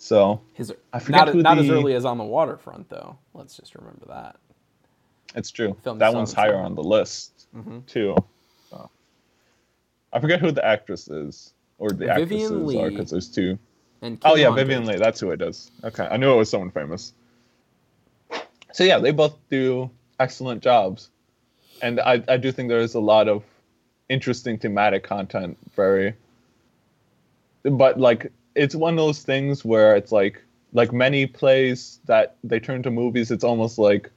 So 0.00 0.40
His 0.54 0.72
I 0.94 0.98
forget 0.98 1.26
not, 1.26 1.34
not 1.36 1.58
as 1.58 1.68
early 1.68 1.94
as 1.94 2.06
on 2.06 2.16
the 2.16 2.24
waterfront, 2.24 2.88
though. 2.88 3.18
Let's 3.34 3.54
just 3.56 3.74
remember 3.74 4.06
that. 4.08 4.36
it's 5.34 5.50
true. 5.50 5.76
Film 5.84 5.98
that 5.98 6.14
one's 6.14 6.32
higher 6.32 6.52
summer. 6.52 6.64
on 6.64 6.74
the 6.74 6.82
list 6.82 7.46
Mhm. 7.54 7.84
too. 7.86 8.16
So. 8.70 8.88
I 10.12 10.18
forget 10.20 10.40
who 10.40 10.50
the 10.52 10.64
actress 10.64 11.06
is 11.08 11.52
or 11.78 11.90
the 11.90 12.06
Vivien 12.06 12.50
actresses 12.50 12.76
are 12.76 12.90
because 12.90 13.10
there's 13.10 13.28
two. 13.28 13.58
And 14.00 14.18
Oh 14.24 14.36
yeah, 14.36 14.46
Hunter. 14.48 14.64
Vivien 14.64 14.86
Leigh. 14.86 14.96
That's 14.96 15.20
who 15.20 15.30
it 15.32 15.42
is. 15.42 15.70
Okay, 15.84 16.08
I 16.10 16.16
knew 16.16 16.32
it 16.32 16.36
was 16.36 16.48
someone 16.48 16.70
famous. 16.70 17.12
So 18.72 18.84
yeah, 18.84 18.98
they 18.98 19.10
both 19.12 19.36
do 19.50 19.90
excellent 20.18 20.62
jobs, 20.62 21.10
and 21.82 22.00
I 22.00 22.22
I 22.26 22.38
do 22.38 22.50
think 22.52 22.70
there 22.70 22.80
is 22.80 22.94
a 22.94 23.00
lot 23.00 23.28
of 23.28 23.44
interesting 24.08 24.56
thematic 24.58 25.02
content. 25.04 25.58
Very, 25.76 26.14
but 27.64 28.00
like 28.00 28.32
it's 28.54 28.74
one 28.74 28.94
of 28.94 28.98
those 28.98 29.22
things 29.22 29.64
where 29.64 29.96
it's 29.96 30.12
like 30.12 30.42
like 30.72 30.92
many 30.92 31.26
plays 31.26 31.98
that 32.06 32.36
they 32.44 32.60
turn 32.60 32.82
to 32.84 32.90
movies. 32.90 33.30
It's 33.30 33.44
almost 33.44 33.78
like 33.78 34.10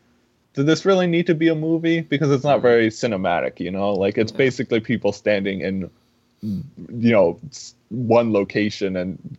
did 0.54 0.68
this 0.68 0.86
really 0.86 1.08
need 1.08 1.28
to 1.28 1.36
be 1.36 1.48
a 1.48 1.56
movie? 1.56 2.02
Because 2.02 2.30
it's 2.32 2.44
not 2.44 2.62
very 2.62 2.90
cinematic, 2.90 3.60
you 3.60 3.72
know. 3.72 3.94
Like 3.94 4.18
it's 4.18 4.32
basically 4.32 4.80
people 4.80 5.12
standing 5.12 5.62
in, 5.62 5.90
you 6.42 7.12
know, 7.12 7.40
one 7.90 8.32
location 8.32 8.96
and 8.96 9.38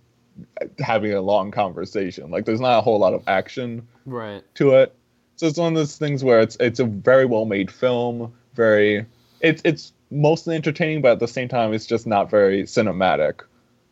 having 0.78 1.12
a 1.12 1.20
long 1.20 1.51
conversation. 1.51 2.30
Like 2.30 2.45
there's 2.45 2.61
not 2.61 2.78
a 2.78 2.82
whole 2.82 2.99
lot 2.99 3.14
of 3.14 3.22
action 3.28 3.86
Right. 4.07 4.42
to 4.55 4.74
it. 4.74 4.95
So 5.36 5.47
it's 5.47 5.59
one 5.59 5.72
of 5.72 5.76
those 5.76 5.97
things 5.97 6.22
where 6.22 6.40
it's 6.40 6.57
it's 6.61 6.80
a 6.80 6.84
very 6.84 7.26
well 7.26 7.45
made 7.45 7.70
film. 7.70 8.32
Very, 8.55 9.07
it's 9.40 9.62
it's 9.64 9.92
mostly 10.11 10.55
entertaining, 10.55 11.03
but 11.03 11.12
at 11.12 11.18
the 11.18 11.28
same 11.28 11.49
time, 11.49 11.72
it's 11.72 11.86
just 11.86 12.07
not 12.07 12.30
very 12.30 12.64
cinematic, 12.64 13.40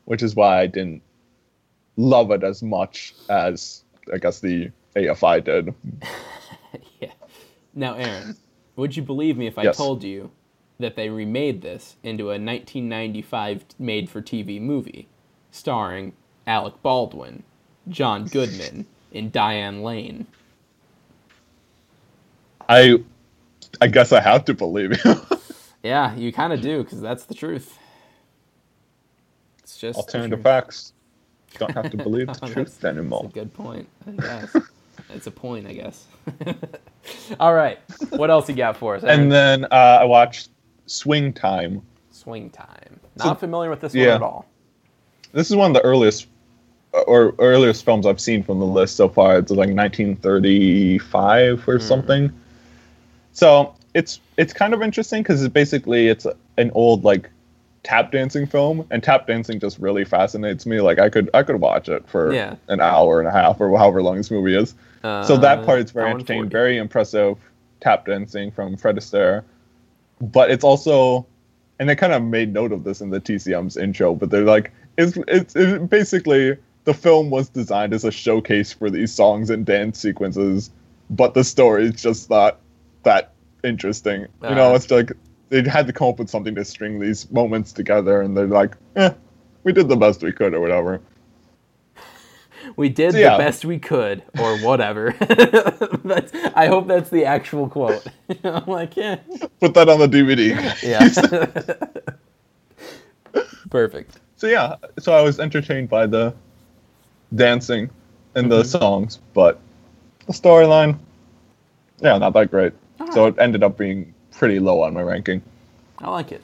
which 0.05 0.22
is 0.22 0.34
why 0.36 0.61
I 0.61 0.66
didn't 0.66 1.03
love 1.96 2.30
it 2.32 2.44
as 2.44 2.62
much 2.62 3.14
as 3.28 3.84
I 4.12 4.18
guess 4.18 4.40
the 4.40 4.70
AFI 4.96 5.44
did. 5.44 5.74
yeah. 7.00 7.12
Now, 7.74 7.94
Aaron, 7.96 8.38
would 8.76 8.96
you 8.96 9.03
believe 9.03 9.36
me 9.38 9.46
if 9.46 9.59
I 9.59 9.66
Yes. 9.66 9.76
told 9.76 10.05
you 10.05 10.32
that 10.78 10.96
they 10.96 11.11
remade 11.11 11.62
this 11.62 11.96
into 12.03 12.24
a 12.26 12.38
1995 12.40 13.64
made 13.78 14.11
for 14.11 14.22
TV 14.22 14.61
movie 14.61 15.09
starring 15.50 16.14
Alec 16.46 16.74
Baldwin, 16.82 17.44
John 17.88 18.28
Goodman, 18.28 18.86
and 19.12 19.32
Diane 19.32 19.82
Lane? 19.82 20.26
I, 22.68 22.98
I 23.80 23.88
guess 23.88 24.12
I 24.12 24.20
have 24.20 24.44
to 24.46 24.55
believe 24.55 25.05
you. 25.05 25.16
Yeah, 25.82 26.14
you 26.16 26.32
kind 26.32 26.53
of 26.53 26.61
do, 26.61 26.82
because 26.84 27.00
that's 27.00 27.24
the 27.24 27.34
truth. 27.34 27.78
It's 29.72 29.80
just 29.80 29.98
Alternative 29.98 30.42
facts. 30.42 30.92
Don't 31.58 31.70
have 31.72 31.90
to 31.90 31.96
believe 31.96 32.26
the 32.26 32.46
truth 32.52 32.84
anymore. 32.84 33.22
That's 33.22 33.32
a 33.34 33.38
good 33.40 33.54
point. 33.54 33.88
I 34.06 34.10
guess. 34.10 34.56
it's 35.08 35.26
a 35.26 35.30
point, 35.30 35.66
I 35.66 35.72
guess. 35.72 36.04
All 37.40 37.54
right. 37.54 37.78
What 38.10 38.28
else 38.30 38.50
you 38.50 38.54
got 38.54 38.76
for 38.76 38.96
us? 38.96 39.02
Aaron? 39.02 39.20
And 39.22 39.32
then 39.32 39.64
uh, 39.64 39.98
I 40.02 40.04
watched 40.04 40.50
Swing 40.86 41.32
Time. 41.32 41.80
Swing 42.10 42.50
time. 42.50 43.00
So- 43.16 43.24
Not 43.28 43.40
familiar 43.40 43.70
with 43.70 43.80
this 43.80 43.94
one 43.94 44.02
at 44.08 44.22
all. 44.22 44.44
This 45.32 45.48
is 45.50 45.56
one 45.56 45.70
of 45.70 45.74
the 45.74 45.80
earliest 45.80 46.26
or 46.92 47.34
earliest 47.38 47.82
films 47.86 48.04
I've 48.04 48.20
seen 48.20 48.42
from 48.42 48.58
the 48.58 48.66
list 48.66 48.96
so 48.96 49.08
far. 49.08 49.38
It's 49.38 49.50
like 49.50 49.70
1935 49.70 51.66
or 51.66 51.80
something. 51.80 52.30
So 53.32 53.74
it's 53.94 54.20
it's 54.36 54.52
kind 54.52 54.74
of 54.74 54.82
interesting 54.82 55.22
because 55.22 55.42
it's 55.42 55.52
basically 55.52 56.08
it's 56.08 56.26
an 56.58 56.70
old 56.74 57.04
like 57.04 57.30
tap 57.84 58.12
dancing 58.12 58.46
film, 58.46 58.86
and 58.90 59.02
tap 59.02 59.26
dancing 59.26 59.58
just 59.58 59.78
really 59.78 60.04
fascinates 60.04 60.66
me. 60.66 60.80
Like 60.80 60.98
I 60.98 61.08
could 61.08 61.28
I 61.34 61.42
could 61.42 61.60
watch 61.60 61.88
it 61.88 62.08
for 62.08 62.32
Yeah. 62.32 62.54
an 62.68 62.80
hour 62.80 63.18
and 63.18 63.28
a 63.28 63.32
half 63.32 63.60
or 63.60 63.76
however 63.76 64.02
long 64.02 64.16
this 64.16 64.30
movie 64.30 64.56
is. 64.56 64.74
so 65.02 65.36
that 65.36 65.58
Uh, 65.58 65.64
part 65.64 65.80
is 65.80 65.90
very 65.90 66.10
entertaining, 66.10 66.48
very 66.48 66.78
impressive 66.78 67.36
tap 67.80 68.06
dancing 68.06 68.52
from 68.52 68.76
Fred 68.76 68.94
Astaire. 68.96 69.42
But 70.20 70.52
it's 70.52 70.62
also, 70.62 71.26
and 71.80 71.88
they 71.88 71.96
kind 71.96 72.12
of 72.12 72.22
made 72.22 72.52
note 72.52 72.70
of 72.70 72.84
this 72.84 73.00
in 73.00 73.10
the 73.10 73.18
TCM's 73.20 73.76
intro. 73.76 74.14
But 74.14 74.30
they're 74.30 74.44
like, 74.44 74.70
it's 74.96 75.18
it's 75.26 75.56
it 75.56 75.90
basically 75.90 76.56
the 76.84 76.94
film 76.94 77.30
was 77.30 77.48
designed 77.48 77.92
as 77.94 78.04
a 78.04 78.12
showcase 78.12 78.72
for 78.72 78.90
these 78.90 79.12
songs 79.12 79.50
and 79.50 79.66
dance 79.66 79.98
sequences, 79.98 80.70
but 81.10 81.34
the 81.34 81.42
story 81.42 81.86
is 81.86 82.00
just 82.00 82.30
not 82.30 82.58
that 83.02 83.32
interesting. 83.64 84.26
You 84.42 84.54
know, 84.54 84.72
Uh. 84.72 84.76
it's 84.76 84.90
like 84.90 85.12
they 85.53 85.68
had 85.68 85.86
to 85.86 85.92
come 85.92 86.09
up 86.09 86.18
with 86.18 86.30
something 86.30 86.55
to 86.55 86.64
string 86.64 86.98
these 86.98 87.30
moments 87.30 87.72
together, 87.72 88.22
and 88.22 88.34
they're 88.34 88.46
like, 88.46 88.74
eh, 88.96 89.11
we 89.64 89.72
did 89.72 89.86
the 89.86 89.96
best 89.96 90.22
we 90.22 90.32
could 90.32 90.55
or 90.55 90.61
whatever. 90.61 91.00
We 92.76 92.88
did 92.88 93.12
So, 93.12 93.18
yeah. 93.18 93.36
the 93.36 93.44
best 93.44 93.64
we 93.66 93.78
could, 93.78 94.22
or 94.38 94.57
whatever. 94.59 95.14
that's, 96.05 96.32
I 96.55 96.68
hope 96.68 96.86
that's 96.86 97.11
the 97.11 97.26
actual 97.26 97.68
quote. 97.68 98.07
I'm 98.44 98.64
like, 98.64 98.96
yeah. 98.96 99.16
Put 99.61 99.74
that 99.74 99.90
on 99.90 99.98
the 99.98 100.09
DVD. 100.09 100.57
Yeah. 100.82 101.07
Perfect. 103.70 104.20
so 104.36 104.46
yeah, 104.46 104.76
so 104.98 105.12
I 105.12 105.20
was 105.20 105.38
entertained 105.38 105.88
by 105.88 106.07
the 106.07 106.34
dancing 107.34 107.90
and 108.34 108.50
the 108.50 108.62
mm-hmm. 108.62 108.68
songs, 108.68 109.18
but 109.34 109.61
the 110.26 110.32
storyline, 110.32 110.98
yeah, 112.00 112.16
not 112.16 112.32
that 112.32 112.50
great. 112.50 112.72
So 113.12 113.24
ah. 113.24 113.28
it 113.28 113.34
ended 113.38 113.62
up 113.62 113.76
being 113.76 114.11
pretty 114.43 114.59
low 114.59 114.82
on 114.82 114.93
my 114.93 115.03
ranking. 115.03 115.40
I 115.99 116.11
like 116.11 116.32
it. 116.32 116.43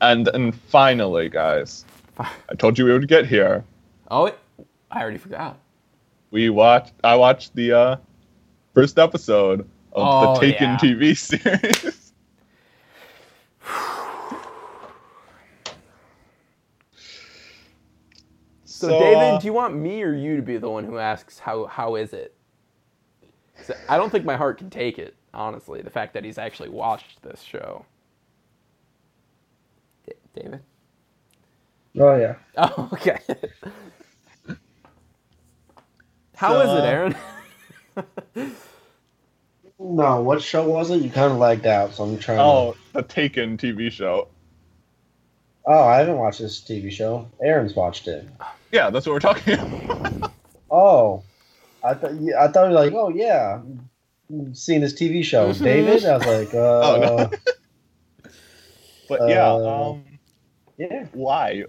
And 0.00 0.28
and 0.28 0.54
finally, 0.54 1.28
guys, 1.28 1.84
I 2.16 2.54
told 2.56 2.78
you 2.78 2.84
we 2.84 2.92
would 2.92 3.08
get 3.08 3.26
here. 3.26 3.64
Oh, 4.08 4.26
it, 4.26 4.38
I 4.88 5.02
already 5.02 5.18
forgot. 5.18 5.58
We 6.30 6.48
watched. 6.48 6.92
I 7.02 7.16
watched 7.16 7.56
the 7.56 7.72
uh, 7.72 7.96
first 8.72 9.00
episode 9.00 9.68
of 9.90 10.06
Oh, 10.06 10.34
the 10.34 10.40
Taken 10.40 10.70
yeah. 10.70 10.76
TV 10.76 11.16
series. 11.16 12.12
So, 18.64 18.88
So, 18.90 19.00
David, 19.00 19.34
uh, 19.34 19.38
do 19.40 19.46
you 19.46 19.52
want 19.52 19.74
me 19.74 20.04
or 20.04 20.14
you 20.14 20.36
to 20.36 20.42
be 20.42 20.56
the 20.56 20.70
one 20.70 20.84
who 20.84 20.98
asks 20.98 21.40
how 21.40 21.66
how 21.66 21.96
is 21.96 22.12
it? 22.12 22.36
I 23.88 23.96
don't 23.96 24.10
think 24.10 24.24
my 24.24 24.36
heart 24.36 24.58
can 24.58 24.70
take 24.70 25.00
it, 25.00 25.16
honestly. 25.34 25.82
The 25.82 25.90
fact 25.90 26.14
that 26.14 26.24
he's 26.24 26.38
actually 26.38 26.68
watched 26.68 27.22
this 27.22 27.42
show. 27.42 27.84
D- 30.06 30.12
David. 30.34 30.60
Oh 31.98 32.16
yeah. 32.16 32.34
Oh, 32.56 32.88
okay. 32.92 33.18
How 36.36 36.60
is 36.60 36.68
So, 36.68 36.76
it, 36.76 36.84
uh, 36.84 36.84
Aaron? 36.84 37.16
No, 39.78 40.20
what 40.20 40.42
show 40.42 40.68
was 40.68 40.90
it? 40.90 41.00
You 41.02 41.08
kind 41.10 41.32
of 41.32 41.38
lagged 41.38 41.66
out, 41.66 41.94
so 41.94 42.04
I'm 42.04 42.18
trying. 42.18 42.38
Oh, 42.38 42.76
the 42.92 43.02
Taken 43.02 43.56
TV 43.56 43.90
show. 43.90 44.28
Oh, 45.66 45.84
I 45.84 45.98
haven't 45.98 46.18
watched 46.18 46.40
this 46.40 46.60
TV 46.60 46.90
show. 46.90 47.26
Aaron's 47.42 47.74
watched 47.74 48.06
it. 48.06 48.28
Yeah, 48.72 48.90
that's 48.90 49.06
what 49.06 49.12
we're 49.14 49.20
talking 49.20 49.54
about. 49.58 50.32
Oh, 50.70 51.22
I 51.82 51.94
thought 51.94 52.12
I 52.12 52.48
thought 52.48 52.64
you 52.68 52.74
were 52.74 52.80
like, 52.84 52.92
oh 52.92 53.08
yeah, 53.08 53.60
you've 53.66 53.80
seen 54.52 54.80
this 54.80 54.94
TV 54.94 55.22
show, 55.24 55.50
Mhm. 55.50 55.62
David. 55.62 56.04
I 56.04 56.16
was 56.16 56.26
like, 56.26 56.54
uh, 56.54 56.58
Oh, 56.82 56.96
no. 57.00 57.30
But 59.08 59.28
yeah, 59.28 59.52
Uh, 59.52 59.90
um, 59.90 60.04
yeah. 60.78 61.06
why? 61.12 61.64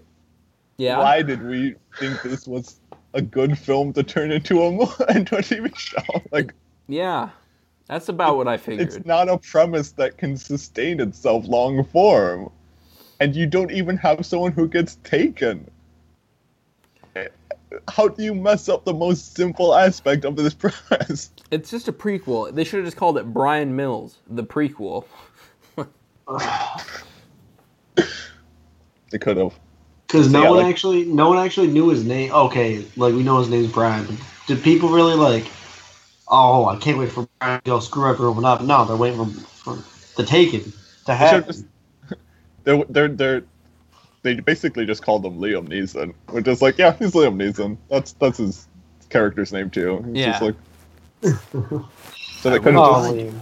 yeah. 0.77 0.99
Why 0.99 1.21
did 1.23 1.41
we 1.43 1.75
think 1.99 2.21
this 2.21 2.47
was 2.47 2.79
a 3.13 3.21
good 3.21 3.57
film 3.57 3.93
to 3.93 4.03
turn 4.03 4.31
into 4.31 4.61
a 4.61 4.69
into 5.11 5.37
a 5.39 5.41
TV 5.41 5.75
show? 5.75 5.97
Like, 6.31 6.53
Yeah. 6.87 7.29
That's 7.87 8.07
about 8.09 8.37
what 8.37 8.47
I 8.47 8.55
figured. 8.57 8.87
it's 8.87 9.05
not 9.05 9.27
a 9.27 9.37
premise 9.37 9.91
that 9.93 10.17
can 10.17 10.37
sustain 10.37 11.01
itself 11.01 11.45
long 11.47 11.83
form, 11.83 12.49
and 13.19 13.35
you 13.35 13.45
don't 13.47 13.71
even 13.71 13.97
have 13.97 14.25
someone 14.25 14.53
who 14.53 14.67
gets 14.69 14.95
taken. 15.03 15.69
How 17.89 18.07
do 18.07 18.23
you 18.23 18.33
mess 18.35 18.69
up 18.69 18.85
the 18.85 18.93
most 18.93 19.35
simple 19.35 19.75
aspect 19.75 20.23
of 20.25 20.35
this 20.37 20.53
premise? 20.53 21.31
It's 21.51 21.69
just 21.69 21.87
a 21.89 21.93
prequel. 21.93 22.53
They 22.53 22.63
should 22.63 22.77
have 22.77 22.85
just 22.87 22.97
called 22.97 23.17
it 23.17 23.25
Brian 23.33 23.75
Mills, 23.75 24.17
the 24.29 24.43
prequel. 24.43 25.05
They 29.11 29.17
could 29.17 29.37
have. 29.37 29.53
Because 30.07 30.31
no 30.31 30.43
Yeah, 30.43 30.49
one 30.49 30.57
like- 30.59 30.67
actually, 30.73 31.05
no 31.05 31.29
one 31.29 31.37
actually 31.37 31.67
knew 31.67 31.89
his 31.89 32.03
name. 32.05 32.31
Okay, 32.31 32.85
like 32.95 33.13
we 33.13 33.23
know 33.23 33.39
his 33.39 33.49
name's 33.49 33.71
Brian. 33.71 34.05
But 34.05 34.15
did 34.47 34.63
people 34.63 34.89
really 34.89 35.15
like? 35.15 35.45
Oh, 36.27 36.65
I 36.67 36.77
can't 36.77 36.97
wait 36.97 37.11
for 37.11 37.27
Brian 37.39 37.59
to 37.61 37.69
go 37.69 37.79
screw 37.81 38.09
everyone 38.09 38.45
up. 38.45 38.61
No, 38.61 38.85
they're 38.85 38.95
waiting 38.95 39.25
for, 39.25 39.75
for 39.75 40.15
the 40.21 40.25
Taken 40.25 40.61
to 40.61 40.71
They 41.07 41.15
happen. 41.15 41.41
should've 41.41 41.47
just- 41.47 41.65
They're 42.63 42.83
they're 42.89 43.07
they're 43.09 43.43
they 44.23 44.35
basically 44.35 44.85
just 44.85 45.03
called 45.03 45.25
him 45.25 45.39
Liam 45.39 45.67
Neeson, 45.67 46.13
which 46.29 46.47
is 46.47 46.61
like, 46.61 46.77
yeah, 46.77 46.93
he's 46.97 47.11
Liam 47.11 47.35
Neeson. 47.35 47.75
That's 47.89 48.13
that's 48.13 48.37
his 48.37 48.67
character's 49.09 49.51
name 49.51 49.69
too. 49.69 49.97
He's 50.13 50.25
just 50.25 50.41
Yeah. 50.41 50.47
like, 50.47 50.55
so 51.21 52.49
they 52.49 52.59
couldn't 52.59 52.75
Oh, 52.77 53.13
just, 53.13 53.35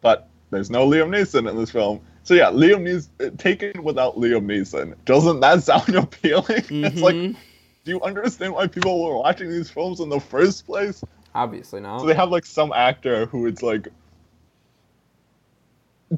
but 0.00 0.28
there's 0.50 0.70
no 0.70 0.88
Liam 0.88 1.08
Neeson 1.08 1.48
in 1.48 1.56
this 1.56 1.70
film. 1.70 2.00
So 2.22 2.34
yeah, 2.34 2.50
Liam 2.50 2.82
Neeson 2.82 3.38
taken 3.38 3.82
without 3.82 4.16
Liam 4.16 4.46
Neeson. 4.46 4.94
Doesn't 5.04 5.40
that 5.40 5.62
sound 5.62 5.94
appealing? 5.94 6.64
It's 6.70 7.00
like, 7.02 7.16
Mhm. 7.16 7.36
do 7.84 7.92
you 7.92 8.00
understand 8.02 8.54
why 8.54 8.66
people 8.66 9.04
were 9.04 9.16
watching 9.18 9.50
these 9.50 9.70
films 9.70 10.00
in 10.00 10.08
the 10.08 10.20
first 10.20 10.66
place? 10.66 11.02
Obviously 11.34 11.80
not. 11.80 12.00
So 12.00 12.06
they 12.06 12.14
have 12.14 12.30
like 12.30 12.46
some 12.46 12.72
actor 12.72 13.26
who 13.26 13.46
it's 13.46 13.62
like 13.62 13.88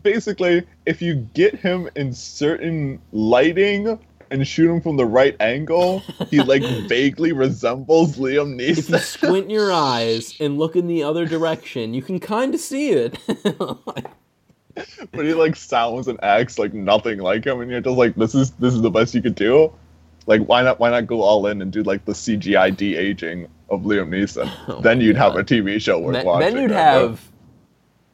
basically 0.02 0.66
if 0.86 1.00
you 1.00 1.14
get 1.34 1.54
him 1.54 1.88
in 1.96 2.12
certain 2.12 3.00
lighting 3.12 3.98
and 4.30 4.46
shoot 4.46 4.70
him 4.70 4.80
from 4.80 4.96
the 4.96 5.04
right 5.06 5.36
angle, 5.40 6.00
he 6.30 6.40
like 6.40 6.62
vaguely 6.88 7.32
resembles 7.32 8.16
Liam 8.16 8.54
Neeson. 8.58 8.78
if 8.78 8.88
you 8.88 8.98
squint 8.98 9.50
your 9.50 9.72
eyes 9.72 10.34
and 10.40 10.58
look 10.58 10.76
in 10.76 10.86
the 10.86 11.02
other 11.02 11.26
direction, 11.26 11.94
you 11.94 12.02
can 12.02 12.20
kind 12.20 12.54
of 12.54 12.60
see 12.60 12.90
it. 12.90 13.18
but 15.12 15.24
he 15.24 15.34
like 15.34 15.56
sounds 15.56 16.08
and 16.08 16.22
acts 16.22 16.58
like 16.58 16.72
nothing 16.72 17.18
like 17.18 17.44
him 17.44 17.60
and 17.60 17.70
you're 17.70 17.80
just 17.80 17.96
like 17.96 18.14
this 18.14 18.34
is 18.34 18.52
this 18.52 18.74
is 18.74 18.80
the 18.80 18.90
best 18.90 19.14
you 19.14 19.22
could 19.22 19.34
do. 19.34 19.72
Like 20.26 20.42
why 20.42 20.62
not 20.62 20.78
why 20.78 20.90
not 20.90 21.06
go 21.06 21.22
all 21.22 21.46
in 21.46 21.62
and 21.62 21.72
do 21.72 21.82
like 21.82 22.04
the 22.04 22.12
CGI 22.12 22.76
de 22.76 22.96
aging 22.96 23.48
of 23.70 23.82
Liam 23.82 24.08
Neeson? 24.08 24.50
Oh 24.68 24.80
then 24.80 25.00
you'd 25.00 25.16
have 25.16 25.36
a 25.36 25.42
TV 25.42 25.80
show 25.80 25.98
worth 25.98 26.24
watching. 26.24 26.54
then 26.54 26.62
you'd 26.62 26.70
know. 26.70 27.18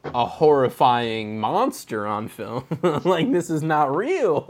Have 0.04 0.14
a 0.14 0.26
horrifying 0.26 1.38
monster 1.40 2.06
on 2.06 2.28
film. 2.28 2.64
like 3.04 3.30
this 3.32 3.50
is 3.50 3.62
not 3.62 3.94
real. 3.94 4.48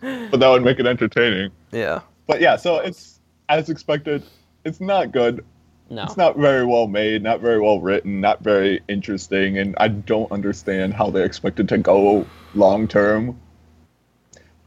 but 0.00 0.38
that 0.40 0.48
would 0.48 0.64
make 0.64 0.78
it 0.78 0.86
entertaining. 0.86 1.50
Yeah. 1.72 2.00
But 2.26 2.40
yeah, 2.40 2.56
so 2.56 2.78
it's 2.78 3.20
as 3.48 3.70
expected. 3.70 4.22
It's 4.64 4.80
not 4.80 5.12
good. 5.12 5.44
No. 5.90 6.04
It's 6.04 6.16
not 6.16 6.38
very 6.38 6.64
well 6.64 6.86
made, 6.86 7.22
not 7.22 7.40
very 7.40 7.60
well 7.60 7.80
written, 7.80 8.20
not 8.20 8.42
very 8.42 8.80
interesting, 8.88 9.58
and 9.58 9.74
I 9.78 9.88
don't 9.88 10.30
understand 10.32 10.94
how 10.94 11.10
they 11.10 11.22
expect 11.22 11.60
it 11.60 11.68
to 11.68 11.78
go 11.78 12.26
long 12.54 12.88
term. 12.88 13.38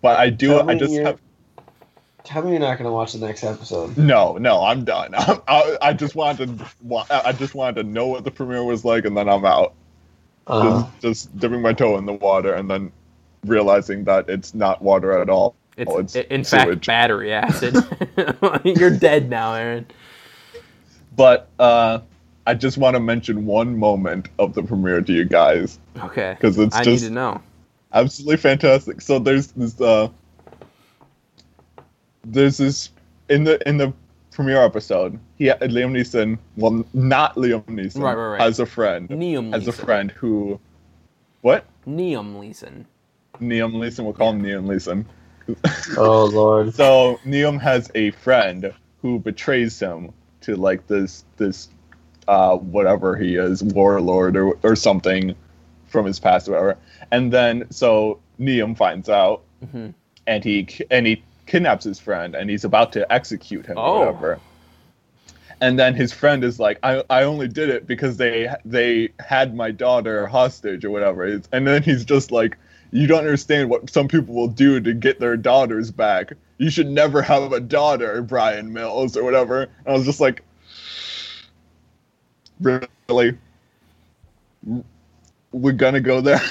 But 0.02 0.20
I 0.20 0.30
do. 0.30 0.50
Tell 0.50 0.70
I 0.70 0.76
just 0.76 0.94
you're- 0.94 1.06
have 1.06 1.20
Tell 2.24 2.44
me 2.44 2.52
you're 2.52 2.60
not 2.60 2.78
gonna 2.78 2.92
watch 2.92 3.14
the 3.14 3.26
next 3.26 3.46
episode. 3.46 3.98
no, 3.98 4.38
no. 4.38 4.62
I'm 4.62 4.84
done. 4.84 5.16
I, 5.16 5.40
I, 5.48 5.78
I 5.82 5.94
just 5.94 6.14
wanted 6.14 6.60
to. 6.60 7.06
I 7.10 7.32
just 7.32 7.56
wanted 7.56 7.82
to 7.82 7.88
know 7.90 8.08
what 8.08 8.26
the 8.26 8.32
premiere 8.32 8.64
was 8.66 8.84
like, 8.84 9.06
and 9.06 9.16
then 9.16 9.28
I'm 9.30 9.46
out. 9.46 9.74
Uh, 10.48 10.82
Just, 10.84 11.02
just 11.02 11.38
dipping 11.40 11.62
my 11.62 11.74
toe 11.74 11.98
in 11.98 12.06
the 12.06 12.14
water, 12.14 12.54
and 12.54 12.70
then 12.70 12.92
realizing 13.46 14.04
that 14.06 14.30
it's 14.30 14.54
not 14.54 14.82
water 14.82 15.20
at 15.20 15.30
all. 15.30 15.56
It's, 15.78 16.16
it's 16.16 16.28
in 16.32 16.44
fact 16.44 16.86
battery 16.88 17.32
acid. 17.34 17.76
You're 18.64 18.98
dead 18.98 19.30
now, 19.30 19.54
Aaron. 19.54 19.86
But 21.16 21.50
uh, 21.60 22.00
I 22.48 22.54
just 22.54 22.78
want 22.78 22.96
to 22.96 23.00
mention 23.00 23.46
one 23.46 23.78
moment 23.78 24.30
of 24.40 24.54
the 24.54 24.64
premiere 24.64 25.02
to 25.02 25.14
you 25.14 25.26
guys 25.26 25.80
Okay. 26.02 26.36
Because 26.40 26.58
it's 26.58 26.76
I 26.76 26.84
just- 26.84 27.04
need 27.04 27.10
to 27.10 27.14
know. 27.14 27.42
absolutely 27.94 28.38
fantastic. 28.38 29.02
So 29.02 29.20
there's 29.20 29.48
this 29.48 29.80
uh 29.82 30.08
there's 32.26 32.58
this 32.58 32.90
in 33.30 33.44
the 33.44 33.68
in 33.68 33.78
the 33.78 33.94
premiere 34.32 34.64
episode, 34.64 35.20
he 35.38 35.46
Liam 35.46 35.92
Neeson, 35.92 36.38
well 36.56 36.86
not 36.94 37.36
Liam 37.36 37.64
Neeson, 37.66 38.02
Right, 38.02 38.16
right, 38.16 38.28
right. 38.34 38.42
has 38.42 38.60
a 38.60 38.66
friend, 38.66 39.08
Liam 39.10 39.54
has 39.54 39.68
a 39.68 39.72
friend 39.72 40.12
who, 40.12 40.60
what? 41.42 41.66
Liam 41.88 42.40
Leeson. 42.40 42.86
Liam 43.40 43.74
Neeson, 43.74 44.04
we'll 44.04 44.14
call 44.14 44.32
him 44.34 44.42
Liam 44.44 44.66
Neeson. 44.66 45.06
oh 45.98 46.26
lord. 46.26 46.74
So 46.74 47.20
Liam 47.26 47.60
has 47.62 47.90
a 47.96 48.12
friend 48.12 48.74
who 49.02 49.20
betrays 49.20 49.80
him 49.80 50.12
to 50.42 50.56
like 50.56 50.88
this 50.88 51.24
this 51.38 51.70
uh 52.28 52.58
whatever 52.58 53.16
he 53.16 53.36
is 53.36 53.64
warlord 53.64 54.36
or 54.36 54.58
or 54.64 54.76
something 54.76 55.34
from 55.88 56.06
his 56.06 56.20
past 56.20 56.50
or 56.50 56.52
whatever. 56.52 56.78
And 57.12 57.32
then 57.32 57.68
so 57.72 58.20
Liam 58.40 58.76
finds 58.76 59.08
out 59.08 59.44
Mhm. 59.66 59.94
and 60.26 60.44
he 60.44 60.68
and 60.92 61.08
he 61.08 61.24
kidnaps 61.46 61.86
his 61.86 61.98
friend 62.00 62.36
and 62.36 62.50
he's 62.50 62.66
about 62.66 62.92
to 62.94 63.10
execute 63.12 63.66
him 63.66 63.78
Oh. 63.78 63.82
or 63.82 64.00
whatever. 64.08 64.40
And 65.60 65.80
then 65.80 65.96
his 65.96 66.14
friend 66.14 66.44
is 66.44 66.60
like, 66.60 66.80
I, 66.84 67.04
I 67.10 67.24
only 67.24 67.48
did 67.48 67.70
it 67.70 67.88
because 67.88 68.18
they 68.18 68.48
they 68.64 69.10
had 69.20 69.56
my 69.56 69.72
daughter 69.72 70.28
hostage 70.28 70.86
or 70.86 70.92
whatever. 70.92 71.42
And 71.52 71.66
then 71.66 71.82
he's 71.84 72.06
just 72.06 72.32
like, 72.32 72.58
you 72.92 73.08
don't 73.08 73.20
understand 73.20 73.70
what 73.70 73.90
some 73.90 74.08
people 74.08 74.36
will 74.36 74.48
do 74.48 74.80
to 74.80 74.94
get 74.94 75.20
their 75.20 75.36
daughters 75.36 75.92
back. 75.92 76.34
You 76.58 76.70
should 76.70 76.90
never 76.90 77.22
have 77.22 77.52
a 77.52 77.60
daughter, 77.60 78.22
Brian 78.22 78.72
Mills 78.72 79.18
or 79.18 79.24
whatever. 79.24 79.64
And 79.64 79.88
I 79.88 79.94
was 79.94 80.06
just 80.06 80.20
like, 80.20 80.44
really? 82.60 83.38
We're 85.52 85.74
gonna 85.74 86.02
go 86.02 86.22
there. 86.22 86.42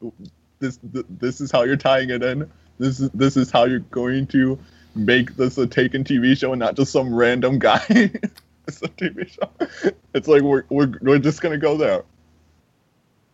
this 0.58 0.78
this 0.82 1.40
is 1.40 1.50
how 1.50 1.62
you're 1.62 1.76
tying 1.76 2.10
it 2.10 2.22
in. 2.22 2.50
This 2.78 3.00
is 3.00 3.10
this 3.10 3.36
is 3.36 3.50
how 3.50 3.64
you're 3.64 3.80
going 3.80 4.26
to 4.28 4.58
make 4.94 5.36
this 5.36 5.58
a 5.58 5.66
Taken 5.66 6.04
TV 6.04 6.36
show 6.36 6.52
and 6.52 6.60
not 6.60 6.76
just 6.76 6.92
some 6.92 7.14
random 7.14 7.58
guy. 7.58 7.82
it's 7.88 8.82
a 8.82 8.88
TV 8.88 9.28
show. 9.28 9.92
It's 10.14 10.28
like 10.28 10.42
we're 10.42 10.64
we're 10.68 10.92
we're 11.00 11.18
just 11.18 11.40
gonna 11.40 11.58
go 11.58 11.76
there. 11.76 12.04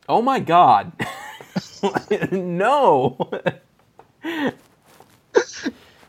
Oh 0.09 0.23
my 0.23 0.41
god. 0.41 0.93
no. 2.31 3.17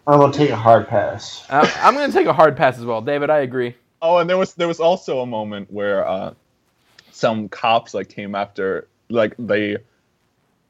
I'm 0.07 0.19
gonna 0.19 0.31
take 0.31 0.49
a 0.49 0.55
hard 0.55 0.87
pass. 0.87 1.45
Uh, 1.49 1.69
I'm 1.81 1.93
going 1.93 2.09
to 2.09 2.17
take 2.17 2.27
a 2.27 2.33
hard 2.33 2.55
pass 2.55 2.77
as 2.77 2.85
well. 2.85 3.01
David, 3.01 3.29
I 3.29 3.39
agree. 3.39 3.75
Oh, 4.01 4.17
and 4.17 4.29
there 4.29 4.37
was 4.37 4.53
there 4.53 4.67
was 4.67 4.79
also 4.79 5.19
a 5.19 5.25
moment 5.25 5.71
where 5.71 6.07
uh, 6.07 6.33
some 7.11 7.49
cops 7.49 7.93
like 7.93 8.07
came 8.07 8.35
after 8.35 8.87
like 9.09 9.35
they 9.37 9.77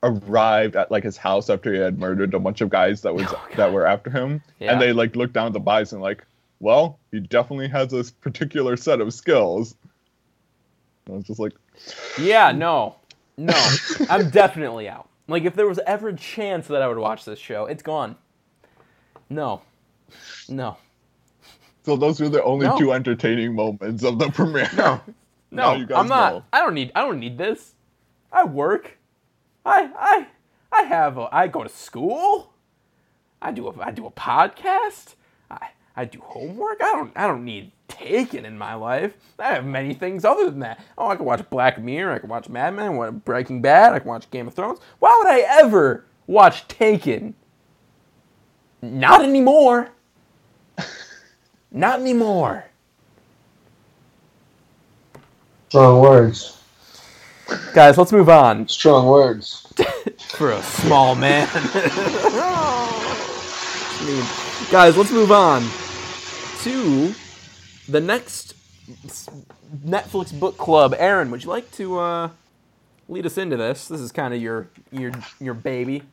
arrived 0.03 0.76
at 0.76 0.91
like 0.91 1.03
his 1.03 1.18
house 1.18 1.49
after 1.49 1.74
he 1.74 1.80
had 1.80 1.98
murdered 1.99 2.34
a 2.34 2.40
bunch 2.40 2.61
of 2.61 2.69
guys 2.69 3.02
that 3.02 3.14
was 3.15 3.26
oh, 3.30 3.48
that 3.56 3.72
were 3.74 3.86
after 3.86 4.10
him, 4.10 4.41
Yeah. 4.60 4.74
and 4.74 4.82
they 4.82 4.94
like 4.94 5.15
looked 5.15 5.34
down 5.34 5.48
at 5.48 5.53
the 5.53 5.60
bison 5.60 5.99
like, 5.99 6.26
well, 6.60 6.99
he 7.11 7.19
definitely 7.19 7.68
has 7.69 7.90
this 7.91 8.11
particular 8.11 8.78
set 8.78 9.02
of 9.02 9.14
skills. 9.14 9.76
And 11.06 11.14
I 11.14 11.18
was 11.18 11.26
just 11.28 11.40
like, 11.40 11.53
Yeah, 12.19 12.52
no. 12.52 12.95
No. 13.38 13.53
I'm 14.10 14.30
definitely 14.32 14.90
out. 14.90 15.07
Like, 15.28 15.44
if 15.44 15.56
there 15.56 15.68
was 15.68 15.80
ever 15.86 16.10
a 16.10 16.15
chance 16.15 16.68
that 16.68 16.82
I 16.82 16.88
would 16.88 16.98
watch 16.98 17.26
this 17.26 17.38
show, 17.38 17.65
it's 17.65 17.84
gone. 17.84 18.15
No. 19.30 19.61
No. 20.49 20.78
so 21.84 21.95
those 21.98 22.19
were 22.19 22.30
the 22.30 22.44
only 22.44 22.65
No. 22.65 22.78
two 22.78 22.94
entertaining 22.94 23.53
moments 23.56 24.03
of 24.03 24.18
the 24.19 24.30
premiere. 24.32 24.69
No. 24.76 25.02
No, 25.52 25.69
I'm 25.95 26.07
not. 26.07 26.34
know. 26.34 26.44
I 26.52 26.60
don't 26.60 26.74
need. 26.74 26.91
I 26.95 27.02
don't 27.02 27.19
need 27.19 27.38
this. 27.38 27.74
I 28.32 28.44
work. 28.44 28.97
I 29.68 29.89
I 29.98 30.27
I 30.72 30.81
have. 30.84 31.18
A, 31.18 31.30
I 31.31 31.48
go 31.48 31.64
to 31.64 31.69
school. 31.69 32.53
I 33.41 33.52
do 33.52 33.68
a. 33.68 33.80
I 33.81 33.91
do 33.91 34.06
a 34.06 34.11
podcast. 34.11 35.15
I 35.52 35.69
I 35.95 36.06
do 36.06 36.19
homework. 36.22 36.81
I 36.81 36.94
don't. 36.94 37.11
I 37.15 37.27
don't 37.27 37.45
need 37.45 37.72
Taken 37.88 38.45
in 38.45 38.57
my 38.57 38.73
life. 38.73 39.14
I 39.39 39.53
have 39.53 39.65
many 39.65 39.94
things 39.94 40.26
other 40.26 40.49
than 40.49 40.60
that. 40.60 40.80
Oh, 40.98 41.07
I 41.07 41.15
can 41.15 41.26
watch 41.26 41.49
Black 41.49 41.81
Mirror. 41.81 42.14
I 42.14 42.19
can 42.19 42.30
watch 42.30 42.49
Mad 42.49 42.76
Men. 42.76 42.85
I 42.85 42.89
watch 42.89 43.14
Breaking 43.26 43.61
Bad. 43.61 43.94
I 43.94 43.99
can 43.99 44.10
watch 44.10 44.30
Game 44.30 44.48
of 44.48 44.53
Thrones. 44.53 44.80
Why 44.99 45.15
would 45.18 45.27
I 45.27 45.39
ever 45.61 46.06
watch 46.27 46.68
Taken? 46.68 47.34
Not 48.81 49.23
anymore. 49.23 49.89
Not 51.72 51.99
anymore. 52.02 52.65
Strong 55.69 56.02
words. 56.02 56.61
Guys, 57.74 57.98
let's 57.98 58.11
move 58.11 58.30
on. 58.30 58.68
Strong 58.68 59.07
words. 59.07 59.65
for 60.30 60.52
a 60.52 60.61
small 60.64 61.15
man. 61.15 61.48
I 63.99 64.03
mean, 64.06 64.24
guys, 64.72 64.98
let's 64.98 65.11
move 65.11 65.32
on 65.32 65.61
to 66.64 67.14
the 67.90 68.02
next 68.02 68.56
Netflix 69.86 70.38
book 70.38 70.57
club. 70.57 70.94
Aaron, 70.98 71.32
would 71.32 71.44
you 71.44 71.49
like 71.49 71.72
to 71.74 71.99
uh, 71.99 72.30
lead 73.07 73.26
us 73.26 73.38
into 73.38 73.56
this? 73.57 73.88
This 73.88 74.02
is 74.02 74.11
kind 74.11 74.34
of 74.34 74.41
your 74.41 74.68
your 74.91 75.11
your 75.40 75.53
baby, 75.53 76.03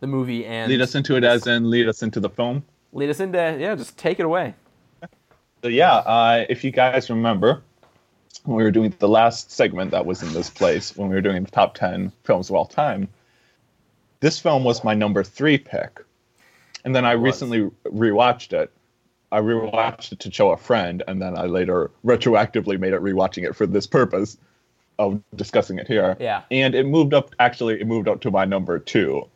the 0.00 0.06
movie, 0.06 0.46
and 0.46 0.70
Lead 0.70 0.80
us 0.80 0.94
into 0.94 1.16
it 1.16 1.24
as 1.24 1.46
in 1.46 1.68
lead 1.70 1.88
us 1.88 2.02
into 2.02 2.20
the 2.20 2.30
film. 2.30 2.64
lead 2.92 3.10
us 3.10 3.20
into 3.20 3.38
yeah. 3.58 3.74
Just 3.74 3.98
take 3.98 4.18
it 4.20 4.24
away. 4.26 4.54
So 5.62 5.68
yeah, 5.68 5.96
uh, 5.96 6.44
if 6.48 6.64
you 6.64 6.70
guys 6.72 7.08
remember, 7.10 7.62
when 8.44 8.56
we 8.56 8.62
were 8.62 8.70
doing 8.70 8.94
the 8.98 9.08
last 9.08 9.50
segment 9.50 9.90
that 9.92 10.04
was 10.06 10.22
in 10.22 10.32
this 10.32 10.50
place, 10.50 10.96
when 10.96 11.08
we 11.08 11.14
were 11.14 11.20
doing 11.20 11.44
the 11.44 11.50
top 11.50 11.74
ten 11.74 12.12
films 12.24 12.50
of 12.50 12.56
all 12.56 12.66
time, 12.66 13.08
this 14.20 14.38
film 14.38 14.64
was 14.64 14.84
my 14.84 14.94
number 14.94 15.22
three 15.22 15.58
pick, 15.58 16.00
and 16.84 16.94
then 16.94 17.04
I 17.04 17.12
recently 17.12 17.70
rewatched 17.86 18.52
it. 18.52 18.70
I 19.30 19.40
rewatched 19.40 20.12
it 20.12 20.20
to 20.20 20.30
show 20.30 20.50
a 20.50 20.56
friend, 20.56 21.02
and 21.06 21.20
then 21.22 21.38
I 21.38 21.46
later 21.46 21.90
retroactively 22.04 22.78
made 22.78 22.92
it 22.92 23.00
rewatching 23.00 23.48
it 23.48 23.54
for 23.56 23.66
this 23.66 23.86
purpose 23.86 24.36
of 24.98 25.20
discussing 25.34 25.78
it 25.78 25.86
here. 25.88 26.16
Yeah. 26.20 26.42
and 26.50 26.74
it 26.74 26.86
moved 26.86 27.14
up. 27.14 27.34
Actually, 27.38 27.80
it 27.80 27.86
moved 27.86 28.08
up 28.08 28.20
to 28.22 28.30
my 28.30 28.44
number 28.44 28.78
two 28.78 29.26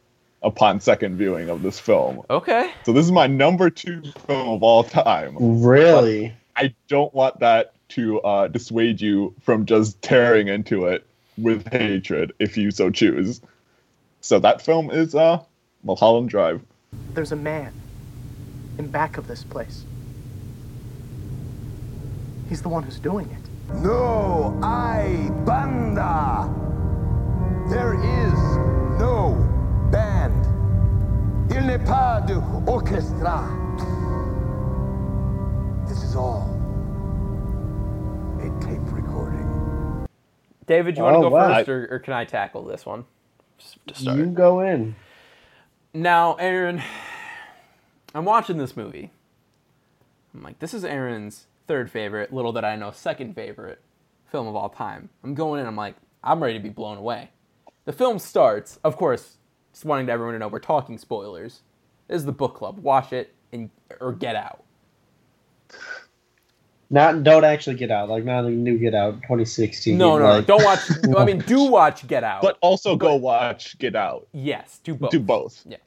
upon 0.43 0.81
second 0.81 1.17
viewing 1.17 1.49
of 1.49 1.63
this 1.63 1.79
film. 1.79 2.23
Okay. 2.31 2.71
So 2.85 2.93
this 2.93 3.05
is 3.05 3.13
my 3.13 3.27
number 3.27 3.71
two 3.71 4.03
film 4.27 4.49
of 4.49 4.63
all 4.63 4.85
time. 4.85 5.37
Really? 5.39 6.35
I 6.55 6.75
don't 6.89 7.13
want 7.15 7.41
that 7.41 7.73
to 7.91 8.21
uh, 8.21 8.49
dissuade 8.49 9.01
you 9.01 9.35
from 9.43 9.67
just 9.67 10.01
tearing 10.03 10.49
into 10.49 10.87
it 10.87 11.07
with 11.39 11.71
hatred 11.73 12.33
if 12.39 12.57
you 12.57 12.71
so 12.71 12.91
choose. 12.91 13.41
So 14.21 14.39
that 14.41 14.61
film 14.61 14.91
is 14.91 15.15
uh, 15.15 15.41
Mulholland 15.85 16.29
Drive. 16.29 16.63
There's 17.15 17.33
a 17.33 17.37
man 17.37 17.73
in 18.79 18.89
back 18.89 19.19
of 19.19 19.29
this 19.29 19.45
place. 19.45 19.85
He's 22.49 22.63
the 22.63 22.69
one 22.69 22.83
who's 22.83 22.99
doing 22.99 23.29
it. 23.31 23.75
No, 23.83 24.59
I, 24.63 25.31
Banda. 25.45 26.53
There 27.69 27.95
is 27.95 28.39
no 29.01 29.35
band. 29.91 30.45
Il 31.51 31.63
n'est 31.63 31.85
pas 31.85 32.21
de 32.25 32.37
orchestra. 32.71 33.43
This 35.89 36.03
is 36.05 36.15
all 36.15 36.49
a 36.51 36.56
tape 38.61 38.81
recording. 38.93 40.07
David, 40.67 40.97
you 40.97 41.03
want 41.03 41.15
to 41.15 41.19
Oh, 41.19 41.23
go 41.23 41.29
wow. 41.31 41.55
first, 41.55 41.69
or, 41.69 41.89
or 41.91 41.99
can 41.99 42.13
I 42.13 42.25
tackle 42.25 42.65
this 42.65 42.85
one? 42.85 43.05
To 43.87 43.95
start. 43.95 44.19
You 44.19 44.27
go 44.27 44.61
in. 44.61 44.97
Now, 45.95 46.35
Aaron, 46.35 46.83
I'm 48.15 48.25
watching 48.25 48.59
this 48.59 48.77
movie. 48.77 49.11
I'm 50.35 50.43
like, 50.43 50.59
this 50.59 50.75
is 50.75 50.85
Aaron's 50.85 51.47
third 51.67 51.91
favorite, 51.91 52.33
little 52.33 52.53
that 52.53 52.65
I 52.65 52.77
know, 52.77 52.91
second 52.91 53.35
favorite 53.35 53.81
film 54.31 54.47
of 54.47 54.55
all 54.55 54.69
time. 54.69 55.09
I'm 55.25 55.35
going 55.35 55.61
in, 55.61 55.67
I'm 55.67 55.77
like, 55.77 55.95
I'm 56.23 56.43
ready 56.43 56.55
to 56.55 56.63
be 56.63 56.69
blown 56.69 56.99
away. 56.99 57.31
The 57.87 57.93
film 57.93 58.19
starts, 58.19 58.79
of 58.85 58.97
course, 58.97 59.37
just 59.73 59.85
wanting 59.85 60.09
everyone 60.09 60.35
to 60.35 60.39
know 60.39 60.49
we're 60.49 60.59
talking 60.59 60.99
spoilers. 60.99 61.63
This 62.09 62.17
is 62.19 62.25
the 62.27 62.33
book 62.33 62.55
club. 62.55 62.79
Watch 62.79 63.13
it 63.13 63.35
and 63.53 63.71
or 64.01 64.13
get 64.13 64.37
out. 64.37 64.65
Not 66.89 67.25
don't 67.25 67.45
actually 67.45 67.77
get 67.77 67.91
out. 67.91 68.09
Like 68.09 68.25
not 68.25 68.45
a 68.45 68.51
new 68.51 68.79
Get 68.79 68.95
Out 68.95 69.15
2016. 69.23 69.99
No, 69.99 70.19
no, 70.19 70.25
like, 70.25 70.49
no, 70.49 70.57
don't 70.57 70.65
watch. 70.65 70.81
I 71.17 71.25
mean, 71.25 71.39
do 71.41 71.65
watch 71.65 72.07
Get 72.07 72.23
Out. 72.23 72.43
But 72.43 72.59
also 72.61 72.95
go 72.95 73.17
watch 73.17 73.77
Get 73.79 73.97
Out. 73.97 74.29
yes, 74.33 74.81
do 74.85 74.95
both. 74.95 75.11
Do 75.11 75.19
both. 75.21 75.65
Yeah. 75.67 75.79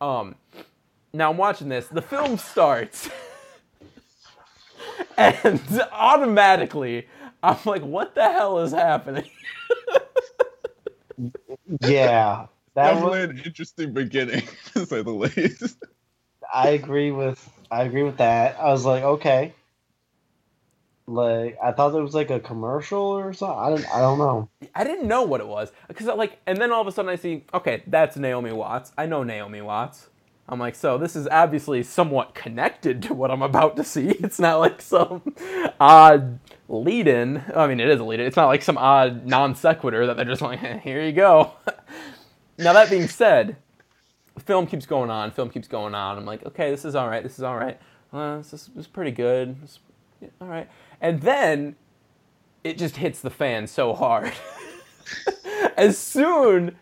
Um, 0.00 0.36
now 1.12 1.30
I'm 1.30 1.36
watching 1.36 1.68
this. 1.68 1.88
The 1.88 2.00
film 2.00 2.38
starts, 2.38 3.10
and 5.18 5.60
automatically 5.92 7.08
I'm 7.42 7.58
like, 7.66 7.82
"What 7.82 8.14
the 8.14 8.32
hell 8.32 8.60
is 8.60 8.72
happening?" 8.72 9.28
yeah, 11.80 12.46
that 12.74 12.92
Definitely 12.94 13.20
was, 13.20 13.30
an 13.30 13.42
interesting 13.44 13.92
beginning, 13.92 14.44
to 14.72 14.86
say 14.86 15.02
the 15.02 15.10
least. 15.10 15.76
I 16.54 16.70
agree 16.70 17.10
with 17.10 17.50
I 17.70 17.82
agree 17.82 18.02
with 18.02 18.16
that. 18.16 18.58
I 18.58 18.70
was 18.70 18.86
like, 18.86 19.02
okay. 19.02 19.52
Like 21.08 21.56
I 21.62 21.72
thought 21.72 21.94
it 21.94 22.02
was 22.02 22.14
like 22.14 22.30
a 22.30 22.38
commercial 22.38 23.00
or 23.00 23.32
something. 23.32 23.58
I 23.58 23.70
don't 23.70 23.96
I 23.96 24.00
don't 24.00 24.18
know. 24.18 24.48
I 24.74 24.84
didn't 24.84 25.08
know 25.08 25.22
what 25.22 25.40
it 25.40 25.46
was 25.48 25.72
because 25.88 26.06
like, 26.06 26.38
and 26.46 26.58
then 26.58 26.70
all 26.70 26.82
of 26.82 26.86
a 26.86 26.92
sudden 26.92 27.08
I 27.08 27.16
see, 27.16 27.44
okay, 27.54 27.82
that's 27.86 28.16
Naomi 28.16 28.52
Watts. 28.52 28.92
I 28.98 29.06
know 29.06 29.22
Naomi 29.22 29.62
Watts. 29.62 30.08
I'm 30.50 30.58
like, 30.58 30.74
so 30.74 30.96
this 30.98 31.16
is 31.16 31.26
obviously 31.28 31.82
somewhat 31.82 32.34
connected 32.34 33.02
to 33.04 33.14
what 33.14 33.30
I'm 33.30 33.42
about 33.42 33.76
to 33.76 33.84
see. 33.84 34.08
It's 34.20 34.38
not 34.38 34.60
like 34.60 34.82
some 34.82 35.34
odd 35.80 36.38
lead-in. 36.68 37.42
I 37.54 37.66
mean, 37.66 37.80
it 37.80 37.88
is 37.88 38.00
a 38.00 38.04
lead-in. 38.04 38.26
It's 38.26 38.36
not 38.36 38.46
like 38.46 38.62
some 38.62 38.78
odd 38.78 39.26
non 39.26 39.54
sequitur 39.54 40.06
that 40.06 40.16
they're 40.16 40.26
just 40.26 40.42
like, 40.42 40.60
here 40.80 41.02
you 41.02 41.12
go. 41.12 41.52
now 42.58 42.74
that 42.74 42.90
being 42.90 43.08
said, 43.08 43.56
film 44.38 44.66
keeps 44.66 44.86
going 44.86 45.10
on. 45.10 45.30
Film 45.30 45.50
keeps 45.50 45.68
going 45.68 45.94
on. 45.94 46.18
I'm 46.18 46.26
like, 46.26 46.44
okay, 46.46 46.70
this 46.70 46.84
is 46.84 46.94
all 46.94 47.08
right. 47.08 47.22
This 47.22 47.38
is 47.38 47.42
all 47.44 47.56
right. 47.56 47.78
Uh, 48.12 48.38
this, 48.38 48.52
is, 48.52 48.66
this 48.68 48.84
is 48.84 48.86
pretty 48.86 49.10
good. 49.10 49.60
This, 49.62 49.78
yeah, 50.20 50.28
all 50.40 50.48
right. 50.48 50.68
And 51.00 51.20
then 51.20 51.76
it 52.64 52.78
just 52.78 52.96
hits 52.96 53.20
the 53.20 53.30
fan 53.30 53.66
so 53.66 53.94
hard. 53.94 54.32
as 55.76 55.96
soon 55.98 56.76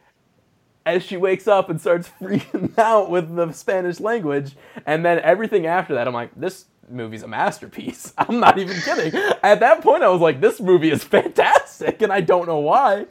as 0.84 1.02
she 1.02 1.16
wakes 1.16 1.48
up 1.48 1.68
and 1.68 1.80
starts 1.80 2.08
freaking 2.20 2.76
out 2.78 3.10
with 3.10 3.34
the 3.34 3.52
Spanish 3.52 4.00
language, 4.00 4.56
and 4.86 5.04
then 5.04 5.18
everything 5.20 5.66
after 5.66 5.94
that, 5.94 6.06
I'm 6.06 6.14
like, 6.14 6.30
this 6.36 6.66
movie's 6.88 7.22
a 7.22 7.28
masterpiece. 7.28 8.14
I'm 8.18 8.40
not 8.40 8.58
even 8.58 8.76
kidding. 8.80 9.20
At 9.42 9.60
that 9.60 9.82
point, 9.82 10.02
I 10.02 10.08
was 10.08 10.20
like, 10.20 10.40
this 10.40 10.60
movie 10.60 10.90
is 10.90 11.04
fantastic, 11.04 12.02
and 12.02 12.12
I 12.12 12.20
don't 12.20 12.46
know 12.46 12.58
why, 12.58 13.06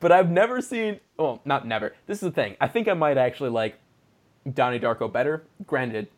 but 0.00 0.12
I've 0.12 0.30
never 0.30 0.60
seen. 0.60 1.00
Well, 1.18 1.40
not 1.44 1.66
never. 1.66 1.94
This 2.06 2.18
is 2.18 2.22
the 2.22 2.30
thing. 2.30 2.56
I 2.60 2.68
think 2.68 2.88
I 2.88 2.94
might 2.94 3.18
actually 3.18 3.50
like 3.50 3.78
Donnie 4.52 4.78
Darko 4.78 5.12
better. 5.12 5.44
Granted, 5.66 6.08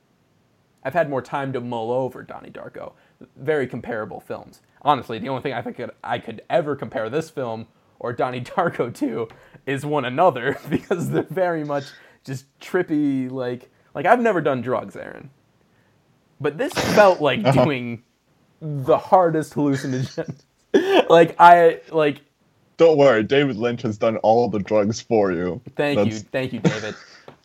I've 0.84 0.92
had 0.92 1.08
more 1.08 1.22
time 1.22 1.52
to 1.54 1.60
mull 1.60 1.90
over 1.90 2.22
Donnie 2.22 2.50
Darko. 2.50 2.92
Very 3.36 3.66
comparable 3.66 4.20
films. 4.20 4.60
Honestly, 4.82 5.18
the 5.18 5.28
only 5.28 5.42
thing 5.42 5.52
I 5.52 5.62
think 5.62 5.80
I 6.04 6.18
could 6.18 6.42
ever 6.48 6.76
compare 6.76 7.10
this 7.10 7.30
film 7.30 7.66
or 7.98 8.12
Donnie 8.12 8.40
Darko 8.42 8.94
to 8.96 9.28
is 9.66 9.84
one 9.84 10.04
another 10.04 10.58
because 10.68 11.10
they're 11.10 11.22
very 11.24 11.64
much 11.64 11.84
just 12.24 12.46
trippy. 12.60 13.30
Like, 13.30 13.70
like 13.94 14.06
I've 14.06 14.20
never 14.20 14.40
done 14.40 14.60
drugs, 14.60 14.96
Aaron, 14.96 15.30
but 16.40 16.58
this 16.58 16.72
felt 16.72 17.20
like 17.20 17.42
doing 17.52 18.02
the 18.60 18.98
hardest 18.98 19.54
hallucinogen. 19.54 20.38
like 21.10 21.36
I 21.38 21.80
like. 21.90 22.20
Don't 22.76 22.96
worry, 22.96 23.24
David 23.24 23.56
Lynch 23.56 23.82
has 23.82 23.98
done 23.98 24.18
all 24.18 24.48
the 24.48 24.60
drugs 24.60 25.00
for 25.00 25.32
you. 25.32 25.60
Thank 25.74 26.06
you, 26.06 26.20
thank 26.20 26.52
you, 26.52 26.60
David. 26.60 26.94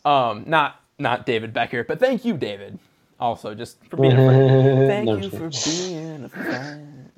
um, 0.04 0.44
not 0.46 0.80
not 0.98 1.26
David 1.26 1.52
Becker, 1.52 1.82
but 1.82 1.98
thank 1.98 2.24
you, 2.24 2.36
David. 2.36 2.78
Also, 3.20 3.54
just 3.54 3.82
for 3.86 3.96
being 3.96 4.12
a 4.12 4.16
friend. 4.16 4.88
Thank 4.88 5.06
No, 5.06 5.16
you 5.16 5.30
for 5.30 5.50
being 5.50 6.24
a 6.24 6.28
friend. 6.28 7.10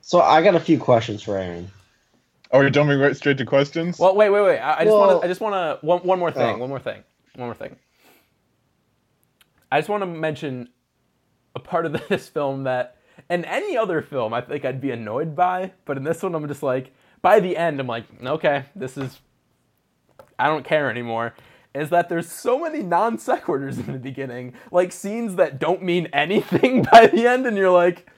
So 0.00 0.20
I 0.20 0.42
got 0.42 0.54
a 0.54 0.60
few 0.60 0.78
questions 0.78 1.22
for 1.22 1.36
Aaron. 1.38 1.70
Oh, 2.50 2.58
you're 2.58 2.66
we 2.68 2.70
jumping 2.70 2.98
right 2.98 3.14
straight 3.16 3.38
to 3.38 3.44
questions? 3.44 3.98
Well, 3.98 4.16
wait, 4.16 4.30
wait, 4.30 4.40
wait. 4.42 4.58
I, 4.58 4.78
I 4.78 4.84
just 4.84 4.86
Well- 4.88 5.06
want 5.06 5.20
to. 5.20 5.24
I 5.24 5.28
just 5.28 5.40
want 5.40 5.54
to. 5.80 5.86
One, 5.86 6.00
one 6.00 6.18
more 6.18 6.30
thing. 6.30 6.56
Oh. 6.56 6.58
One 6.58 6.68
more 6.70 6.80
thing. 6.80 7.04
One 7.36 7.48
more 7.48 7.54
thing. 7.54 7.76
I 9.70 9.78
just 9.78 9.88
want 9.88 10.02
to 10.02 10.06
mention 10.06 10.70
a 11.54 11.60
part 11.60 11.84
of 11.86 11.92
this 12.08 12.28
film 12.28 12.64
that, 12.64 12.96
in 13.28 13.44
any 13.44 13.76
other 13.76 14.00
film, 14.00 14.32
I 14.32 14.40
think 14.40 14.64
I'd 14.64 14.80
be 14.80 14.90
annoyed 14.90 15.36
by, 15.36 15.72
but 15.84 15.96
in 15.98 16.04
this 16.04 16.22
one, 16.22 16.34
I'm 16.34 16.48
just 16.48 16.62
like, 16.62 16.92
by 17.20 17.40
the 17.40 17.56
end, 17.56 17.78
I'm 17.80 17.86
like, 17.86 18.04
okay, 18.22 18.64
this 18.74 18.96
is. 18.96 19.20
I 20.38 20.46
don't 20.46 20.64
care 20.64 20.88
anymore. 20.88 21.34
Is 21.74 21.90
that 21.90 22.08
there's 22.08 22.30
so 22.30 22.58
many 22.60 22.82
non 22.82 23.18
sequiturs 23.18 23.78
in 23.86 23.92
the 23.92 23.98
beginning, 23.98 24.54
like 24.72 24.92
scenes 24.92 25.36
that 25.36 25.58
don't 25.60 25.82
mean 25.82 26.08
anything 26.12 26.82
by 26.92 27.06
the 27.06 27.26
end, 27.26 27.46
and 27.46 27.56
you're 27.56 27.70
like, 27.70 28.08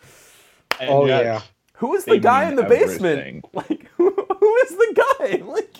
And 0.80 0.90
Oh 0.90 1.06
yet, 1.06 1.24
yeah. 1.24 1.40
who 1.74 1.94
is 1.94 2.06
the 2.06 2.12
They 2.12 2.18
guy 2.20 2.42
in 2.44 2.48
mean 2.48 2.56
the 2.56 2.62
basement? 2.64 3.44
Like, 3.52 3.88
who, 3.96 4.10
who 4.10 4.56
is 4.56 4.70
the 4.70 5.04
guy? 5.18 5.42
Like, 5.46 5.74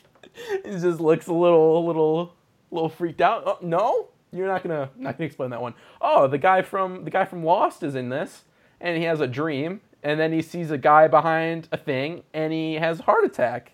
he 0.65 0.71
just 0.73 1.01
looks 1.01 1.27
a 1.29 1.33
little, 1.35 1.79
a 1.79 1.83
little, 1.87 2.35
a 2.71 2.75
little 2.75 2.89
freaked 2.89 3.21
out. 3.21 3.43
Oh, 3.47 3.59
no, 3.63 4.09
you're 4.33 4.47
not 4.47 4.63
gonna, 4.63 4.91
not 4.97 5.17
gonna 5.19 5.27
explain 5.27 5.51
that 5.51 5.61
one. 5.63 5.75
Oh, 6.01 6.27
the 6.27 6.39
guy 6.39 6.63
from 6.63 7.05
the 7.05 7.11
guy 7.11 7.25
from 7.25 7.45
Lost 7.45 7.83
is 7.83 7.95
in 7.95 8.09
this, 8.09 8.45
and 8.81 8.97
he 8.97 9.05
has 9.05 9.21
a 9.21 9.27
dream, 9.27 9.81
and 10.03 10.19
then 10.21 10.33
he 10.33 10.43
sees 10.43 10.71
a 10.71 10.79
guy 10.79 11.09
behind 11.09 11.69
a 11.73 11.77
thing, 11.77 12.23
and 12.35 12.53
he 12.53 12.75
has 12.75 13.01
a 13.01 13.03
heart 13.05 13.25
attack. 13.25 13.73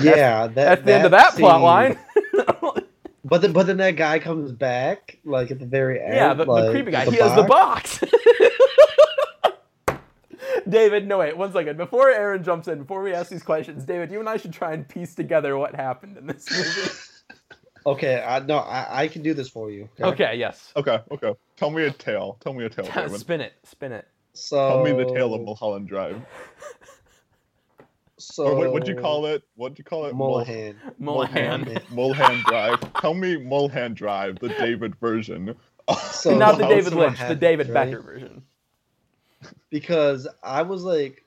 Yeah, 0.00 0.46
that, 0.48 0.54
That's 0.54 0.82
the 0.82 0.94
end 0.94 1.04
of 1.06 1.10
that 1.12 1.34
plot 1.34 1.62
line. 1.62 1.98
But 3.28 3.42
then, 3.42 3.52
but 3.52 3.66
then 3.66 3.76
that 3.78 3.92
guy 3.96 4.18
comes 4.18 4.52
back 4.52 5.18
like 5.24 5.50
at 5.50 5.58
the 5.58 5.66
very 5.66 6.00
end. 6.00 6.14
yeah, 6.14 6.34
the, 6.34 6.44
the 6.44 6.70
creepy 6.70 6.90
guy. 6.90 7.04
with 7.04 7.14
He 7.14 7.20
has 7.20 7.34
the 7.34 7.42
box. 7.42 8.00
David, 10.68 11.06
no 11.06 11.18
wait, 11.18 11.36
one 11.36 11.52
second. 11.52 11.76
Before 11.76 12.10
Aaron 12.10 12.42
jumps 12.42 12.68
in, 12.68 12.78
before 12.80 13.02
we 13.02 13.14
ask 13.14 13.30
these 13.30 13.42
questions, 13.42 13.84
David, 13.84 14.10
you 14.10 14.20
and 14.20 14.28
I 14.28 14.36
should 14.36 14.52
try 14.52 14.72
and 14.74 14.86
piece 14.86 15.14
together 15.14 15.56
what 15.56 15.74
happened 15.74 16.16
in 16.18 16.26
this 16.26 16.50
movie. 16.50 16.90
Okay, 17.86 18.22
I, 18.22 18.40
no, 18.40 18.58
I, 18.58 19.04
I 19.04 19.08
can 19.08 19.22
do 19.22 19.32
this 19.32 19.48
for 19.48 19.70
you. 19.70 19.88
okay, 19.98 20.34
yes. 20.36 20.72
Okay, 20.76 20.98
okay. 21.10 21.32
Tell 21.56 21.70
me 21.70 21.84
a 21.84 21.90
tale. 21.90 22.36
Tell 22.40 22.52
me 22.52 22.66
a 22.66 22.68
tale, 22.68 22.84
David. 22.94 23.18
spin 23.18 23.40
it, 23.40 23.54
spin 23.64 23.92
it. 23.92 24.06
So 24.34 24.68
Tell 24.68 24.84
me 24.84 24.92
the 24.92 25.10
tale 25.10 25.32
of 25.32 25.40
Mulholland 25.40 25.88
Drive. 25.88 26.20
So 28.18 28.44
Or 28.46 28.54
what, 28.56 28.72
what'd 28.72 28.88
you 28.88 28.96
call 28.96 29.26
it? 29.26 29.42
What'd 29.54 29.78
you 29.78 29.84
call 29.84 30.06
it? 30.06 30.14
Mulhan. 30.14 30.74
Mulhan. 31.00 31.64
Mulholland. 31.64 31.82
Mulholland 31.90 32.42
Drive. 32.46 32.92
Tell 32.94 33.14
me 33.14 33.36
Mulhan 33.36 33.94
Drive, 33.94 34.38
the 34.40 34.48
David 34.50 34.96
version. 34.96 35.54
So 36.10 36.36
Not 36.36 36.58
the 36.58 36.66
David 36.66 36.92
see 36.92 36.96
what 36.96 37.08
Lynch, 37.08 37.28
the 37.28 37.34
David 37.34 37.68
right? 37.68 37.86
Becker 37.90 38.02
version. 38.02 38.42
Because 39.70 40.26
I 40.42 40.62
was 40.62 40.82
like, 40.82 41.24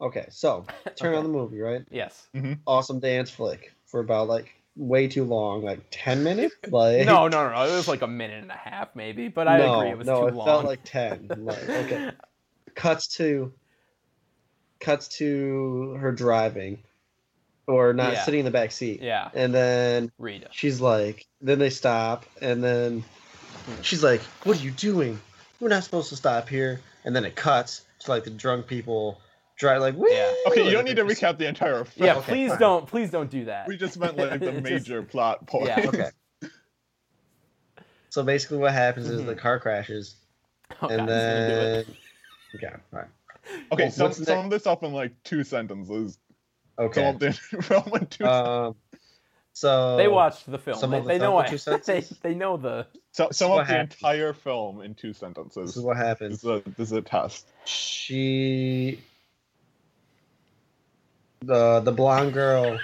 okay, 0.00 0.26
so 0.30 0.66
turn 0.96 1.14
on 1.14 1.22
the 1.22 1.30
movie, 1.30 1.60
right? 1.60 1.84
Yes. 1.90 2.26
Mm-hmm. 2.34 2.54
Awesome 2.66 2.98
dance 3.00 3.30
flick 3.30 3.72
for 3.86 4.00
about 4.00 4.28
like 4.28 4.52
way 4.76 5.06
too 5.06 5.24
long, 5.24 5.62
like 5.62 5.80
ten 5.90 6.24
minutes. 6.24 6.54
Like 6.70 7.06
No, 7.06 7.28
no, 7.28 7.48
no, 7.48 7.54
no. 7.54 7.62
It 7.72 7.76
was 7.76 7.88
like 7.88 8.02
a 8.02 8.06
minute 8.06 8.42
and 8.42 8.50
a 8.50 8.54
half, 8.56 8.96
maybe, 8.96 9.28
but 9.28 9.46
I 9.46 9.58
no, 9.58 9.78
agree 9.78 9.90
it 9.90 9.98
was 9.98 10.06
no, 10.06 10.22
too 10.22 10.26
it 10.28 10.34
long. 10.34 10.46
felt 10.46 10.64
like 10.64 10.80
ten. 10.84 11.28
Like 11.36 11.68
okay, 11.68 12.10
cuts 12.74 13.06
to 13.16 13.52
cuts 14.80 15.08
to 15.18 15.94
her 16.00 16.12
driving, 16.12 16.78
or 17.66 17.92
not 17.92 18.12
Yeah. 18.12 18.24
sitting 18.24 18.40
in 18.40 18.44
the 18.44 18.50
back 18.50 18.72
seat. 18.72 19.00
Yeah. 19.02 19.30
and 19.34 19.54
then 19.54 20.10
Rita. 20.18 20.48
she's 20.52 20.80
like, 20.80 21.26
then 21.40 21.58
they 21.58 21.70
stop, 21.70 22.26
and 22.40 22.62
then 22.62 23.04
she's 23.82 24.02
like, 24.02 24.20
"What 24.44 24.58
are 24.58 24.62
you 24.62 24.70
doing? 24.70 25.20
We're 25.60 25.68
not 25.68 25.84
supposed 25.84 26.10
to 26.10 26.16
stop 26.16 26.48
here." 26.48 26.80
And 27.04 27.14
then 27.14 27.24
it 27.24 27.34
cuts 27.36 27.82
to 28.00 28.10
like 28.10 28.24
the 28.24 28.30
drunk 28.30 28.66
people 28.66 29.20
drive 29.58 29.80
like, 29.80 29.94
"Woo!" 29.94 30.08
Yeah. 30.10 30.32
Okay, 30.48 30.64
you 30.64 30.70
don't 30.72 30.80
and 30.80 30.88
need 30.88 30.96
to 30.96 31.04
recap 31.04 31.38
the 31.38 31.46
entire 31.46 31.84
film. 31.84 32.06
Yeah, 32.06 32.16
Okay, 32.16 32.32
please 32.32 32.50
fine. 32.50 32.58
don't, 32.60 32.86
please 32.86 33.10
don't 33.10 33.30
do 33.30 33.44
that. 33.46 33.68
We 33.68 33.76
just 33.76 33.96
meant 33.98 34.16
like 34.16 34.40
the 34.40 34.48
It's 34.56 34.68
just- 34.68 34.88
major 34.88 35.02
plot 35.02 35.46
point. 35.46 35.66
Yeah. 35.66 35.86
Okay. 35.88 36.10
So 38.10 38.22
basically, 38.22 38.58
what 38.58 38.72
happens 38.72 39.08
is 39.08 39.24
the 39.24 39.32
mm-hmm. 39.32 39.40
car 39.40 39.58
crashes, 39.58 40.14
Oh, 40.80 40.86
and 40.88 41.08
God, 41.08 41.08
he's 41.08 41.08
gonna 41.08 41.48
do 41.48 41.54
it. 41.54 41.86
then 41.86 41.96
okay, 42.70 42.76
all 42.92 42.98
right, 43.00 43.08
Okay, 43.72 43.84
Well, 43.84 44.12
sum, 44.12 44.12
sum 44.12 44.48
this 44.48 44.66
up 44.66 44.82
in 44.82 44.92
like 44.92 45.12
two 45.24 45.44
sentences. 45.44 46.18
Sum 46.76 46.86
okay. 46.86 47.04
up 47.06 47.18
the 47.20 47.26
in 48.00 48.06
two 48.06 48.24
Um, 48.26 48.74
so 49.52 49.96
They 49.96 50.08
watched 50.08 50.50
the 50.50 50.58
film. 50.58 50.90
They, 50.90 51.00
the 51.00 51.06
they 51.06 51.18
know 51.18 51.30
what 51.32 51.48
two 51.48 51.58
they, 51.86 52.04
they 52.22 52.34
know 52.34 52.56
the. 52.56 52.86
So, 53.12 53.28
sum 53.30 53.52
up 53.52 53.58
the 53.66 53.72
happens. 53.72 53.94
entire 53.94 54.32
film 54.32 54.80
in 54.80 54.94
two 54.94 55.12
sentences. 55.12 55.70
This 55.70 55.76
is 55.76 55.82
what 55.82 55.96
This 55.96 56.06
happens. 56.06 56.38
is 56.38 56.44
a, 56.44 56.62
this 56.76 56.88
is 56.90 56.92
a 56.92 57.02
test. 57.02 57.46
She, 57.64 59.00
the 61.40 61.80
the 61.80 61.92
blonde 61.92 62.32
girl, 62.32 62.80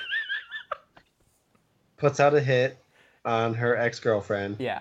puts 1.96 2.20
out 2.20 2.34
a 2.34 2.40
hit 2.40 2.78
on 3.24 3.54
her 3.54 3.76
ex 3.76 3.98
girlfriend. 3.98 4.56
Yeah. 4.60 4.80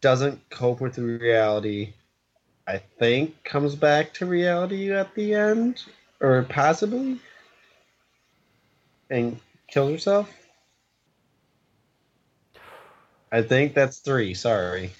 Doesn't 0.00 0.48
cope 0.48 0.80
with 0.80 0.94
the 0.94 1.02
reality, 1.02 1.92
I 2.70 2.78
think 2.98 3.42
comes 3.42 3.74
back 3.74 4.12
to 4.14 4.26
reality 4.26 4.92
at 4.92 5.12
the 5.14 5.34
end, 5.34 5.82
or 6.20 6.42
possibly, 6.44 7.18
and 9.10 9.40
kills 9.66 9.90
herself. 9.90 10.32
I 13.32 13.42
think 13.42 13.74
that's 13.74 13.98
three. 13.98 14.34
Sorry. 14.34 14.92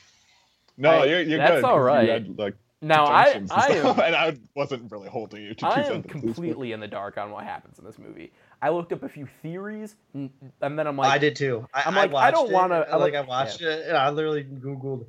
No, 0.76 0.90
I- 0.90 1.05
you're, 1.06 1.20
you're 1.20 1.38
that's 1.38 1.56
good. 1.56 1.64
all 1.64 1.76
'cause 1.76 1.82
you 1.82 1.86
right. 1.86 2.09
had, 2.09 2.38
like, 2.38 2.55
Now 2.80 3.05
I 3.05 3.24
and 3.30 3.51
I 3.52 3.66
am 3.70 4.01
and 4.01 4.16
I 4.16 4.36
wasn't 4.56 4.90
really 4.90 5.09
holding 5.09 5.42
you 5.42 5.55
to 5.55 5.66
I 5.66 5.68
am 5.80 5.84
sentences. 5.84 6.02
but- 6.12 6.20
completely 6.22 6.72
in 6.72 6.80
the 6.80 6.88
dark 6.88 7.18
on 7.18 7.30
what 7.30 7.44
happens 7.44 7.78
in 7.78 7.84
this 7.84 7.98
movie. 7.98 8.32
I 8.62 8.70
looked 8.70 8.92
up 8.92 9.02
a 9.05 9.09
few 9.09 9.26
theories, 9.42 9.94
and 10.12 10.30
then 10.60 10.86
I'm 10.86 10.97
like, 10.97 11.10
I 11.10 11.18
did 11.18 11.34
too. 11.36 11.66
I, 11.72 11.84
I'm 11.86 11.94
like, 11.94 12.10
I 12.10 12.12
watched 12.12 12.34
don't 12.34 12.51
wanna- 12.52 12.80
Like 12.90 13.01
like- 13.01 13.14
I 13.14 13.20
watched 13.22 13.60
it, 13.62 13.86
and 13.86 13.97
I 13.97 14.10
literally 14.10 14.44
googled 14.44 15.06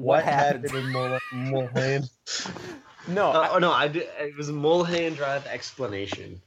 What 0.00 0.16
what, 0.16 0.24
happened, 0.24 0.64
happened? 0.64 0.84
in 0.86 0.92
Mul- 0.92 1.18
Mulholland. 1.32 2.10
no, 3.08 3.30
Uh, 3.30 3.38
I- 3.40 3.48
oh 3.54 3.58
no, 3.58 3.70
I 3.72 3.88
did. 3.88 4.08
It 4.18 4.36
was 4.36 4.50
Mulholland 4.50 5.16
Drive 5.16 5.46
explanation. 5.46 6.40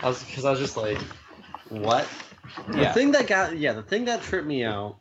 I 0.00 0.08
was 0.08 0.22
because 0.22 0.44
I 0.44 0.50
was 0.50 0.60
just 0.60 0.76
like, 0.76 0.98
what? 1.70 2.06
The 2.68 2.90
thing 2.92 3.12
that 3.12 3.26
got 3.26 3.56
yeah, 3.56 3.72
the 3.72 3.82
thing 3.82 4.04
that 4.06 4.22
tripped 4.22 4.46
me 4.46 4.64
out 4.64 4.96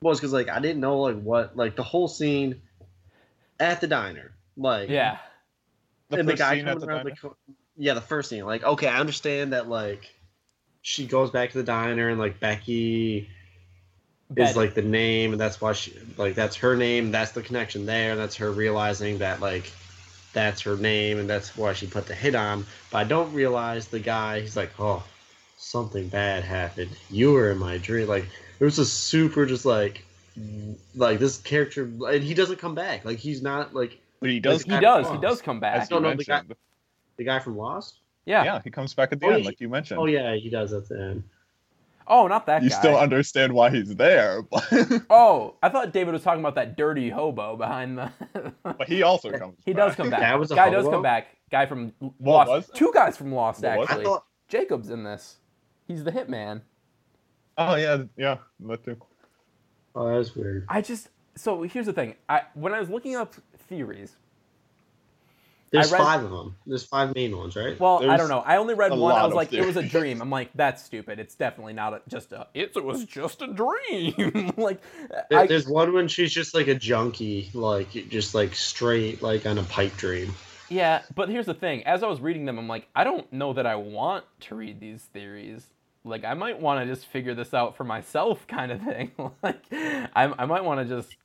was 0.00 0.18
because 0.18 0.32
like 0.32 0.48
I 0.48 0.60
didn't 0.60 0.80
know 0.80 1.00
like 1.00 1.20
what 1.20 1.56
like 1.56 1.76
the 1.76 1.82
whole 1.82 2.08
scene 2.08 2.60
at 3.58 3.80
the 3.80 3.86
diner, 3.86 4.32
like 4.56 4.90
yeah, 4.90 5.18
The 6.10 6.20
and 6.20 6.28
the 6.28 6.34
guy 6.34 6.56
scene 6.56 6.68
at 6.68 6.74
coming 6.74 6.80
the 6.80 6.86
around 6.86 7.04
diner? 7.04 7.10
the 7.10 7.16
co- 7.28 7.36
yeah, 7.76 7.94
the 7.94 8.00
first 8.00 8.28
scene. 8.28 8.44
Like 8.44 8.64
okay, 8.64 8.88
I 8.88 8.98
understand 9.00 9.52
that 9.54 9.68
like 9.68 10.14
she 10.82 11.06
goes 11.06 11.30
back 11.30 11.52
to 11.52 11.58
the 11.58 11.64
diner 11.64 12.08
and 12.08 12.18
like 12.18 12.38
Becky 12.40 13.30
Betty. 14.30 14.50
is 14.50 14.56
like 14.56 14.74
the 14.74 14.82
name 14.82 15.32
and 15.32 15.40
that's 15.40 15.60
why 15.60 15.72
she 15.72 15.98
like 16.16 16.34
that's 16.34 16.56
her 16.56 16.76
name 16.76 17.10
that's 17.10 17.32
the 17.32 17.42
connection 17.42 17.86
there 17.86 18.10
and 18.12 18.20
that's 18.20 18.36
her 18.36 18.52
realizing 18.52 19.18
that 19.18 19.40
like 19.40 19.72
that's 20.34 20.60
her 20.62 20.76
name 20.76 21.18
and 21.18 21.28
that's 21.28 21.56
why 21.56 21.72
she 21.72 21.86
put 21.86 22.06
the 22.06 22.14
hit 22.14 22.34
on 22.34 22.66
but 22.90 22.98
i 22.98 23.04
don't 23.04 23.32
realize 23.32 23.88
the 23.88 23.98
guy 23.98 24.40
he's 24.40 24.56
like 24.56 24.70
oh 24.78 25.02
something 25.56 26.08
bad 26.08 26.44
happened 26.44 26.90
you 27.10 27.32
were 27.32 27.50
in 27.50 27.58
my 27.58 27.78
dream 27.78 28.06
like 28.06 28.26
it 28.60 28.64
was 28.64 28.76
just 28.76 29.04
super 29.06 29.46
just 29.46 29.64
like 29.64 30.04
like 30.94 31.18
this 31.18 31.38
character 31.38 31.84
and 32.08 32.22
he 32.22 32.34
doesn't 32.34 32.58
come 32.58 32.74
back 32.74 33.04
like 33.04 33.18
he's 33.18 33.42
not 33.42 33.74
like 33.74 33.98
But 34.20 34.30
he 34.30 34.38
does. 34.40 34.62
he 34.62 34.78
does, 34.78 35.10
he 35.10 35.18
does 35.18 35.40
come 35.42 35.58
back. 35.58 35.82
As 35.82 35.88
don't 35.88 36.02
know 36.02 36.14
the 36.14 36.24
guy- 36.24 36.42
the 37.16 37.24
guy 37.24 37.38
from 37.40 37.56
lost 37.56 37.98
Yeah. 38.26 38.44
Yeah, 38.44 38.60
he 38.62 38.70
comes 38.70 38.94
back 38.94 39.10
at 39.12 39.18
the 39.20 39.26
Oh, 39.26 39.30
end, 39.30 39.40
he- 39.40 39.46
like 39.46 39.60
you 39.60 39.68
mentioned. 39.68 39.98
oh 39.98 40.06
yeah 40.06 40.36
he 40.36 40.48
does 40.50 40.72
at 40.72 40.86
the 40.88 41.00
end 41.00 41.24
Oh, 42.08 42.26
not 42.26 42.46
that 42.46 42.62
you 42.62 42.70
guy. 42.70 42.78
still 42.78 42.96
understand 42.96 43.52
why 43.52 43.70
he's 43.70 43.94
there, 43.94 44.42
but, 44.50 44.64
oh, 45.10 45.54
I 45.62 45.68
thought 45.68 45.92
David 45.92 46.12
was 46.12 46.22
talking 46.22 46.40
about 46.40 46.54
that 46.56 46.76
dirty 46.76 47.10
hobo 47.10 47.56
behind 47.56 47.98
the. 47.98 48.12
but 48.62 48.88
he 48.88 49.02
also 49.02 49.30
comes. 49.30 49.56
he 49.64 49.72
back. 49.72 49.88
does 49.88 49.96
come 49.96 50.10
back. 50.10 50.20
That 50.20 50.38
was 50.38 50.50
a 50.50 50.54
guy 50.54 50.70
does 50.70 50.86
come 50.88 51.02
back. 51.02 51.28
Guy 51.50 51.66
from 51.66 51.92
What 51.98 52.48
Lost. 52.48 52.68
was? 52.68 52.78
Two 52.78 52.90
guys 52.94 53.16
from 53.16 53.32
Lost 53.32 53.62
What 53.62 53.80
actually. 53.80 54.00
i 54.02 54.04
thought 54.04 54.24
Jacob's 54.48 54.90
in 54.90 55.04
this. 55.04 55.36
He's 55.86 56.04
the 56.04 56.12
hitman. 56.12 56.62
Oh 57.56 57.74
yeah, 57.76 58.04
yeah, 58.16 58.38
that 58.60 58.84
too. 58.84 58.96
oh 59.94 60.14
that's 60.14 60.34
weird 60.36 60.64
I 60.68 60.80
just 60.80 61.08
so 61.34 61.62
here's 61.62 61.86
the 61.86 61.92
thing. 61.92 62.14
I 62.28 62.42
when 62.54 62.74
I 62.74 62.80
was 62.80 62.90
looking 62.90 63.16
up 63.16 63.34
theories, 63.68 64.16
there's 65.70 65.92
read- 65.92 65.98
five 65.98 66.24
of 66.24 66.30
them 66.30 66.56
there's 66.66 66.84
five 66.84 67.14
main 67.14 67.36
ones 67.36 67.56
right 67.56 67.78
well, 67.78 68.08
I 68.08 68.16
don't 68.16 68.28
know. 68.28 68.40
I 68.40 68.56
only 68.56 68.74
read 68.74 68.92
one. 68.92 69.14
I 69.14 69.24
was 69.24 69.34
like, 69.34 69.52
it 69.52 69.64
was 69.64 69.76
a 69.76 69.82
dream. 69.82 70.20
I'm 70.20 70.30
like, 70.30 70.50
that's 70.54 70.82
stupid. 70.84 71.18
It's 71.18 71.34
definitely 71.34 71.72
not 71.74 71.94
a, 71.94 72.02
just 72.08 72.32
a. 72.32 72.46
It 72.54 72.74
was 72.82 73.04
just 73.04 73.42
a 73.42 73.46
dream. 73.48 74.52
like, 74.56 74.80
There- 75.30 75.40
I, 75.40 75.46
There's 75.46 75.68
one 75.68 75.92
when 75.92 76.08
she's 76.08 76.32
just 76.32 76.54
like 76.54 76.68
a 76.68 76.74
junkie, 76.74 77.50
like 77.54 77.90
just 78.08 78.34
like 78.34 78.54
straight 78.54 79.22
like 79.22 79.46
on 79.46 79.58
a 79.58 79.62
pipe 79.64 79.96
dream. 79.96 80.34
Yeah, 80.68 81.02
but 81.14 81.28
here's 81.28 81.46
the 81.46 81.54
thing. 81.54 81.84
As 81.84 82.02
I 82.02 82.08
was 82.08 82.20
reading 82.20 82.44
them, 82.44 82.58
I'm 82.58 82.68
like, 82.68 82.88
I 82.94 83.04
don't 83.04 83.30
know 83.32 83.52
that 83.54 83.66
I 83.66 83.76
want 83.76 84.24
to 84.40 84.54
read 84.54 84.80
these 84.80 85.02
theories. 85.02 85.66
Like, 86.04 86.24
I 86.24 86.34
might 86.34 86.60
want 86.60 86.86
to 86.86 86.94
just 86.94 87.06
figure 87.06 87.34
this 87.34 87.54
out 87.54 87.76
for 87.76 87.84
myself, 87.84 88.46
kind 88.48 88.72
of 88.72 88.82
thing. 88.82 89.12
like, 89.42 89.62
I, 89.72 90.32
I 90.38 90.46
might 90.46 90.64
want 90.64 90.86
to 90.86 90.96
just 90.96 91.16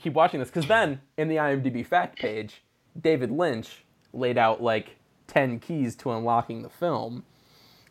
keep 0.00 0.12
watching 0.12 0.40
this. 0.40 0.48
Because 0.48 0.66
then, 0.66 1.00
in 1.16 1.28
the 1.28 1.36
IMDb 1.36 1.84
fact 1.84 2.18
page, 2.18 2.62
David 3.00 3.30
Lynch 3.30 3.84
laid 4.12 4.38
out 4.38 4.62
like 4.62 4.96
10 5.28 5.60
keys 5.60 5.94
to 5.96 6.10
unlocking 6.12 6.62
the 6.62 6.68
film. 6.70 7.24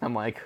I'm 0.02 0.14
like, 0.14 0.42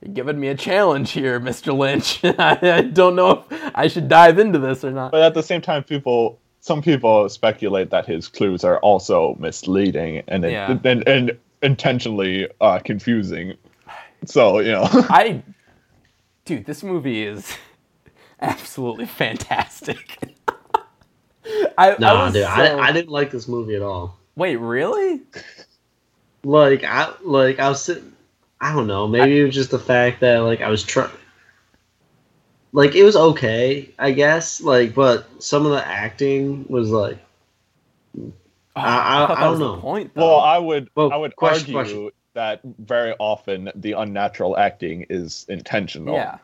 you're 0.00 0.12
giving 0.14 0.38
me 0.40 0.48
a 0.48 0.54
challenge 0.54 1.10
here, 1.12 1.38
Mr. 1.40 1.76
Lynch. 1.76 2.20
I, 2.38 2.82
don't 2.82 3.14
know 3.16 3.44
if 3.50 3.70
I 3.74 3.86
should 3.88 4.08
dive 4.08 4.38
into 4.38 4.58
this 4.58 4.84
or 4.84 4.90
not. 4.90 5.12
But 5.12 5.22
at 5.22 5.34
the 5.34 5.42
same 5.42 5.60
time, 5.60 5.84
people, 5.84 6.38
some 6.60 6.82
people 6.82 7.28
speculate 7.28 7.90
that 7.90 8.06
his 8.06 8.28
clues 8.28 8.64
are 8.64 8.78
also 8.80 9.36
misleading 9.38 10.22
and 10.28 10.44
it- 10.44 10.52
Yeah. 10.52 10.78
and, 10.84 11.06
and 11.08 11.38
intentionally 11.62 12.48
uh, 12.60 12.78
confusing. 12.80 13.54
So 14.24 14.60
you 14.60 14.72
know, 14.72 14.88
I, 14.92 15.42
dude, 16.44 16.64
this 16.66 16.82
movie 16.82 17.24
is 17.24 17.52
absolutely 18.40 19.06
fantastic. 19.06 20.31
I, 21.78 21.92
I 21.92 21.96
Nah, 21.98 22.24
was 22.26 22.32
dude, 22.34 22.44
so- 22.44 22.48
I, 22.50 22.88
I 22.88 22.92
didn't 22.92 23.10
like 23.10 23.30
this 23.30 23.48
movie 23.48 23.74
at 23.76 23.82
all. 23.82 24.16
wait, 24.36 24.56
really? 24.56 25.20
Like 26.44 26.84
I 26.84 27.12
like 27.22 27.58
I 27.60 27.68
was 27.68 27.82
sitting, 27.82 28.12
I 28.60 28.72
don't 28.74 28.86
know, 28.86 29.06
maybe 29.06 29.40
it 29.40 29.44
was 29.44 29.54
just 29.54 29.70
the 29.70 29.78
fact 29.78 30.20
that 30.20 30.38
like 30.38 30.60
I 30.60 30.68
was 30.70 30.82
trying. 30.82 31.10
Like 32.72 32.94
it 32.94 33.04
was 33.04 33.16
okay, 33.16 33.90
I 33.98 34.12
guess. 34.12 34.60
Like, 34.60 34.94
but 34.94 35.26
some 35.42 35.66
of 35.66 35.72
the 35.72 35.86
acting 35.86 36.64
was 36.68 36.88
like, 36.90 37.18
I, 38.16 38.20
oh, 38.76 38.80
I, 38.80 39.24
I, 39.24 39.26
that 39.40 39.50
was 39.50 39.58
don't 39.58 39.68
the 39.68 39.76
know. 39.76 39.80
point, 39.82 40.14
though. 40.14 40.20
well, 40.26 40.40
I 40.40 40.56
would 40.58 40.88
Well, 40.94 41.12
I 41.12 41.16
would 41.16 41.36
question, 41.36 41.74
argue 41.76 41.92
question. 41.92 42.10
that 42.32 42.60
very 42.78 43.14
often 43.18 43.70
the 43.74 43.92
unnatural 43.92 44.56
acting 44.56 45.04
is 45.10 45.44
intentional. 45.50 46.14
yeah, 46.14 46.38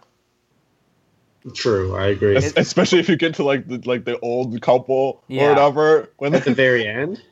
True, 1.55 1.97
I 1.97 2.09
agree. 2.09 2.36
Es- 2.36 2.52
especially 2.56 2.98
if 3.01 3.09
you 3.09 3.16
get 3.16 3.35
to 3.36 3.43
like 3.44 3.66
the 3.69 3.81
like 3.85 4.05
the 4.05 4.19
old 4.20 4.60
couple 4.60 5.23
Yeah. 5.28 5.47
or 5.47 5.48
whatever 5.51 6.10
when 6.19 6.35
At 6.35 6.44
the 6.44 6.55
very 6.55 6.86
end, 6.86 7.23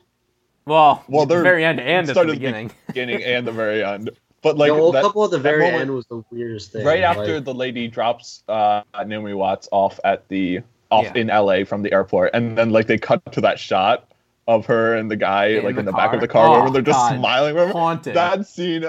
well, 0.65 1.03
Well, 1.07 1.25
the 1.25 1.35
they're- 1.35 1.43
very 1.43 1.63
end 1.65 1.79
and 1.79 1.89
at 1.89 2.05
the 2.07 2.13
started 2.13 2.33
beginning. 2.33 2.71
beginning 2.87 3.23
and 3.23 3.45
the 3.47 3.51
very 3.51 3.83
end. 3.83 4.09
But 4.41 4.57
like 4.57 4.71
the 4.71 4.77
old 4.77 4.95
that- 4.95 5.03
couple 5.03 5.23
at 5.25 5.31
the 5.31 5.39
very 5.39 5.61
moment- 5.61 5.81
end 5.81 5.91
was 5.91 6.05
the 6.07 6.23
weirdest 6.31 6.71
thing. 6.71 6.85
right 6.85 7.01
like- 7.01 7.17
after 7.17 7.39
the 7.39 7.53
lady 7.53 7.87
drops 7.87 8.43
uh, 8.47 8.81
Naomi 9.05 9.33
Watts 9.33 9.67
off 9.71 9.99
at 10.03 10.27
the 10.29 10.61
off 10.89 11.03
Yeah. 11.05 11.21
in 11.21 11.27
LA 11.29 11.63
from 11.65 11.81
the 11.83 11.91
airport, 11.91 12.31
and 12.33 12.57
then 12.57 12.69
like 12.69 12.87
they 12.87 12.97
cut 12.97 13.21
to 13.33 13.41
that 13.41 13.59
shot 13.59 14.05
of 14.47 14.65
her 14.67 14.95
and 14.95 15.11
the 15.11 15.17
guy 15.17 15.47
In 15.47 15.65
like 15.65 15.75
the 15.75 15.79
in 15.81 15.85
the 15.85 15.91
back 15.91 16.13
of 16.13 16.21
the 16.21 16.27
car, 16.29 16.47
Oh, 16.47 16.51
remember 16.59 16.71
they're 16.73 16.81
just 16.93 16.97
God. 16.97 17.17
smiling. 17.19 17.53
Remember 17.55 17.77
Haunted. 17.77 18.13
that 18.15 18.45
scene? 18.47 18.85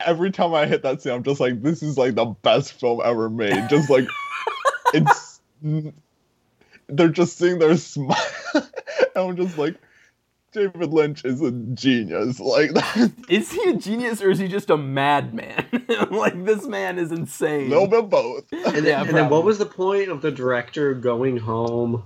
Every 0.00 0.30
time 0.30 0.54
I 0.54 0.66
hit 0.66 0.82
that 0.82 1.02
scene, 1.02 1.12
I'm 1.12 1.22
just 1.22 1.40
like, 1.40 1.62
this 1.62 1.82
is 1.82 1.98
like 1.98 2.14
the 2.14 2.26
best 2.26 2.72
film 2.74 3.00
ever 3.04 3.28
made. 3.28 3.68
Just 3.68 3.90
like 3.90 4.06
it's 4.94 5.40
they're 6.88 7.08
just 7.08 7.36
sitting 7.36 7.58
there 7.58 7.76
smiling, 7.76 8.16
and 8.54 8.64
I'm 9.16 9.36
just 9.36 9.58
like. 9.58 9.76
David 10.50 10.94
Lynch 10.94 11.26
is 11.26 11.42
a 11.42 11.50
genius. 11.52 12.40
Like 12.40 12.70
Is 13.28 13.52
he 13.52 13.68
a 13.68 13.74
genius 13.74 14.22
or 14.22 14.30
is 14.30 14.38
he 14.38 14.48
just 14.48 14.70
a 14.70 14.78
madman? 14.78 15.66
like 16.10 16.42
this 16.42 16.66
man 16.66 16.98
is 16.98 17.12
insane. 17.12 17.66
a 17.66 17.68
little 17.68 17.86
bit 17.86 18.08
both. 18.08 18.50
And, 18.50 18.76
then, 18.76 18.84
Yeah, 18.84 19.02
and 19.02 19.14
then 19.14 19.28
what 19.28 19.44
was 19.44 19.58
the 19.58 19.66
point 19.66 20.08
of 20.08 20.22
the 20.22 20.30
director 20.30 20.94
going 20.94 21.36
home? 21.36 22.02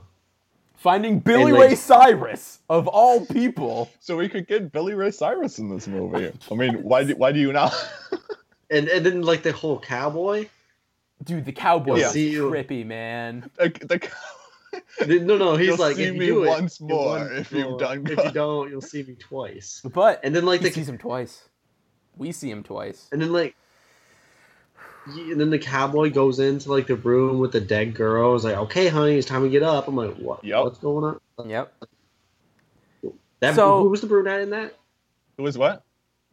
Finding 0.83 1.21
Billy 1.21 1.53
like- 1.53 1.61
Ray 1.71 1.75
Cyrus 1.77 2.59
of 2.69 2.89
all 2.89 3.25
people. 3.27 3.89
So 4.01 4.17
we 4.17 4.29
could 4.29 4.49
get 4.49 4.73
Billy 4.73 4.95
Ray 4.95 5.13
Cyrus 5.13 5.59
in 5.61 5.69
this 5.69 5.87
movie. 5.87 6.33
I 6.51 6.55
mean, 6.55 6.83
why 6.83 7.05
do 7.05 7.15
why 7.15 7.31
do 7.33 7.39
you 7.41 7.53
not? 7.53 7.73
And 8.71 8.89
and 8.89 9.05
then 9.07 9.21
like 9.23 9.43
the 9.43 9.53
whole 9.53 9.79
cowboy. 9.79 10.49
Dude, 11.23 11.45
the 11.45 11.53
cowboy 11.53 11.97
Yeah. 11.99 12.07
is 12.07 12.13
See 12.13 12.35
trippy, 12.35 12.85
man. 12.87 13.49
Like, 13.61 13.79
the, 13.87 14.01
No, 15.21 15.37
no, 15.37 15.57
he's 15.57 15.69
You'll 15.69 15.77
like, 15.77 15.97
see 15.97 16.05
if 16.05 16.15
you 16.15 16.21
me 16.21 16.27
do 16.27 16.45
it, 16.45 16.49
once 16.49 16.81
you'll 16.81 16.89
more 16.89 17.07
once 17.19 17.33
if 17.39 17.53
you've 17.53 17.69
more. 17.69 17.79
done 17.79 18.07
If 18.07 18.25
you 18.25 18.31
don't, 18.33 18.71
you'll 18.71 18.81
see 18.81 19.03
me 19.03 19.15
twice. 19.15 19.83
But 19.85 20.21
And 20.25 20.35
then 20.35 20.47
like 20.47 20.63
he 20.63 20.69
the 20.69 20.73
sees 20.75 20.89
him 20.89 20.97
twice. 20.99 21.45
We 22.17 22.33
see 22.33 22.51
him 22.51 22.63
twice. 22.63 23.09
and 23.13 23.21
then 23.23 23.33
like. 23.33 23.55
Y- 25.07 25.31
And 25.33 25.41
then 25.41 25.51
the 25.51 25.59
cowboy 25.59 26.11
goes 26.11 26.39
into 26.39 26.71
like 26.71 26.87
the 26.87 26.97
room 26.97 27.39
with 27.39 27.53
the 27.53 27.61
dead 27.61 27.95
girl. 27.95 28.33
He's 28.35 28.45
like, 28.45 28.57
"Okay, 28.57 28.89
honey, 28.89 29.17
it's 29.17 29.27
time 29.27 29.43
to 29.43 29.49
get 29.49 29.63
up." 29.63 29.89
I'm 29.89 29.97
like, 29.97 30.15
"What? 30.17 30.45
Yep. 30.45 30.65
What's 30.65 30.79
going 30.79 31.05
on?" 31.39 31.49
Yep. 31.49 31.73
That 33.41 33.55
So- 33.57 33.83
who 33.83 33.89
was 33.91 34.01
the 34.01 34.07
brunette 34.07 34.41
in 34.41 34.51
that? 34.51 34.75
It 35.39 35.43
was 35.43 35.57
what? 35.59 35.83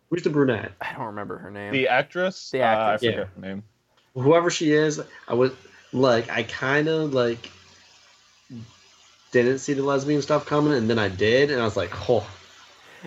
Who's 0.10 0.24
the 0.24 0.30
brunette? 0.30 0.72
I 0.82 0.94
don't 0.94 1.06
remember 1.08 1.38
her 1.38 1.52
name. 1.52 1.72
The 1.72 1.88
actress? 1.88 2.50
The 2.52 2.62
Uh, 2.62 2.66
I 2.66 2.68
actress, 2.94 3.02
forget 3.02 3.18
yeah. 3.20 3.26
her 3.42 3.48
name. 3.56 3.64
Whoever 4.16 4.50
she 4.50 4.72
is, 4.72 5.02
I 5.28 5.34
was 5.36 5.52
like, 5.94 6.30
I 6.30 6.44
kind 6.44 6.88
of 6.88 7.14
like 7.14 7.50
didn't 9.32 9.60
see 9.60 9.74
the 9.74 9.84
lesbian 9.84 10.22
stuff 10.22 10.46
coming, 10.48 10.74
and 10.74 10.90
then 10.90 10.98
I 11.00 11.10
did, 11.10 11.52
and 11.52 11.62
I 11.62 11.64
was 11.66 11.78
like, 11.78 11.92
"Oh, 12.10 12.28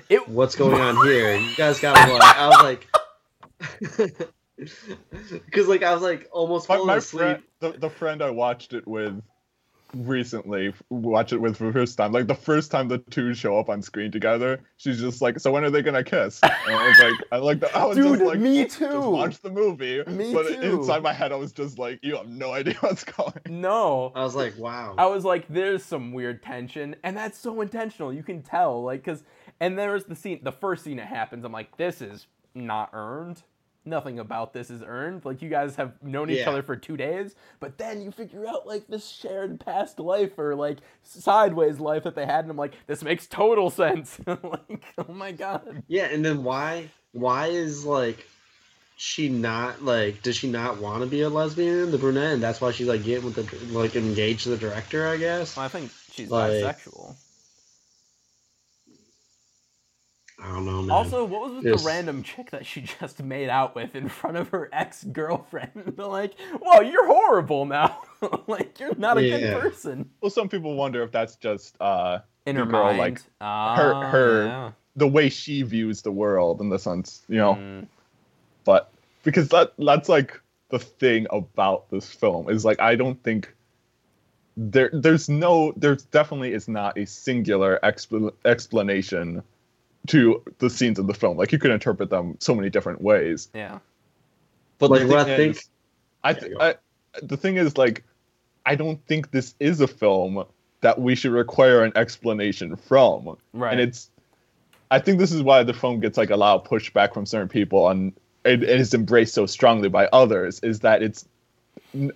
It 0.08 0.28
what's 0.28 0.54
going 0.56 0.80
on 0.80 1.04
here?" 1.06 1.36
You 1.36 1.54
guys 1.56 1.80
got 1.80 1.94
to 2.06 2.12
like, 2.12 2.36
I 2.36 2.48
was 2.48 2.62
like, 2.62 4.28
because 5.30 5.68
like 5.68 5.82
I 5.82 5.92
was 5.92 6.02
like 6.02 6.28
almost 6.32 6.66
falling 6.66 6.86
my 6.86 6.96
asleep. 6.96 7.20
friend, 7.22 7.42
the, 7.60 7.72
the 7.78 7.90
friend 7.90 8.22
I 8.22 8.30
watched 8.30 8.72
it 8.72 8.86
with, 8.86 9.22
recently 9.94 10.72
watch 10.88 11.32
it 11.32 11.38
with 11.38 11.56
for 11.56 11.64
the 11.66 11.72
first 11.72 11.98
time. 11.98 12.12
Like 12.12 12.26
the 12.26 12.34
first 12.34 12.70
time 12.70 12.88
the 12.88 12.98
two 12.98 13.34
show 13.34 13.58
up 13.58 13.68
on 13.68 13.82
screen 13.82 14.10
together, 14.10 14.60
she's 14.76 15.00
just 15.00 15.20
like, 15.20 15.38
"So 15.38 15.52
when 15.52 15.64
are 15.64 15.70
they 15.70 15.82
gonna 15.82 16.04
kiss?" 16.04 16.40
And 16.42 16.52
I 16.74 16.88
was 16.88 16.98
like, 16.98 17.14
"I 17.32 17.36
like 17.36 17.60
the, 17.60 17.76
I 17.76 17.84
was 17.84 17.96
Dude, 17.96 18.18
just 18.18 18.22
like, 18.22 18.38
me 18.40 18.64
just 18.64 18.78
too. 18.78 19.10
watch 19.10 19.40
the 19.40 19.50
movie." 19.50 20.02
Me 20.06 20.32
but 20.32 20.46
too. 20.46 20.60
inside 20.78 21.02
my 21.02 21.12
head, 21.12 21.32
I 21.32 21.36
was 21.36 21.52
just 21.52 21.78
like, 21.78 21.98
"You 22.02 22.16
have 22.16 22.28
no 22.28 22.52
idea 22.52 22.74
what's 22.80 23.04
going." 23.04 23.32
No. 23.48 24.12
I 24.14 24.22
was 24.22 24.34
like, 24.34 24.56
wow. 24.58 24.94
I 24.98 25.06
was 25.06 25.24
like, 25.24 25.46
there's 25.48 25.84
some 25.84 26.12
weird 26.12 26.42
tension, 26.42 26.96
and 27.02 27.16
that's 27.16 27.38
so 27.38 27.60
intentional. 27.60 28.12
You 28.12 28.22
can 28.22 28.42
tell, 28.42 28.82
like, 28.82 29.04
cause, 29.04 29.24
and 29.60 29.78
there's 29.78 30.04
the 30.04 30.16
scene, 30.16 30.40
the 30.42 30.52
first 30.52 30.84
scene 30.84 30.96
that 30.96 31.06
happens. 31.08 31.44
I'm 31.44 31.52
like, 31.52 31.76
this 31.76 32.00
is 32.00 32.26
not 32.54 32.90
earned. 32.92 33.42
Nothing 33.84 34.18
about 34.20 34.52
this 34.52 34.70
is 34.70 34.80
earned. 34.86 35.24
Like, 35.24 35.42
you 35.42 35.48
guys 35.48 35.74
have 35.76 36.00
known 36.02 36.30
each 36.30 36.38
Yeah. 36.38 36.50
other 36.50 36.62
for 36.62 36.76
two 36.76 36.96
days, 36.96 37.34
but 37.58 37.78
then 37.78 38.00
you 38.00 38.12
figure 38.12 38.46
out 38.46 38.66
like 38.66 38.86
this 38.86 39.08
shared 39.08 39.58
past 39.58 39.98
life 39.98 40.38
or 40.38 40.54
like 40.54 40.78
sideways 41.02 41.80
life 41.80 42.04
that 42.04 42.14
they 42.14 42.24
had, 42.26 42.44
and 42.44 42.50
I'm 42.50 42.56
like, 42.56 42.74
this 42.86 43.02
makes 43.02 43.26
total 43.26 43.70
sense. 43.70 44.20
like, 44.26 44.84
oh 44.98 45.12
my 45.12 45.32
god. 45.32 45.82
Yeah, 45.88 46.04
and 46.04 46.24
then 46.24 46.44
why 46.44 46.90
why 47.10 47.48
is 47.48 47.84
like 47.84 48.24
she 48.96 49.28
not 49.28 49.82
like 49.82 50.22
does 50.22 50.36
she 50.36 50.48
not 50.48 50.78
want 50.78 51.02
to 51.02 51.06
be 51.08 51.22
a 51.22 51.28
lesbian, 51.28 51.90
the 51.90 51.98
brunette, 51.98 52.34
and 52.34 52.42
that's 52.42 52.60
why 52.60 52.70
she's 52.70 52.86
like 52.86 53.02
getting 53.02 53.24
with 53.24 53.34
the 53.34 53.76
like 53.76 53.96
engaged 53.96 54.44
to 54.44 54.50
the 54.50 54.56
director, 54.58 55.08
I 55.08 55.16
guess. 55.16 55.58
I 55.58 55.66
think 55.68 55.90
she's 56.12 56.30
Like- 56.30 56.52
bisexual. 56.52 57.16
I 60.42 60.48
don't 60.52 60.64
know, 60.66 60.82
man. 60.82 60.90
Also, 60.90 61.24
what 61.24 61.42
was 61.42 61.52
with 61.56 61.64
Yes. 61.64 61.82
the 61.82 61.86
random 61.88 62.22
chick 62.22 62.50
that 62.50 62.66
she 62.66 62.80
just 63.00 63.22
made 63.22 63.48
out 63.48 63.74
with 63.74 63.94
in 63.94 64.08
front 64.08 64.36
of 64.36 64.48
her 64.48 64.68
ex 64.72 65.04
girlfriend? 65.04 65.94
like, 65.98 66.34
whoa, 66.60 66.80
you're 66.80 67.06
horrible 67.06 67.64
now. 67.64 68.02
like, 68.48 68.78
you're 68.80 68.94
not 68.96 69.18
a 69.18 69.22
Yeah. 69.22 69.38
good 69.38 69.60
person. 69.62 70.10
Well, 70.20 70.30
some 70.30 70.48
people 70.48 70.74
wonder 70.74 71.02
if 71.02 71.12
that's 71.12 71.36
just 71.36 71.76
uh, 71.80 72.18
In 72.46 72.56
the 72.56 72.64
her 72.64 72.70
girl, 72.70 72.84
mind. 72.86 72.98
like 72.98 73.20
her 73.40 74.06
her 74.08 74.44
yeah. 74.46 74.70
the 74.96 75.06
way 75.08 75.28
she 75.28 75.62
views 75.62 76.02
the 76.02 76.12
world 76.12 76.60
in 76.60 76.68
the 76.70 76.78
sense, 76.78 77.22
you 77.28 77.36
know. 77.38 77.54
Mm. 77.54 77.86
But 78.64 78.90
because 79.22 79.48
that 79.50 79.72
that's 79.78 80.08
like 80.08 80.40
the 80.70 80.78
thing 80.80 81.26
about 81.30 81.88
this 81.90 82.10
film 82.12 82.48
is 82.50 82.64
like 82.64 82.80
I 82.80 82.96
don't 82.96 83.22
think 83.22 83.54
there 84.56 84.90
there's 84.92 85.28
no 85.28 85.72
there's 85.76 86.02
definitely 86.04 86.52
is 86.52 86.66
not 86.68 86.98
a 86.98 87.06
singular 87.06 87.78
expl- 87.82 88.32
explanation 88.44 89.42
to 90.08 90.42
the 90.58 90.68
scenes 90.70 90.98
of 90.98 91.06
the 91.06 91.14
film. 91.14 91.36
Like 91.36 91.52
you 91.52 91.58
could 91.58 91.70
interpret 91.70 92.10
them 92.10 92.36
so 92.40 92.54
many 92.54 92.70
different 92.70 93.00
ways. 93.00 93.48
Yeah. 93.54 93.78
But 94.78 94.90
Like, 94.90 95.00
the 95.02 95.06
what 95.08 95.18
I 95.28 95.36
think- 95.36 95.56
is- 95.56 95.68
I, 96.24 96.32
th- 96.34 96.52
I 96.60 96.74
the 97.22 97.36
thing 97.36 97.56
is 97.56 97.76
like 97.76 98.04
I 98.64 98.74
don't 98.76 99.04
think 99.06 99.32
this 99.32 99.54
is 99.58 99.80
a 99.80 99.88
film 99.88 100.44
that 100.82 101.00
we 101.00 101.14
should 101.16 101.32
require 101.32 101.82
an 101.82 101.92
explanation 101.96 102.76
from. 102.76 103.36
Right. 103.52 103.72
And 103.72 103.80
it's 103.80 104.08
I 104.90 104.98
think 105.00 105.18
this 105.18 105.32
is 105.32 105.42
why 105.42 105.62
the 105.64 105.72
film 105.74 106.00
gets 106.00 106.16
like 106.18 106.30
a 106.30 106.36
lot 106.36 106.54
of 106.56 106.64
pushback 106.68 107.12
from 107.14 107.26
certain 107.26 107.48
people 107.48 107.88
and 107.88 108.12
it, 108.44 108.62
it 108.62 108.80
is 108.80 108.92
embraced 108.94 109.34
so 109.34 109.46
strongly 109.46 109.88
by 109.88 110.06
others 110.12 110.60
is 110.60 110.80
that 110.80 111.02
it's 111.02 111.26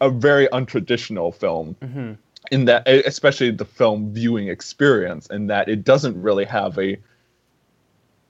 a 0.00 0.10
very 0.10 0.46
untraditional 0.48 1.34
film 1.34 1.74
Mm-hmm. 1.82 2.12
in 2.52 2.64
that 2.66 2.86
especially 2.88 3.50
the 3.50 3.64
film 3.64 4.12
viewing 4.12 4.48
experience 4.48 5.26
in 5.28 5.46
that 5.48 5.68
it 5.68 5.84
doesn't 5.84 6.20
really 6.20 6.44
have 6.44 6.78
a 6.78 6.96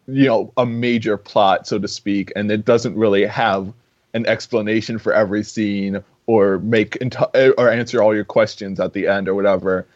you 0.08 0.26
know 0.26 0.52
a 0.56 0.64
major 0.66 1.16
plot 1.16 1.66
so 1.66 1.78
to 1.78 1.88
speak 1.88 2.32
and 2.36 2.50
it 2.50 2.64
doesn't 2.64 2.94
really 2.96 3.24
have 3.26 3.72
an 4.14 4.26
explanation 4.26 4.98
for 4.98 5.12
every 5.12 5.42
scene 5.42 6.02
or 6.26 6.58
make 6.60 6.92
enti- 7.00 7.54
or 7.58 7.70
answer 7.70 8.02
all 8.02 8.14
your 8.14 8.24
questions 8.24 8.78
at 8.80 8.92
the 8.92 9.06
end 9.06 9.28
or 9.28 9.34
whatever 9.34 9.86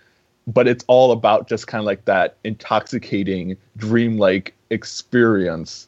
but 0.46 0.66
it's 0.66 0.84
all 0.88 1.12
about 1.12 1.48
just 1.48 1.66
kind 1.66 1.80
of 1.80 1.86
like 1.86 2.04
that 2.06 2.36
intoxicating 2.44 3.56
dreamlike 3.76 4.52
experience 4.70 5.86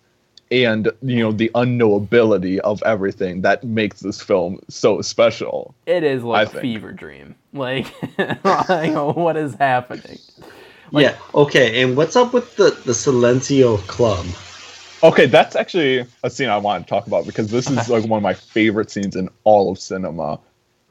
and 0.51 0.91
you 1.03 1.19
know 1.21 1.33
the 1.33 1.51
unknowability 1.55 2.59
of 2.59 2.83
everything 2.85 3.41
that 3.41 3.65
makes 3.65 4.01
this 4.01 4.21
film 4.21 4.61
so 4.69 5.01
special 5.01 5.75
It 5.87 6.05
is 6.05 6.23
like 6.23 6.41
I 6.41 6.43
a 6.43 6.47
think. 6.47 6.63
fever 6.63 6.93
dream. 6.93 7.35
Like, 7.55 7.87
like, 8.45 8.95
what 9.17 9.37
is 9.37 9.55
happening? 9.55 10.19
Yeah, 10.93 11.17
okay, 11.35 11.83
and 11.83 11.97
what's 11.97 12.17
up 12.17 12.33
with 12.33 12.57
the 12.57 12.71
the 12.85 12.93
Silencio 12.93 13.79
Club? 13.87 14.27
Okay, 15.03 15.27
that's 15.27 15.57
actually 15.57 16.07
a 16.23 16.31
scene 16.31 16.49
I 16.49 16.59
want 16.59 16.87
to 16.87 16.91
talk 16.91 17.07
about 17.07 17.27
because 17.27 17.51
this 17.51 17.69
is 17.69 17.89
like 17.89 18.05
one 18.05 18.19
of 18.19 18.23
my 18.23 18.35
favorite 18.35 18.91
scenes 18.91 19.17
in 19.17 19.29
all 19.45 19.71
of 19.71 19.79
cinema. 19.79 20.39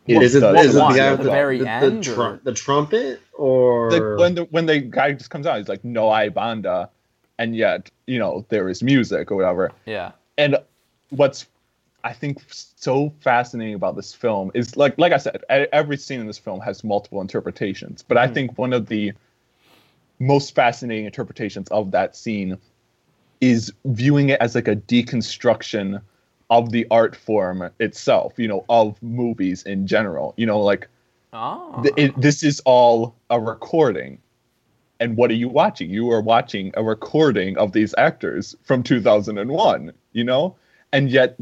Is 0.08 0.36
it, 0.36 0.40
the- 0.42 0.54
is 0.56 0.76
it 0.76 0.80
the 0.80 0.80
guy 0.80 1.12
with 1.12 1.20
the 1.20 1.26
the, 1.26 1.32
very 1.32 1.58
the, 1.60 1.64
the, 1.66 1.70
end, 1.70 2.04
tru- 2.04 2.40
the 2.44 2.54
trumpet 2.54 3.22
or 3.34 3.92
Like 3.92 4.20
when 4.20 4.36
the 4.36 4.44
when 4.46 4.66
the 4.66 4.80
guy 4.80 5.14
just 5.14 5.30
comes 5.30 5.46
out, 5.46 5.58
he's 5.58 5.70
like, 5.70 5.84
"No 5.86 6.14
hay 6.14 6.30
banda," 6.30 6.90
and 7.38 7.56
yet 7.56 7.90
you 8.08 8.20
know 8.20 8.46
there 8.50 8.68
is 8.68 8.84
music 8.84 9.32
or 9.32 9.36
whatever. 9.36 9.72
Yeah. 9.86 10.12
And 10.38 10.58
what's 11.10 11.46
I 12.04 12.14
think 12.14 12.42
so 12.50 13.14
fascinating 13.20 13.76
about 13.76 13.96
this 13.96 14.14
film 14.14 14.52
is 14.54 14.76
like 14.76 14.98
like 14.98 15.14
I 15.14 15.18
said, 15.18 15.44
e- 15.52 15.68
every 15.72 15.98
scene 15.98 16.20
in 16.20 16.28
this 16.28 16.38
film 16.38 16.60
has 16.62 16.84
multiple 16.84 17.22
interpretations. 17.22 18.02
But 18.02 18.18
I 18.18 18.28
hmm. 18.28 18.34
think 18.34 18.58
one 18.58 18.74
of 18.74 18.88
the 18.88 19.14
most 20.22 20.56
fascinating 20.56 21.06
interpretations 21.06 21.68
of 21.70 21.92
that 21.92 22.16
scene 22.16 22.58
is 23.42 23.74
viewing 23.86 24.30
it 24.30 24.40
as 24.40 24.54
like 24.56 24.68
a 24.68 24.76
deconstruction 24.76 26.02
of 26.50 26.72
the 26.72 26.86
art 26.92 27.16
form 27.16 27.70
itself, 27.80 28.34
you 28.38 28.48
know, 28.48 28.64
of 28.70 29.02
movies 29.02 29.64
in 29.64 29.88
general. 29.88 30.34
You 30.38 30.46
know, 30.46 30.62
like 30.62 30.88
Oh. 31.34 31.74
Ah. 31.78 31.82
th- 31.82 31.94
it, 31.98 32.22
this 32.22 32.44
is 32.44 32.62
all 32.66 33.16
a 33.30 33.40
recording. 33.40 34.20
And 35.00 35.18
what 35.18 35.32
are 35.32 35.36
you 35.36 35.50
watching? 35.50 35.90
You 35.90 36.12
are 36.12 36.22
watching 36.22 36.72
a 36.76 36.84
recording 36.84 37.58
of 37.58 37.72
these 37.72 37.96
actors 37.98 38.56
from 38.64 38.84
2001, 38.84 39.94
you 40.12 40.24
know? 40.24 40.56
And 40.94 41.10
yet, 41.10 41.40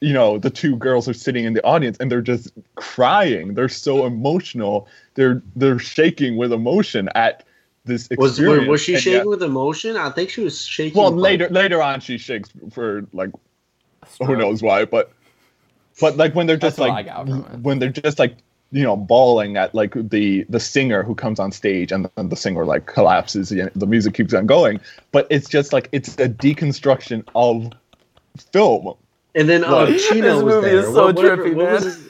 you 0.00 0.12
know, 0.12 0.38
the 0.38 0.48
two 0.48 0.76
girls 0.76 1.08
are 1.08 1.12
sitting 1.12 1.44
in 1.44 1.52
the 1.52 1.64
audience 1.64 1.96
and 1.98 2.10
they're 2.10 2.22
just 2.22 2.52
crying. 2.76 3.54
They're 3.54 3.68
so 3.68 4.06
emotional. 4.06 4.86
They're 5.14 5.42
they're 5.56 5.78
shaking 5.78 6.36
with 6.36 6.52
emotion 6.52 7.08
at 7.14 7.44
this 7.86 8.08
was 8.18 8.32
experience. 8.38 8.68
was 8.68 8.80
she 8.82 8.94
and 8.94 9.02
shaking 9.02 9.18
yet- 9.20 9.26
with 9.26 9.42
emotion? 9.42 9.96
I 9.96 10.10
think 10.10 10.30
she 10.30 10.42
was 10.42 10.64
shaking. 10.64 11.00
well, 11.00 11.10
like- 11.10 11.22
later 11.40 11.48
later 11.48 11.82
on 11.82 12.00
she 12.00 12.18
shakes 12.18 12.50
for 12.72 13.06
like 13.12 13.30
who 14.24 14.36
knows 14.36 14.62
why, 14.62 14.84
but 14.84 15.12
but 16.00 16.16
like 16.16 16.34
when 16.34 16.46
they're 16.46 16.56
just 16.56 16.76
That's 16.76 16.88
like 16.90 16.92
I 16.92 17.02
got 17.02 17.26
from 17.26 17.40
it. 17.46 17.60
when 17.60 17.78
they're 17.78 17.88
just 17.90 18.18
like 18.18 18.36
you 18.72 18.82
know 18.82 18.96
bawling 18.96 19.56
at 19.56 19.74
like 19.74 19.94
the 19.94 20.44
the 20.48 20.60
singer 20.60 21.02
who 21.02 21.14
comes 21.14 21.38
on 21.40 21.52
stage 21.52 21.92
and 21.92 22.10
then 22.16 22.28
the 22.28 22.36
singer 22.36 22.64
like 22.64 22.86
collapses 22.86 23.50
and 23.52 23.70
the 23.74 23.86
music 23.86 24.14
keeps 24.14 24.34
on 24.34 24.46
going, 24.46 24.80
but 25.12 25.26
it's 25.30 25.48
just 25.48 25.72
like 25.72 25.88
it's 25.92 26.14
a 26.18 26.28
deconstruction 26.28 27.26
of 27.34 27.72
film. 28.52 28.94
And 29.34 29.48
then 29.48 29.64
uh, 29.64 29.84
Look, 29.84 29.98
Chino 30.10 30.34
This 30.34 30.42
was 30.42 30.54
movie 30.54 30.66
there. 30.70 30.78
is 30.80 30.86
so 30.86 31.04
What- 31.06 31.16
whatever- 31.16 31.44
trippy, 31.44 31.54
what 31.54 31.70
was 31.72 31.84
his- 31.84 32.08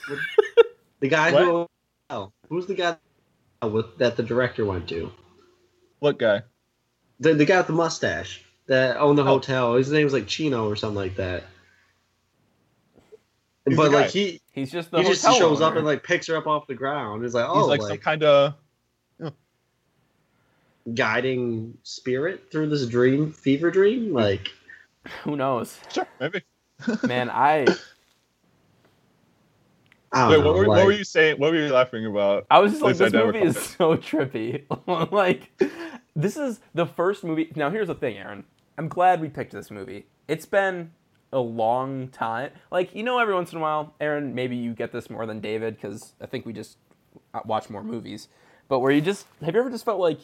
the 1.01 1.09
guy 1.09 1.31
who 1.31 1.67
oh, 2.11 2.33
who's 2.49 2.67
the 2.67 2.75
guy 2.75 2.97
with 3.63 3.99
that 3.99 4.17
the 4.17 4.23
director 4.23 4.65
went 4.65 4.89
to? 4.89 5.11
What 5.99 6.19
guy? 6.19 6.43
The 7.21 7.35
the 7.35 7.45
guy 7.45 7.59
with 7.59 7.67
the 7.67 7.73
mustache 7.73 8.45
that 8.67 8.97
owned 8.97 9.19
the 9.19 9.23
oh. 9.23 9.27
hotel. 9.27 9.75
His 9.75 9.91
name 9.91 10.05
was 10.05 10.13
like 10.13 10.27
Chino 10.27 10.69
or 10.69 10.77
something 10.77 10.97
like 10.97 11.17
that. 11.17 11.45
He's 13.67 13.77
but 13.77 13.91
like 13.91 14.11
he 14.11 14.41
He's 14.53 14.73
just 14.73 14.91
the 14.91 15.03
he 15.03 15.09
just 15.09 15.25
hotel 15.25 15.39
shows 15.39 15.61
up 15.61 15.77
and 15.77 15.85
like 15.85 16.03
picks 16.03 16.27
her 16.29 16.37
up 16.37 16.47
off 16.47 16.67
the 16.67 16.75
ground. 16.75 17.23
He's 17.23 17.35
like, 17.35 17.47
oh, 17.47 17.61
He's 17.61 17.69
like, 17.69 17.81
like, 17.81 17.89
some 17.91 17.99
kind 17.99 18.23
of 18.23 18.55
guiding 20.95 21.77
spirit 21.83 22.51
through 22.51 22.69
this 22.69 22.87
dream, 22.87 23.33
fever 23.33 23.71
dream. 23.71 24.13
Like, 24.13 24.51
Who 25.25 25.37
knows? 25.37 25.79
sure 25.93 26.07
maybe. 26.21 26.43
Man, 27.07 27.29
I 27.31 27.61
I 27.61 27.65
don't 27.67 27.79
Wait, 30.17 30.39
know. 30.39 30.45
what 30.47 30.55
were, 30.55 30.67
like, 30.67 30.79
what 30.79 30.87
were 30.87 30.93
you 30.93 31.05
saying? 31.05 31.39
What 31.39 31.53
were 31.53 31.59
you 31.59 31.73
laughing 31.73 32.07
about? 32.07 32.47
I 32.51 32.59
was 32.59 32.73
just 32.73 32.83
like, 32.83 32.97
this 32.97 33.13
movie 33.13 33.43
is 33.43 33.59
so 33.59 33.97
trippy. 33.97 34.63
like, 35.13 35.51
this 36.15 36.37
is 36.37 36.61
the 36.75 36.87
first 36.87 37.23
movie. 37.23 37.53
Now, 37.55 37.71
here's 37.71 37.89
the 37.89 37.95
thing, 37.95 38.17
Aaron. 38.17 38.45
I'm 38.79 38.89
glad 38.89 39.21
we 39.21 39.29
picked 39.29 39.53
this 39.53 39.71
movie. 39.71 40.07
It's 40.29 40.47
been 40.47 40.93
a 41.33 41.39
long 41.39 42.09
time. 42.09 42.51
Like, 42.71 42.95
you 42.95 43.03
know, 43.03 43.19
every 43.19 43.35
once 43.35 43.53
in 43.53 43.59
a 43.59 43.61
while, 43.61 43.95
Aaron, 44.01 44.35
maybe 44.35 44.57
you 44.57 44.73
get 44.73 44.93
this 44.93 45.11
more 45.11 45.27
than 45.27 45.41
David 45.41 45.75
because 45.77 46.15
I 46.21 46.27
think 46.27 46.47
we 46.47 46.53
just 46.53 46.79
uh, 47.35 47.41
watch 47.45 47.69
more 47.69 47.85
movies. 47.85 48.29
But 48.69 48.81
where 48.81 48.91
you 48.91 49.01
just 49.01 49.27
have 49.45 49.55
you 49.55 49.61
ever 49.61 49.71
just 49.71 49.85
felt 49.85 50.01
like, 50.01 50.21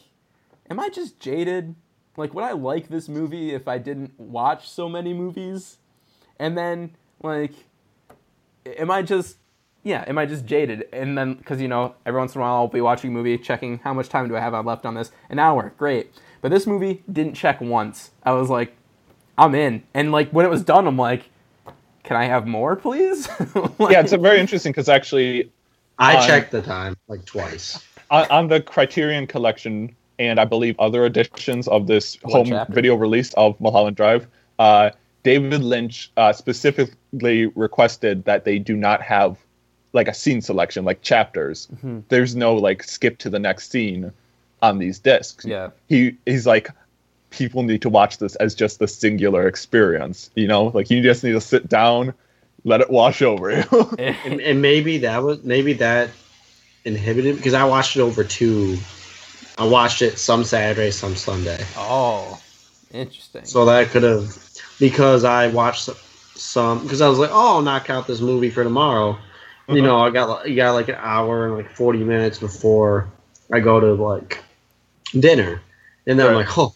am 0.69 0.79
I 0.79 0.89
just 0.89 1.19
jaded? 1.19 1.75
Like, 2.17 2.33
would 2.33 2.43
I 2.43 2.51
like 2.51 2.89
this 2.89 3.07
movie 3.07 3.53
if 3.53 3.67
I 3.67 3.77
didn't 3.77 4.19
watch 4.19 4.69
so 4.69 4.89
many 4.89 5.13
movies? 5.13 5.77
And 6.39 6.57
then, 6.57 6.95
like, 7.21 7.53
am 8.65 8.91
I 8.91 9.01
just 9.01 9.37
yeah, 9.83 10.03
am 10.07 10.17
I 10.17 10.25
just 10.25 10.45
jaded? 10.45 10.87
And 10.93 11.17
then 11.17 11.33
because 11.35 11.61
you 11.61 11.67
know 11.67 11.95
every 12.05 12.19
once 12.19 12.35
in 12.35 12.39
a 12.41 12.43
while 12.43 12.55
I'll 12.55 12.67
be 12.67 12.81
watching 12.81 13.11
a 13.11 13.13
movie, 13.13 13.37
checking 13.37 13.79
how 13.79 13.93
much 13.93 14.09
time 14.09 14.27
do 14.27 14.35
I 14.35 14.39
have 14.39 14.65
left 14.65 14.85
on 14.85 14.95
this? 14.95 15.11
An 15.29 15.39
hour, 15.39 15.73
great. 15.77 16.11
But 16.41 16.51
this 16.51 16.65
movie 16.67 17.03
didn't 17.11 17.35
check 17.35 17.61
once. 17.61 18.11
I 18.23 18.31
was 18.33 18.49
like, 18.49 18.75
I'm 19.37 19.55
in. 19.55 19.83
And 19.93 20.11
like 20.11 20.29
when 20.31 20.45
it 20.45 20.49
was 20.49 20.63
done, 20.63 20.87
I'm 20.87 20.97
like, 20.97 21.29
can 22.03 22.17
I 22.17 22.25
have 22.25 22.45
more, 22.47 22.75
please? 22.75 23.27
Like- 23.55 23.71
yeah, 23.91 24.01
it's 24.01 24.11
a 24.13 24.17
very 24.17 24.39
interesting 24.39 24.71
because 24.71 24.89
actually, 24.89 25.51
I 25.99 26.17
on- 26.17 26.27
checked 26.27 26.51
the 26.51 26.61
time 26.61 26.97
like 27.07 27.25
twice. 27.25 27.85
on, 28.11 28.25
on 28.29 28.47
the 28.47 28.61
Criterion 28.61 29.27
Collection 29.27 29.95
and 30.19 30.39
I 30.39 30.45
believe 30.45 30.75
other 30.79 31.05
editions 31.05 31.67
of 31.67 31.87
this 31.87 32.17
What 32.21 32.33
home 32.33 32.45
chapter? 32.47 32.73
video 32.73 32.95
release 32.95 33.33
of 33.33 33.59
Mulholland 33.59 33.95
Drive, 33.95 34.27
uh, 34.59 34.91
David 35.23 35.63
Lynch 35.63 36.11
uh, 36.17 36.31
specifically 36.33 37.47
requested 37.47 38.25
that 38.25 38.43
they 38.45 38.59
do 38.59 38.75
not 38.75 39.01
have 39.01 39.37
like 39.93 40.07
a 40.07 40.13
scene 40.13 40.41
selection, 40.41 40.83
like 40.85 41.01
chapters. 41.01 41.67
Mm-hmm. 41.75 41.99
There's 42.09 42.35
no 42.35 42.55
like 42.55 42.83
skip 42.83 43.17
to 43.19 43.29
the 43.29 43.39
next 43.39 43.71
scene 43.71 44.11
on 44.61 44.79
these 44.79 44.99
discs. 44.99 45.45
Yeah. 45.45 45.69
He 45.87 46.15
he's 46.25 46.45
like, 46.47 46.69
people 47.29 47.63
need 47.63 47.81
to 47.83 47.89
watch 47.89 48.17
this 48.17 48.35
as 48.37 48.55
just 48.55 48.79
the 48.79 48.87
singular 48.87 49.47
experience. 49.47 50.29
You 50.35 50.47
know, 50.47 50.65
like 50.65 50.89
you 50.89 51.01
just 51.01 51.23
need 51.23 51.33
to 51.33 51.41
sit 51.41 51.69
down, 51.69 52.13
let 52.63 52.81
it 52.81 52.89
wash 52.89 53.21
over 53.21 53.51
you. 53.51 53.95
and, 53.99 54.41
and 54.41 54.61
maybe 54.61 54.97
that 54.99 55.23
was 55.23 55.43
maybe 55.43 55.73
that 55.73 56.09
inhibited 56.85 57.37
because 57.37 57.53
I 57.53 57.63
watched 57.63 57.95
it 57.95 58.01
over 58.01 58.23
two. 58.23 58.77
I 59.59 59.65
watched 59.65 60.01
it 60.01 60.17
some 60.17 60.43
Saturday, 60.43 60.89
some 60.89 61.15
Sunday. 61.15 61.63
Oh, 61.77 62.41
interesting. 62.91 63.45
So 63.45 63.65
that 63.65 63.89
could 63.89 64.01
have 64.01 64.35
because 64.79 65.23
I 65.23 65.47
watched 65.47 65.83
some- 65.83 65.95
some 66.35 66.81
because 66.81 66.99
I 66.99 67.07
was 67.07 67.19
like, 67.19 67.29
oh, 67.31 67.55
I'll 67.57 67.61
knock 67.61 67.91
out 67.91 68.07
this 68.07 68.19
movie 68.19 68.49
for 68.49 68.63
tomorrow. 68.63 69.17
You 69.67 69.81
know, 69.81 69.97
uh-huh. 69.97 70.05
I 70.05 70.09
got 70.11 70.29
like- 70.29 70.47
you 70.47 70.55
got 70.55 70.73
like 70.73 70.89
an 70.89 70.97
hour 70.99 71.45
and 71.47 71.55
like 71.55 71.71
forty 71.71 72.03
minutes 72.03 72.37
before 72.39 73.09
I 73.51 73.59
go 73.59 73.79
to 73.79 73.93
like 73.93 74.43
dinner, 75.17 75.61
and 76.05 76.19
then 76.19 76.27
I'm 76.27 76.35
like, 76.35 76.57
oh, 76.57 76.73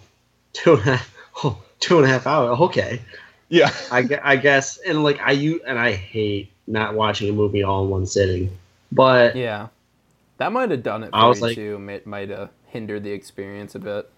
two 0.54 0.74
and 0.74 0.82
a 0.82 0.96
half, 0.96 1.14
oh, 1.44 1.62
two 1.80 1.98
and 1.98 2.06
a 2.06 2.10
half 2.10 2.26
hours. 2.28 2.60
Okay, 2.60 3.02
yeah. 3.50 3.72
I, 3.92 4.08
I 4.24 4.36
guess, 4.38 4.78
and 4.78 5.04
like 5.04 5.20
I 5.20 5.32
you 5.32 5.62
and 5.68 5.78
I 5.78 5.94
hate 5.94 6.52
not 6.66 6.94
watching 6.94 7.30
a 7.30 7.34
movie 7.34 7.64
all 7.64 7.84
in 7.84 7.90
one 7.90 8.06
sitting, 8.06 8.56
but 8.92 9.36
yeah, 9.36 9.68
that 10.38 10.52
might 10.54 10.72
have 10.72 10.84
done 10.84 11.04
it 11.04 11.10
I 11.14 11.24
for 11.24 11.30
was 11.30 11.40
you 11.40 11.46
like- 11.46 11.56
too. 11.56 11.80
Might 11.80 12.08
might 12.08 12.30
have 12.30 12.50
hindered 12.68 13.04
the 13.04 13.12
experience 13.12 13.76
a 13.76 13.80
bit. 13.80 14.10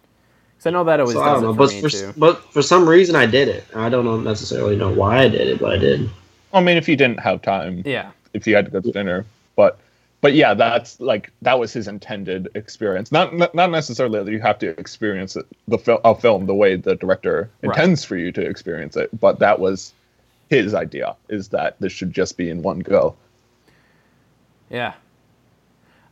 Because 0.57 0.67
I 0.67 0.71
know 0.71 0.83
that 0.83 0.99
always 0.99 1.15
so 1.15 1.21
I 1.21 1.33
does 1.33 1.41
don't 1.41 1.55
know. 1.55 1.63
it 1.63 1.81
for 1.81 1.81
But 1.81 1.91
for, 2.13 2.19
but 2.19 2.53
for 2.53 2.61
some 2.61 2.87
reason 2.87 3.15
I 3.15 3.25
did 3.25 3.47
it. 3.47 3.63
I 3.73 3.87
don't 3.89 4.03
know 4.03 4.19
necessarily 4.19 4.75
know 4.75 4.91
why 4.91 5.19
I 5.19 5.29
did 5.29 5.47
it, 5.47 5.59
but 5.59 5.71
I 5.71 5.77
did. 5.77 6.09
I 6.51 6.59
mean, 6.61 6.75
if 6.77 6.89
you 6.89 6.95
didn't 6.97 7.19
have 7.21 7.41
time, 7.41 7.81
Yeah. 7.85 8.11
If 8.33 8.45
you 8.47 8.55
had 8.55 8.65
to 8.65 8.71
go 8.71 8.79
to 8.81 8.91
dinner, 8.91 9.25
but 9.55 9.79
but 10.21 10.33
yeah, 10.33 10.53
that's 10.53 10.99
like 10.99 11.31
that 11.41 11.59
was 11.59 11.71
his 11.73 11.87
intended 11.87 12.49
experience. 12.55 13.11
Not 13.11 13.33
not, 13.35 13.55
not 13.55 13.71
necessarily 13.71 14.21
that 14.23 14.31
you 14.31 14.39
have 14.41 14.59
to 14.59 14.69
experience 14.79 15.35
it, 15.35 15.45
the 15.67 15.77
fil- 15.77 16.01
a 16.03 16.13
film 16.15 16.45
the 16.45 16.55
way 16.55 16.75
the 16.75 16.95
director 16.95 17.49
Right. 17.61 17.75
intends 17.75 18.03
for 18.03 18.17
you 18.17 18.31
to 18.33 18.41
experience 18.45 18.97
it, 18.97 19.09
but 19.19 19.39
that 19.39 19.59
was 19.59 19.93
his 20.49 20.73
idea 20.73 21.15
is 21.29 21.49
that 21.49 21.75
this 21.79 21.93
should 21.93 22.11
just 22.11 22.35
be 22.37 22.49
in 22.49 22.61
one 22.63 22.79
go. 22.79 23.15
Yeah. 24.69 24.93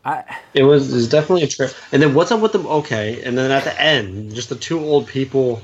I 0.06 0.24
It 0.54 0.64
was, 0.64 0.92
it 0.92 0.96
was 0.96 1.10
definitely 1.10 1.44
a 1.44 1.48
trip. 1.48 1.74
And 1.92 2.02
then 2.02 2.14
what's 2.14 2.32
up 2.32 2.40
with 2.40 2.52
them? 2.54 2.66
Okay, 2.66 3.22
and 3.24 3.38
then 3.38 3.52
at 3.52 3.64
the 3.66 3.80
end, 3.82 4.34
just 4.34 4.50
the 4.50 4.56
two 4.56 4.80
old 4.80 5.08
people, 5.08 5.62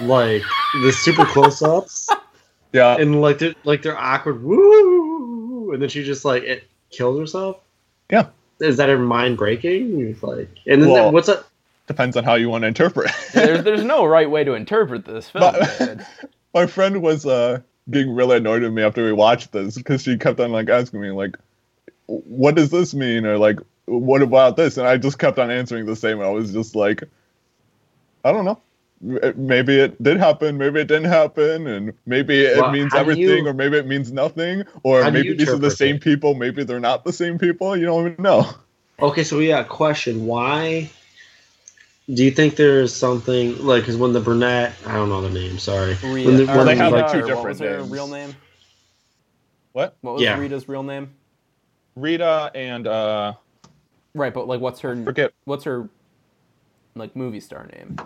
like 0.00 0.42
the 0.82 0.92
super 0.92 1.26
close 1.26 1.60
ups, 1.62 2.08
Yeah, 2.72 2.96
and 2.98 3.20
like 3.20 3.38
they're 3.38 3.54
like 3.64 3.82
they're 3.82 3.98
awkward. 3.98 4.42
Woo! 4.42 5.01
And 5.72 5.82
then 5.82 5.88
she 5.88 6.04
just 6.04 6.24
like 6.24 6.42
it 6.44 6.64
kills 6.90 7.18
herself. 7.18 7.58
yeah. 8.10 8.26
Is 8.60 8.76
that 8.76 8.88
her 8.88 8.98
mind 8.98 9.38
breaking? 9.38 10.16
Like, 10.22 10.48
and 10.66 10.82
then 10.82 10.90
Well- 10.90 11.12
what's 11.12 11.28
up? 11.28 11.48
Depends 11.88 12.16
on 12.16 12.22
how 12.22 12.34
you 12.34 12.48
want 12.48 12.62
to 12.62 12.68
interpret. 12.68 13.10
there's 13.32 13.64
there's 13.64 13.82
no 13.82 14.04
right 14.04 14.30
way 14.30 14.44
to 14.44 14.54
interpret 14.54 15.04
this 15.04 15.28
film. 15.28 15.52
But- 15.52 15.78
dude. 15.78 16.06
My 16.54 16.66
friend 16.66 17.02
was 17.02 17.26
uh 17.26 17.60
getting 17.90 18.14
really 18.14 18.36
annoyed 18.36 18.62
with 18.62 18.72
me 18.72 18.82
after 18.82 19.04
we 19.04 19.12
watched 19.12 19.50
this 19.52 19.76
because 19.76 20.02
she 20.02 20.16
kept 20.16 20.38
on 20.38 20.52
like 20.52 20.68
asking 20.68 21.00
me 21.00 21.10
like, 21.10 21.36
"What 22.06 22.54
does 22.54 22.70
this 22.70 22.94
mean?" 22.94 23.24
or 23.26 23.36
like, 23.38 23.58
"What 23.86 24.22
about 24.22 24.56
this?" 24.56 24.76
And 24.76 24.86
I 24.86 24.96
just 24.98 25.18
kept 25.18 25.38
on 25.38 25.50
answering 25.50 25.86
the 25.86 25.96
same. 25.96 26.20
I 26.20 26.28
was 26.28 26.52
just 26.52 26.76
like, 26.76 27.02
"I 28.24 28.30
don't 28.32 28.44
know." 28.44 28.60
M- 29.04 29.34
Maybe 29.36 29.78
it 29.80 30.00
did 30.02 30.16
happen, 30.18 30.58
maybe 30.58 30.80
it 30.80 30.88
didn't 30.88 31.10
happen, 31.10 31.66
and 31.66 31.92
maybe 32.06 32.42
it 32.44 32.56
Well, 32.58 32.70
means 32.70 32.94
everything, 32.94 33.44
you- 33.44 33.48
or 33.48 33.52
maybe 33.54 33.76
it 33.76 33.86
means 33.86 34.12
nothing, 34.12 34.64
or 34.84 35.10
maybe 35.10 35.34
these 35.34 35.48
are 35.48 35.56
the 35.58 35.70
same 35.70 35.96
it? 35.96 36.02
people, 36.02 36.34
maybe 36.34 36.64
they're 36.64 36.80
not 36.80 37.04
the 37.04 37.12
same 37.12 37.38
people. 37.38 37.76
You 37.76 37.86
don't 37.86 38.12
even 38.12 38.22
know. 38.22 38.46
Okay, 39.00 39.24
so 39.24 39.38
we 39.38 39.48
got 39.48 39.62
a 39.66 39.68
question. 39.68 40.26
Why 40.26 40.88
do 42.12 42.24
you 42.24 42.30
think 42.30 42.56
there's 42.56 42.94
something 42.94 43.64
like? 43.64 43.82
Because 43.82 43.96
when 43.96 44.12
the 44.12 44.20
brunette, 44.20 44.74
I 44.86 44.94
don't 44.94 45.08
know 45.08 45.20
the 45.22 45.30
name. 45.30 45.58
Sorry. 45.58 45.96
Rita, 46.04 46.28
When 46.30 46.36
the- 46.36 46.46
when 46.46 46.66
they 46.66 46.76
have, 46.76 46.92
like, 46.92 47.10
two 47.10 47.18
or 47.18 47.20
what 47.22 47.26
different 47.26 47.48
was 47.48 47.58
her 47.60 47.78
names. 47.78 47.90
real 47.90 48.06
name? 48.08 48.34
What? 49.72 49.96
What 50.02 50.14
was 50.14 50.22
Yeah. 50.22 50.38
Rita's 50.38 50.68
real 50.68 50.82
name? 50.82 51.10
Rita 51.96 52.50
and 52.54 52.86
uh, 52.86 53.34
Right, 54.14 54.32
but 54.32 54.46
like, 54.46 54.60
what's 54.60 54.80
her 54.80 54.94
forget. 55.04 55.32
what's 55.44 55.64
her 55.64 55.88
like 56.94 57.16
movie 57.16 57.40
star 57.40 57.66
name? 57.72 57.96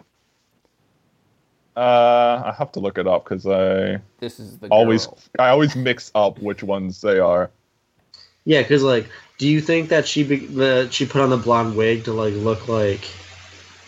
Uh, 1.77 2.43
I 2.47 2.55
have 2.59 2.73
to 2.73 2.81
look 2.81 2.97
it 2.97 3.07
up 3.07 3.25
because 3.25 3.47
I 3.47 4.01
This 4.19 4.41
is 4.41 4.59
the 4.59 4.69
always 4.71 5.07
girl. 5.07 5.19
I 5.39 5.49
always 5.49 5.77
mix 5.77 6.11
up 6.15 6.39
which 6.41 6.63
ones 6.63 7.01
they 7.03 7.19
are. 7.19 7.51
Yeah, 8.45 8.63
because 8.63 8.83
like, 8.83 9.09
do 9.39 9.47
you 9.49 9.61
think 9.61 9.91
that 9.91 10.07
she 10.07 10.23
be, 10.25 10.47
that 10.47 10.93
she 10.93 11.05
put 11.05 11.21
on 11.21 11.31
the 11.31 11.37
blonde 11.37 11.77
wig 11.77 12.05
to 12.05 12.13
like 12.13 12.33
look 12.35 12.69
like 12.69 13.05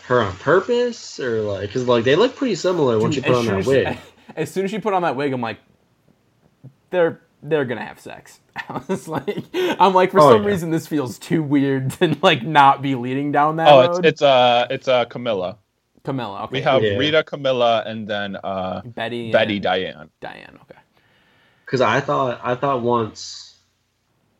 her 0.07 0.21
on 0.21 0.37
purpose, 0.37 1.19
or 1.19 1.41
like, 1.43 1.63
because 1.69 1.87
like 1.87 2.05
they 2.05 2.17
look 2.17 2.37
pretty 2.37 2.57
similar 2.57 2.99
when 2.99 3.11
she 3.13 3.21
put 3.21 3.35
on 3.35 3.47
that 3.47 3.59
as 3.59 3.67
wig? 3.67 3.97
as 4.37 4.51
soon 4.51 4.65
as 4.65 4.71
she 4.71 4.79
put 4.79 4.93
on 4.93 5.03
that 5.03 5.17
wig, 5.17 5.33
I'm 5.33 5.41
like, 5.41 5.59
they're 6.91 7.23
they're 7.43 7.65
gonna 7.65 7.85
have 7.85 8.01
sex. 8.01 8.41
I 8.57 8.83
was 8.89 9.07
like, 9.09 9.47
I'm 9.55 9.95
like, 9.95 10.11
for 10.11 10.21
Oh, 10.21 10.31
some 10.33 10.43
yeah. 10.43 10.49
reason, 10.49 10.71
this 10.71 10.87
feels 10.87 11.19
too 11.19 11.43
weird 11.43 11.91
to 11.93 12.17
like 12.21 12.43
not 12.43 12.83
be 12.83 12.95
leading 12.97 13.33
down 13.33 13.57
that 13.57 13.71
Oh, 13.71 13.81
road. 13.81 13.99
it's 14.01 14.07
it's 14.07 14.23
uh 14.23 14.67
it's 14.71 14.89
uh 14.89 15.05
Camilla. 15.07 15.59
Camilla. 16.09 16.45
Okay. 16.45 16.53
We 16.53 16.61
have 16.63 16.83
Yeah. 16.83 16.97
Rita, 16.97 17.23
Camilla, 17.23 17.83
and 17.87 18.09
then 18.09 18.37
uh 18.43 18.81
Betty. 18.85 19.31
Betty 19.31 19.57
and 19.57 19.63
Diane. 19.63 20.11
Diane. 20.21 20.59
Okay. 20.63 20.81
Because 21.67 21.81
I 21.83 22.01
thought 22.01 22.41
I 22.43 22.55
thought 22.55 22.81
once, 22.83 23.57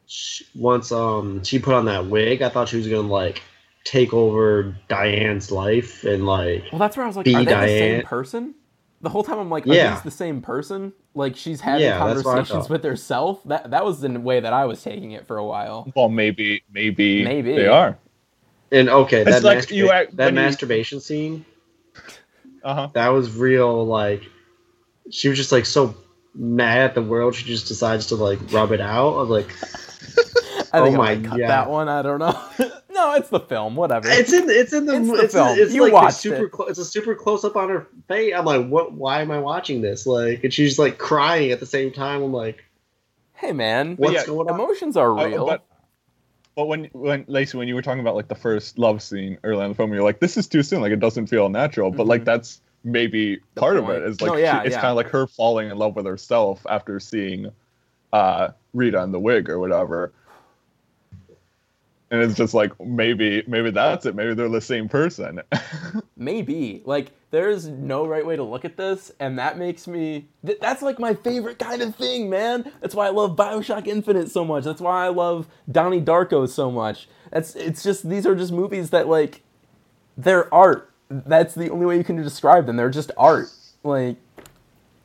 sh 0.07 0.43
once 0.55 0.91
um 0.93 1.45
she 1.45 1.59
put 1.59 1.75
on 1.75 1.85
that 1.85 2.07
wig, 2.07 2.41
I 2.43 2.49
thought 2.49 2.69
she 2.71 2.79
was 2.79 2.89
gonna 2.89 3.03
like 3.23 3.43
take 3.85 4.13
over 4.15 4.75
Diane's 4.89 5.51
life 5.51 6.05
and 6.05 6.27
like 6.27 6.65
Well, 6.73 6.79
that's 6.79 6.97
where 6.97 7.05
I 7.05 7.07
was 7.07 7.17
like, 7.17 7.25
Be 7.25 7.35
are 7.35 7.39
they 7.41 7.45
the 7.45 7.51
Diane. 7.51 7.69
same 8.01 8.03
person? 8.07 8.55
The 9.01 9.09
whole 9.11 9.23
time 9.23 9.39
I'm 9.39 9.49
like, 9.51 9.67
are 9.67 9.75
Yeah. 9.75 9.95
these 9.95 10.03
the 10.03 10.11
same 10.11 10.41
person? 10.43 10.93
Like 11.15 11.37
she's 11.37 11.61
having 11.61 11.83
Yeah, 11.83 11.99
that's 12.07 12.25
what 12.25 12.33
I 12.33 12.35
conversations 12.37 12.69
with 12.71 12.83
herself. 12.85 13.43
That 13.45 13.71
that 13.73 13.85
was 13.85 14.01
the 14.01 14.09
way 14.19 14.41
that 14.41 14.53
I 14.53 14.65
was 14.65 14.83
taking 14.83 15.13
it 15.13 15.27
for 15.27 15.37
a 15.37 15.45
while. 15.45 15.93
Well, 15.95 16.09
maybe 16.09 16.63
maybe 16.73 17.23
Maybe. 17.25 17.55
they 17.55 17.67
are. 17.69 17.99
and 18.73 18.89
okay 18.89 19.21
It's 19.23 19.31
that 19.31 19.45
like 19.45 19.59
masturba- 19.59 19.73
you 19.73 19.91
act- 19.93 20.17
that 20.17 20.25
when 20.27 20.35
you- 20.35 20.41
masturbation 20.43 21.01
scene 21.01 21.45
Uh 22.65 22.75
huh. 22.75 22.89
that 22.95 23.09
was 23.09 23.35
real 23.37 23.87
like 23.87 24.23
she 25.11 25.29
was 25.29 25.39
just 25.39 25.53
like 25.53 25.65
so 25.67 25.95
mad 26.35 26.81
at 26.91 26.95
the 26.95 27.03
world 27.03 27.35
she 27.35 27.45
just 27.45 27.67
decides 27.69 28.07
to 28.07 28.17
like 28.17 28.39
rub 28.53 28.73
it 28.73 28.81
out. 28.81 29.15
I 29.17 29.23
was 29.23 29.29
like, 29.31 29.49
I 30.73 30.83
think 30.83 30.97
Oh 30.99 31.03
I 31.03 31.15
my 31.15 31.15
might 31.15 31.25
cut 31.25 31.39
God. 31.39 31.49
that 31.49 31.71
one. 31.71 31.89
I 31.89 32.03
don't 32.03 32.19
know. 32.19 32.39
no, 32.91 33.15
it's 33.15 33.31
the 33.31 33.41
film. 33.41 33.75
Whatever. 33.75 34.09
it's 34.11 34.33
in 34.33 34.49
it's 34.51 34.73
in 34.73 34.85
the 34.87 34.97
It's 34.97 35.23
it's, 35.25 35.35
film. 35.35 35.59
it's 35.59 35.73
You 35.73 35.83
like 35.85 35.93
watched 35.93 36.19
a 36.19 36.21
super 36.21 36.45
it. 36.47 36.51
clo- 36.51 36.67
it's 36.67 36.79
a 36.79 36.85
super 36.85 37.15
close 37.15 37.45
up 37.45 37.57
on 37.57 37.69
her 37.71 37.87
face. 38.07 38.35
I'm 38.37 38.45
like, 38.45 38.69
what? 38.69 38.93
Why 38.93 39.23
am 39.23 39.31
I 39.31 39.39
watching 39.39 39.81
this? 39.81 40.07
Like, 40.07 40.45
and 40.45 40.53
she's 40.53 40.79
like 40.79 40.99
crying 40.99 41.53
at 41.53 41.61
the 41.61 41.67
same 41.67 41.91
time. 41.93 42.23
I'm 42.23 42.33
like, 42.33 42.65
hey 43.35 43.53
man, 43.53 43.97
what's 43.97 44.13
yeah, 44.15 44.27
going 44.27 44.49
on? 44.51 44.55
emotions 44.61 44.97
are 44.97 45.17
Uh, 45.19 45.27
real. 45.27 45.47
but 45.47 45.65
but 46.59 46.67
when 46.67 46.87
when 46.87 47.25
Lacey, 47.29 47.57
when 47.57 47.69
you 47.69 47.77
were 47.77 47.83
talking 47.83 48.01
about 48.01 48.17
like 48.17 48.27
the 48.27 48.35
first 48.35 48.81
love 48.81 49.01
scene 49.01 49.39
early 49.45 49.63
in 49.63 49.69
the 49.69 49.77
film, 49.77 49.93
you're 49.93 50.03
like, 50.03 50.19
this 50.19 50.37
is 50.37 50.49
too 50.49 50.65
soon. 50.65 50.81
Like 50.81 50.91
it 50.91 50.99
doesn't 50.99 51.29
feel 51.29 51.49
natural. 51.49 51.93
But 51.93 52.09
like 52.09 52.25
that's 52.25 52.61
maybe 52.83 53.39
part 53.55 53.77
of 53.77 53.89
it. 53.91 54.03
Is 54.03 54.21
like 54.21 54.33
No, 54.33 54.37
yeah, 54.37 54.63
she, 54.63 54.67
it's 54.67 54.75
yeah. 54.75 54.81
kind 54.81 54.91
of 54.91 54.97
like 54.97 55.09
her 55.11 55.29
falling 55.29 55.71
in 55.71 55.79
love 55.79 55.95
with 55.95 56.05
herself 56.05 56.67
after 56.69 56.99
seeing 56.99 57.53
uh 58.13 58.49
Rita 58.75 59.01
in 59.05 59.13
the 59.13 59.21
wig 59.21 59.49
or 59.49 59.61
whatever. 59.61 60.13
And 62.11 62.23
it's 62.23 62.35
just 62.35 62.55
like 62.55 62.73
maybe 62.81 63.43
maybe 63.47 63.71
that's 63.71 64.07
it. 64.07 64.15
Maybe 64.15 64.35
they're 64.35 64.49
the 64.49 64.61
same 64.61 64.89
person. 64.89 65.43
Maybe. 66.17 66.83
Like, 66.85 67.13
there's 67.31 67.69
no 67.69 68.07
right 68.07 68.25
way 68.27 68.35
to 68.35 68.43
look 68.43 68.65
at 68.65 68.77
this, 68.77 69.13
and 69.21 69.39
that 69.39 69.59
makes 69.59 69.87
me. 69.87 70.29
Th- 70.45 70.59
that's 70.61 70.83
like 70.83 70.99
my 70.99 71.15
favorite 71.15 71.59
kind 71.59 71.83
of 71.83 71.95
thing, 71.95 72.29
man. 72.31 72.73
That's 72.81 72.95
why 72.95 73.07
I 73.07 73.11
love 73.11 73.37
Bioshock 73.37 73.87
Infinite 73.87 74.31
so 74.31 74.45
much. 74.45 74.65
That's 74.65 74.81
why 74.81 75.05
I 75.05 75.09
love 75.09 75.47
Donnie 75.71 76.01
Darko 76.01 76.49
so 76.49 76.71
much. 76.71 77.09
That's. 77.31 77.55
It's 77.55 77.83
just 77.83 78.09
these 78.09 78.27
are 78.27 78.35
just 78.35 78.53
movies 78.53 78.91
that 78.91 79.07
like, 79.07 79.43
they're 80.17 80.53
art. 80.53 80.91
That's 81.11 81.55
the 81.55 81.71
only 81.71 81.87
way 81.87 81.99
you 81.99 82.05
can 82.05 82.17
describe 82.17 82.67
them. 82.67 82.77
They're 82.77 82.91
just 82.91 83.13
art. 83.17 83.49
Like, 83.85 84.17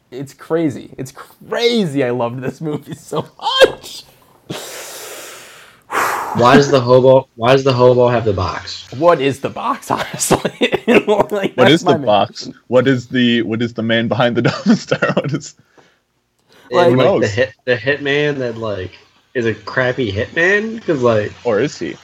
it's 0.10 0.34
crazy. 0.34 0.94
It's 0.98 1.12
crazy. 1.12 2.04
I 2.04 2.12
loved 2.12 2.42
this 2.42 2.62
movie 2.62 2.96
so 2.96 3.28
much. 3.68 4.04
Why 6.36 6.56
does 6.56 6.72
the 6.72 6.82
hobo? 6.82 7.28
Why 7.36 7.52
does 7.54 7.64
the 7.64 7.74
hobo 7.74 8.08
have 8.08 8.26
the 8.26 8.34
box? 8.34 8.92
What 8.94 9.22
is 9.22 9.40
the 9.42 9.50
box, 9.50 9.92
honestly? 9.98 10.52
like, 10.88 11.06
what 11.08 11.56
that's 11.56 11.72
is 11.72 11.82
the 11.84 11.92
my 11.92 11.98
main 11.98 12.06
box? 12.06 12.50
What 12.68 12.88
is 12.88 13.08
the 13.08 13.42
what 13.44 13.62
is 13.62 13.74
the 13.74 13.84
man 13.84 14.08
behind 14.08 14.36
the 14.38 14.42
dumpster? 14.50 15.16
What 15.16 15.32
is 15.34 15.56
Like- 16.72 16.88
and 16.88 16.98
like 16.98 17.06
knows? 17.06 17.22
the 17.22 17.28
hit 17.28 17.54
the 17.66 17.76
hitman 17.76 18.38
that 18.40 18.58
like 18.58 18.92
is 19.34 19.46
a 19.46 19.54
crappy 19.54 20.12
hitman 20.12 20.76
because 20.76 21.02
like, 21.04 21.32
or 21.46 21.60
is 21.60 21.78
he? 21.78 21.96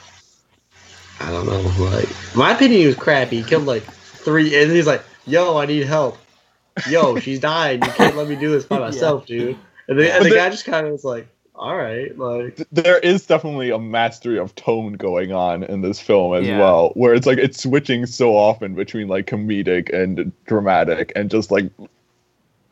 I 1.20 1.30
don't 1.30 1.46
know. 1.46 1.60
Like, 1.84 2.08
my 2.34 2.52
opinion, 2.52 2.80
he 2.80 2.86
was 2.86 2.96
crappy. 2.96 3.38
He 3.38 3.42
killed 3.42 3.66
like 3.66 3.82
three, 3.82 4.60
and 4.60 4.70
he's 4.72 4.86
like, 4.86 5.02
"Yo, 5.26 5.56
I 5.58 5.66
need 5.66 5.84
help. 5.86 6.16
Yo, 6.88 7.18
she's 7.20 7.38
dying. 7.40 7.82
You 7.82 7.90
can't 7.90 8.16
let 8.16 8.26
me 8.28 8.36
do 8.36 8.50
this 8.50 8.64
by 8.64 8.78
myself, 8.88 9.26
dude." 9.26 9.56
And 9.88 9.98
the, 9.98 10.12
and 10.12 10.24
the 10.24 10.30
guy 10.30 10.48
just 10.50 10.64
kind 10.64 10.86
of 10.86 10.92
was 10.92 11.04
like, 11.04 11.28
"All 11.60 11.76
right, 11.76 12.16
like." 12.18 12.66
there 12.72 12.98
is 12.98 13.26
definitely 13.26 13.70
a 13.70 13.78
mastery 13.78 14.38
of 14.38 14.54
tone 14.54 14.94
going 14.94 15.30
on 15.30 15.62
in 15.62 15.82
this 15.82 16.00
film 16.00 16.34
as 16.34 16.46
Yeah. 16.46 16.58
well 16.58 16.90
where 16.94 17.14
it's 17.14 17.26
like 17.26 17.38
it's 17.38 17.62
switching 17.62 18.06
so 18.06 18.34
often 18.36 18.74
between 18.74 19.08
like 19.08 19.26
comedic 19.26 19.92
and 19.92 20.32
dramatic 20.46 21.12
and 21.14 21.30
just 21.30 21.50
like 21.50 21.70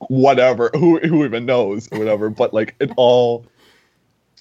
whatever 0.09 0.71
who 0.75 0.99
who 1.01 1.25
even 1.25 1.45
knows 1.45 1.87
whatever 1.93 2.31
but 2.31 2.55
like 2.55 2.75
it 2.81 2.91
all 2.97 3.45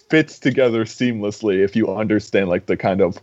fits 0.10 0.40
together 0.40 0.86
seamlessly 0.86 1.64
if 1.64 1.76
you 1.76 1.94
understand 1.94 2.48
like 2.48 2.68
the 2.68 2.78
kind 2.78 3.02
of 3.02 3.18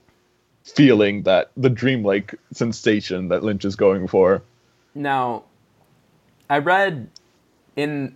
feeling 0.65 1.23
that 1.23 1.51
the 1.57 1.71
dreamlike 1.71 2.35
sensation 2.53 3.29
that 3.29 3.43
Lynch 3.43 3.65
is 3.65 3.77
going 3.77 4.09
for 4.09 4.43
Now, 4.95 5.45
I 6.51 6.59
read 6.59 7.09
in 7.77 8.15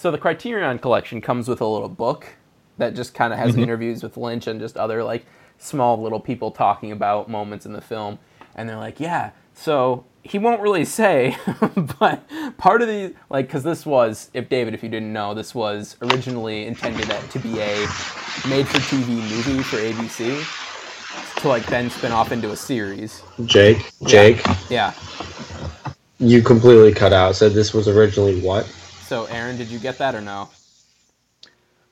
so 0.00 0.10
the 0.10 0.16
Criterion 0.18 0.78
collection 0.78 1.20
comes 1.20 1.46
with 1.46 1.60
a 1.60 1.66
little 1.66 1.88
book 1.90 2.26
that 2.78 2.94
just 2.94 3.12
kind 3.12 3.34
of 3.34 3.38
has 3.38 3.54
Mhm. 3.54 3.62
interviews 3.64 4.02
with 4.02 4.16
Lynch 4.16 4.46
and 4.46 4.58
just 4.58 4.78
other 4.78 5.04
like 5.04 5.26
small 5.58 6.00
little 6.00 6.20
people 6.20 6.50
talking 6.50 6.90
about 6.90 7.28
moments 7.28 7.66
in 7.66 7.74
the 7.74 7.82
film, 7.82 8.18
and 8.56 8.66
they're 8.66 8.78
like, 8.78 8.98
yeah, 8.98 9.30
so 9.54 10.04
he 10.22 10.38
won't 10.38 10.62
really 10.62 10.86
say, 10.86 11.36
but 11.98 12.22
part 12.56 12.80
of 12.80 12.88
the 12.88 13.12
like 13.28 13.46
because 13.48 13.62
this 13.62 13.84
was 13.84 14.30
if 14.32 14.48
David, 14.48 14.72
if 14.72 14.82
you 14.82 14.88
didn't 14.88 15.12
know, 15.12 15.34
this 15.34 15.54
was 15.54 15.96
originally 16.00 16.66
intended 16.66 17.10
to 17.30 17.38
be 17.38 17.58
a 17.60 17.86
made-for-TV 18.48 19.06
movie 19.06 19.62
for 19.62 19.76
ABC 19.76 20.42
to 21.42 21.48
like 21.48 21.66
then 21.66 21.90
spin 21.90 22.10
off 22.12 22.32
into 22.32 22.50
a 22.52 22.56
series. 22.56 23.22
Jake, 23.44 23.92
Jake, 24.06 24.42
Yeah. 24.70 24.92
you 26.18 26.40
completely 26.42 26.92
cut 26.94 27.12
out. 27.12 27.36
Said 27.36 27.52
this 27.52 27.74
was 27.74 27.86
originally 27.86 28.40
what? 28.40 28.66
So, 29.10 29.24
Aaron, 29.24 29.56
did 29.56 29.66
you 29.66 29.80
get 29.80 29.98
that 29.98 30.14
or 30.14 30.20
no? 30.20 30.48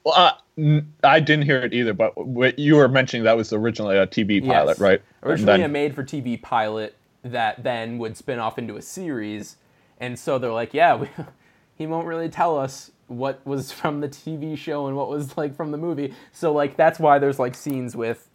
well 0.04 0.14
uh, 0.16 0.32
n- 0.56 0.92
I 1.02 1.18
didn't 1.18 1.46
hear 1.46 1.58
it 1.58 1.74
either 1.74 1.92
but 1.92 2.16
what 2.16 2.60
you 2.60 2.76
were 2.76 2.86
mentioning 2.86 3.24
that 3.24 3.36
was 3.36 3.52
originally 3.52 3.96
a 3.98 4.06
TV 4.06 4.40
pilot 4.40 4.74
Yes. 4.74 4.78
right 4.80 5.02
Originally 5.24 5.58
then- 5.58 5.68
a 5.68 5.68
made-for-TV 5.68 6.40
pilot 6.42 6.94
that 7.24 7.64
then 7.64 7.98
would 7.98 8.16
spin 8.16 8.38
off 8.38 8.56
into 8.56 8.76
a 8.76 8.82
series, 8.82 9.56
and 9.98 10.16
so 10.16 10.38
they're 10.38 10.52
like, 10.52 10.72
yeah, 10.72 10.94
we, 10.94 11.08
he 11.74 11.88
won't 11.88 12.06
really 12.06 12.28
tell 12.28 12.56
us 12.56 12.92
what 13.08 13.44
was 13.44 13.72
from 13.72 14.00
the 14.00 14.08
TV 14.08 14.56
show 14.56 14.86
and 14.86 14.96
what 14.96 15.08
was 15.08 15.36
like 15.36 15.56
from 15.56 15.72
the 15.72 15.76
movie. 15.76 16.14
So 16.30 16.52
like 16.52 16.76
that's 16.76 17.00
why 17.00 17.18
there's 17.18 17.40
like 17.40 17.56
scenes 17.56 17.96
with, 17.96 18.28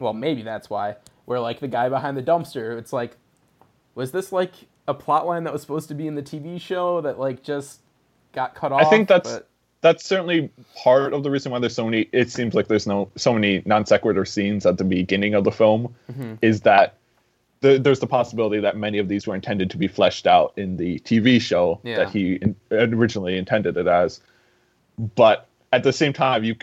well, 0.00 0.12
maybe 0.12 0.42
that's 0.42 0.68
why 0.68 0.96
where 1.24 1.38
like 1.38 1.60
the 1.60 1.68
guy 1.68 1.88
behind 1.88 2.16
the 2.16 2.22
dumpster, 2.24 2.76
it's 2.76 2.92
like, 2.92 3.16
was 3.94 4.10
this 4.10 4.32
like 4.32 4.54
a 4.88 4.92
plot 4.92 5.24
line 5.24 5.44
that 5.44 5.52
was 5.52 5.62
supposed 5.62 5.86
to 5.86 5.94
be 5.94 6.08
in 6.08 6.16
the 6.16 6.22
TV 6.22 6.60
show 6.60 7.00
that 7.00 7.20
like 7.20 7.44
just 7.44 7.78
got 8.34 8.54
cut 8.54 8.72
off? 8.72 8.82
I 8.82 8.90
think 8.90 9.08
that's 9.08 9.32
But- 9.32 9.48
that's 9.80 10.04
certainly 10.04 10.48
part 10.82 11.12
of 11.12 11.22
the 11.22 11.30
reason 11.30 11.52
why 11.52 11.58
there's 11.58 11.74
so 11.74 11.84
many. 11.84 12.08
It 12.12 12.30
seems 12.30 12.54
like 12.54 12.68
there's 12.68 12.86
no 12.86 13.10
so 13.16 13.32
many 13.34 13.62
non 13.66 13.84
sequitur 13.86 14.24
scenes 14.24 14.64
at 14.66 14.78
the 14.78 14.84
beginning 14.84 15.34
of 15.34 15.44
the 15.44 15.52
film. 15.52 15.94
Mhm. 16.10 16.38
Is 16.40 16.62
that 16.62 16.94
the, 17.60 17.78
there's 17.78 18.00
the 18.00 18.06
possibility 18.06 18.60
that 18.60 18.76
many 18.76 18.98
of 18.98 19.08
these 19.08 19.26
were 19.26 19.34
intended 19.34 19.70
to 19.70 19.76
be 19.78 19.86
fleshed 19.88 20.26
out 20.26 20.52
in 20.56 20.76
the 20.76 20.98
TV 21.00 21.38
show 21.40 21.80
Yeah. 21.82 21.96
that 21.96 22.10
he 22.10 22.34
in, 22.36 22.56
originally 22.70 23.36
intended 23.38 23.76
it 23.76 23.86
as, 23.86 24.20
but 25.14 25.46
at 25.72 25.82
the 25.82 25.92
same 25.92 26.12
time, 26.12 26.44
you 26.44 26.56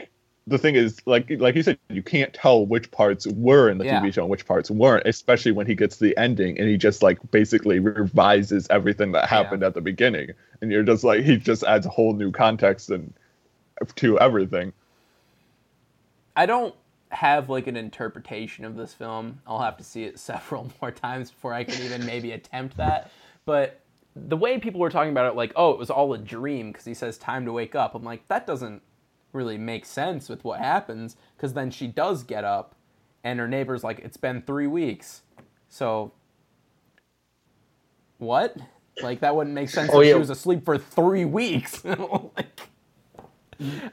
the 0.48 0.58
thing 0.58 0.76
is 0.76 1.00
like 1.06 1.30
like 1.40 1.56
you 1.56 1.64
said, 1.64 1.78
you 1.90 2.02
can't 2.04 2.34
tell 2.34 2.66
which 2.66 2.92
parts 2.92 3.28
were 3.28 3.70
in 3.70 3.78
the 3.78 3.86
Yeah. 3.86 4.00
TV 4.02 4.12
show 4.14 4.22
and 4.24 4.30
which 4.30 4.46
parts 4.46 4.72
weren't, 4.72 5.08
especially 5.08 5.52
when 5.52 5.68
he 5.68 5.76
gets 5.76 5.98
the 5.98 6.18
ending 6.18 6.58
and 6.60 6.68
he 6.68 6.78
just 6.78 7.04
like 7.04 7.20
basically 7.32 7.80
revises 7.80 8.68
everything 8.70 9.12
that 9.14 9.30
happened 9.30 9.64
at 9.64 9.74
the 9.76 9.82
beginning, 9.82 10.30
and 10.62 10.72
you're 10.72 10.84
just 10.84 11.04
like 11.04 11.24
he 11.24 11.38
just 11.38 11.64
adds 11.64 11.86
a 11.86 11.90
whole 11.90 12.14
new 12.14 12.32
context 12.32 12.90
and 12.90 13.14
to 13.96 14.20
everything. 14.20 14.74
I 16.36 16.46
don't 16.46 16.76
have 17.12 17.50
like 17.50 17.68
an 17.68 17.76
interpretation 17.78 18.66
of 18.66 18.76
this 18.76 18.94
film. 18.94 19.42
I'll 19.46 19.62
have 19.62 19.78
to 19.78 19.84
see 19.84 20.04
it 20.04 20.20
several 20.20 20.72
more 20.82 20.92
times 20.92 21.32
before 21.32 21.54
I 21.54 21.64
can 21.64 21.82
even 21.82 22.06
maybe 22.06 22.32
attempt 22.32 22.78
that. 22.78 23.12
But 23.46 23.82
the 24.16 24.38
way 24.38 24.60
people 24.60 24.80
were 24.82 24.90
talking 24.90 25.12
about 25.12 25.32
it, 25.32 25.36
like, 25.36 25.54
oh, 25.56 25.72
it 25.72 25.80
was 25.80 25.90
all 25.90 26.14
a 26.14 26.18
dream 26.18 26.72
because 26.72 26.86
he 26.86 26.94
says 26.94 27.18
time 27.18 27.46
to 27.46 27.52
wake 27.54 27.76
up. 27.76 27.96
I'm 27.96 28.04
like, 28.04 28.28
that 28.28 28.46
doesn't 28.46 28.82
really 29.34 29.58
make 29.58 29.86
sense 29.86 30.30
with 30.30 30.44
what 30.44 30.60
happens 30.60 31.16
because 31.36 31.54
then 31.54 31.72
she 31.72 31.88
does 31.88 32.24
get 32.24 32.44
up 32.44 32.76
and 33.24 33.40
her 33.40 33.48
neighbor's 33.48 33.84
like, 33.84 34.00
it's 34.00 34.18
been 34.18 34.42
three 34.42 34.68
weeks. 34.68 35.22
So, 35.70 36.12
what? 38.18 38.56
Like, 39.02 39.22
that 39.22 39.36
wouldn't 39.36 39.56
make 39.56 39.70
sense 39.70 39.92
Oh, 39.94 40.02
if 40.02 40.08
yeah. 40.08 40.14
she 40.14 40.20
was 40.20 40.30
asleep 40.30 40.66
for 40.66 40.78
three 40.78 41.26
weeks. 41.26 41.84
like, 41.86 41.98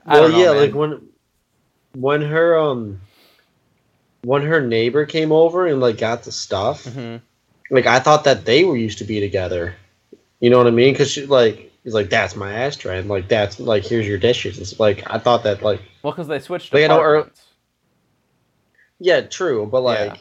well, 0.06 0.28
know, 0.28 0.38
yeah, 0.38 0.52
man. 0.52 0.56
like 0.56 0.74
when 0.74 1.08
when 1.94 2.22
her 2.22 2.58
um 2.58 3.00
when 4.22 4.42
her 4.42 4.60
neighbor 4.60 5.06
came 5.06 5.32
over 5.32 5.66
and 5.66 5.80
like 5.80 5.98
got 5.98 6.24
the 6.24 6.32
stuff, 6.32 6.84
Mhm. 6.84 7.20
like 7.70 7.86
I 7.86 8.00
thought 8.00 8.24
that 8.24 8.44
they 8.44 8.64
were 8.64 8.76
used 8.76 8.98
to 8.98 9.04
be 9.04 9.20
together. 9.20 9.74
You 10.40 10.50
know 10.50 10.58
what 10.58 10.66
I 10.66 10.70
mean? 10.70 10.92
Because 10.94 11.10
she 11.10 11.26
like 11.26 11.67
he's 11.88 11.94
like 11.94 12.10
that's 12.10 12.36
my 12.36 12.52
ashtray, 12.52 12.98
and 12.98 13.08
like 13.08 13.28
that's 13.28 13.58
like 13.58 13.82
here's 13.86 14.06
your 14.06 14.18
dishes. 14.18 14.58
It's 14.58 14.78
like 14.78 15.10
I 15.10 15.18
thought 15.18 15.44
that 15.44 15.62
like 15.62 15.80
Well, 16.02 16.12
because 16.12 16.28
they 16.28 16.38
switched 16.38 16.72
Like, 16.74 16.84
apartments. 16.84 17.42
yeah, 18.98 19.22
true, 19.22 19.66
but 19.66 19.80
like 19.80 20.10
Yeah. 20.10 20.16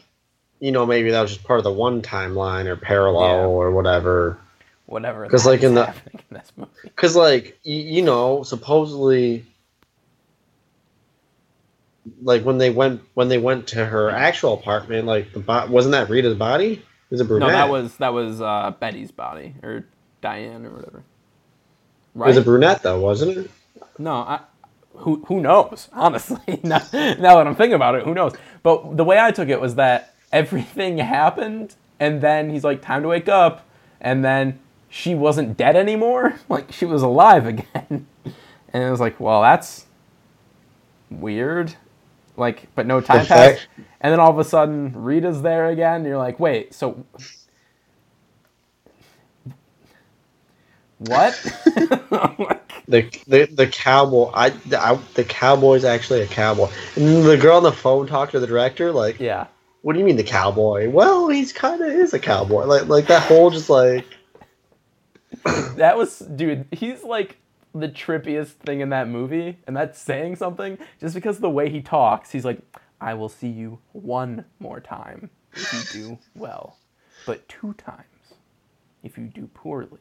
you 0.60 0.72
know 0.72 0.86
maybe 0.86 1.10
that 1.10 1.20
was 1.20 1.32
just 1.34 1.44
part 1.46 1.58
of 1.58 1.64
the 1.64 1.72
one 1.72 2.00
timeline 2.00 2.64
or 2.66 2.76
parallel 2.76 3.50
or 3.50 3.70
whatever. 3.70 4.38
whatever. 4.86 5.24
Because 5.24 5.44
like 5.44 5.62
in 5.62 5.74
the 5.74 5.84
happening 5.84 6.22
in 6.30 6.36
this 6.38 6.50
movie. 6.56 6.70
because 6.84 7.14
like 7.14 7.58
you, 7.64 7.76
you 7.76 8.02
know 8.02 8.42
supposedly 8.44 9.44
like 12.22 12.42
when 12.44 12.56
they 12.56 12.70
went 12.70 13.02
when 13.12 13.28
they 13.28 13.36
went 13.36 13.66
to 13.68 13.84
her 13.84 14.08
actual 14.10 14.54
apartment 14.54 15.06
like 15.06 15.34
the 15.34 15.40
bo- 15.40 15.66
wasn't 15.66 15.92
that 15.92 16.08
Rita's 16.08 16.38
body 16.38 16.82
was 17.10 17.20
it 17.20 17.28
No, 17.28 17.40
that 17.46 17.68
was 17.68 17.94
that 17.98 18.14
was 18.14 18.40
uh, 18.40 18.72
Betty's 18.80 19.10
body 19.10 19.54
or 19.62 19.84
Diane 20.22 20.64
or 20.64 20.70
whatever. 20.70 21.02
It 22.26 22.28
was 22.28 22.36
a 22.38 22.42
brunette 22.42 22.82
though 22.82 23.00
wasn't 23.00 23.36
it 23.36 23.50
No, 23.98 24.12
I, 24.14 24.40
who 24.94 25.24
who 25.26 25.40
knows? 25.40 25.88
Honestly, 25.94 26.40
now, 26.64 26.80
now 26.92 27.36
that 27.36 27.46
I'm 27.46 27.56
thinking 27.56 27.74
about 27.74 27.94
it, 27.96 28.04
who 28.04 28.14
knows? 28.14 28.34
But 28.62 28.96
the 28.96 29.04
way 29.04 29.18
I 29.18 29.30
took 29.32 29.48
it 29.48 29.60
was 29.60 29.76
that 29.76 30.14
everything 30.32 30.98
happened, 31.00 31.76
and 32.00 32.20
then 32.20 32.50
he's 32.50 32.64
like, 32.64 32.82
"Time 32.82 33.02
to 33.02 33.08
wake 33.08 33.28
up," 33.28 33.66
and 34.00 34.24
then 34.24 34.58
she 34.88 35.14
wasn't 35.14 35.56
dead 35.56 35.76
anymore. 35.76 36.40
Like 36.48 36.72
she 36.72 36.84
was 36.84 37.02
alive 37.02 37.46
again, 37.46 38.06
and 38.72 38.84
it 38.84 38.90
was 38.90 39.00
like, 39.00 39.20
"Well, 39.20 39.42
that's 39.42 39.86
weird." 41.10 41.74
Like, 42.36 42.68
but 42.76 42.86
no 42.86 43.00
time 43.00 43.26
passed, 43.26 43.66
and 44.00 44.12
then 44.12 44.20
all 44.20 44.30
of 44.30 44.38
a 44.38 44.44
sudden 44.44 44.92
Rita's 44.94 45.42
there 45.42 45.68
again. 45.68 46.04
You're 46.04 46.18
like, 46.18 46.40
"Wait, 46.40 46.74
so." 46.74 47.04
What? 50.98 51.34
the 52.88 53.08
the 53.26 53.46
the 53.52 53.68
cowboy 53.68 54.30
I, 54.34 54.50
the, 54.50 54.80
I 54.80 54.98
the 55.14 55.24
cowboy's 55.24 55.84
actually 55.84 56.22
a 56.22 56.26
cowboy. 56.26 56.68
And 56.96 57.24
the 57.24 57.36
girl 57.36 57.58
on 57.58 57.62
the 57.62 57.72
phone 57.72 58.06
talked 58.06 58.32
to 58.32 58.40
the 58.40 58.46
director 58.46 58.90
like 58.90 59.20
yeah. 59.20 59.46
What 59.82 59.92
do 59.92 60.00
you 60.00 60.04
mean 60.04 60.16
the 60.16 60.24
cowboy? 60.24 60.90
Well 60.90 61.28
he's 61.28 61.52
kind 61.52 61.80
of 61.80 61.88
is 61.88 62.14
a 62.14 62.18
cowboy. 62.18 62.64
Like 62.64 62.88
like 62.88 63.06
that 63.06 63.22
whole 63.22 63.50
just 63.50 63.70
like 63.70 64.06
that 65.76 65.96
was 65.96 66.18
dude 66.18 66.66
he's 66.72 67.04
like 67.04 67.36
the 67.74 67.88
trippiest 67.88 68.52
thing 68.52 68.80
in 68.80 68.88
that 68.88 69.08
movie 69.08 69.58
and 69.66 69.76
that's 69.76 70.00
saying 70.00 70.36
something. 70.36 70.78
Just 71.00 71.14
because 71.14 71.36
of 71.36 71.42
the 71.42 71.50
way 71.50 71.70
he 71.70 71.80
talks 71.80 72.32
he's 72.32 72.44
like 72.44 72.60
i 73.00 73.14
will 73.14 73.28
see 73.28 73.48
you 73.48 73.78
one 73.92 74.44
more 74.58 74.80
time 74.80 75.30
if 75.52 75.72
you 75.94 76.00
do 76.02 76.18
well 76.34 76.76
but 77.26 77.48
two 77.48 77.72
times 77.74 78.34
if 79.04 79.16
you 79.16 79.26
do 79.26 79.48
poorly 79.54 80.00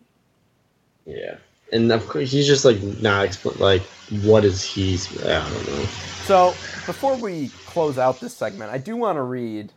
yeah. 1.08 1.38
And 1.74 1.92
of 1.92 2.08
course 2.08 2.32
he's 2.32 2.46
just 2.48 2.64
like 2.64 2.82
not 3.02 3.28
expl- 3.28 3.60
like 3.60 3.82
what 4.24 4.46
is 4.46 4.64
he's 4.64 5.08
I 5.26 5.40
don't 5.50 5.68
know. 5.68 5.84
So 6.26 6.50
before 6.86 7.16
we 7.18 7.50
close 7.66 7.98
out 7.98 8.20
this 8.20 8.34
segment 8.36 8.72
i 8.72 8.78
do 8.78 8.96
want 8.96 9.18
to 9.18 9.22
read 9.22 9.72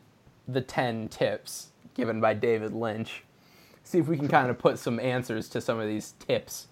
the 0.48 0.61
10 0.61 1.09
tips 1.09 1.69
given 1.94 2.20
by 2.20 2.35
david 2.35 2.73
lynch. 2.73 3.24
See 3.85 3.98
if 3.98 4.07
we 4.09 4.16
can 4.16 4.28
kind 4.28 4.51
of 4.51 4.59
put 4.59 4.78
some 4.78 5.01
answers 5.01 5.48
to 5.51 5.61
some 5.61 5.78
of 5.81 5.86
these 5.89 6.15
tips 6.20 6.69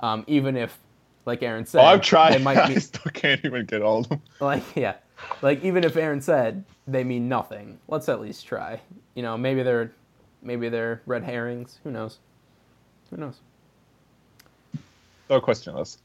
um, 0.00 0.24
even 0.26 0.56
if 0.56 0.78
like 1.26 1.42
aaron 1.42 1.64
said 1.66 1.80
Oh, 1.82 1.86
I've 1.86 2.02
tried. 2.02 2.34
they 2.34 2.42
might 2.42 2.56
I 2.58 2.74
still 2.76 3.10
can't 3.12 3.42
even 3.44 3.64
get 3.66 3.80
all 3.82 4.00
of 4.00 4.08
them. 4.08 4.22
like 4.40 4.64
yeah. 4.76 4.94
Like 5.42 5.64
even 5.64 5.82
if 5.84 5.96
aaron 5.96 6.20
said 6.20 6.64
they 6.86 7.04
mean 7.04 7.28
nothing 7.28 7.78
let's 7.88 8.08
at 8.10 8.20
least 8.20 8.46
try. 8.46 8.80
You 9.14 9.22
know 9.22 9.36
maybe 9.38 9.62
they're 9.62 9.92
maybe 10.42 10.68
they're 10.68 11.00
red 11.06 11.22
herrings. 11.24 11.78
Who 11.84 11.90
knows? 11.90 12.18
Who 13.10 13.16
knows 13.16 13.40
So 15.28 15.40
questionless. 15.40 15.98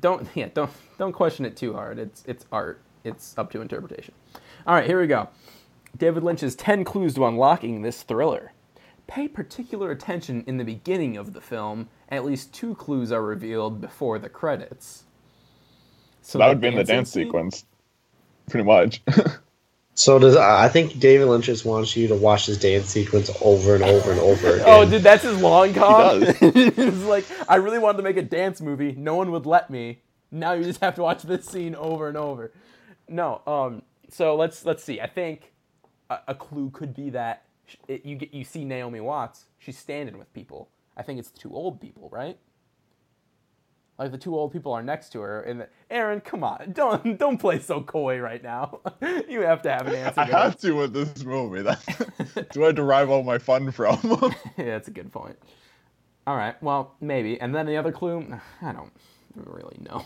don't 0.00 0.28
yeah 0.34 0.48
don't 0.54 0.70
don't 0.98 1.12
question 1.12 1.44
it 1.44 1.56
too 1.56 1.72
hard. 1.72 1.98
It's 1.98 2.24
it's 2.26 2.46
art. 2.52 2.80
It's 3.04 3.36
up 3.38 3.50
to 3.52 3.60
interpretation. 3.60 4.14
All 4.66 4.74
right, 4.74 4.86
here 4.86 5.00
we 5.00 5.06
go. 5.06 5.28
David 5.96 6.24
Lynch's 6.24 6.54
10 6.56 6.84
clues 6.84 7.14
to 7.14 7.24
unlocking 7.24 7.82
this 7.82 8.02
thriller. 8.02 8.52
Pay 9.06 9.28
particular 9.28 9.92
attention 9.92 10.42
in 10.46 10.56
the 10.56 10.64
beginning 10.64 11.16
of 11.16 11.32
the 11.32 11.40
film. 11.40 11.88
At 12.08 12.24
least 12.24 12.52
two 12.52 12.74
clues 12.74 13.12
are 13.12 13.22
revealed 13.22 13.80
before 13.80 14.18
the 14.18 14.28
credits. 14.28 15.04
So 16.20 16.38
that 16.38 16.48
would 16.48 16.60
be 16.60 16.66
in 16.66 16.74
the 16.74 16.84
dance 16.84 17.12
scene? 17.12 17.26
sequence, 17.26 17.64
pretty 18.50 18.64
much. 18.64 19.00
So 19.96 20.18
does 20.18 20.36
I 20.36 20.68
think 20.68 21.00
David 21.00 21.26
Lynch 21.26 21.46
just 21.46 21.64
wants 21.64 21.96
you 21.96 22.06
to 22.08 22.14
watch 22.14 22.46
this 22.46 22.58
dance 22.58 22.86
sequence 22.88 23.30
over 23.40 23.74
and 23.74 23.82
over 23.82 24.10
and 24.12 24.20
over 24.20 24.48
again. 24.54 24.64
Oh, 24.66 24.88
dude, 24.88 25.02
that's 25.02 25.24
his 25.24 25.40
long 25.40 25.72
con. 25.72 26.20
does. 26.20 26.36
it's 26.42 27.02
like 27.04 27.24
I 27.48 27.56
really 27.56 27.78
wanted 27.78 27.98
to 27.98 28.02
make 28.02 28.18
a 28.18 28.22
dance 28.22 28.60
movie. 28.60 28.92
No 28.92 29.16
one 29.16 29.32
would 29.32 29.46
let 29.46 29.70
me. 29.70 30.02
Now 30.30 30.52
you 30.52 30.64
just 30.64 30.80
have 30.82 30.94
to 30.96 31.02
watch 31.02 31.22
this 31.22 31.46
scene 31.46 31.74
over 31.74 32.08
and 32.08 32.16
over. 32.16 32.52
No, 33.08 33.40
um. 33.46 33.82
So 34.10 34.36
let's 34.36 34.66
let's 34.66 34.84
see. 34.84 35.00
I 35.00 35.06
think 35.06 35.52
a, 36.10 36.18
a 36.28 36.34
clue 36.34 36.70
could 36.70 36.94
be 36.94 37.10
that 37.10 37.44
it, 37.88 38.04
you 38.04 38.16
get 38.16 38.34
you 38.34 38.44
see 38.44 38.64
Naomi 38.66 39.00
Watts. 39.00 39.46
She's 39.58 39.78
standing 39.78 40.18
with 40.18 40.32
people. 40.34 40.68
I 40.94 41.02
think 41.02 41.18
it's 41.18 41.30
the 41.30 41.38
two 41.38 41.54
old 41.54 41.80
people, 41.80 42.10
right? 42.12 42.38
Like 43.98 44.10
the 44.10 44.18
two 44.18 44.36
old 44.36 44.52
people 44.52 44.72
are 44.72 44.82
next 44.82 45.10
to 45.12 45.20
her, 45.20 45.40
and 45.40 45.60
the, 45.60 45.68
Aaron, 45.90 46.20
come 46.20 46.44
on, 46.44 46.72
don't 46.72 47.18
don't 47.18 47.38
play 47.38 47.58
so 47.58 47.80
coy 47.80 48.18
right 48.18 48.42
now. 48.42 48.80
you 49.28 49.40
have 49.40 49.62
to 49.62 49.70
have 49.70 49.86
an 49.86 49.94
answer. 49.94 50.20
I 50.20 50.26
to 50.26 50.32
have 50.32 50.58
to 50.60 50.72
with 50.72 50.92
this 50.92 51.24
movie. 51.24 51.62
That's 51.62 51.86
do 52.52 52.66
I 52.66 52.72
derive 52.72 53.08
all 53.08 53.22
my 53.22 53.38
fun 53.38 53.70
from? 53.70 53.98
yeah, 54.58 54.64
that's 54.64 54.88
a 54.88 54.90
good 54.90 55.12
point. 55.12 55.38
All 56.26 56.36
right, 56.36 56.60
well, 56.62 56.94
maybe. 57.00 57.40
And 57.40 57.54
then 57.54 57.64
the 57.64 57.78
other 57.78 57.92
clue, 57.92 58.38
I 58.60 58.72
don't 58.72 58.92
really 59.34 59.78
know. 59.80 60.04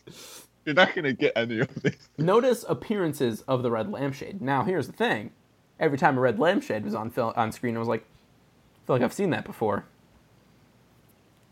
You're 0.64 0.74
not 0.74 0.94
gonna 0.94 1.12
get 1.12 1.32
any 1.34 1.60
of 1.60 1.74
these. 1.82 2.08
Notice 2.18 2.64
appearances 2.68 3.40
of 3.42 3.64
the 3.64 3.72
red 3.72 3.90
lampshade. 3.90 4.40
Now, 4.40 4.62
here's 4.62 4.86
the 4.86 4.92
thing: 4.92 5.32
every 5.80 5.98
time 5.98 6.16
a 6.16 6.20
red 6.20 6.38
lampshade 6.38 6.84
was 6.84 6.94
on 6.94 7.10
film 7.10 7.32
on 7.34 7.50
screen, 7.50 7.74
I 7.76 7.80
was 7.80 7.88
like, 7.88 8.02
I 8.02 8.86
feel 8.86 8.96
like 8.96 9.02
I've 9.02 9.12
seen 9.12 9.30
that 9.30 9.44
before. 9.44 9.84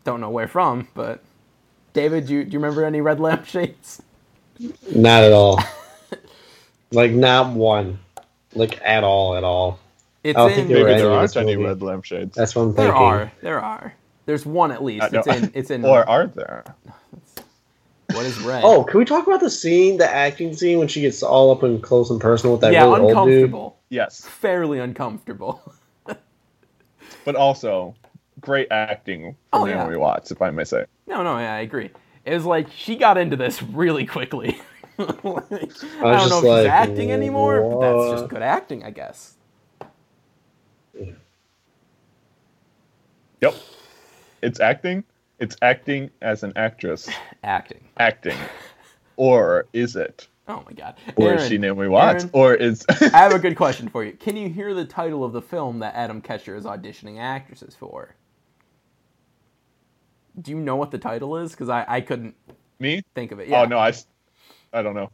Don't 0.05 0.21
know 0.21 0.29
where 0.29 0.47
from, 0.47 0.87
but 0.93 1.21
David, 1.95 2.27
do 2.27 2.33
you, 2.33 2.43
do 2.43 2.51
you 2.51 2.59
remember 2.59 2.83
any 2.83 2.99
red 2.99 3.21
lampshades? 3.21 4.01
Not 4.93 5.23
at 5.23 5.31
all. 5.31 5.59
like 6.91 7.11
not 7.11 7.53
one. 7.53 7.99
Like 8.53 8.81
at 8.83 9.05
all, 9.05 9.35
at 9.35 9.45
all. 9.45 9.79
It's 10.21 10.37
I 10.37 10.41
don't 10.41 10.49
in. 10.49 10.55
think 10.55 10.67
there 10.67 10.85
Maybe 10.85 11.01
there 11.01 11.11
aren't 11.11 11.37
any 11.37 11.55
red 11.55 11.81
lampshades. 11.81 12.35
That's 12.35 12.53
what 12.53 12.63
I'm 12.63 12.75
there 12.75 12.93
are. 12.93 13.31
There 13.41 13.61
are. 13.61 13.93
There's 14.25 14.45
one 14.45 14.73
at 14.73 14.83
least. 14.83 15.05
I 15.05 15.07
know. 15.07 15.19
It's 15.19 15.27
in. 15.27 15.51
It's 15.53 15.71
in. 15.71 15.85
or 15.85 16.07
are 16.09 16.27
there? 16.27 16.65
what 18.11 18.25
is 18.25 18.37
red? 18.41 18.63
Oh, 18.65 18.83
can 18.83 18.99
we 18.99 19.05
talk 19.05 19.25
about 19.25 19.39
the 19.39 19.49
scene, 19.49 19.95
the 19.97 20.09
acting 20.09 20.53
scene 20.53 20.79
when 20.79 20.89
she 20.89 20.99
gets 20.99 21.23
all 21.23 21.49
up 21.49 21.63
and 21.63 21.81
close 21.81 22.09
and 22.09 22.19
personal 22.19 22.55
with 22.55 22.61
that 22.61 22.73
yeah, 22.73 22.83
really 22.83 22.99
old 22.99 23.01
dude? 23.01 23.09
uncomfortable. 23.09 23.79
Yes, 23.87 24.25
Fairly 24.25 24.79
uncomfortable. 24.79 25.61
but 27.23 27.35
also 27.35 27.95
great 28.45 28.67
acting 28.71 29.35
Oh, 29.53 29.61
from 29.61 29.69
yeah. 29.69 29.77
Naomi 29.77 29.97
Watts, 29.97 30.31
if 30.31 30.41
I 30.41 30.51
may 30.51 30.63
say. 30.63 30.85
No, 31.07 31.23
no, 31.23 31.37
yeah, 31.39 31.55
I 31.55 31.59
agree. 31.59 31.91
It 32.25 32.33
was 32.33 32.45
like 32.45 32.71
she 32.71 32.95
got 32.95 33.17
into 33.17 33.35
this 33.35 33.61
really 33.63 34.05
quickly. 34.05 34.59
Like, 34.97 35.51
I 36.01 36.15
don't 36.15 36.29
know 36.29 36.39
if 36.39 36.45
like, 36.45 36.61
she's 36.63 36.67
acting 36.67 37.11
anymore, 37.11 37.61
but 37.63 37.79
that's 37.81 38.05
just 38.07 38.29
good 38.29 38.41
acting, 38.41 38.85
I 38.85 38.91
guess. 38.91 39.35
Yep, 43.41 43.55
it's 44.41 44.59
acting. 44.61 45.03
It's 45.39 45.57
acting 45.61 46.11
as 46.21 46.43
an 46.43 46.53
actress 46.55 47.09
Acting. 47.43 47.83
acting, 47.97 48.37
or 49.17 49.67
is 49.73 49.97
it? 49.97 50.27
Oh 50.47 50.63
my 50.65 50.73
god. 50.73 50.95
Or 51.17 51.31
Aaron, 51.31 51.39
is 51.39 51.47
she 51.47 51.57
Naomi 51.57 51.87
Watts? 51.89 52.25
Aaron, 52.25 52.31
Or 52.33 52.55
is 52.55 52.85
I 53.11 53.17
have 53.19 53.33
a 53.33 53.39
good 53.39 53.57
question 53.57 53.89
for 53.89 54.03
you. 54.03 54.13
Can 54.13 54.37
you 54.37 54.49
hear 54.49 54.73
the 54.73 54.85
title 54.85 55.23
of 55.23 55.33
the 55.33 55.41
film 55.41 55.79
that 55.79 55.95
Adam 55.95 56.21
Kesher 56.21 56.55
is 56.57 56.65
auditioning 56.65 57.19
actresses 57.19 57.75
for? 57.75 58.15
Do 60.41 60.51
you 60.51 60.59
know 60.59 60.75
what 60.75 60.91
the 60.91 60.97
title 60.97 61.37
is? 61.37 61.51
Because 61.51 61.69
I, 61.69 61.85
I 61.87 62.01
couldn't 62.01 62.35
me? 62.79 63.01
think 63.13 63.31
of 63.31 63.39
it. 63.39 63.47
Yeah. 63.47 63.61
Oh 63.61 63.65
no, 63.65 63.77
I, 63.77 63.93
I 64.73 64.81
don't 64.81 64.95
know. 64.95 65.11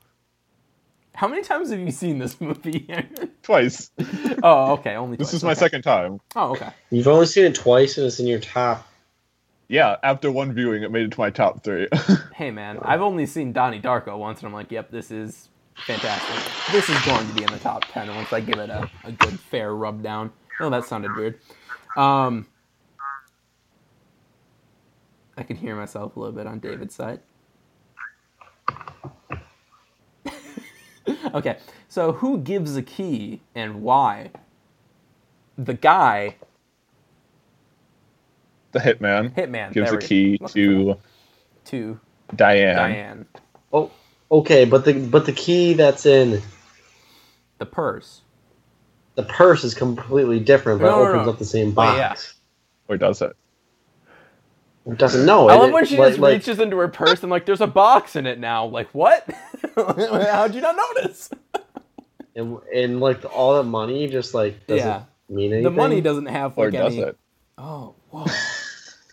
How 1.14 1.28
many 1.28 1.42
times 1.44 1.70
have 1.72 1.80
you 1.80 1.92
seen 1.92 2.20
this 2.20 2.40
movie? 2.42 2.88
Twice. 3.44 3.92
oh, 4.44 4.74
okay. 4.74 4.96
Only 4.96 5.18
This 5.18 5.30
twice, 5.30 5.34
is 5.36 5.44
my 5.44 5.52
okay. 5.52 5.60
second 5.60 5.82
time. 5.84 6.20
Oh, 6.36 6.52
okay. 6.52 6.70
You've 6.90 7.08
only 7.08 7.26
seen 7.26 7.46
it 7.46 7.56
twice 7.56 7.98
and 7.98 8.08
it's 8.08 8.20
in 8.20 8.28
your 8.28 8.40
top. 8.40 8.88
Yeah, 9.68 9.96
after 10.04 10.30
one 10.32 10.52
viewing, 10.54 10.84
it 10.84 10.92
made 10.92 11.06
it 11.06 11.12
to 11.14 11.20
my 11.20 11.30
top 11.30 11.64
three. 11.64 11.88
Hey 12.34 12.50
man, 12.50 12.80
I've 12.82 13.02
only 13.02 13.28
seen 13.28 13.54
Donnie 13.54 13.80
Darko 13.80 14.18
once, 14.18 14.40
and 14.40 14.48
I'm 14.48 14.54
like, 14.54 14.72
yep, 14.72 14.90
this 14.90 15.12
is 15.12 15.50
fantastic. 15.86 16.52
This 16.72 16.90
is 16.90 17.00
going 17.06 17.28
to 17.28 17.34
be 17.36 17.44
in 17.44 17.52
the 17.52 17.60
top 17.60 17.86
ten 17.86 18.08
once 18.16 18.34
I 18.34 18.40
give 18.40 18.58
it 18.58 18.72
a, 18.72 18.90
a 19.04 19.12
good 19.12 19.40
fair 19.40 19.76
rub 19.76 20.02
down. 20.02 20.32
Oh, 20.60 20.72
that 20.72 20.86
sounded 20.86 21.16
weird. 21.16 21.40
Um, 21.96 22.48
I 25.38 25.44
can 25.44 25.58
hear 25.58 25.76
myself 25.76 26.16
a 26.16 26.20
little 26.20 26.36
bit 26.36 26.48
on 26.48 26.60
David's 26.60 26.96
side. 26.96 27.20
okay, 31.34 31.58
so 31.90 32.12
who 32.14 32.40
gives 32.40 32.76
a 32.78 32.82
key 32.82 33.42
and 33.56 33.82
why? 33.84 34.32
The 35.58 35.74
guy, 35.76 36.36
the 38.72 38.80
hitman 38.80 39.36
Hitman, 39.36 39.74
gives 39.74 39.92
a 39.92 39.98
key 39.98 40.38
looking 40.40 40.54
to 40.64 40.98
to 41.66 42.00
Diane. 42.36 42.76
Diane, 42.76 43.26
Oh, 43.74 43.92
okay, 44.32 44.66
but 44.66 44.86
the 44.86 44.94
but 44.94 45.26
the 45.26 45.34
key 45.34 45.74
that's 45.74 46.06
in 46.06 46.42
the 47.60 47.66
purse. 47.66 48.22
the 49.16 49.24
purse 49.24 49.64
is 49.64 49.74
completely 49.74 50.40
different, 50.40 50.82
but 50.82 50.88
No, 50.88 51.04
it 51.04 51.10
no, 51.10 51.10
opens 51.10 51.28
no. 51.28 51.34
up 51.34 51.40
the 51.40 51.46
same 51.46 51.74
Oh, 51.76 51.76
box. 51.76 51.98
yeah. 51.98 52.16
Or 52.94 52.98
does 52.98 53.22
it? 53.22 53.36
It 54.86 54.98
doesn't 54.98 55.26
know. 55.26 55.48
I 55.50 55.56
it, 55.56 55.60
love 55.60 55.72
when 55.72 55.86
she 55.86 55.98
like- 55.98 56.10
just 56.12 56.20
like- 56.20 56.34
reaches 56.34 56.60
into 56.60 56.78
her 56.78 56.88
purse 56.88 57.22
and 57.22 57.30
like, 57.32 57.46
there's 57.46 57.62
a 57.62 57.68
box 57.68 58.16
in 58.16 58.26
it 58.26 58.40
now. 58.40 58.66
Like, 58.66 58.90
what? 58.94 59.30
How'd 59.76 60.56
you 60.56 60.62
not 60.62 60.76
notice? 60.76 61.30
and, 62.36 62.58
and 62.74 63.00
like 63.00 63.24
all 63.26 63.56
that 63.56 63.64
money 63.64 64.08
just 64.08 64.34
like 64.34 64.66
doesn't 64.68 64.86
Yeah. 64.86 65.04
mean 65.30 65.52
anything. 65.54 65.64
The 65.64 65.70
money 65.72 66.02
doesn't 66.02 66.26
have 66.28 66.58
Or 66.58 66.66
like 66.66 66.74
does 66.74 66.94
any. 66.94 67.04
it? 67.04 67.18
Oh, 67.58 67.96
whoa. 68.10 68.26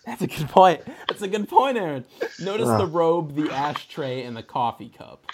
That's 0.07 0.23
a 0.23 0.27
good 0.27 0.49
point. 0.49 0.81
That's 1.07 1.21
a 1.21 1.29
good 1.29 1.49
point, 1.51 1.77
Aaron. 1.77 2.07
Notice 2.41 2.67
the 2.69 2.87
ah. 2.87 2.89
robe, 2.91 3.35
the 3.35 3.51
ashtray, 3.51 4.23
and 4.23 4.35
the 4.35 4.43
coffee 4.43 4.89
cup. 4.89 5.27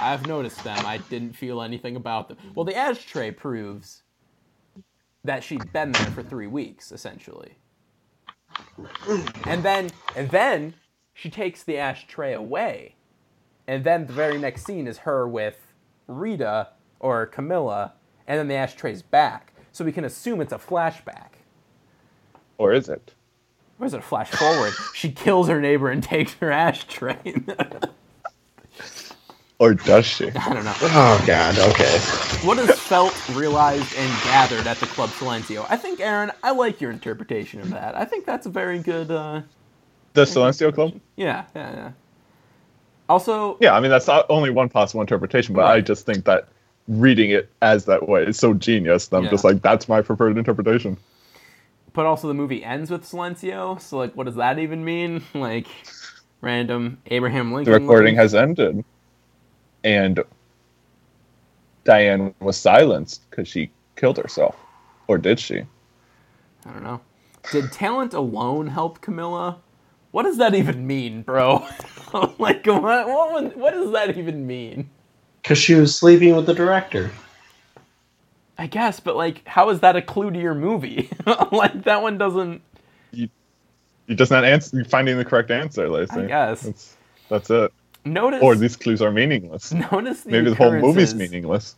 I've 0.00 0.26
noticed 0.26 0.64
them. 0.64 0.84
I 0.84 0.98
didn't 0.98 1.34
feel 1.34 1.62
anything 1.62 1.94
about 1.94 2.26
them. 2.28 2.38
Well, 2.56 2.64
the 2.64 2.76
ashtray 2.76 3.30
proves 3.30 4.02
that 5.22 5.44
she'd 5.44 5.72
been 5.72 5.92
there 5.92 6.06
for 6.06 6.24
three 6.24 6.48
weeks, 6.48 6.90
essentially. 6.90 7.56
And 9.44 9.62
then, 9.62 9.90
and 10.16 10.30
then 10.30 10.74
she 11.14 11.30
takes 11.30 11.62
the 11.62 11.78
ashtray 11.78 12.32
away, 12.32 12.94
and 13.66 13.84
then 13.84 14.06
the 14.06 14.12
very 14.12 14.38
next 14.38 14.64
scene 14.64 14.86
is 14.86 14.98
her 14.98 15.26
with 15.28 15.72
Rita 16.06 16.68
or 17.00 17.26
Camilla, 17.26 17.94
and 18.26 18.38
then 18.38 18.48
the 18.48 18.54
ashtray's 18.54 19.02
back. 19.02 19.52
So 19.72 19.84
we 19.84 19.92
can 19.92 20.04
assume 20.04 20.40
it's 20.40 20.52
a 20.52 20.58
flashback. 20.58 21.38
Or 22.56 22.72
is 22.72 22.88
it? 22.88 23.14
Or 23.78 23.86
is 23.86 23.94
it 23.94 24.00
a 24.00 24.02
flash 24.02 24.30
forward? 24.30 24.72
she 24.94 25.12
kills 25.12 25.48
her 25.48 25.60
neighbor 25.60 25.90
and 25.90 26.02
takes 26.02 26.34
her 26.34 26.50
ashtray. 26.50 27.34
Or 29.58 29.74
does 29.74 30.06
she? 30.06 30.30
I 30.36 30.52
don't 30.54 30.64
know. 30.64 30.74
Oh 30.82 31.24
god. 31.26 31.58
Okay. 31.58 31.98
What 32.46 32.58
is 32.58 32.70
felt, 32.78 33.14
realized, 33.36 33.92
and 33.96 34.22
gathered 34.22 34.66
at 34.66 34.78
the 34.78 34.86
Club 34.86 35.10
Silencio? 35.10 35.66
I 35.68 35.76
think, 35.76 35.98
Aaron, 36.00 36.30
I 36.44 36.52
like 36.52 36.80
your 36.80 36.90
interpretation 36.92 37.60
of 37.60 37.70
that. 37.70 37.96
I 37.96 38.04
think 38.04 38.24
that's 38.24 38.46
a 38.46 38.50
very 38.50 38.78
good. 38.78 39.10
Uh, 39.10 39.42
The 40.14 40.22
Silencio 40.24 40.72
Club? 40.72 41.00
yeah, 41.16 41.44
yeah, 41.56 41.72
yeah. 41.74 41.90
Also, 43.08 43.56
Yeah, 43.60 43.74
I 43.74 43.80
mean 43.80 43.90
that's 43.90 44.06
not 44.06 44.26
only 44.28 44.50
one 44.50 44.68
possible 44.68 45.00
interpretation, 45.00 45.54
but 45.54 45.64
I 45.64 45.80
just 45.80 46.04
think 46.06 46.24
that 46.26 46.48
reading 46.88 47.30
it 47.30 47.50
as 47.62 47.86
that 47.86 48.08
way 48.08 48.24
is 48.24 48.38
so 48.38 48.54
genius. 48.54 49.08
That 49.08 49.16
I'm 49.18 49.24
Yeah. 49.24 49.30
just 49.30 49.44
like, 49.44 49.62
that's 49.62 49.88
my 49.88 50.02
preferred 50.02 50.36
interpretation. 50.38 50.96
but 51.94 52.06
also 52.06 52.28
the 52.28 52.34
movie 52.34 52.62
ends 52.62 52.90
with 52.92 53.02
Silencio. 53.04 53.80
So, 53.80 53.96
like, 53.98 54.14
what 54.14 54.24
does 54.26 54.36
that 54.36 54.58
even 54.60 54.84
mean? 54.84 55.22
Like, 55.34 55.66
random 56.42 56.98
Abraham 57.06 57.52
Lincoln. 57.52 57.72
The 57.72 57.80
recording 57.80 58.14
has 58.14 58.34
ended, 58.36 58.84
and 59.88 60.20
Diane 61.84 62.34
was 62.40 62.58
silenced 62.58 63.28
because 63.30 63.48
she 63.48 63.70
killed 63.96 64.18
herself, 64.18 64.54
or 65.06 65.16
did 65.16 65.40
she? 65.40 65.60
I 66.66 66.72
don't 66.72 66.82
know. 66.82 67.00
Did 67.50 67.72
talent 67.72 68.12
alone 68.12 68.66
help 68.66 69.00
Camilla? 69.00 69.58
What 70.10 70.24
does 70.24 70.36
that 70.36 70.54
even 70.54 70.86
mean, 70.86 71.22
bro? 71.22 71.66
like, 72.38 72.66
what, 72.66 73.08
what, 73.08 73.56
what 73.56 73.72
does 73.72 73.92
that 73.92 74.18
even 74.18 74.46
mean? 74.46 74.90
Because 75.42 75.56
she 75.56 75.74
was 75.74 75.98
sleeping 75.98 76.36
with 76.36 76.44
the 76.44 76.54
director. 76.54 77.10
I 78.58 78.66
guess, 78.66 79.00
but 79.00 79.16
like, 79.16 79.46
how 79.48 79.70
is 79.70 79.80
that 79.80 79.96
a 79.96 80.02
clue 80.02 80.30
to 80.30 80.38
your 80.38 80.54
movie? 80.54 81.08
like, 81.52 81.84
that 81.84 82.02
one 82.02 82.18
doesn't. 82.18 82.60
You're 83.12 83.28
just 84.16 84.30
not 84.30 84.44
ans- 84.44 84.74
finding 84.90 85.16
the 85.16 85.24
correct 85.24 85.50
answer, 85.50 85.88
Lacey. 85.88 86.20
I 86.20 86.26
guess. 86.26 86.66
It's- 86.66 86.96
That's 87.30 87.48
it. 87.48 87.72
Notice 88.12 88.42
Or 88.42 88.54
these 88.56 88.76
clues 88.76 89.02
are 89.02 89.10
meaningless. 89.10 89.72
Notice 89.92 90.22
the 90.22 90.30
Maybe 90.30 90.50
the 90.50 90.56
whole 90.56 90.72
movie's 90.72 91.14
meaningless. 91.14 91.76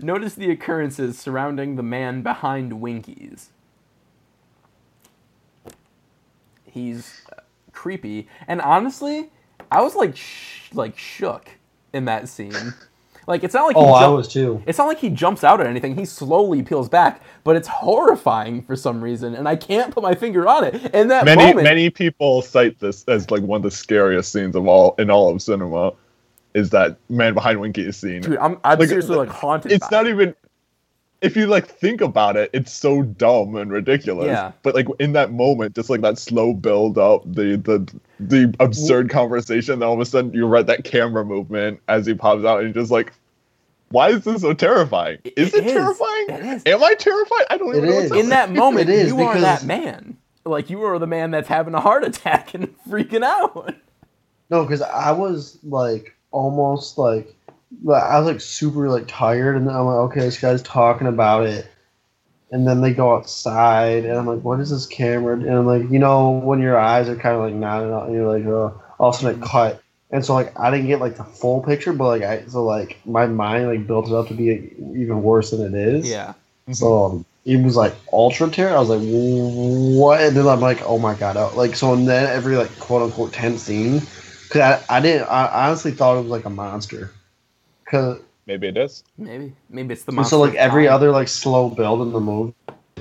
Notice 0.00 0.34
the 0.34 0.50
occurrences 0.50 1.18
surrounding 1.18 1.76
the 1.76 1.82
man 1.82 2.22
behind 2.22 2.80
Winkies. 2.80 3.48
He's 6.64 7.22
uh, 7.36 7.40
creepy, 7.72 8.28
and 8.46 8.60
honestly, 8.60 9.30
I 9.72 9.82
was 9.82 9.96
like, 9.96 10.16
sh- 10.16 10.70
like 10.72 10.96
shook 10.96 11.50
in 11.92 12.04
that 12.04 12.28
scene. 12.28 12.74
Like 13.28 13.44
it's 13.44 13.54
not 13.54 13.66
like 13.66 13.76
he 13.76 13.82
Oh, 13.82 13.92
I 13.92 14.08
was 14.08 14.26
too. 14.26 14.62
It's 14.66 14.78
not 14.78 14.88
like 14.88 14.98
he 14.98 15.10
jumps 15.10 15.44
out 15.44 15.60
at 15.60 15.66
anything. 15.66 15.96
He 15.96 16.06
slowly 16.06 16.62
peels 16.62 16.88
back, 16.88 17.22
but 17.44 17.56
it's 17.56 17.68
horrifying 17.68 18.62
for 18.62 18.74
some 18.74 19.02
reason, 19.02 19.34
and 19.34 19.46
I 19.46 19.54
can't 19.54 19.92
put 19.94 20.02
my 20.02 20.14
finger 20.14 20.48
on 20.48 20.64
it. 20.64 20.90
And 20.94 21.10
that 21.10 21.24
Many 21.26 21.44
moment, 21.44 21.64
many 21.64 21.90
people 21.90 22.42
cite 22.42 22.80
this 22.80 23.04
as 23.06 23.30
like 23.30 23.42
one 23.42 23.58
of 23.58 23.62
the 23.64 23.70
scariest 23.70 24.32
scenes 24.32 24.56
of 24.56 24.66
all 24.66 24.94
in 24.98 25.10
all 25.10 25.28
of 25.32 25.42
cinema. 25.42 25.92
Is 26.54 26.70
that 26.70 26.96
man 27.10 27.34
behind 27.34 27.60
Winky 27.60 27.92
scene? 27.92 28.22
dude, 28.22 28.38
I'm, 28.38 28.58
I'm 28.64 28.78
Like, 28.78 28.88
seriously 28.88 29.16
like 29.16 29.28
haunted. 29.28 29.72
it's 29.72 29.86
by 29.88 29.98
not 29.98 30.06
it. 30.06 30.10
even 30.10 30.34
if 31.20 31.36
you 31.36 31.46
like 31.46 31.66
think 31.66 32.00
about 32.00 32.36
it 32.36 32.48
it's 32.52 32.72
so 32.72 33.02
dumb 33.02 33.56
and 33.56 33.70
ridiculous 33.72 34.26
Yeah. 34.26 34.52
but 34.62 34.74
like 34.74 34.86
in 34.98 35.12
that 35.14 35.32
moment 35.32 35.74
just 35.74 35.90
like 35.90 36.00
that 36.02 36.18
slow 36.18 36.52
build 36.54 36.96
up 36.98 37.22
the 37.24 37.56
the 37.56 37.92
the 38.20 38.54
absurd 38.60 39.10
conversation 39.10 39.78
then 39.80 39.88
all 39.88 39.94
of 39.94 40.00
a 40.00 40.06
sudden 40.06 40.32
you 40.32 40.46
read 40.46 40.66
that 40.68 40.84
camera 40.84 41.24
movement 41.24 41.80
as 41.88 42.06
he 42.06 42.14
pops 42.14 42.44
out 42.44 42.60
and 42.62 42.74
you're 42.74 42.82
just 42.82 42.92
like 42.92 43.12
why 43.90 44.10
is 44.10 44.24
this 44.24 44.42
so 44.42 44.52
terrifying 44.52 45.18
is 45.36 45.54
it, 45.54 45.66
is. 45.66 45.72
terrifying 45.72 46.26
It 46.28 46.44
is. 46.44 46.62
am 46.66 46.82
i 46.84 46.94
terrified 46.94 47.46
i 47.50 47.56
don't 47.56 47.74
It 47.74 47.78
even 47.78 47.90
know 47.90 47.98
is. 47.98 48.10
what's 48.10 48.22
in 48.22 48.28
that 48.30 48.52
moment, 48.52 48.88
It 48.88 48.94
is, 48.94 49.08
you 49.08 49.20
are 49.22 49.40
that 49.40 49.64
man. 49.64 50.16
Like 50.44 50.70
you 50.70 50.82
are 50.84 50.98
the 50.98 51.06
man 51.06 51.30
that's 51.30 51.48
having 51.48 51.74
a 51.74 51.80
heart 51.80 52.04
attack 52.04 52.54
and 52.54 52.74
freaking 52.88 53.22
out. 53.22 53.74
No, 54.50 54.62
because 54.64 54.80
I 54.80 55.10
was 55.12 55.58
like 55.62 56.14
almost 56.30 56.96
like 56.96 57.34
like, 57.82 58.02
I 58.02 58.18
was 58.18 58.26
like 58.26 58.40
super 58.40 58.88
like 58.88 59.06
tired, 59.06 59.56
and 59.56 59.66
then 59.66 59.74
I'm 59.74 59.86
like, 59.86 60.10
okay, 60.10 60.20
this 60.20 60.40
guy's 60.40 60.62
talking 60.62 61.06
about 61.06 61.46
it, 61.46 61.66
and 62.50 62.66
then 62.66 62.80
they 62.80 62.92
go 62.94 63.14
outside, 63.14 64.04
and 64.04 64.16
I'm 64.16 64.26
like, 64.26 64.42
what 64.42 64.60
is 64.60 64.70
this 64.70 64.86
camera? 64.86 65.34
And 65.34 65.50
I'm 65.50 65.66
like, 65.66 65.90
you 65.90 65.98
know, 65.98 66.30
when 66.30 66.60
your 66.60 66.78
eyes 66.78 67.08
are 67.08 67.16
kind 67.16 67.36
of 67.36 67.42
like 67.42 67.54
nodding 67.54 67.92
out, 67.92 68.06
and 68.06 68.14
you're 68.14 68.38
like, 68.38 68.46
oh, 68.46 68.80
all 68.98 69.10
of 69.10 69.14
a 69.14 69.18
sudden 69.18 69.38
it 69.38 69.40
mm-hmm. 69.40 69.50
cut, 69.50 69.82
and 70.10 70.24
so 70.24 70.34
like 70.34 70.58
I 70.58 70.70
didn't 70.70 70.86
get 70.86 71.00
like 71.00 71.16
the 71.16 71.24
full 71.24 71.62
picture, 71.62 71.92
but 71.92 72.08
like 72.08 72.22
I 72.22 72.46
so 72.46 72.64
like 72.64 72.98
my 73.06 73.26
mind 73.26 73.68
like 73.68 73.86
built 73.86 74.08
it 74.08 74.14
up 74.14 74.28
to 74.28 74.34
be 74.34 74.72
even 74.96 75.22
worse 75.22 75.50
than 75.50 75.60
it 75.62 75.74
is. 75.74 76.10
Yeah. 76.10 76.34
So 76.72 76.86
mm-hmm. 76.86 77.16
um, 77.16 77.24
it 77.44 77.62
was 77.62 77.76
like 77.76 77.94
ultra 78.12 78.50
terror. 78.50 78.76
I 78.76 78.80
was 78.80 78.88
like, 78.88 79.00
what? 79.00 80.20
And 80.20 80.36
then 80.36 80.46
I'm 80.48 80.60
like, 80.60 80.82
oh 80.82 80.98
my 80.98 81.14
god! 81.14 81.36
I- 81.36 81.52
Like 81.54 81.76
so, 81.76 81.92
and 81.92 82.08
then 82.08 82.26
every 82.26 82.56
like 82.56 82.76
quote 82.78 83.02
unquote 83.02 83.32
tense 83.32 83.62
scene, 83.62 84.00
because 84.44 84.82
I, 84.88 84.96
I 84.96 85.00
didn't. 85.00 85.28
I 85.28 85.66
honestly 85.66 85.92
thought 85.92 86.16
it 86.16 86.22
was 86.22 86.30
like 86.30 86.46
a 86.46 86.50
monster. 86.50 87.12
Cause 87.90 88.20
maybe 88.46 88.68
it 88.68 88.76
is 88.76 89.04
Maybe. 89.16 89.52
Maybe 89.70 89.92
it's 89.94 90.04
the 90.04 90.10
and 90.10 90.16
monster. 90.16 90.30
so 90.36 90.40
like 90.40 90.54
every 90.54 90.84
time. 90.86 90.94
other 90.94 91.10
like 91.10 91.28
slow 91.28 91.70
build 91.70 92.02
in 92.02 92.12
the 92.12 92.20
movie, 92.20 92.54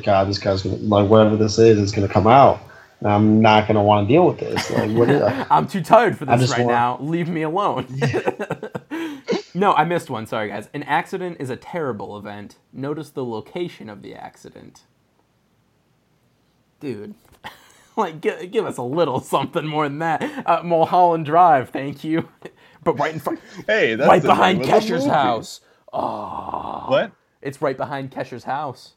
God, 0.03 0.27
this 0.29 0.37
guy's 0.37 0.63
gonna 0.63 0.77
like 0.77 1.09
whatever 1.09 1.35
this 1.35 1.57
is, 1.59 1.77
is 1.79 1.91
gonna 1.91 2.07
come 2.07 2.27
out. 2.27 2.61
And 2.99 3.09
I'm 3.11 3.41
not 3.41 3.67
gonna 3.67 3.83
want 3.83 4.07
to 4.07 4.13
deal 4.13 4.25
with 4.27 4.39
this. 4.39 4.69
Like 4.71 4.91
what? 4.91 5.09
Is, 5.09 5.21
I'm 5.51 5.67
too 5.67 5.81
tired 5.83 6.17
for 6.17 6.29
I 6.29 6.35
this 6.37 6.47
just 6.49 6.57
right 6.57 6.65
want- 6.65 7.01
now. 7.01 7.07
Leave 7.09 7.27
me 7.29 7.41
alone. 7.43 7.85
no, 9.53 9.73
I 9.73 9.83
missed 9.83 10.09
one. 10.09 10.25
Sorry, 10.25 10.49
guys. 10.49 10.69
An 10.73 10.83
accident 10.83 11.37
is 11.39 11.49
a 11.49 11.55
terrible 11.57 12.17
event. 12.17 12.57
Notice 12.73 13.09
the 13.09 13.25
location 13.25 13.89
of 13.89 14.01
the 14.01 14.15
accident. 14.15 14.81
Dude. 16.79 17.15
like, 17.95 18.21
give, 18.21 18.51
give 18.51 18.65
us 18.65 18.77
a 18.77 18.83
little 18.83 19.19
something 19.19 19.65
more 19.65 19.87
than 19.87 19.99
that. 19.99 20.23
Uh, 20.45 20.61
Mulholland 20.63 21.25
Drive, 21.25 21.69
thank 21.69 22.03
you. 22.03 22.27
But 22.87 22.99
right 22.99 23.13
in 23.13 23.19
front. 23.19 23.39
hey 23.67 23.95
that's 23.95 24.07
right 24.07 24.23
behind 24.23 24.63
Kesher's 24.63 25.05
house. 25.05 25.59
Oh. 25.91 26.85
what 26.87 27.11
It's 27.41 27.61
right 27.61 27.75
behind 27.77 28.11
Kesher's 28.11 28.45
house. 28.45 28.93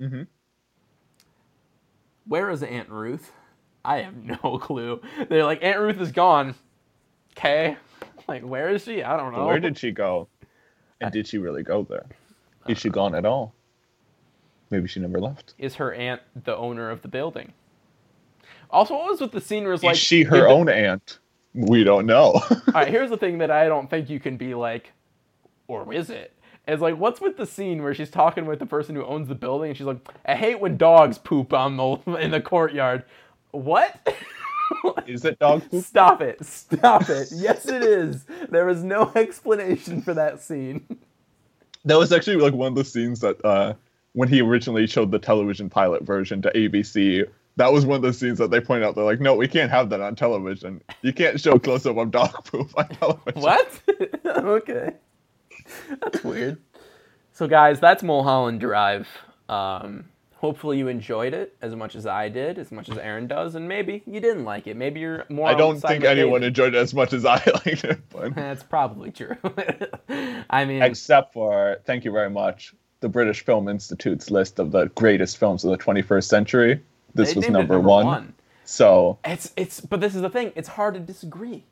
mm-hmm. 0.00 0.22
Where 2.26 2.50
is 2.50 2.62
Aunt 2.62 2.88
Ruth? 2.88 3.32
I 3.84 3.98
have 4.02 4.16
no 4.44 4.58
clue. 4.58 5.00
They're 5.28 5.44
like, 5.44 5.62
Aunt 5.62 5.78
Ruth 5.80 6.00
is 6.00 6.12
gone. 6.12 6.54
Okay. 7.36 7.76
Like, 8.28 8.42
where 8.42 8.68
is 8.68 8.84
she? 8.84 9.02
I 9.02 9.16
don't 9.16 9.32
know. 9.32 9.46
where 9.46 9.58
did 9.58 9.78
she 9.78 9.90
go 9.90 10.28
and 11.00 11.12
did 11.12 11.26
she 11.26 11.38
really 11.38 11.62
go 11.62 11.82
there 11.84 12.06
is 12.68 12.78
she 12.78 12.90
gone 12.90 13.14
at 13.14 13.24
all 13.24 13.54
maybe 14.70 14.86
she 14.88 15.00
never 15.00 15.18
left 15.20 15.54
Is 15.58 15.76
her 15.76 15.94
aunt 15.94 16.20
the 16.44 16.54
owner 16.56 16.90
of 16.90 17.00
the 17.02 17.08
building? 17.08 17.52
Also, 18.70 18.94
what 18.94 19.10
was 19.10 19.20
with 19.20 19.32
the 19.32 19.40
scene 19.40 19.64
where 19.64 19.72
it's 19.72 19.82
like. 19.82 19.94
is 19.94 19.98
she 20.00 20.22
her 20.22 20.40
the- 20.40 20.46
own 20.48 20.68
aunt 20.68 21.18
we 21.54 21.82
don't 21.82 22.06
know 22.06 22.32
All 22.50 22.72
right, 22.74 22.88
here's 22.88 23.10
the 23.10 23.16
thing 23.16 23.38
that 23.38 23.50
I 23.50 23.66
don't 23.66 23.88
think 23.90 24.10
you 24.10 24.20
can 24.20 24.36
be 24.36 24.54
like, 24.54 24.92
or 25.66 25.92
is 25.92 26.10
it? 26.10 26.32
Is 26.66 26.80
like, 26.80 26.98
what's 26.98 27.20
with 27.20 27.38
the 27.38 27.46
scene 27.46 27.82
where 27.82 27.94
she's 27.94 28.10
talking 28.10 28.44
with 28.44 28.58
the 28.58 28.66
person 28.66 28.94
who 28.94 29.04
owns 29.04 29.28
the 29.28 29.34
building 29.34 29.70
and 29.70 29.76
she's 29.76 29.86
like, 29.86 30.06
I 30.26 30.34
hate 30.34 30.60
when 30.60 30.76
dogs 30.76 31.16
poop 31.16 31.52
on 31.54 31.76
the 31.76 31.84
in 32.20 32.30
the 32.30 32.40
courtyard. 32.40 33.04
What? 33.52 33.96
is 35.06 35.24
it 35.24 35.38
dog 35.38 35.68
poop 35.70 35.82
Stop 35.82 36.20
it. 36.20 36.44
Stop 36.44 37.08
it. 37.08 37.28
Yes, 37.34 37.66
it 37.66 37.82
is. 37.82 38.26
There 38.50 38.68
is 38.68 38.84
no 38.84 39.10
explanation 39.14 40.02
for 40.02 40.12
that 40.12 40.42
scene. 40.42 40.86
That 41.86 41.96
was 41.98 42.12
actually 42.12 42.36
like 42.36 42.52
one 42.52 42.68
of 42.68 42.74
the 42.74 42.84
scenes 42.84 43.20
that 43.20 43.42
uh, 43.44 43.72
when 44.12 44.28
he 44.28 44.42
originally 44.42 44.86
showed 44.86 45.10
the 45.10 45.18
television 45.18 45.70
pilot 45.70 46.02
version 46.02 46.42
to 46.42 46.50
ABC, 46.50 47.26
that 47.58 47.72
was 47.72 47.84
one 47.84 47.96
of 47.96 48.02
the 48.02 48.12
scenes 48.12 48.38
that 48.38 48.52
they 48.52 48.60
pointed 48.60 48.86
out. 48.86 48.94
They're 48.94 49.04
like, 49.04 49.20
no, 49.20 49.34
we 49.34 49.48
can't 49.48 49.70
have 49.70 49.90
that 49.90 50.00
on 50.00 50.14
television. 50.14 50.80
You 51.02 51.12
can't 51.12 51.40
show 51.40 51.58
close 51.58 51.84
up 51.86 51.96
of 51.96 52.10
dog 52.12 52.44
poop 52.44 52.70
on 52.78 52.88
television. 52.88 53.42
What? 53.42 53.80
okay. 54.26 54.94
That's 56.00 56.22
weird. 56.22 56.58
So, 57.32 57.48
guys, 57.48 57.80
that's 57.80 58.04
Mulholland 58.04 58.60
Drive. 58.60 59.08
Um, 59.48 60.04
hopefully, 60.36 60.78
you 60.78 60.86
enjoyed 60.86 61.34
it 61.34 61.56
as 61.60 61.74
much 61.74 61.96
as 61.96 62.06
I 62.06 62.28
did, 62.28 62.58
as 62.58 62.70
much 62.70 62.88
as 62.88 62.96
Aaron 62.96 63.26
does, 63.26 63.56
and 63.56 63.68
maybe 63.68 64.02
you 64.06 64.20
didn't 64.20 64.44
like 64.44 64.68
it. 64.68 64.76
Maybe 64.76 65.00
you're 65.00 65.24
more. 65.28 65.48
I 65.48 65.54
don't 65.54 65.80
the 65.80 65.88
think 65.88 66.04
anyone 66.04 66.42
David. 66.42 66.48
enjoyed 66.48 66.74
it 66.76 66.78
as 66.78 66.94
much 66.94 67.12
as 67.12 67.24
I 67.24 67.42
liked 67.66 67.84
it. 67.84 67.98
But 68.10 68.36
That's 68.36 68.62
probably 68.62 69.10
true. 69.10 69.36
I 70.48 70.64
mean, 70.64 70.82
except 70.82 71.32
for, 71.32 71.78
thank 71.84 72.04
you 72.04 72.12
very 72.12 72.30
much, 72.30 72.72
the 73.00 73.08
British 73.08 73.44
Film 73.44 73.68
Institute's 73.68 74.30
list 74.30 74.60
of 74.60 74.70
the 74.70 74.86
greatest 74.90 75.38
films 75.38 75.64
of 75.64 75.72
the 75.72 75.78
21st 75.78 76.24
century. 76.24 76.80
This 77.18 77.36
was 77.36 77.46
it 77.46 77.52
number, 77.52 77.80
one. 77.80 78.34
So 78.64 79.18
It's 79.24 79.52
it's 79.56 79.80
but 79.80 80.00
this 80.00 80.14
is 80.14 80.22
the 80.22 80.30
thing. 80.30 80.52
It's 80.56 80.68
hard 80.68 80.94
to 80.94 81.00
disagree. 81.00 81.64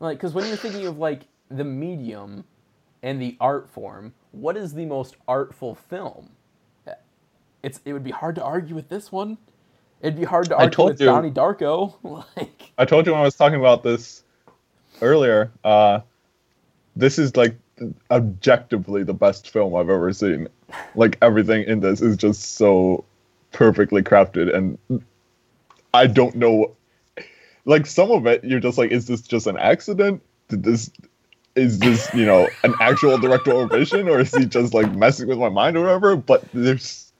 Like 0.00 0.20
cuz 0.20 0.34
when 0.34 0.46
you're 0.46 0.56
thinking 0.56 0.86
of 0.86 0.98
like 0.98 1.22
the 1.50 1.64
medium 1.64 2.44
and 3.02 3.20
the 3.22 3.36
art 3.40 3.68
form, 3.68 4.14
what 4.32 4.56
is 4.56 4.74
the 4.74 4.86
most 4.86 5.16
artful 5.28 5.74
film? 5.74 6.30
It's 7.62 7.80
it 7.84 7.92
would 7.92 8.04
be 8.04 8.10
hard 8.12 8.34
to 8.36 8.44
argue 8.44 8.74
with 8.74 8.88
this 8.88 9.12
one. 9.12 9.38
It'd 10.02 10.18
be 10.18 10.24
hard 10.24 10.50
to 10.50 10.56
I 10.56 10.64
argue 10.64 10.70
told 10.70 10.90
with 10.92 11.00
you. 11.00 11.06
Donnie 11.06 11.30
Darko. 11.30 11.94
like 12.36 12.72
I 12.78 12.84
told 12.84 13.06
you 13.06 13.12
when 13.12 13.22
I 13.22 13.24
was 13.24 13.36
talking 13.36 13.58
about 13.58 13.82
this 13.82 14.22
earlier. 15.02 15.50
Uh, 15.64 16.00
this 16.96 17.18
is 17.18 17.36
like 17.36 17.56
objectively 18.10 19.02
the 19.04 19.14
best 19.14 19.50
film 19.50 19.74
I've 19.74 19.90
ever 19.90 20.12
seen. 20.12 20.48
Like 20.94 21.18
everything 21.22 21.64
in 21.64 21.80
this 21.80 22.00
is 22.02 22.16
just 22.16 22.56
so 22.56 23.04
perfectly 23.54 24.02
crafted, 24.04 24.54
and 24.54 24.78
I 25.94 26.08
don't 26.08 26.36
know. 26.36 26.76
Like 27.66 27.86
some 27.86 28.10
of 28.12 28.26
it, 28.26 28.44
you're 28.44 28.60
just 28.60 28.78
like, 28.78 28.92
is 28.92 29.06
this 29.06 29.22
just 29.22 29.46
an 29.48 29.58
accident? 29.58 30.22
Did 30.48 30.64
this? 30.64 30.90
Is 31.56 31.80
this 31.80 32.10
you 32.14 32.26
know 32.26 32.50
an 32.64 32.74
actual 32.80 33.18
directorial 33.18 33.68
vision, 33.68 34.08
or 34.08 34.20
is 34.20 34.34
he 34.34 34.46
just 34.46 34.74
like 34.74 34.92
messing 34.92 35.28
with 35.28 35.38
my 35.38 35.50
mind 35.50 35.76
or 35.76 35.82
whatever? 35.82 36.16
But 36.16 36.46
there's 36.54 37.12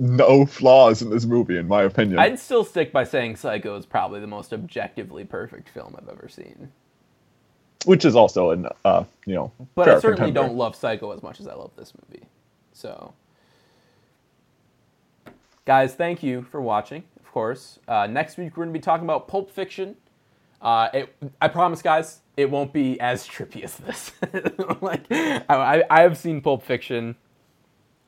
no 0.00 0.46
flaws 0.46 1.02
in 1.02 1.10
this 1.10 1.26
movie, 1.26 1.58
in 1.58 1.68
my 1.68 1.82
opinion. 1.84 2.18
I'd 2.18 2.38
still 2.40 2.64
stick 2.64 2.92
by 2.92 3.04
saying 3.04 3.36
Psycho 3.36 3.76
is 3.76 3.86
probably 3.86 4.20
the 4.20 4.28
most 4.28 4.52
objectively 4.52 5.24
perfect 5.24 5.68
film 5.70 5.96
I've 5.98 6.08
ever 6.08 6.28
seen. 6.28 6.72
which 7.84 8.04
is 8.04 8.16
also 8.16 8.50
an 8.50 8.68
uh, 8.84 9.04
you 9.26 9.34
know. 9.34 9.52
But 9.74 9.88
I 9.88 9.96
certainly 9.96 10.32
contender. 10.32 10.40
don't 10.40 10.56
love 10.56 10.76
Psycho 10.76 11.12
as 11.12 11.22
much 11.22 11.40
as 11.40 11.48
I 11.48 11.54
love 11.54 11.72
this 11.76 11.92
movie. 12.08 12.24
So, 12.72 13.14
guys, 15.64 15.94
thank 15.94 16.22
you 16.22 16.42
for 16.50 16.60
watching. 16.60 17.04
Of 17.20 17.30
course, 17.32 17.78
uh, 17.88 18.06
next 18.06 18.36
week 18.36 18.56
we're 18.56 18.64
going 18.64 18.74
to 18.74 18.78
be 18.78 18.82
talking 18.82 19.04
about 19.04 19.28
Pulp 19.28 19.50
Fiction. 19.50 19.96
Uh, 20.60 20.88
it, 20.94 21.16
I 21.40 21.48
promise, 21.48 21.82
guys, 21.82 22.20
it 22.36 22.50
won't 22.50 22.72
be 22.72 23.00
as 23.00 23.26
trippy 23.28 23.62
as 23.64 23.76
this. 23.76 24.12
like, 24.80 25.04
I, 25.10 25.42
I, 25.48 25.82
I 25.90 26.00
have 26.02 26.16
seen 26.18 26.40
Pulp 26.40 26.62
Fiction. 26.62 27.16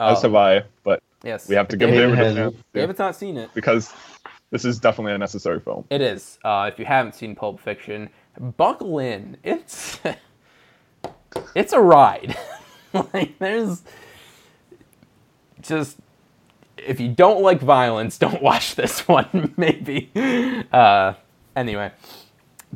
As 0.00 0.22
have 0.22 0.34
I, 0.34 0.64
but 0.82 1.02
Yes. 1.22 1.48
we 1.48 1.54
have 1.54 1.68
to 1.68 1.76
give 1.76 1.88
David 1.88 2.00
David 2.08 2.12
a 2.12 2.16
hasn't. 2.16 2.54
chance 2.54 2.64
David's 2.74 2.98
not 2.98 3.16
seen 3.16 3.36
it. 3.38 3.48
because 3.54 3.94
this 4.50 4.64
is 4.66 4.78
definitely 4.78 5.14
a 5.14 5.18
necessary 5.18 5.58
film. 5.60 5.84
It 5.88 6.02
is. 6.02 6.38
Uh, 6.44 6.68
if 6.70 6.78
you 6.78 6.84
haven't 6.84 7.14
seen 7.14 7.34
Pulp 7.34 7.58
Fiction, 7.60 8.10
buckle 8.58 8.98
in. 8.98 9.36
It's 9.42 10.00
it's 11.54 11.72
a 11.72 11.80
ride. 11.80 12.36
like 13.14 13.38
there's 13.38 13.82
just 15.62 15.96
if 16.86 17.00
you 17.00 17.08
don't 17.08 17.42
like 17.42 17.60
violence, 17.60 18.18
don't 18.24 18.42
watch 18.42 18.74
this 18.74 19.06
one. 19.08 19.54
Maybe. 19.56 20.10
Uh, 20.72 21.14
anyway, 21.56 21.92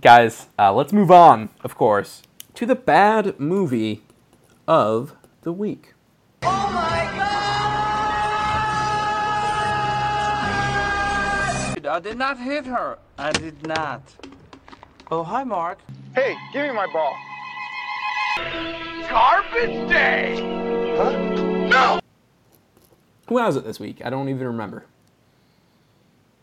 guys, 0.01 0.47
uh, 0.59 0.72
let's 0.72 0.93
move 0.93 1.10
on. 1.10 1.51
Of 1.62 1.74
course, 1.76 2.22
to 2.55 2.66
the 2.66 2.74
bad 2.74 3.39
movie 3.39 4.02
of 4.66 5.14
the 5.43 5.52
week. 5.52 5.94
Oh 6.43 6.70
my 6.72 7.10
god! 11.78 11.86
I 11.86 12.01
did 12.01 12.18
not 12.18 12.39
hit 12.39 12.66
her. 12.66 12.98
I 13.16 13.32
did 13.32 13.66
not. 13.66 14.02
Oh, 15.10 15.22
hi, 15.22 15.43
Mark. 15.43 15.78
Hey, 16.14 16.36
give 16.52 16.66
me 16.66 16.72
my 16.72 16.86
ball. 16.93 17.16
Garbage 19.09 19.89
day! 19.89 20.36
Huh? 20.97 21.12
No! 21.68 22.01
Who 23.28 23.38
has 23.38 23.56
it 23.56 23.64
this 23.64 23.78
week? 23.80 24.00
I 24.05 24.10
don't 24.10 24.28
even 24.28 24.46
remember. 24.46 24.84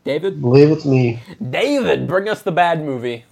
David? 0.03 0.39
believe 0.41 0.69
it's 0.69 0.85
me. 0.85 1.19
David, 1.49 2.07
bring 2.07 2.29
us 2.29 2.43
the 2.43 2.51
bad 2.51 2.83
movie. 2.83 3.25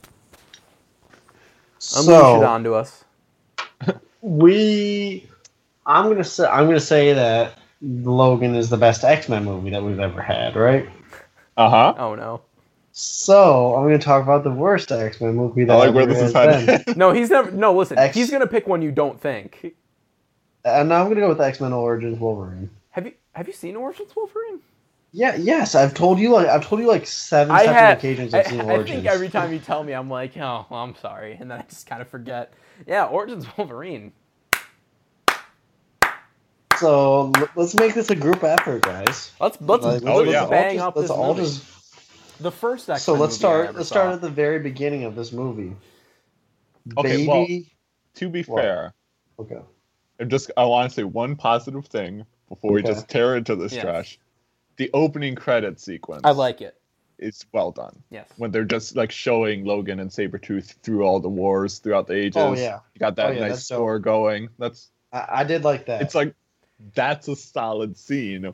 Unleash 1.96 2.06
So- 2.06 2.42
it 2.42 2.46
onto 2.46 2.74
us. 2.74 3.04
We, 4.26 5.28
I'm 5.86 6.08
gonna 6.08 6.24
say, 6.24 6.46
I'm 6.48 6.66
gonna 6.66 6.80
say 6.80 7.12
that 7.12 7.58
Logan 7.82 8.56
is 8.56 8.70
the 8.70 8.78
best 8.78 9.04
X 9.04 9.28
Men 9.28 9.44
movie 9.44 9.70
that 9.72 9.84
we've 9.84 10.00
ever 10.00 10.22
had, 10.22 10.56
right? 10.56 10.88
Uh 11.58 11.70
huh. 11.70 11.94
Oh 11.98 12.16
no. 12.16 12.42
So 12.94 13.76
I'm 13.76 13.84
gonna 13.84 14.00
talk 14.00 14.24
about 14.24 14.46
the 14.46 14.50
worst 14.52 14.94
X 14.94 15.20
Men 15.20 15.36
movie 15.36 15.66
that 15.66 15.74
I 15.74 15.76
like 15.76 15.88
ever 15.90 15.96
where 15.98 16.06
this 16.06 16.20
has 16.22 16.30
is 16.30 16.34
headed. 16.34 16.86
been. 16.86 16.98
No, 16.98 17.12
he's 17.12 17.30
never. 17.32 17.52
No, 17.52 17.74
listen. 17.74 17.98
X- 17.98 18.16
He's 18.16 18.32
gonna 18.32 18.48
pick 18.48 18.66
one 18.66 18.82
you 18.82 18.92
don't 18.94 19.20
think. 19.20 19.76
and 20.64 20.94
I'm 20.94 21.10
gonna 21.10 21.20
go 21.20 21.28
with 21.28 21.42
X 21.42 21.60
Men 21.60 21.74
Origins 21.74 22.18
Wolverine. 22.18 22.70
Have 23.34 23.48
you 23.48 23.54
seen 23.54 23.76
Origins 23.76 24.16
Wolverine? 24.16 24.60
Yeah, 25.12 25.36
yes, 25.36 25.76
I've 25.76 25.94
told 25.94 26.18
you 26.20 26.30
like 26.32 26.48
I've 26.48 26.66
told 26.66 26.82
you 26.82 26.88
like 26.88 27.06
seven 27.06 27.54
I 27.56 27.66
separate 27.66 27.74
had. 27.80 27.98
occasions 27.98 28.34
I, 28.34 28.40
I've 28.40 28.48
seen 28.48 28.62
Origins. 28.62 28.90
I 28.90 28.94
think 28.96 29.06
every 29.06 29.30
time 29.30 29.54
you 29.54 29.60
tell 29.60 29.84
me, 29.84 29.94
I'm 29.94 30.10
like, 30.10 30.36
oh, 30.38 30.66
well, 30.70 30.80
I'm 30.84 30.96
sorry, 30.96 31.38
and 31.40 31.52
then 31.52 31.60
I 31.60 31.64
just 31.64 31.86
kind 31.86 32.02
of 32.02 32.08
forget. 32.08 32.52
Yeah, 32.88 33.06
Origins 33.06 33.46
Wolverine. 33.58 34.12
So 36.80 37.32
let's 37.56 37.76
make 37.76 37.94
this 37.94 38.10
a 38.10 38.16
group 38.16 38.44
effort, 38.44 38.82
guys. 38.82 39.32
Let's 39.40 39.58
let's, 39.62 39.84
Like, 39.86 40.04
Oh, 40.06 40.18
let's 40.18 40.32
yeah. 40.32 40.46
bang 40.48 40.80
all 40.82 40.88
up 40.88 40.96
just, 40.96 41.02
let's 41.02 41.12
all 41.12 41.34
movie. 41.36 41.46
just 41.48 42.42
the 42.42 42.52
first 42.52 42.90
X. 42.90 43.04
so 43.04 43.14
let's 43.14 43.22
movie 43.22 43.34
I 43.34 43.38
start 43.38 43.68
ever 43.70 43.78
let's 43.78 43.90
saw. 43.90 43.94
start 43.96 44.14
at 44.16 44.22
the 44.22 44.30
very 44.30 44.60
beginning 44.60 45.04
of 45.04 45.16
this 45.16 45.32
movie. 45.32 45.76
Okay, 46.98 47.10
Baby, 47.26 47.28
well- 47.28 47.48
To 48.16 48.30
be 48.30 48.44
What? 48.44 48.62
fair, 48.64 48.94
okay. 49.40 49.60
I 50.20 50.24
just 50.26 50.52
I 50.58 50.66
want 50.66 50.90
to 50.90 50.96
say 50.96 51.04
one 51.04 51.36
positive 51.36 51.86
thing 51.86 52.26
before 52.54 52.72
we 52.74 52.82
Okay. 52.82 52.90
just 52.94 53.10
tear 53.10 53.36
into 53.36 53.56
this 53.56 53.74
Yes. 53.74 53.82
trash. 53.84 54.20
The 54.78 54.90
opening 54.94 55.36
credit 55.36 55.80
sequence. 55.80 56.22
I 56.24 56.32
like 56.32 56.62
it. 56.62 56.80
It's 57.20 57.46
well 57.54 57.72
done. 57.72 58.04
Yes. 58.10 58.28
When 58.38 58.52
they're 58.52 58.64
just 58.66 58.96
like 58.96 59.12
showing 59.12 59.66
Logan 59.66 60.00
and 60.00 60.10
Sabretooth 60.10 60.74
through 60.84 61.04
all 61.04 61.20
the 61.20 61.30
wars 61.30 61.80
throughout 61.80 62.08
the 62.08 62.16
ages. 62.16 62.38
Oh, 62.42 62.54
yeah. 62.54 62.80
You 62.94 63.00
got 63.00 63.16
that 63.18 63.28
Oh, 63.28 63.32
yeah, 63.32 63.40
nice 63.42 63.50
that's 63.52 63.68
dope. 63.68 63.78
score 63.78 64.00
going. 64.00 64.50
That's 64.60 64.92
I, 65.12 65.26
I 65.30 65.44
did 65.44 65.64
like 65.64 65.86
that. 65.86 66.02
it's 66.02 66.16
like 66.16 66.34
that's 66.96 67.28
a 67.28 67.36
solid 67.36 67.98
scene. 67.98 68.52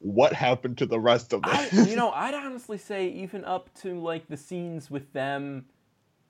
What 0.00 0.32
happened 0.32 0.78
to 0.78 0.86
the 0.86 0.98
rest 1.00 1.32
of 1.32 1.40
I, 1.44 1.68
you 1.86 1.96
know, 1.96 2.10
I'd 2.10 2.34
honestly 2.34 2.78
say 2.78 3.08
even 3.08 3.44
up 3.44 3.72
to 3.82 3.98
like 4.00 4.28
the 4.28 4.36
scenes 4.36 4.90
with 4.90 5.12
them, 5.12 5.66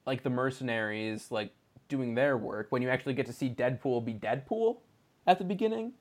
like 0.07 0.23
the 0.23 0.31
mercenaries, 0.31 1.31
like 1.31 1.53
doing 1.89 2.15
their 2.15 2.37
work, 2.37 2.67
when 2.71 2.83
you 2.83 2.91
actually 2.91 3.15
get 3.15 3.27
to 3.27 3.33
see 3.33 3.49
Deadpool 3.49 4.05
be 4.05 4.15
Deadpool 4.15 4.79
at 5.27 5.39
the 5.39 5.45
beginning. 5.45 5.93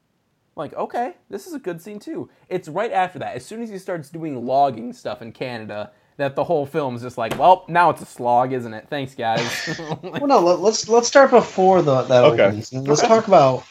Like, 0.56 0.74
okay, 0.76 1.14
this 1.30 1.48
is 1.48 1.54
a 1.54 1.60
good 1.60 1.82
scene 1.82 2.00
too. 2.00 2.30
It's 2.50 2.68
right 2.70 2.92
after 2.92 3.18
that, 3.20 3.36
as 3.36 3.46
soon 3.46 3.62
as 3.64 3.70
he 3.70 3.78
starts 3.80 4.10
doing 4.10 4.46
logging 4.46 4.94
stuff 4.94 5.22
in 5.22 5.32
Canada, 5.32 5.92
that 6.18 6.36
the 6.36 6.44
whole 6.44 6.66
film's 6.68 7.02
just 7.02 7.18
like, 7.18 7.38
well, 7.40 7.66
now 7.68 7.90
it's 7.90 8.02
a 8.04 8.06
slog, 8.06 8.54
isn't 8.54 8.72
it? 8.74 8.86
Thanks, 8.88 9.16
guys. 9.16 9.68
well, 10.04 10.28
no, 10.28 10.40
let, 10.40 10.60
let's 10.60 10.88
let's 10.88 11.08
start 11.08 11.32
before 11.32 11.82
the 11.82 12.04
that 12.04 12.24
Okay. 12.24 12.44
opening 12.44 12.62
scene. 12.62 12.84
Let's 12.84 13.02
talk 13.02 13.28
about 13.28 13.64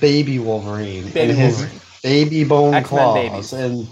Baby 0.00 0.38
Wolverine 0.38 1.04
Baby 1.10 1.20
and 1.30 1.38
his 1.38 1.56
Wolverine. 1.58 1.80
baby 2.02 2.44
bone 2.44 2.74
X-Men 2.74 2.98
claws 2.98 3.14
babies. 3.14 3.52
and 3.54 3.88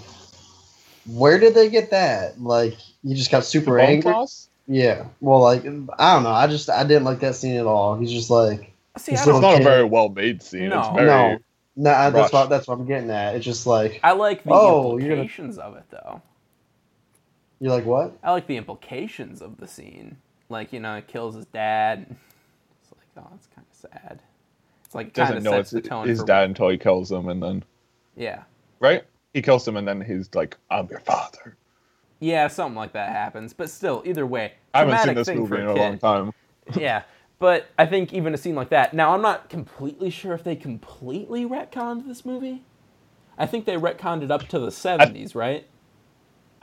where 1.06 1.38
did 1.38 1.54
they 1.54 1.68
get 1.68 1.90
that? 1.90 2.40
Like 2.40 2.74
he 3.02 3.14
just 3.14 3.30
got 3.30 3.44
super 3.44 3.78
Bone 3.78 3.80
angry. 3.88 4.12
claws? 4.12 4.48
Yeah. 4.66 5.06
Well, 5.20 5.40
like 5.40 5.60
I 5.64 6.14
don't 6.14 6.22
know. 6.24 6.30
I 6.30 6.46
just 6.46 6.68
I 6.70 6.84
didn't 6.84 7.04
like 7.04 7.20
that 7.20 7.34
scene 7.36 7.56
at 7.56 7.66
all. 7.66 7.96
He's 7.96 8.12
just 8.12 8.30
like 8.30 8.70
See, 8.96 9.12
This 9.12 9.20
It's 9.26 9.40
don't. 9.40 9.60
a 9.60 9.64
very 9.64 9.84
well 9.84 10.08
made 10.08 10.42
scene. 10.42 10.68
No. 10.68 10.80
It's 10.80 10.88
very 10.94 11.06
no, 11.06 11.38
nah, 11.76 12.10
that's 12.10 12.32
what 12.32 12.48
that's 12.48 12.66
what 12.68 12.78
I'm 12.78 12.86
getting 12.86 13.10
at. 13.10 13.34
It's 13.36 13.44
just 13.44 13.66
like 13.66 14.00
I 14.02 14.12
like 14.12 14.44
the 14.44 14.50
Oh, 14.52 14.96
you're 14.98 15.08
gonna- 15.10 15.22
implications 15.22 15.58
of 15.58 15.76
it, 15.76 15.84
though. 15.90 16.20
you're 17.60 17.72
like 17.72 17.84
what? 17.86 18.16
I 18.22 18.32
like 18.32 18.46
the 18.46 18.56
implications 18.56 19.40
of 19.42 19.56
the 19.56 19.66
scene. 19.66 20.16
Like, 20.48 20.72
you 20.72 20.80
know, 20.80 20.96
it 20.96 21.06
kills 21.08 21.34
his 21.34 21.46
dad. 21.46 22.06
It's 22.82 22.92
like, 22.92 23.06
oh, 23.24 23.28
that's 23.30 23.46
kind 23.54 23.66
of 23.70 23.76
sad. 23.92 24.22
It's 24.84 24.94
like, 24.94 25.14
kind 25.14 25.28
doesn't 25.28 25.42
know 25.44 25.52
sets 25.52 25.72
it's 25.72 25.82
the 25.82 25.88
tone 25.88 26.06
his 26.08 26.20
for, 26.20 26.26
dad 26.26 26.44
until 26.50 26.68
he 26.68 26.76
kills 26.76 27.10
him 27.10 27.28
and 27.28 27.42
then 27.42 27.64
Yeah. 28.16 28.42
right? 28.80 29.04
He 29.32 29.42
kills 29.42 29.66
him 29.66 29.76
and 29.76 29.88
then 29.88 30.00
he's 30.00 30.32
like, 30.34 30.56
I'm 30.70 30.86
your 30.88 31.00
father. 31.00 31.56
Yeah, 32.20 32.46
something 32.48 32.76
like 32.76 32.92
that 32.92 33.10
happens. 33.10 33.52
But 33.52 33.68
still, 33.70 34.02
either 34.06 34.26
way, 34.26 34.52
I 34.72 34.80
haven't 34.80 34.98
seen 34.98 35.14
this 35.14 35.26
thing 35.26 35.38
movie 35.40 35.48
for 35.48 35.60
in 35.60 35.66
a 35.66 35.72
a 35.72 35.74
long 35.74 35.98
time. 35.98 36.32
yeah. 36.76 37.02
But 37.44 37.66
I 37.78 37.84
think 37.84 38.14
even 38.14 38.32
a 38.32 38.38
scene 38.38 38.54
like 38.54 38.70
that. 38.70 38.94
Now, 38.94 39.12
I'm 39.12 39.20
not 39.20 39.50
completely 39.50 40.08
sure 40.08 40.32
if 40.32 40.42
they 40.44 40.56
completely 40.56 41.44
retconned 41.44 42.06
this 42.06 42.24
movie. 42.24 42.62
I 43.36 43.44
think 43.44 43.66
they 43.66 43.74
retconned 43.74 44.22
it 44.22 44.30
up 44.30 44.48
to 44.48 44.58
the 44.58 44.68
70s, 44.68 45.34
right? 45.34 45.66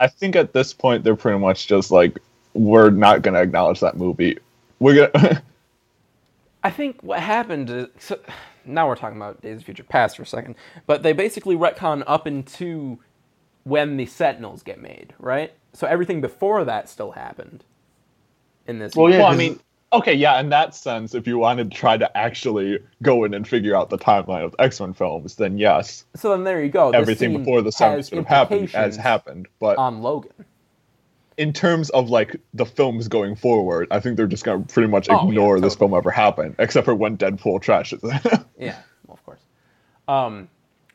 I 0.00 0.08
think 0.08 0.34
at 0.34 0.52
this 0.52 0.72
point 0.74 1.04
they're 1.04 1.14
pretty 1.14 1.38
much 1.38 1.68
just 1.68 1.92
like, 1.92 2.18
we're 2.54 2.90
not 2.90 3.22
gonna 3.22 3.40
acknowledge 3.40 3.78
that 3.78 3.96
movie. 3.96 4.38
We're 4.80 5.08
gonna 5.08 5.40
I 6.64 6.70
think 6.70 7.00
what 7.04 7.20
happened 7.20 7.70
is 7.70 7.86
so, 8.00 8.18
now 8.64 8.88
we're 8.88 8.96
talking 8.96 9.18
about 9.18 9.40
Days 9.40 9.58
of 9.58 9.64
Future 9.64 9.84
Past 9.84 10.16
for 10.16 10.24
a 10.24 10.26
second, 10.26 10.56
but 10.88 11.04
they 11.04 11.12
basically 11.12 11.54
retcon 11.54 12.02
up 12.08 12.26
into 12.26 12.98
when 13.62 13.96
the 13.98 14.06
Sentinels 14.06 14.64
get 14.64 14.82
made, 14.82 15.14
right? 15.20 15.52
So 15.74 15.86
everything 15.86 16.20
before 16.20 16.64
that 16.64 16.88
still 16.88 17.12
happened 17.12 17.62
in 18.66 18.80
this. 18.80 18.96
Well, 18.96 19.08
yeah, 19.08 19.18
well, 19.18 19.26
I 19.28 19.30
'cause- 19.30 19.38
mean, 19.38 19.60
okay, 19.92 20.14
yeah, 20.14 20.40
in 20.40 20.48
that 20.50 20.74
sense, 20.74 21.14
if 21.14 21.26
you 21.26 21.38
wanted 21.38 21.70
to 21.70 21.76
try 21.76 21.96
to 21.96 22.16
actually 22.16 22.78
go 23.02 23.24
in 23.24 23.34
and 23.34 23.46
figure 23.46 23.76
out 23.76 23.90
the 23.90 23.98
timeline 23.98 24.44
of 24.44 24.54
X 24.58 24.80
Men 24.80 24.94
films, 24.94 25.36
then 25.36 25.58
yes, 25.58 26.04
So 26.16 26.30
then 26.30 26.44
there 26.44 26.62
you 26.62 26.70
go. 26.70 26.92
This 26.92 27.00
everything 27.00 27.32
before 27.32 27.62
the 27.62 27.72
seventies 27.72 28.10
would 28.10 28.18
have 28.18 28.26
happened 28.26 28.70
as 28.74 28.96
happened. 28.96 29.48
But 29.60 29.78
on 29.78 30.02
Logan. 30.02 30.32
in 31.36 31.52
terms 31.52 31.90
of 31.90 32.10
like 32.10 32.36
the 32.54 32.66
films 32.66 33.08
going 33.08 33.36
forward, 33.36 33.88
I 33.90 34.00
think 34.00 34.16
they're 34.16 34.26
just 34.26 34.44
gonna 34.44 34.64
pretty 34.64 34.88
much 34.88 35.08
Oh, 35.08 35.14
yeah, 35.14 35.28
ignore 35.28 35.60
this 35.60 35.74
film 35.74 35.94
ever 35.94 36.10
happened, 36.10 36.56
except 36.58 36.84
for 36.84 36.94
when 36.94 37.16
Deadpool 37.16 37.62
trashes 37.62 38.00
it. 38.04 38.40
Yeah, 38.58 38.78
well, 39.06 39.14
of 39.14 39.24
course. 39.24 39.40
Um, 40.08 40.48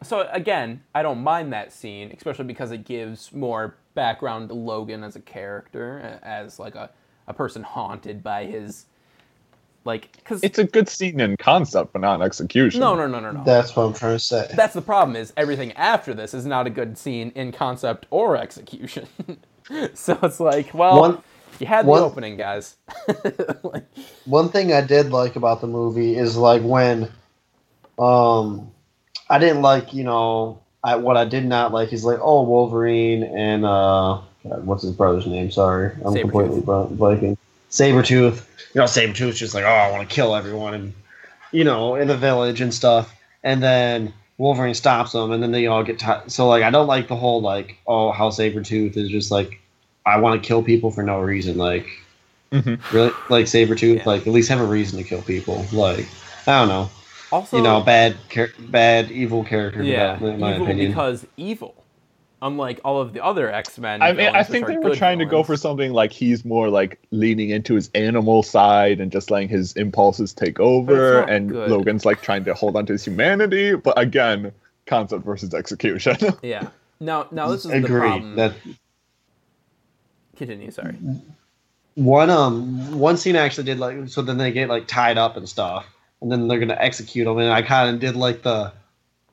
so 0.03 0.27
again, 0.31 0.83
I 0.95 1.01
don't 1.01 1.23
mind 1.23 1.53
that 1.53 1.73
scene, 1.73 2.11
especially 2.15 2.45
because 2.45 2.71
it 2.71 2.85
gives 2.85 3.33
more 3.33 3.75
background 3.95 4.49
to 4.49 4.55
Logan 4.55 5.03
as 5.03 5.15
a 5.15 5.19
character, 5.21 6.19
as 6.23 6.59
like 6.59 6.75
a, 6.75 6.91
a 7.27 7.33
person 7.33 7.63
haunted 7.63 8.23
by 8.23 8.45
his 8.45 8.85
like 9.85 10.11
because 10.17 10.43
it's 10.43 10.57
a 10.59 10.63
good 10.65 10.89
scene 10.89 11.19
in 11.19 11.37
concept, 11.37 11.93
but 11.93 12.01
not 12.01 12.15
in 12.15 12.21
execution. 12.21 12.81
no 12.81 12.95
no 12.95 13.07
no 13.07 13.19
no 13.19 13.31
no 13.31 13.43
That's 13.45 13.75
what 13.75 13.83
I'm 13.83 13.93
trying 13.93 14.15
to 14.15 14.19
say. 14.19 14.49
that's 14.55 14.73
the 14.73 14.81
problem 14.81 15.15
is 15.15 15.31
everything 15.37 15.71
after 15.73 16.13
this 16.13 16.33
is 16.33 16.45
not 16.45 16.67
a 16.67 16.69
good 16.69 16.97
scene 16.97 17.31
in 17.35 17.51
concept 17.51 18.05
or 18.09 18.35
execution 18.37 19.07
so 19.93 20.17
it's 20.23 20.39
like 20.39 20.73
well 20.73 20.99
One- 20.99 21.23
you 21.59 21.65
had 21.67 21.85
one- 21.85 22.01
the 22.01 22.05
opening 22.05 22.37
guys 22.37 22.75
Like, 23.63 23.85
One 24.25 24.49
thing 24.49 24.73
I 24.73 24.81
did 24.81 25.09
like 25.11 25.35
about 25.37 25.61
the 25.61 25.67
movie 25.67 26.15
is 26.15 26.35
like 26.37 26.61
when, 26.61 27.09
um, 27.97 28.71
I 29.29 29.39
didn't 29.39 29.61
like 29.61 29.93
you 29.93 30.03
know 30.03 30.59
I 30.83 30.95
what 30.97 31.17
I 31.17 31.25
did 31.25 31.45
not 31.45 31.71
like 31.73 31.91
is 31.93 32.03
like 32.05 32.19
oh 32.21 32.43
Wolverine 32.43 33.23
and 33.23 33.65
uh 33.65 34.21
God, 34.49 34.65
what's 34.65 34.83
his 34.83 34.91
brother's 34.93 35.25
name? 35.27 35.51
Sorry, 35.51 35.91
I'm 36.05 36.13
Sabretooth. 36.13 36.21
completely 36.21 36.61
bl- 36.61 36.71
blanking. 36.95 37.37
Sabretooth. 37.71 38.43
You 38.73 38.81
know 38.81 38.85
Sabretooth's 38.85 39.39
just 39.39 39.53
like 39.53 39.63
oh 39.63 39.67
I 39.67 39.91
want 39.91 40.07
to 40.07 40.13
kill 40.13 40.35
everyone 40.35 40.73
and 40.73 40.93
you 41.51 41.63
know 41.63 41.95
in 41.95 42.07
the 42.07 42.17
village 42.17 42.61
and 42.61 42.73
stuff, 42.73 43.13
and 43.43 43.61
then. 43.61 44.13
Wolverine 44.39 44.75
stops 44.75 45.13
them, 45.13 45.31
and 45.31 45.41
then 45.41 45.51
they 45.51 45.65
all 45.65 45.81
get 45.83 45.97
tired. 45.97 46.31
So, 46.31 46.47
like, 46.47 46.61
I 46.61 46.69
don't 46.69 46.85
like 46.85 47.07
the 47.07 47.15
whole 47.15 47.41
like, 47.41 47.75
oh, 47.87 48.11
how 48.11 48.29
Sabretooth 48.29 48.95
is 48.95 49.09
just 49.09 49.31
like, 49.31 49.59
I 50.05 50.19
want 50.19 50.39
to 50.39 50.47
kill 50.47 50.61
people 50.61 50.91
for 50.91 51.01
no 51.01 51.19
reason. 51.21 51.57
Like, 51.57 51.87
Mhm. 52.51 52.79
really, 52.93 53.11
like 53.29 53.45
Sabretooth, 53.47 53.95
Yeah. 53.97 54.03
like 54.05 54.27
at 54.27 54.31
least 54.31 54.49
have 54.49 54.59
a 54.61 54.63
reason 54.63 54.99
to 54.99 55.03
kill 55.03 55.23
people. 55.23 55.65
Like, 55.73 56.05
I 56.45 56.59
don't 56.59 56.67
know, 56.67 56.91
also 57.31 57.57
you 57.57 57.63
know, 57.63 57.81
bad, 57.81 58.15
char- 58.29 58.51
bad, 58.59 59.09
evil 59.09 59.43
character 59.43 59.81
yeah 59.81 60.19
in 60.23 60.39
my 60.39 60.53
evil 60.53 60.67
opinion. 60.67 60.91
because 60.91 61.25
evil 61.35 61.73
unlike 62.41 62.79
all 62.85 63.01
of 63.01 63.13
the 63.13 63.23
other 63.23 63.51
x-men 63.51 64.01
I 64.01 64.13
mean, 64.13 64.27
I 64.27 64.43
think 64.43 64.67
they 64.67 64.77
were 64.77 64.89
good 64.89 64.97
trying 64.97 65.19
to 65.19 65.25
go 65.25 65.43
for 65.43 65.57
something 65.57 65.91
like 65.91 66.11
he's 66.11 66.45
more 66.45 66.69
like 66.69 66.99
leaning 67.11 67.49
into 67.49 67.73
his 67.73 67.89
animal 67.95 68.43
side 68.43 68.99
and 68.99 69.11
just 69.11 69.31
letting 69.31 69.49
his 69.49 69.73
impulses 69.73 70.33
take 70.33 70.59
over, 70.59 71.21
and 71.21 71.49
good. 71.49 71.69
Logan's 71.69 72.05
like 72.05 72.21
trying 72.21 72.45
to 72.45 72.53
hold 72.53 72.75
on 72.75 72.85
to 72.85 72.93
his 72.93 73.03
humanity. 73.03 73.75
But 73.75 73.99
again, 73.99 74.51
concept 74.85 75.25
versus 75.25 75.53
execution. 75.53 76.17
yeah 76.43 76.69
Now, 76.99 77.27
now 77.31 77.49
this 77.49 77.65
is 77.65 77.71
the 77.71 77.87
problem. 77.87 78.35
That 78.35 78.53
Continue. 80.37 80.69
Sorry. 80.69 80.95
one 81.95 82.29
um 82.29 82.99
one 82.99 83.17
scene 83.17 83.35
actually 83.35 83.63
did 83.63 83.79
like 83.79 84.07
so 84.09 84.21
then 84.21 84.37
they 84.37 84.51
get 84.51 84.69
like 84.69 84.87
tied 84.87 85.17
up 85.17 85.37
and 85.37 85.49
stuff, 85.49 85.87
and 86.21 86.31
then 86.31 86.47
they're 86.47 86.59
gonna 86.59 86.77
execute 86.79 87.25
them. 87.25 87.39
And 87.39 87.51
I 87.51 87.63
kind 87.63 87.95
of 87.95 87.99
did 87.99 88.15
like 88.15 88.43
the 88.43 88.71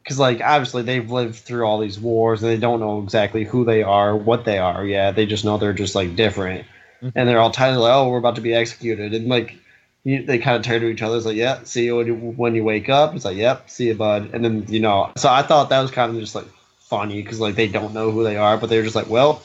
because 0.04 0.18
like 0.18 0.42
obviously 0.42 0.82
they've 0.82 1.10
lived 1.10 1.36
through 1.36 1.64
all 1.64 1.80
these 1.80 1.98
wars 1.98 2.42
and 2.42 2.52
they 2.52 2.58
don't 2.58 2.78
know 2.78 3.02
exactly 3.02 3.42
who 3.42 3.64
they 3.64 3.82
are, 3.82 4.14
what 4.14 4.44
they 4.44 4.58
are. 4.58 4.84
Yeah, 4.84 5.12
they 5.12 5.24
just 5.24 5.46
know 5.46 5.56
they're 5.56 5.72
just 5.72 5.94
like 5.94 6.14
different, 6.14 6.66
mm-hmm. 7.02 7.08
and 7.14 7.26
they're 7.26 7.38
all 7.38 7.50
tied 7.50 7.74
like 7.76 7.92
oh 7.92 8.10
we're 8.10 8.18
about 8.18 8.36
to 8.36 8.42
be 8.42 8.54
executed, 8.54 9.14
and 9.14 9.28
like 9.28 9.56
you, 10.04 10.22
they 10.22 10.38
kind 10.38 10.58
of 10.58 10.62
turn 10.62 10.82
to 10.82 10.88
each 10.88 11.00
other. 11.00 11.16
It's 11.16 11.24
like 11.24 11.36
yeah, 11.36 11.60
see 11.64 11.86
you 11.86 11.96
when 11.96 12.06
you, 12.06 12.14
when 12.14 12.54
you 12.54 12.64
wake 12.64 12.90
up. 12.90 13.14
It's 13.14 13.24
like 13.24 13.38
yep, 13.38 13.70
see 13.70 13.86
you 13.88 13.94
bud. 13.94 14.34
And 14.34 14.44
then 14.44 14.66
you 14.68 14.80
know, 14.80 15.10
so 15.16 15.30
I 15.30 15.42
thought 15.42 15.70
that 15.70 15.80
was 15.80 15.90
kind 15.90 16.14
of 16.14 16.20
just 16.20 16.34
like 16.34 16.48
funny 16.80 17.22
because 17.22 17.40
like 17.40 17.54
they 17.54 17.68
don't 17.68 17.94
know 17.94 18.10
who 18.10 18.24
they 18.24 18.36
are, 18.36 18.58
but 18.58 18.68
they're 18.68 18.84
just 18.84 18.96
like 18.96 19.08
well. 19.08 19.42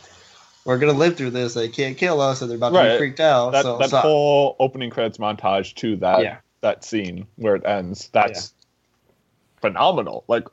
We're 0.66 0.78
gonna 0.78 0.92
live 0.92 1.16
through 1.16 1.32
this. 1.32 1.54
They 1.54 1.70
can't 1.70 1.98
kill 1.98 2.20
us, 2.20 2.42
and 2.42 2.52
they're 2.52 2.58
about 2.58 2.74
to 2.74 2.92
be 2.92 2.98
freaked 2.98 3.22
out. 3.22 3.54
That 3.54 3.64
so, 3.64 3.78
that 3.78 3.90
so- 3.90 4.00
whole 4.00 4.56
opening 4.60 4.90
credits 4.90 5.18
montage 5.18 5.74
to 5.76 5.96
that 5.98 6.22
Yeah. 6.22 6.38
that 6.62 6.84
scene 6.84 7.28
where 7.38 7.56
it 7.56 7.66
ends. 7.66 8.10
That's 8.12 8.54
phenomenal. 9.62 10.24
Like, 10.28 10.46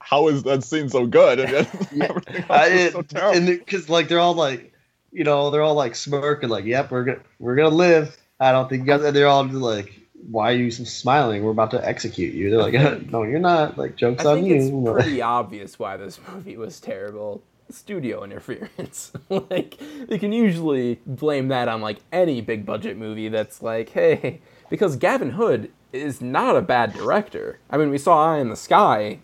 how 0.00 0.28
is 0.28 0.42
that 0.42 0.62
scene 0.64 0.88
so 0.88 1.06
good? 1.06 1.40
And 1.40 1.52
then 1.52 1.66
everything 2.02 2.36
else 2.36 2.50
I, 2.50 2.66
is 2.66 2.80
it, 2.80 2.92
so 2.92 3.02
terrible. 3.02 3.36
and 3.38 3.46
because 3.46 3.88
like 3.88 4.08
they're 4.08 4.20
all 4.20 4.34
like, 4.34 4.72
you 5.12 5.24
know, 5.24 5.50
they're 5.50 5.62
all 5.62 5.74
like 5.74 5.94
smirking, 5.94 6.48
like, 6.48 6.64
"Yep, 6.64 6.90
we're 6.90 7.04
gonna 7.04 7.20
we're 7.38 7.56
gonna 7.56 7.74
live." 7.74 8.16
I 8.40 8.52
don't 8.52 8.68
think 8.68 8.80
you 8.82 8.86
guys. 8.86 9.02
And 9.02 9.14
they're 9.16 9.28
all 9.28 9.44
just 9.44 9.56
like, 9.56 9.92
"Why 10.30 10.52
are 10.52 10.56
you 10.56 10.70
smiling? 10.70 11.42
We're 11.44 11.52
about 11.52 11.70
to 11.70 11.86
execute 11.86 12.34
you." 12.34 12.50
They're 12.50 12.62
like, 12.62 12.74
"No, 13.10 13.22
you're 13.22 13.38
not." 13.38 13.78
Like, 13.78 13.96
jokes 13.96 14.24
I 14.24 14.32
on 14.32 14.36
think 14.42 14.48
you. 14.48 14.56
it's 14.56 15.04
pretty 15.04 15.22
obvious 15.22 15.78
why 15.78 15.96
this 15.96 16.18
movie 16.32 16.56
was 16.56 16.80
terrible. 16.80 17.42
Studio 17.70 18.22
interference. 18.24 19.12
like 19.30 19.80
you 19.80 20.18
can 20.18 20.32
usually 20.32 21.00
blame 21.06 21.48
that 21.48 21.66
on 21.66 21.80
like 21.80 21.98
any 22.12 22.42
big 22.42 22.66
budget 22.66 22.96
movie 22.98 23.28
that's 23.28 23.62
like, 23.62 23.88
hey, 23.90 24.40
because 24.68 24.96
Gavin 24.96 25.30
Hood 25.30 25.70
is 25.94 26.20
not 26.20 26.56
a 26.56 26.62
bad 26.62 26.92
director. 26.92 27.58
I 27.70 27.76
mean, 27.76 27.90
we 27.90 27.98
saw 27.98 28.34
Eye 28.34 28.38
in 28.38 28.48
the 28.48 28.56
Sky. 28.56 29.20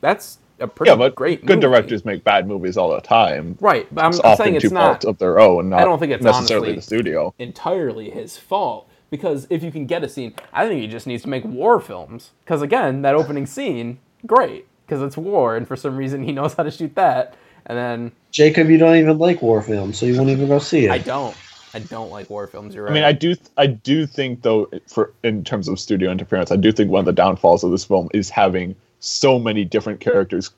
That's 0.00 0.38
a 0.60 0.68
pretty 0.68 0.90
yeah, 0.90 0.96
but 0.96 1.14
great 1.14 1.44
good 1.46 1.60
movie. 1.60 1.60
directors 1.60 2.04
make 2.04 2.24
bad 2.24 2.46
movies 2.46 2.76
all 2.76 2.94
the 2.94 3.00
time. 3.00 3.56
Right, 3.60 3.92
but 3.92 4.04
I'm, 4.04 4.10
It's 4.10 4.20
I'm 4.20 4.32
often 4.32 4.44
saying 4.44 4.56
it's 4.56 4.68
to 4.68 4.74
not 4.74 5.02
fault 5.02 5.04
of 5.04 5.18
their 5.18 5.40
own. 5.40 5.70
Not 5.70 5.80
I 5.80 5.84
don't 5.84 5.98
think 5.98 6.12
it's 6.12 6.22
necessarily 6.22 6.74
the 6.74 6.82
studio. 6.82 7.34
entirely 7.38 8.10
his 8.10 8.36
fault 8.38 8.88
because 9.10 9.46
if 9.50 9.62
you 9.62 9.70
can 9.70 9.86
get 9.86 10.02
a 10.04 10.08
scene, 10.08 10.34
I 10.52 10.66
think 10.66 10.80
he 10.80 10.86
just 10.88 11.06
needs 11.06 11.22
to 11.22 11.28
make 11.28 11.44
war 11.44 11.80
films. 11.80 12.32
Because 12.44 12.62
again, 12.62 13.02
that 13.02 13.14
opening 13.14 13.46
scene, 13.46 13.98
great, 14.26 14.66
because 14.86 15.02
it's 15.02 15.16
war, 15.16 15.56
and 15.56 15.66
for 15.66 15.76
some 15.76 15.96
reason 15.96 16.22
he 16.22 16.32
knows 16.32 16.54
how 16.54 16.62
to 16.64 16.70
shoot 16.70 16.94
that. 16.96 17.34
And 17.66 17.78
then 17.78 18.12
Jacob, 18.30 18.68
you 18.68 18.76
don't 18.76 18.96
even 18.96 19.18
like 19.18 19.40
war 19.40 19.62
films, 19.62 19.98
so 19.98 20.06
you 20.06 20.16
won't 20.16 20.30
even 20.30 20.48
go 20.48 20.58
see 20.58 20.84
it. 20.86 20.90
I 20.90 20.98
don't, 20.98 21.36
I 21.74 21.80
don't 21.80 22.10
like 22.10 22.30
war 22.30 22.46
films. 22.46 22.74
You're 22.74 22.84
right. 22.84 22.90
I 22.90 22.94
mean, 22.94 23.04
I 23.04 23.12
do, 23.12 23.34
I 23.56 23.66
do 23.66 24.06
think 24.06 24.42
though, 24.42 24.70
for 24.86 25.12
in 25.24 25.42
terms 25.44 25.68
of 25.68 25.78
studio 25.80 26.10
interference, 26.10 26.50
I 26.52 26.56
do 26.56 26.70
think 26.72 26.90
one 26.90 27.00
of 27.00 27.06
the 27.06 27.12
downfalls 27.12 27.64
of 27.64 27.70
this 27.72 27.84
film 27.84 28.08
is 28.14 28.30
having 28.30 28.76
so 29.00 29.38
many 29.38 29.64
different 29.64 30.00
characters 30.00 30.50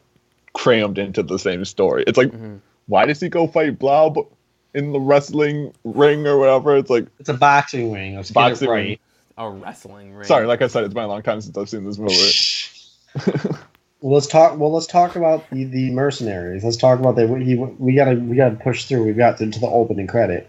crammed 0.53 0.99
into 0.99 1.23
the 1.23 1.39
same 1.39 1.65
story. 1.65 2.05
It's 2.07 2.19
like, 2.19 2.29
Mm-hmm. 2.29 2.57
why 2.87 3.07
does 3.07 3.21
he 3.21 3.29
go 3.29 3.47
fight 3.47 3.79
Blob 3.79 4.19
in 4.75 4.93
the 4.93 5.01
wrestling 5.01 5.73
ring 5.85 6.27
or 6.27 6.39
whatever? 6.39 6.77
It's 6.77 6.91
like 6.91 7.07
It's 7.19 7.29
a 7.29 7.35
boxing 7.35 7.93
ring. 7.93 8.17
Let's 8.17 8.31
boxing 8.31 8.69
get 8.69 8.73
it 8.73 8.75
ring. 8.77 8.99
a 9.39 9.51
wrestling 9.51 10.15
ring. 10.15 10.27
Sorry, 10.27 10.47
like 10.47 10.63
I 10.63 10.67
said, 10.67 10.85
it's 10.85 10.95
been 10.95 11.05
a 11.05 11.09
long 11.09 11.23
time 11.23 11.41
since 11.41 11.57
I've 11.57 11.69
seen 11.69 11.85
this 11.85 11.99
movie. 11.99 12.15
Well, 14.03 14.13
let's 14.13 14.27
talk. 14.27 14.59
Well, 14.59 14.71
let's 14.73 14.87
talk 14.87 15.17
about 15.17 15.49
the, 15.51 15.65
the 15.65 15.91
mercenaries. 15.91 16.63
Let's 16.63 16.77
talk 16.77 17.01
about 17.01 17.17
that. 17.17 17.29
We, 17.31 17.55
we 17.57 17.95
gotta 17.95 18.15
we 18.17 18.37
gotta 18.37 18.55
push 18.57 18.85
through. 18.85 19.05
We've 19.05 19.17
got 19.17 19.39
to, 19.39 19.51
to 19.51 19.59
the 19.59 19.67
opening 19.67 20.07
credit. 20.07 20.49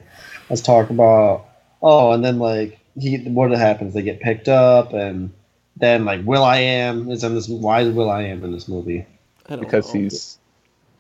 Let's 0.49 0.61
talk 0.61 0.89
about. 0.89 1.45
Oh, 1.81 2.11
and 2.11 2.23
then 2.23 2.39
like 2.39 2.79
he, 2.97 3.17
what 3.17 3.51
happens? 3.51 3.93
They 3.93 4.01
get 4.01 4.19
picked 4.19 4.47
up, 4.47 4.93
and 4.93 5.31
then 5.75 6.05
like 6.05 6.25
Will 6.25 6.43
I 6.43 6.57
Am 6.57 7.09
is 7.11 7.23
in 7.23 7.35
this. 7.35 7.47
Why 7.47 7.81
is 7.81 7.93
Will 7.93 8.09
I 8.09 8.23
Am 8.23 8.43
in 8.43 8.51
this 8.51 8.67
movie? 8.67 9.05
I 9.47 9.55
don't 9.55 9.59
because 9.59 9.93
know. 9.93 10.01
he's 10.01 10.37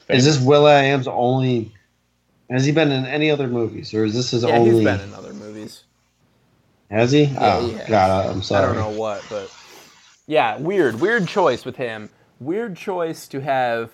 Is 0.09 0.25
this 0.25 0.39
Will 0.39 0.65
I 0.65 0.83
Am's 0.83 1.07
only? 1.07 1.71
Has 2.49 2.65
he 2.65 2.71
been 2.71 2.91
in 2.91 3.05
any 3.05 3.29
other 3.29 3.47
movies, 3.47 3.93
or 3.93 4.05
is 4.05 4.13
this 4.13 4.31
his 4.31 4.43
yeah, 4.43 4.55
only? 4.55 4.71
he's 4.71 4.83
been 4.83 5.01
in 5.01 5.13
other 5.13 5.33
movies. 5.33 5.83
Has 6.89 7.11
he? 7.11 7.23
Yeah, 7.23 7.57
oh 7.57 7.67
he 7.67 7.73
has. 7.73 7.89
God, 7.89 8.25
I'm 8.27 8.41
sorry. 8.41 8.71
I 8.71 8.73
don't 8.73 8.93
know 8.93 8.99
what, 8.99 9.23
but 9.29 9.51
yeah, 10.27 10.57
weird, 10.57 10.99
weird 11.01 11.27
choice 11.27 11.65
with 11.65 11.75
him. 11.75 12.09
Weird 12.39 12.77
choice 12.77 13.27
to 13.29 13.41
have 13.41 13.91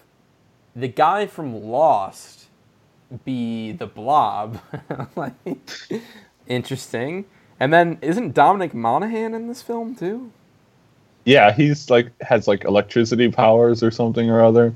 the 0.75 0.88
guy 0.88 1.27
from 1.27 1.63
Lost 1.63 2.42
be 3.26 3.72
the 3.72 3.88
Blob. 3.88 4.60
like, 5.15 5.34
interesting. 6.48 7.26
And 7.60 7.73
then 7.73 7.98
isn't 8.02 8.34
Dominic 8.34 8.73
Monaghan 8.73 9.34
in 9.34 9.48
this 9.48 9.61
film 9.61 9.95
too? 9.95 10.31
yeah, 11.26 11.52
he's 11.53 11.90
like 11.90 12.11
has 12.22 12.48
like 12.48 12.65
electricity 12.65 13.30
powers 13.31 13.81
or 13.81 13.91
something 13.91 14.30
or 14.30 14.44
other. 14.44 14.76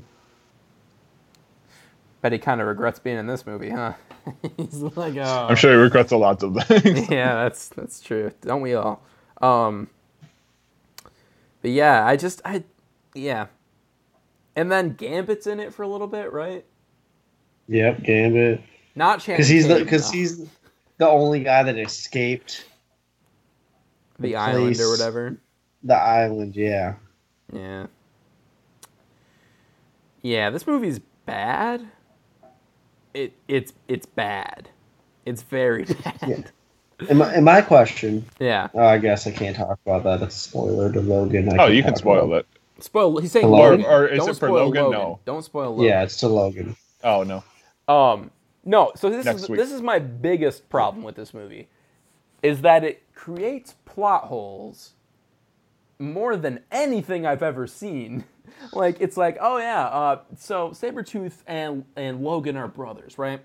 Bet 2.22 2.32
he 2.32 2.38
kind 2.38 2.60
of 2.60 2.66
regrets 2.66 2.98
being 2.98 3.18
in 3.18 3.26
this 3.26 3.46
movie, 3.46 3.70
huh? 3.70 3.92
He's 4.56 4.82
like, 4.82 5.16
oh. 5.16 5.46
I'm 5.48 5.56
sure 5.56 5.70
he 5.72 5.76
regrets 5.76 6.10
a 6.10 6.16
lot 6.16 6.42
of 6.42 6.56
things. 6.64 7.08
yeah, 7.10 7.34
that's 7.34 7.68
that's 7.68 8.00
true. 8.00 8.32
Don't 8.40 8.60
we 8.60 8.74
all? 8.74 9.02
Um, 9.40 9.88
but 11.62 11.70
yeah, 11.70 12.04
I 12.04 12.16
just 12.16 12.40
I 12.44 12.64
yeah, 13.14 13.46
and 14.56 14.72
then 14.72 14.94
Gambit's 14.94 15.46
in 15.46 15.60
it 15.60 15.72
for 15.72 15.82
a 15.82 15.88
little 15.88 16.08
bit, 16.08 16.32
right? 16.32 16.64
Yep, 17.68 18.02
Gambit. 18.02 18.60
Not 18.94 19.20
Channing 19.20 19.36
Because 19.36 19.48
he's 19.48 19.68
the 19.68 19.78
because 19.78 20.06
though. 20.10 20.16
he's 20.16 20.38
the 20.98 21.08
only 21.08 21.40
guy 21.44 21.62
that 21.62 21.78
escaped 21.78 22.64
the 24.18 24.34
island 24.36 24.80
or 24.80 24.90
whatever. 24.90 25.36
the 25.84 25.94
island. 25.94 26.56
Yeah. 26.56 26.94
Yeah. 27.52 27.86
Yeah, 30.22 30.50
this 30.50 30.66
movie's 30.66 30.98
bad. 31.26 31.86
It 33.14 33.32
it's 33.46 33.72
it's 33.86 34.06
bad. 34.06 34.68
It's 35.24 35.42
very 35.42 35.84
bad. 36.04 36.50
And 37.08 37.18
my, 37.20 37.32
and 37.32 37.44
my 37.44 37.62
question, 37.62 38.24
Yeah. 38.40 38.68
oh, 38.74 38.80
I 38.84 38.98
guess 38.98 39.26
I 39.26 39.30
can't 39.30 39.56
talk 39.56 39.78
about 39.86 40.02
that. 40.02 40.18
That's 40.20 40.34
a 40.34 40.38
spoiler 40.38 40.92
to 40.92 41.00
Logan. 41.00 41.48
I 41.48 41.52
oh, 41.52 41.56
can't 41.58 41.74
you 41.74 41.82
can 41.84 41.94
spoil 41.94 42.24
about 42.24 42.40
it. 42.40 42.82
Spoil. 42.82 43.16
He's 43.18 43.30
saying 43.30 43.46
Logan. 43.46 43.84
Or- 43.86 44.02
or 44.02 44.06
is 44.08 44.18
Don't 44.18 44.30
it 44.30 44.32
for 44.32 44.46
spoil 44.48 44.64
Logan? 44.66 44.90
No. 44.90 45.20
Don't 45.24 45.44
spoil 45.44 45.70
Logan. 45.70 45.84
Yeah, 45.86 46.02
it's 46.02 46.16
to 46.18 46.28
Logan. 46.28 46.76
Oh 47.04 47.22
no. 47.22 47.44
Um, 47.88 48.30
no. 48.64 48.92
So 48.96 49.10
this 49.10 49.24
Next 49.24 49.42
is 49.44 49.48
week. 49.48 49.58
this 49.58 49.72
is 49.72 49.82
my 49.82 49.98
biggest 49.98 50.68
problem 50.68 51.02
with 51.04 51.16
this 51.16 51.34
movie, 51.34 51.68
is 52.42 52.60
that 52.62 52.84
it 52.84 53.02
creates 53.14 53.74
plot 53.84 54.24
holes 54.24 54.94
more 55.98 56.36
than 56.36 56.60
anything 56.70 57.26
I've 57.26 57.42
ever 57.42 57.66
seen. 57.66 58.24
Like 58.72 59.00
it's 59.00 59.16
like, 59.16 59.38
oh 59.40 59.58
yeah, 59.58 59.86
uh, 59.86 60.20
so 60.36 60.70
Sabretooth 60.70 61.42
and 61.46 61.84
and 61.96 62.22
Logan 62.22 62.56
are 62.56 62.66
brothers, 62.66 63.18
right? 63.18 63.40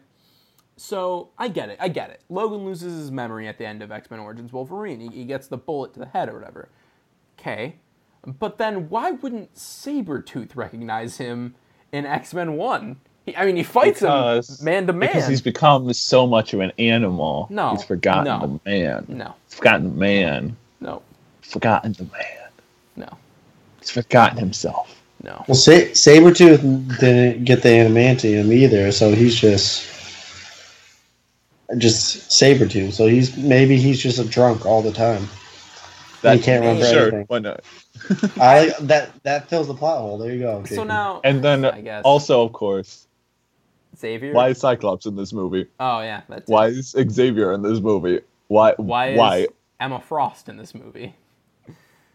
So 0.77 1.29
I 1.37 1.49
get 1.49 1.69
it, 1.69 1.77
I 1.79 1.89
get 1.89 2.09
it. 2.09 2.21
Logan 2.29 2.65
loses 2.65 2.97
his 2.97 3.11
memory 3.11 3.47
at 3.47 3.57
the 3.57 3.65
end 3.65 3.83
of 3.83 3.91
X 3.91 4.09
Men 4.09 4.19
Origins 4.21 4.53
Wolverine. 4.53 4.99
He, 5.01 5.09
he 5.09 5.25
gets 5.25 5.47
the 5.47 5.57
bullet 5.57 5.93
to 5.95 5.99
the 5.99 6.07
head 6.07 6.29
or 6.29 6.33
whatever. 6.33 6.69
Okay, 7.39 7.75
but 8.25 8.57
then 8.57 8.89
why 8.89 9.11
wouldn't 9.11 9.53
Sabretooth 9.55 10.55
recognize 10.55 11.17
him 11.17 11.55
in 11.91 12.05
X 12.05 12.33
Men 12.33 12.53
One? 12.55 13.01
He, 13.25 13.35
I 13.35 13.45
mean, 13.45 13.55
he 13.55 13.63
fights 13.63 14.01
Because- 14.01 14.59
him 14.59 14.65
man 14.65 14.87
to 14.87 14.93
man. 14.93 15.09
Because 15.09 15.27
he's 15.27 15.41
become 15.41 15.91
so 15.93 16.27
much 16.27 16.53
of 16.53 16.59
an 16.59 16.71
animal. 16.77 17.47
No, 17.49 17.71
He's 17.71 17.83
forgotten 17.83 18.25
no, 18.25 18.59
the 18.65 18.69
man. 18.69 19.05
no, 19.07 19.35
He's 19.47 19.55
forgotten 19.57 19.83
the 19.93 19.95
man. 19.99 20.57
no, 20.81 21.01
Forgotten 21.41 21.93
the 21.93 22.03
man. 22.03 22.49
no, 22.97 23.17
He's 23.79 23.89
forgotten 23.91 24.37
himself. 24.37 25.01
no. 25.23 25.43
Well, 25.47 25.55
Sa- 25.55 25.71
Sabretooth 25.93 26.99
didn't 26.99 27.45
get 27.45 27.61
the 27.63 27.69
adamantium 27.69 28.51
either, 28.53 28.91
so 28.91 29.13
he's 29.13 29.35
just 29.39 29.87
just 31.77 32.29
Sabretooth. 32.29 32.93
So 32.93 33.07
he's 33.07 33.35
maybe 33.37 33.77
he's 33.77 34.01
just 34.01 34.19
a 34.19 34.25
drunk 34.25 34.65
all 34.65 34.81
the 34.81 34.91
time. 34.91 35.27
That, 36.21 36.37
he 36.37 36.43
can't 36.43 36.61
remember 36.61 36.85
sure, 36.85 37.01
anything. 37.07 37.25
why 37.27 37.39
not? 37.39 37.61
I 38.39 38.73
that. 38.81 39.11
That 39.23 39.49
fills 39.49 39.67
the 39.67 39.73
plot 39.73 39.99
hole. 39.99 40.17
There 40.17 40.31
you 40.33 40.39
go. 40.39 40.63
So 40.65 40.83
now, 40.83 41.21
And 41.23 41.43
then 41.43 41.65
I 41.65 41.81
guess 41.81 42.03
also, 42.03 42.43
of 42.43 42.53
course, 42.53 43.07
Xavier. 43.97 44.33
why 44.33 44.49
is 44.49 44.57
Cyclops 44.59 45.05
in 45.05 45.15
this 45.15 45.33
movie? 45.33 45.67
Oh 45.79 46.01
yeah, 46.01 46.21
that's. 46.27 46.49
Why 46.49 46.67
is 46.67 46.95
Xavier 47.09 47.51
in 47.53 47.61
this 47.61 47.79
movie? 47.79 48.21
Why? 48.47 48.73
Why 48.77 49.09
is 49.11 49.17
Why? 49.17 49.47
Emma 49.79 49.99
Frost 49.99 50.49
in 50.49 50.57
this 50.57 50.73
movie? 50.75 51.15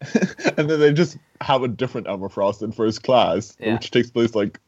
And 0.57 0.71
then 0.71 0.79
they 0.81 0.93
just 0.93 1.19
have 1.41 1.63
a 1.63 1.69
different 1.69 2.09
Emma 2.09 2.29
Frost 2.29 2.63
in 2.63 2.71
First 2.73 3.03
Class, 3.03 3.57
Yeah. 3.61 3.75
which 3.75 3.91
takes 3.91 4.11
place 4.11 4.35
like 4.35 4.61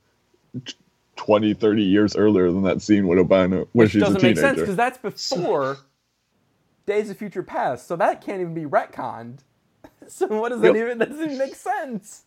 t- 0.65 0.74
20, 1.16 1.55
30 1.55 1.82
years 1.82 2.16
earlier 2.16 2.51
than 2.51 2.62
that 2.62 2.82
scene 2.82 3.07
have 3.16 3.28
been 3.28 3.53
when 3.53 3.66
Which 3.73 3.93
she's 3.93 4.03
a 4.03 4.07
doesn't 4.07 4.23
make 4.23 4.37
sense 4.37 4.59
because 4.59 4.77
that's 4.77 4.99
before 4.99 5.78
Days 6.87 7.11
of 7.11 7.16
Future 7.16 7.43
Past, 7.45 7.87
so 7.87 7.95
that 7.97 8.20
can't 8.20 8.41
even 8.41 8.55
be 8.55 8.65
retconned. 8.65 9.39
So 10.09 10.27
what 10.27 10.49
does 10.49 10.61
that 10.62 10.74
Yep. 10.74 10.77
even? 10.77 10.99
That 10.99 11.11
doesn't 11.11 11.24
even 11.24 11.39
make 11.39 11.55
sense. 11.55 12.24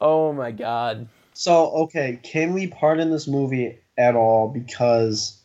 Oh 0.00 0.32
my 0.32 0.50
god. 0.50 1.06
So 1.34 1.70
okay, 1.72 2.18
can 2.22 2.52
we 2.54 2.68
pardon 2.68 3.10
this 3.10 3.26
movie 3.28 3.78
at 3.98 4.14
all 4.14 4.48
because 4.48 5.38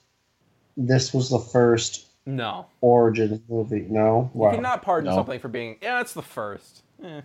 this 0.78 1.14
was 1.14 1.30
the 1.30 1.40
first 1.40 2.06
No. 2.26 2.68
origin 2.82 3.41
movie? 3.49 3.86
No. 3.90 4.30
You 4.36 4.49
cannot 4.52 4.82
pardon 4.84 5.10
No. 5.10 5.16
something 5.16 5.40
for 5.40 5.48
being, 5.48 5.78
yeah, 5.82 5.99
it's 5.99 6.14
the 6.14 6.22
first. 6.22 6.84
Eh. 7.03 7.22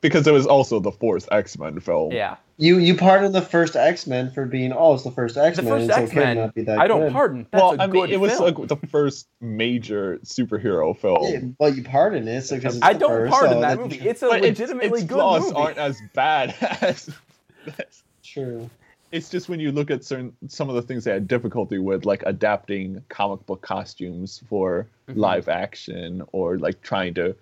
Because 0.00 0.24
it 0.28 0.32
was 0.32 0.46
also 0.46 0.78
the 0.78 0.92
fourth 0.92 1.28
X 1.32 1.58
Men 1.58 1.80
film. 1.80 2.12
Yeah. 2.12 2.36
You 2.60 2.78
you 2.78 2.94
pardon 2.96 3.32
the 3.32 3.42
first 3.42 3.74
X 3.74 4.06
Men 4.06 4.30
for 4.30 4.46
being 4.46 4.72
oh 4.72 4.94
it's 4.94 5.02
the 5.02 5.10
first 5.10 5.36
X 5.36 5.56
Men. 5.56 5.64
The 5.64 5.70
Men. 5.78 5.88
first 5.88 5.98
X 5.98 6.14
Men, 6.14 6.36
not 6.36 6.54
be 6.54 6.62
that 6.62 6.78
I 6.78 6.86
don't 6.86 7.00
good. 7.02 7.12
pardon. 7.12 7.46
That's 7.50 7.62
well, 7.62 7.72
a 7.72 7.78
I 7.82 7.86
mean, 7.88 8.02
good 8.04 8.10
it 8.10 8.20
was 8.20 8.32
film. 8.32 8.54
like 8.54 8.68
the 8.68 8.76
first 8.88 9.26
major 9.40 10.18
superhero 10.24 10.96
film. 10.96 11.18
Yeah, 11.32 11.40
but 11.58 11.74
you 11.76 11.82
pardon 11.82 12.28
it 12.28 12.48
because 12.48 12.76
it's 12.76 12.84
I 12.84 12.92
the 12.92 12.98
don't 13.00 13.10
first, 13.10 13.32
pardon 13.32 13.52
so 13.54 13.60
that 13.60 13.78
movie. 13.80 13.98
It's 14.08 14.22
a 14.22 14.28
but 14.28 14.44
its, 14.44 14.60
legitimately 14.60 15.00
its 15.00 15.08
good 15.08 15.14
flaws 15.16 15.42
movie. 15.42 15.54
aren't 15.56 15.78
as 15.78 16.00
bad 16.14 16.54
as. 16.80 17.10
This. 17.76 18.02
True. 18.22 18.68
It's 19.10 19.30
just 19.30 19.48
when 19.48 19.58
you 19.58 19.72
look 19.72 19.90
at 19.90 20.04
certain 20.04 20.34
some 20.48 20.68
of 20.68 20.74
the 20.74 20.82
things 20.82 21.04
they 21.04 21.12
had 21.12 21.26
difficulty 21.28 21.78
with, 21.78 22.04
like 22.04 22.22
adapting 22.26 23.02
comic 23.08 23.44
book 23.46 23.62
costumes 23.62 24.42
for 24.48 24.86
Mhm. 25.08 25.16
live 25.16 25.48
action, 25.48 26.22
or 26.32 26.58
like 26.58 26.82
trying 26.82 27.14
to 27.14 27.34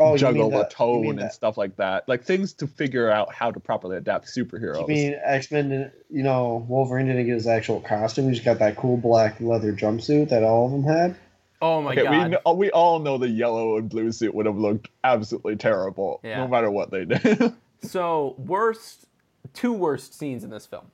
Oh, 0.00 0.16
juggle 0.16 0.42
mean 0.44 0.52
the 0.52 0.58
that- 0.58 0.70
tone 0.70 1.06
and 1.08 1.18
that- 1.18 1.32
stuff 1.32 1.58
like 1.58 1.74
that. 1.76 2.08
Like 2.08 2.22
things 2.22 2.52
to 2.54 2.68
figure 2.68 3.10
out 3.10 3.32
how 3.34 3.50
to 3.50 3.58
properly 3.58 3.96
adapt 3.96 4.26
superheroes. 4.28 4.82
You 4.82 4.86
mean 4.86 5.16
X 5.24 5.50
Men? 5.50 5.90
You 6.08 6.22
know, 6.22 6.64
Wolverine 6.68 7.06
didn't 7.08 7.26
get 7.26 7.34
his 7.34 7.48
actual 7.48 7.80
costume. 7.80 8.26
He 8.26 8.34
just 8.34 8.44
got 8.44 8.60
that 8.60 8.76
cool 8.76 8.96
black 8.96 9.40
leather 9.40 9.72
jumpsuit 9.72 10.28
that 10.28 10.44
all 10.44 10.66
of 10.66 10.70
them 10.70 10.84
had. 10.84 11.16
oh 11.60 11.82
my 11.82 11.90
okay, 11.90 12.02
we, 12.02 12.30
god. 12.36 12.56
we 12.56 12.70
all 12.70 13.00
know 13.00 13.18
the 13.18 13.28
yellow 13.28 13.78
and 13.78 13.88
blue 13.88 14.12
suit 14.12 14.32
would 14.32 14.46
have 14.46 14.56
looked 14.56 14.86
absolutely 15.02 15.56
terrible, 15.56 16.20
Yeah. 16.22 16.36
no 16.38 16.46
matter 16.46 16.70
what 16.70 16.92
they 16.92 17.04
did. 17.04 17.52
So 17.80 18.34
worst, 18.38 19.06
two 19.52 19.72
worst 19.72 20.18
scenes 20.18 20.44
in 20.44 20.50
this 20.50 20.66
film. 20.66 20.90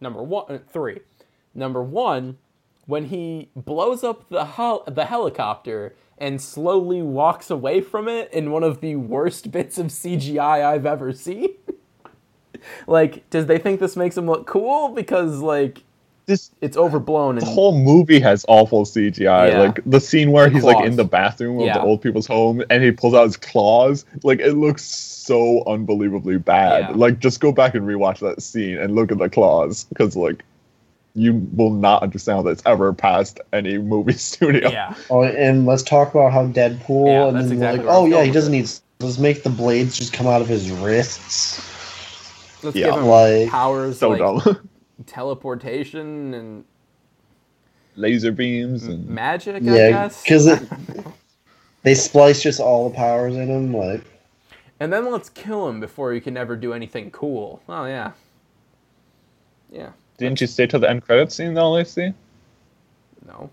Number 0.00 0.22
one, 0.22 0.44
uh, 0.48 0.58
three. 0.68 1.00
Number 1.54 1.82
one, 1.82 2.38
when 2.86 3.06
he 3.06 3.50
blows 3.54 4.04
up 4.04 4.28
the 4.28 4.44
hel- 4.44 4.84
the 4.86 5.06
helicopter 5.06 5.94
and 6.16 6.40
slowly 6.40 7.02
walks 7.02 7.50
away 7.50 7.80
from 7.80 8.08
it 8.08 8.32
in 8.32 8.50
one 8.50 8.64
of 8.64 8.80
the 8.80 8.96
worst 8.96 9.50
bits 9.52 9.78
of 9.78 9.86
CGI 9.86 10.64
I've 10.64 10.86
ever 10.86 11.12
seen. 11.12 11.50
like, 12.86 13.28
does 13.30 13.46
they 13.46 13.58
think 13.58 13.80
this 13.80 13.96
makes 13.96 14.16
him 14.16 14.26
look 14.26 14.46
cool 14.46 14.88
because 14.88 15.40
like 15.40 15.82
this 16.28 16.50
it's 16.60 16.76
overblown 16.76 17.38
and 17.38 17.46
the 17.46 17.50
whole 17.50 17.76
movie 17.76 18.20
has 18.20 18.44
awful 18.46 18.84
CGI. 18.84 19.50
Yeah. 19.50 19.58
Like 19.60 19.80
the 19.84 20.00
scene 20.00 20.30
where 20.30 20.48
The 20.48 20.54
he's 20.54 20.62
like 20.62 20.84
in 20.84 20.94
the 20.96 21.04
bathroom 21.04 21.58
of 21.58 21.66
Yeah. 21.66 21.74
the 21.78 21.82
old 21.82 22.00
people's 22.02 22.26
home 22.26 22.62
and 22.70 22.82
he 22.84 22.92
pulls 22.92 23.14
out 23.14 23.24
his 23.24 23.36
claws. 23.36 24.04
Like 24.22 24.38
it 24.40 24.52
looks 24.52 24.84
so 24.84 25.64
unbelievably 25.66 26.38
bad. 26.38 26.90
Yeah. 26.90 26.96
Like 26.96 27.18
just 27.18 27.40
go 27.40 27.50
back 27.50 27.74
and 27.74 27.84
rewatch 27.86 28.20
that 28.20 28.40
scene 28.42 28.78
and 28.78 28.94
look 28.94 29.10
at 29.10 29.18
the 29.18 29.28
claws 29.28 29.84
because 29.84 30.14
like 30.14 30.44
you 31.14 31.32
will 31.56 31.70
not 31.72 32.02
understand 32.02 32.46
that 32.46 32.50
it's 32.50 32.62
ever 32.66 32.92
passed 32.92 33.40
any 33.52 33.78
movie 33.78 34.12
studio. 34.30 34.70
yeah. 34.70 34.94
Oh, 35.10 35.24
and 35.24 35.66
let's 35.66 35.82
talk 35.82 36.14
about 36.14 36.32
how 36.32 36.46
Deadpool. 36.46 37.06
Yeah, 37.08 37.26
and 37.28 37.36
that's 37.36 37.46
then 37.48 37.54
exactly 37.56 37.84
like, 37.86 37.92
oh 37.94 38.06
yeah, 38.06 38.22
he 38.22 38.30
doesn't 38.30 38.52
need. 38.52 38.70
Let's 39.00 39.18
make 39.18 39.42
the 39.42 39.50
blades 39.50 39.96
just 39.96 40.12
come 40.12 40.26
out 40.26 40.42
of 40.42 40.46
his 40.48 40.70
wrists. 40.70 41.64
Let's 42.62 42.76
Yeah. 42.76 42.86
give 42.90 42.96
him 43.00 43.06
Like- 43.06 43.48
powers 43.48 43.98
So 43.98 44.10
like 44.10 44.18
dumb. 44.18 44.68
teleportation 45.06 46.34
and 46.34 46.64
Laser 47.96 48.32
beams 48.32 48.84
and 48.84 49.08
magic. 49.08 49.66
I 49.68 49.74
Yeah, 49.74 49.90
guess. 49.90 50.22
because 50.22 50.46
they 51.82 51.94
splice 51.94 52.42
just 52.42 52.60
all 52.60 52.88
the 52.88 52.94
powers 52.94 53.34
in 53.36 53.48
him. 53.48 53.74
Like, 53.74 54.02
And 54.80 54.92
then 54.92 55.10
let's 55.10 55.28
kill 55.28 55.68
him 55.68 55.80
before 55.80 56.12
he 56.12 56.20
can 56.20 56.36
ever 56.36 56.56
do 56.56 56.72
anything 56.72 57.10
cool. 57.10 57.62
Oh 57.68 57.86
yeah. 57.86 58.12
Yeah. 59.70 59.92
didn't 60.18 60.40
you 60.40 60.46
stay 60.46 60.66
till 60.66 60.80
the 60.80 60.90
end 60.90 61.02
credits 61.04 61.34
scene 61.34 61.54
though, 61.54 61.72
Lacey? 61.72 62.14
No. 63.26 63.50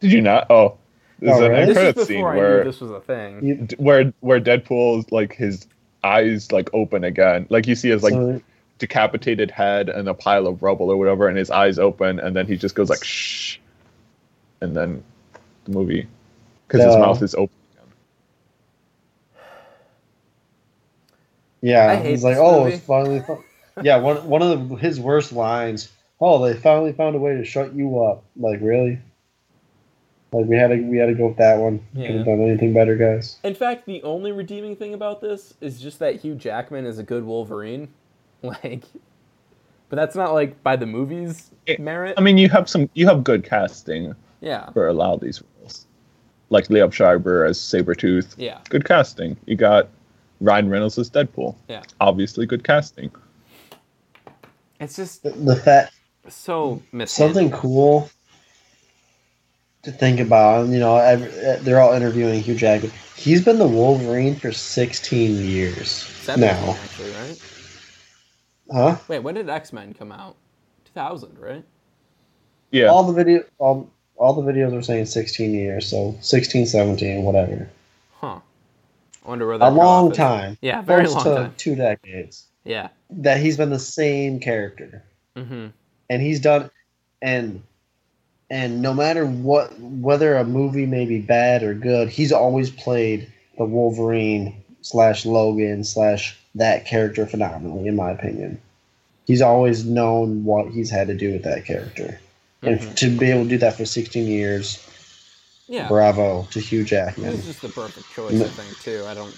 Did 0.00 0.12
you 0.12 0.22
not? 0.22 0.46
Oh. 0.50 0.78
There's 1.20 1.40
an 1.40 1.50
really? 1.50 1.54
end 1.54 1.68
This 1.68 1.74
credits 1.74 2.04
scene 2.04 2.30
where 2.34 2.64
this 2.64 2.80
was 2.80 2.90
a 2.90 3.00
thing. 3.00 3.44
where 3.78 4.12
where 4.20 4.40
Deadpool's 4.40 5.10
like 5.12 5.34
his 5.34 5.66
eyes 6.04 6.52
like 6.52 6.70
open 6.74 7.04
again. 7.04 7.46
Like 7.50 7.66
you 7.66 7.74
see 7.74 7.90
his 7.90 8.02
like 8.02 8.12
so, 8.12 8.40
decapitated 8.78 9.50
head 9.50 9.88
and 9.88 10.08
a 10.08 10.14
pile 10.14 10.46
of 10.46 10.62
rubble 10.62 10.90
or 10.90 10.96
whatever, 10.96 11.28
and 11.28 11.38
his 11.38 11.50
eyes 11.50 11.78
open, 11.78 12.20
and 12.20 12.36
then 12.36 12.46
he 12.46 12.56
just 12.56 12.74
goes 12.74 12.90
like 12.90 13.04
shh, 13.04 13.58
and 14.60 14.76
then 14.76 15.02
the 15.64 15.72
movie 15.72 16.06
because 16.66 16.84
his 16.84 16.96
mouth 16.96 17.22
is 17.22 17.34
open. 17.34 17.54
yeah, 21.60 22.00
he's 22.02 22.22
like, 22.22 22.34
this 22.34 22.42
oh, 22.42 22.64
movie." 22.64 22.76
it's 22.76 22.84
finally. 22.84 23.20
Fun. 23.20 23.42
yeah, 23.82 23.96
one 23.96 24.28
one 24.28 24.42
of 24.42 24.68
the, 24.68 24.76
his 24.76 25.00
worst 25.00 25.32
lines. 25.32 25.90
Oh, 26.20 26.44
they 26.44 26.58
finally 26.58 26.92
found 26.92 27.14
a 27.14 27.18
way 27.18 27.36
to 27.36 27.44
shut 27.44 27.74
you 27.74 28.02
up. 28.02 28.24
Like, 28.36 28.60
really? 28.62 28.98
Like 30.32 30.46
we 30.46 30.56
had 30.56 30.68
to 30.68 30.76
we 30.76 30.98
had 30.98 31.06
to 31.06 31.14
go 31.14 31.28
with 31.28 31.36
that 31.38 31.58
one. 31.58 31.80
Yeah. 31.92 32.08
Could 32.08 32.16
have 32.16 32.26
done 32.26 32.40
anything 32.40 32.72
better, 32.72 32.96
guys. 32.96 33.38
In 33.44 33.54
fact, 33.54 33.86
the 33.86 34.02
only 34.02 34.32
redeeming 34.32 34.76
thing 34.76 34.94
about 34.94 35.20
this 35.20 35.54
is 35.60 35.80
just 35.80 35.98
that 36.00 36.16
Hugh 36.16 36.34
Jackman 36.34 36.84
is 36.84 36.98
a 36.98 37.02
good 37.02 37.24
Wolverine. 37.24 37.88
Like, 38.62 38.84
but 39.88 39.96
that's 39.96 40.16
not 40.16 40.32
like 40.34 40.62
by 40.62 40.74
the 40.76 40.86
movie's 40.86 41.50
It- 41.66 41.78
merit. 41.80 42.14
I 42.18 42.20
mean, 42.20 42.38
you 42.38 42.48
have 42.50 42.68
some, 42.68 42.90
you 42.94 43.06
have 43.06 43.22
good 43.22 43.44
casting 43.44 44.14
yeah. 44.40 44.70
for 44.70 44.88
a 44.88 44.92
lot 44.92 45.14
of 45.14 45.20
these 45.20 45.42
roles, 45.60 45.86
like 46.50 46.66
Liev 46.68 46.92
Schreiber 46.92 47.44
as 47.44 47.58
Sabretooth. 47.58 48.34
Yeah. 48.36 48.58
Good 48.68 48.84
casting. 48.84 49.36
You 49.46 49.54
got 49.56 49.88
Ryan 50.40 50.68
Reynolds 50.70 50.98
as 50.98 51.08
Deadpool. 51.08 51.54
Yeah. 51.68 51.82
Obviously, 52.00 52.46
good 52.46 52.64
casting. 52.64 53.10
It's 54.80 54.96
just 54.96 55.22
The, 55.22 55.30
the 55.30 55.56
fact 55.56 55.94
so 56.28 56.82
mishandled. 56.92 57.34
something 57.36 57.50
cool 57.58 58.10
to 59.84 59.92
think 59.92 60.18
about. 60.20 60.66
You 60.68 60.80
know, 60.80 60.96
every, 60.96 61.28
eh, 61.30 61.58
they're 61.60 61.80
all 61.80 61.92
interviewing 61.94 62.42
Hugh 62.42 62.56
Jackman. 62.56 62.90
He's 63.16 63.44
been 63.44 63.58
the 63.58 63.68
Wolverine 63.68 64.34
for 64.34 64.52
16 64.52 65.36
years 65.44 65.88
Seventeen, 65.88 66.48
now. 66.50 66.72
actually, 66.82 67.10
right? 67.12 67.42
Huh? 68.72 68.96
Wait, 69.08 69.20
when 69.20 69.34
did 69.34 69.48
X 69.48 69.72
Men 69.72 69.94
come 69.94 70.12
out? 70.12 70.36
Two 70.84 70.92
thousand, 70.94 71.38
right? 71.38 71.64
Yeah. 72.70 72.86
All 72.86 73.04
the 73.04 73.12
video, 73.12 73.44
all, 73.58 73.88
all 74.16 74.32
the 74.34 74.42
videos 74.52 74.76
are 74.76 74.82
saying 74.82 75.06
16 75.06 75.54
years, 75.54 75.86
so 75.88 76.16
16, 76.20 76.66
17, 76.66 77.22
whatever. 77.22 77.68
Huh. 78.12 78.40
I 79.24 79.28
wonder 79.28 79.46
where 79.46 79.56
A 79.56 79.70
long 79.70 80.10
is. 80.10 80.16
time. 80.16 80.58
Yeah, 80.60 80.82
very 80.82 81.04
Close 81.04 81.14
long 81.14 81.24
to 81.24 81.42
time. 81.42 81.54
Two 81.56 81.76
decades. 81.76 82.46
Yeah. 82.64 82.88
That 83.10 83.38
he's 83.38 83.56
been 83.56 83.70
the 83.70 83.78
same 83.78 84.40
character. 84.40 85.04
Mm-hmm. 85.36 85.66
and 86.08 86.22
he's 86.22 86.40
done 86.40 86.70
and 87.20 87.62
and 88.48 88.80
no 88.80 88.94
matter 88.94 89.26
what 89.26 89.78
whether 89.78 90.34
a 90.36 90.44
movie 90.44 90.86
may 90.86 91.04
be 91.04 91.20
bad 91.20 91.62
or 91.62 91.74
good 91.74 92.08
he's 92.08 92.32
always 92.32 92.70
played 92.70 93.30
the 93.58 93.66
wolverine 93.66 94.64
slash 94.80 95.26
logan 95.26 95.84
slash 95.84 96.38
that 96.56 96.84
character 96.86 97.24
phenomenally 97.26 97.86
in 97.86 97.94
my 97.96 98.10
opinion 98.10 98.60
he's 99.26 99.40
always 99.42 99.84
known 99.84 100.44
what 100.44 100.68
he's 100.72 100.90
had 100.90 101.06
to 101.08 101.14
do 101.14 101.32
with 101.32 101.42
that 101.44 101.64
character 101.64 102.18
and 102.62 102.80
Mhm. 102.80 102.96
to 102.96 103.16
be 103.18 103.30
able 103.30 103.44
to 103.44 103.48
do 103.50 103.58
that 103.58 103.74
for 103.76 103.84
16 103.84 104.26
years 104.26 104.82
Yeah. 105.68 105.88
bravo 105.88 106.46
to 106.52 106.60
hugh 106.60 106.82
It 106.82 106.84
jackman 106.86 107.32
was 107.32 107.44
just 107.46 107.62
the 107.62 107.68
perfect 107.68 108.06
choice, 108.14 108.40
I 108.40 108.44
think, 108.46 108.78
too. 108.80 109.04
I 109.06 109.14
don't. 109.14 109.36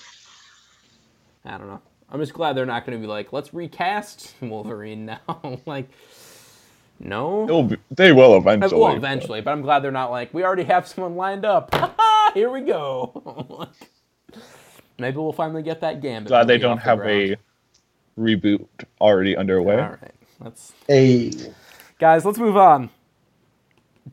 I 1.44 1.56
don't 1.56 1.68
know. 1.68 1.80
I'm 2.10 2.20
just 2.20 2.34
glad 2.34 2.54
they're 2.54 2.66
not 2.66 2.84
going 2.86 2.98
to 2.98 3.00
be 3.00 3.06
like, 3.08 3.32
let's 3.32 3.54
recast 3.54 4.34
Wolverine 4.42 5.06
now. 5.26 5.58
like, 5.66 5.88
no. 7.00 7.46
They'll 7.46 7.62
be, 7.62 7.76
they 7.90 8.12
will 8.12 8.36
eventually. 8.36 8.78
Well, 8.80 8.94
eventually, 8.94 9.40
but 9.40 9.52
I'm 9.52 9.62
glad 9.62 9.80
they're 9.80 9.90
not 9.90 10.10
like, 10.10 10.32
we 10.34 10.44
already 10.44 10.64
have 10.64 10.86
someone 10.86 11.16
lined 11.16 11.44
up. 11.46 11.74
Here 12.34 12.50
we 12.50 12.60
go. 12.60 13.66
Maybe 14.98 15.16
we'll 15.16 15.32
finally 15.32 15.62
get 15.62 15.80
that 15.80 16.00
Gambit. 16.00 16.28
Glad 16.28 16.46
they 16.48 16.58
don't 16.58 16.76
the 16.76 16.82
have 16.82 16.98
ground. 16.98 17.36
a 18.16 18.20
reboot 18.20 18.66
already 19.00 19.36
underway. 19.36 19.74
All 19.74 19.90
right, 19.90 20.14
let's 20.40 20.72
a 20.88 21.30
guys, 21.98 22.24
let's 22.24 22.38
move 22.38 22.56
on 22.56 22.90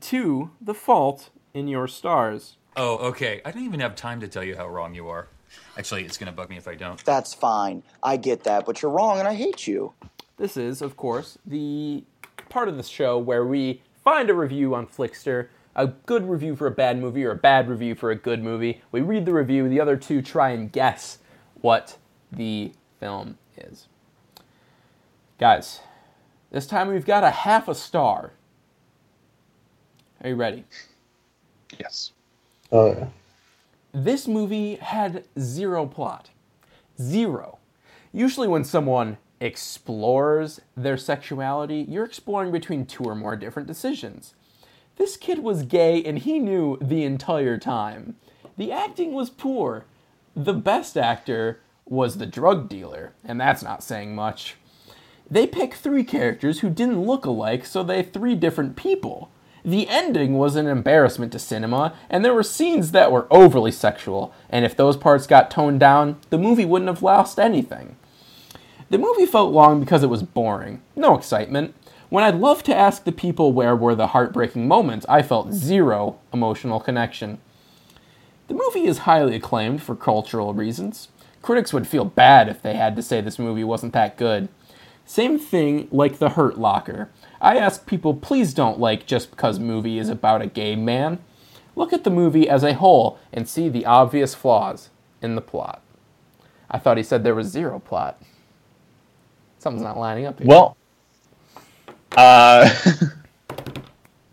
to 0.02 0.52
the 0.62 0.74
fault 0.74 1.30
in 1.53 1.68
your 1.68 1.88
stars. 1.88 2.57
Oh, 2.78 2.98
okay. 2.98 3.41
I 3.45 3.52
don't 3.52 3.64
even 3.64 3.80
have 3.80 3.95
time 3.95 4.20
to 4.20 4.28
tell 4.28 4.44
you 4.44 4.56
how 4.57 4.68
wrong 4.68 4.94
you 4.94 5.07
are. 5.07 5.28
Actually, 5.78 6.03
it's 6.03 6.18
going 6.18 6.28
to 6.28 6.36
bug 6.36 6.49
me 6.49 6.57
if 6.57 6.68
I 6.68 6.76
don't. 6.76 7.03
That's 7.06 7.34
fine. 7.34 7.84
I 8.03 8.18
get 8.18 8.44
that, 8.44 8.66
but 8.66 8.82
you're 8.82 8.91
wrong 8.91 9.20
and 9.20 9.28
I 9.28 9.34
hate 9.34 9.66
you. 9.66 9.94
This 10.38 10.57
is, 10.57 10.82
of 10.82 10.98
course, 10.98 11.38
the 11.45 12.03
part 12.49 12.68
of 12.68 12.76
the 12.76 12.84
show 12.84 13.18
where 13.18 13.45
we 13.45 13.82
find 14.03 14.30
a 14.30 14.34
review 14.34 14.76
on 14.76 14.86
Flixster, 14.86 15.48
a 15.76 15.88
good 15.88 16.30
review 16.30 16.56
for 16.56 16.68
a 16.68 16.72
bad 16.72 17.00
movie 17.00 17.26
or 17.26 17.32
a 17.32 17.36
bad 17.36 17.70
review 17.70 17.96
for 17.96 18.12
a 18.12 18.16
good 18.16 18.44
movie. 18.44 18.82
We 18.92 19.02
read 19.02 19.26
the 19.26 19.34
review, 19.34 19.70
the 19.70 19.82
other 19.82 19.98
two 19.98 20.22
try 20.22 20.52
and 20.52 20.72
guess 20.72 21.20
what 21.62 21.98
the 22.32 22.74
film 23.00 23.38
is. 23.58 23.88
Guys, 25.40 25.82
this 26.52 26.68
time 26.68 26.90
we've 26.90 27.06
got 27.06 27.24
a 27.24 27.32
half 27.32 27.68
a 27.68 27.76
star. 27.76 28.32
Are 30.24 30.30
you 30.30 30.36
ready? 30.36 30.66
Yes. 31.80 32.12
oh 32.72 32.94
yeah 32.94 33.08
This 33.94 34.28
movie 34.28 34.76
had 34.76 35.26
zero 35.40 35.86
plot. 35.88 36.30
Zero. 37.02 37.60
Usually, 38.14 38.48
when 38.48 38.64
someone 38.64 39.18
explores 39.42 40.62
their 40.78 40.98
sexuality, 40.98 41.86
you're 41.90 42.06
exploring 42.06 42.52
between 42.52 42.86
two 42.86 43.04
or 43.04 43.16
more 43.16 43.36
different 43.36 43.68
decisions. 43.68 44.34
This 44.98 45.18
kid 45.18 45.40
was 45.40 45.64
gay 45.64 46.04
and 46.04 46.20
he 46.20 46.40
knew 46.40 46.78
the 46.82 47.04
entire 47.04 47.58
time. 47.58 48.16
The 48.58 48.72
acting 48.72 49.14
was 49.14 49.30
poor. 49.30 49.86
The 50.36 50.54
best 50.54 50.98
actor 50.98 51.60
was 51.86 52.18
the 52.18 52.26
drug 52.26 52.68
dealer, 52.68 53.14
and 53.24 53.40
that's 53.40 53.62
not 53.62 53.84
saying 53.84 54.16
much. 54.16 54.56
They 55.30 55.48
pick 55.48 55.74
three 55.74 56.04
characters 56.04 56.60
who 56.60 56.70
didn't 56.70 57.04
look 57.04 57.26
alike, 57.26 57.66
so 57.66 57.84
they 57.84 58.04
three 58.04 58.36
different 58.36 58.76
people. 58.76 59.30
The 59.64 59.90
ending 59.90 60.38
was 60.38 60.56
an 60.56 60.68
embarrassment 60.68 61.32
to 61.32 61.40
cinema, 61.40 61.94
and 62.10 62.24
there 62.24 62.34
were 62.34 62.44
scenes 62.44 62.92
that 62.92 63.12
were 63.12 63.28
overly 63.32 63.72
sexual, 63.72 64.34
and 64.50 64.64
if 64.64 64.76
those 64.76 64.96
parts 64.96 65.26
got 65.26 65.50
toned 65.50 65.80
down, 65.80 66.18
the 66.30 66.38
movie 66.38 66.66
wouldn't 66.66 66.90
have 66.90 67.02
lost 67.02 67.40
anything. 67.40 67.96
The 68.92 69.00
movie 69.00 69.26
felt 69.26 69.52
long 69.52 69.80
because 69.80 70.04
it 70.04 70.10
was 70.10 70.22
boring. 70.22 70.82
No 70.96 71.18
excitement. 71.18 71.74
When 72.16 72.24
I'd 72.24 72.36
love 72.36 72.64
to 72.64 72.74
ask 72.74 73.04
the 73.04 73.12
people 73.12 73.52
where 73.52 73.76
were 73.76 73.94
the 73.94 74.08
heartbreaking 74.08 74.70
moments, 74.70 75.06
I 75.10 75.22
felt 75.22 75.52
zero 75.52 76.18
emotional 76.32 76.80
connection. 76.80 77.40
The 78.48 78.54
movie 78.54 78.86
is 78.86 79.00
highly 79.00 79.36
acclaimed 79.36 79.84
for 79.84 79.98
cultural 79.98 80.54
reasons. 80.54 81.10
Critics 81.42 81.74
would 81.74 81.90
feel 81.90 82.06
bad 82.06 82.48
if 82.48 82.62
they 82.62 82.76
had 82.76 82.96
to 82.96 83.02
say 83.02 83.20
this 83.20 83.38
movie 83.38 83.66
wasn't 83.66 83.92
that 83.92 84.16
good. 84.16 84.48
Same 85.04 85.38
thing 85.38 85.90
like 85.92 86.20
The 86.20 86.30
Hurt 86.30 86.58
Locker. 86.58 87.10
I 87.42 87.58
ask 87.58 87.86
people 87.86 88.14
please 88.14 88.54
don't 88.54 88.80
like 88.80 89.06
just 89.06 89.30
because 89.30 89.60
movie 89.60 90.00
is 90.00 90.08
about 90.08 90.42
a 90.42 90.48
gay 90.48 90.78
man. 90.78 91.20
Look 91.76 91.92
at 91.92 92.06
the 92.06 92.10
movie 92.10 92.48
as 92.48 92.64
a 92.64 92.76
whole 92.76 93.20
and 93.34 93.46
see 93.46 93.68
the 93.68 93.86
obvious 93.86 94.34
flaws 94.34 94.90
in 95.22 95.36
the 95.36 95.42
plot. 95.42 95.82
I 96.72 96.80
thought 96.80 96.96
he 96.96 97.04
said 97.04 97.26
there 97.26 97.36
was 97.36 97.48
zero 97.48 97.78
plot. 97.78 98.22
Something's 99.60 99.84
not 99.84 99.98
lining 99.98 100.26
up 100.26 100.40
here. 100.40 100.48
Well, 100.48 100.78
uh, 102.18 102.70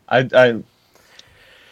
I, 0.09 0.29
I, 0.35 0.63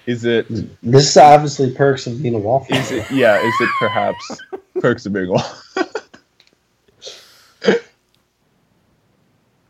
is 0.07 0.25
it? 0.25 0.47
This 0.83 1.11
is 1.11 1.17
obviously 1.17 1.73
perks 1.73 2.07
of 2.07 2.23
being 2.23 2.35
a 2.35 2.39
wallflower. 2.39 2.81
Is 2.81 2.91
it? 2.91 3.11
Yeah. 3.11 3.39
Is 3.39 3.55
it 3.61 3.71
perhaps 3.79 4.41
perks 4.81 5.07
of 5.07 5.13
being 5.13 5.29
a 5.29 5.33
wall? 5.33 5.45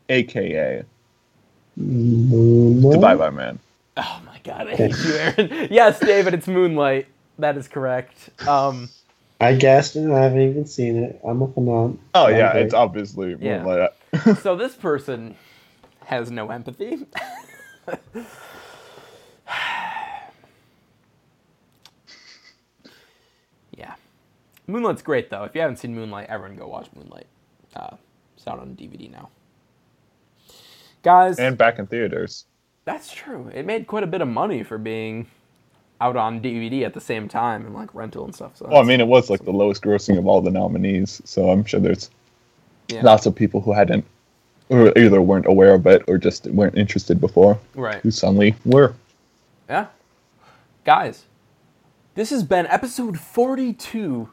AKA 0.09 0.83
Moonlight? 1.77 2.93
the 2.95 2.99
Bye 2.99 3.15
Bye 3.17 3.31
Man. 3.31 3.59
Oh 3.97 4.23
my 4.27 4.39
god, 4.45 4.69
I 4.69 4.75
hate 4.77 4.97
you, 5.05 5.15
Aaron. 5.15 5.69
yes, 5.71 6.01
David, 6.01 6.35
it's 6.35 6.49
Moonlight. 6.49 7.07
That 7.39 7.57
is 7.57 7.69
correct. 7.69 8.31
Um, 8.49 8.89
I 9.41 9.55
guessed 9.55 9.97
it. 9.97 10.11
I 10.11 10.21
haven't 10.23 10.41
even 10.43 10.67
seen 10.67 10.97
it. 10.97 11.21
I'm 11.25 11.41
a 11.43 11.47
on. 11.47 11.99
Oh 12.15 12.29
yeah, 12.29 12.53
it's 12.55 12.75
obviously 12.75 13.37
Yeah. 13.41 13.63
Moonlight. 13.63 13.91
so 14.43 14.57
this 14.57 14.75
person 14.75 15.37
has 16.11 16.31
no 16.31 16.51
empathy. 16.51 17.07
yeah. 23.77 23.95
Moonlight's 24.67 25.03
great 25.03 25.31
though. 25.31 25.45
If 25.45 25.55
you 25.55 25.61
haven't 25.61 25.77
seen 25.77 25.95
Moonlight, 25.95 26.27
everyone 26.29 26.57
go 26.57 26.69
watch 26.69 26.89
Moonlight. 26.95 27.27
Uh, 27.75 27.97
it's 28.37 28.47
out 28.47 28.59
on 28.59 28.75
DVD 28.77 29.11
now. 29.11 29.29
Guys, 31.03 31.39
and 31.39 31.57
back 31.57 31.79
in 31.79 31.87
theaters. 31.87 32.45
that's 32.85 33.13
true. 33.13 33.51
It 33.55 33.65
made 33.65 33.87
quite 33.87 34.03
a 34.03 34.07
bit 34.09 34.21
of 34.21 34.29
money 34.29 34.63
for 34.63 34.77
being 34.77 35.27
out 36.01 36.17
on 36.17 36.41
DVD 36.41 36.83
at 36.85 36.95
the 36.95 37.01
same 37.01 37.29
time 37.29 37.65
and 37.67 37.75
like 37.75 37.95
rental 37.95 38.25
and 38.25 38.35
stuff. 38.35 38.57
So 38.57 38.67
Well, 38.69 38.81
I 38.81 38.85
mean, 38.85 39.01
it 39.01 39.07
was 39.07 39.31
like 39.31 39.45
the 39.45 39.53
lowest 39.53 39.83
grossing 39.83 40.19
of 40.19 40.27
all 40.27 40.41
the 40.41 40.51
nominees, 40.51 41.21
so 41.25 41.51
I'm 41.51 41.65
sure 41.65 41.81
there's 41.81 42.11
Yeah. 42.89 43.03
lots 43.03 43.27
of 43.27 43.35
people 43.35 43.61
who 43.61 43.73
hadn't, 43.73 44.05
or 44.71 44.97
either 44.97 45.21
weren't 45.21 45.47
aware 45.47 45.75
of 45.75 45.87
it 45.87 46.03
or 46.09 46.17
just 46.17 46.47
weren't 46.47 46.79
interested 46.79 47.21
before, 47.21 47.59
Right. 47.75 48.01
who 48.01 48.11
suddenly 48.11 48.55
were. 48.65 48.95
Yeah. 49.69 49.87
Guys, 50.85 51.25
this 52.15 52.31
has 52.31 52.43
been 52.45 52.67
episode 52.69 53.19
42 53.19 54.31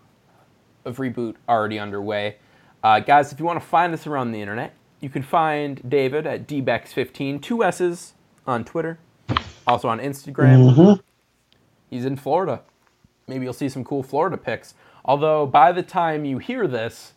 of 0.86 0.98
Reboot 0.98 1.36
already 1.50 1.78
underway. 1.80 2.38
Uh, 2.84 3.00
guys, 3.00 3.34
if 3.34 3.40
you 3.40 3.46
want 3.46 3.60
to 3.60 3.66
find 3.66 3.94
us 3.94 4.06
around 4.08 4.32
the 4.32 4.40
internet, 4.42 4.74
you 5.02 5.10
can 5.10 5.24
find 5.24 5.82
David 5.90 6.26
at 6.26 6.48
dbex15, 6.48 7.42
two 7.42 7.64
S's 7.64 8.14
on 8.46 8.64
Twitter, 8.64 9.00
also 9.66 9.90
on 9.90 10.00
Instagram. 10.00 10.74
Mhm. 10.76 11.00
He's 11.90 12.06
in 12.06 12.16
Florida. 12.16 12.62
Maybe 13.28 13.44
you'll 13.44 13.54
see 13.54 13.70
some 13.70 13.84
cool 13.84 14.04
Florida 14.04 14.38
pics. 14.38 14.74
Although 15.04 15.46
by 15.48 15.72
the 15.72 15.84
time 15.84 16.26
you 16.26 16.38
hear 16.38 16.68
this, 16.68 17.14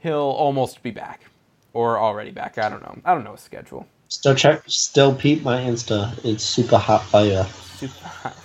he'll 0.00 0.18
almost 0.18 0.82
be 0.82 0.90
back 0.90 1.22
or 1.74 1.98
already 1.98 2.30
back. 2.30 2.56
I 2.56 2.70
don't 2.70 2.82
know. 2.82 2.96
I 3.04 3.12
don't 3.12 3.24
know 3.24 3.32
his 3.32 3.40
schedule. 3.40 3.86
Still 4.08 4.34
check. 4.34 4.62
Still 4.66 5.14
peep 5.14 5.42
my 5.42 5.58
Insta. 5.58 6.18
It's 6.24 6.44
super 6.44 6.78
hot 6.78 7.04
fire. 7.04 7.44
Super 7.44 8.06
hot. 8.06 8.36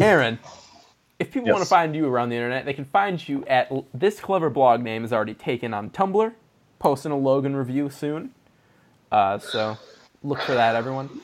Aaron, 0.00 0.38
if 1.18 1.32
people 1.32 1.50
want 1.50 1.62
to 1.62 1.68
find 1.68 1.94
you 1.96 2.06
around 2.06 2.28
the 2.28 2.36
internet, 2.36 2.64
they 2.64 2.72
can 2.72 2.84
find 2.84 3.26
you 3.26 3.44
at 3.46 3.70
this 3.92 4.20
clever 4.20 4.50
blog 4.50 4.82
name 4.82 5.04
is 5.04 5.12
already 5.12 5.34
taken 5.34 5.72
on 5.74 5.90
Tumblr. 5.90 6.32
Posting 6.78 7.12
a 7.12 7.16
Logan 7.16 7.56
review 7.56 7.88
soon. 7.88 8.34
Uh, 9.10 9.38
so 9.38 9.78
look 10.22 10.40
for 10.42 10.54
that, 10.54 10.74
everyone. 10.74 11.22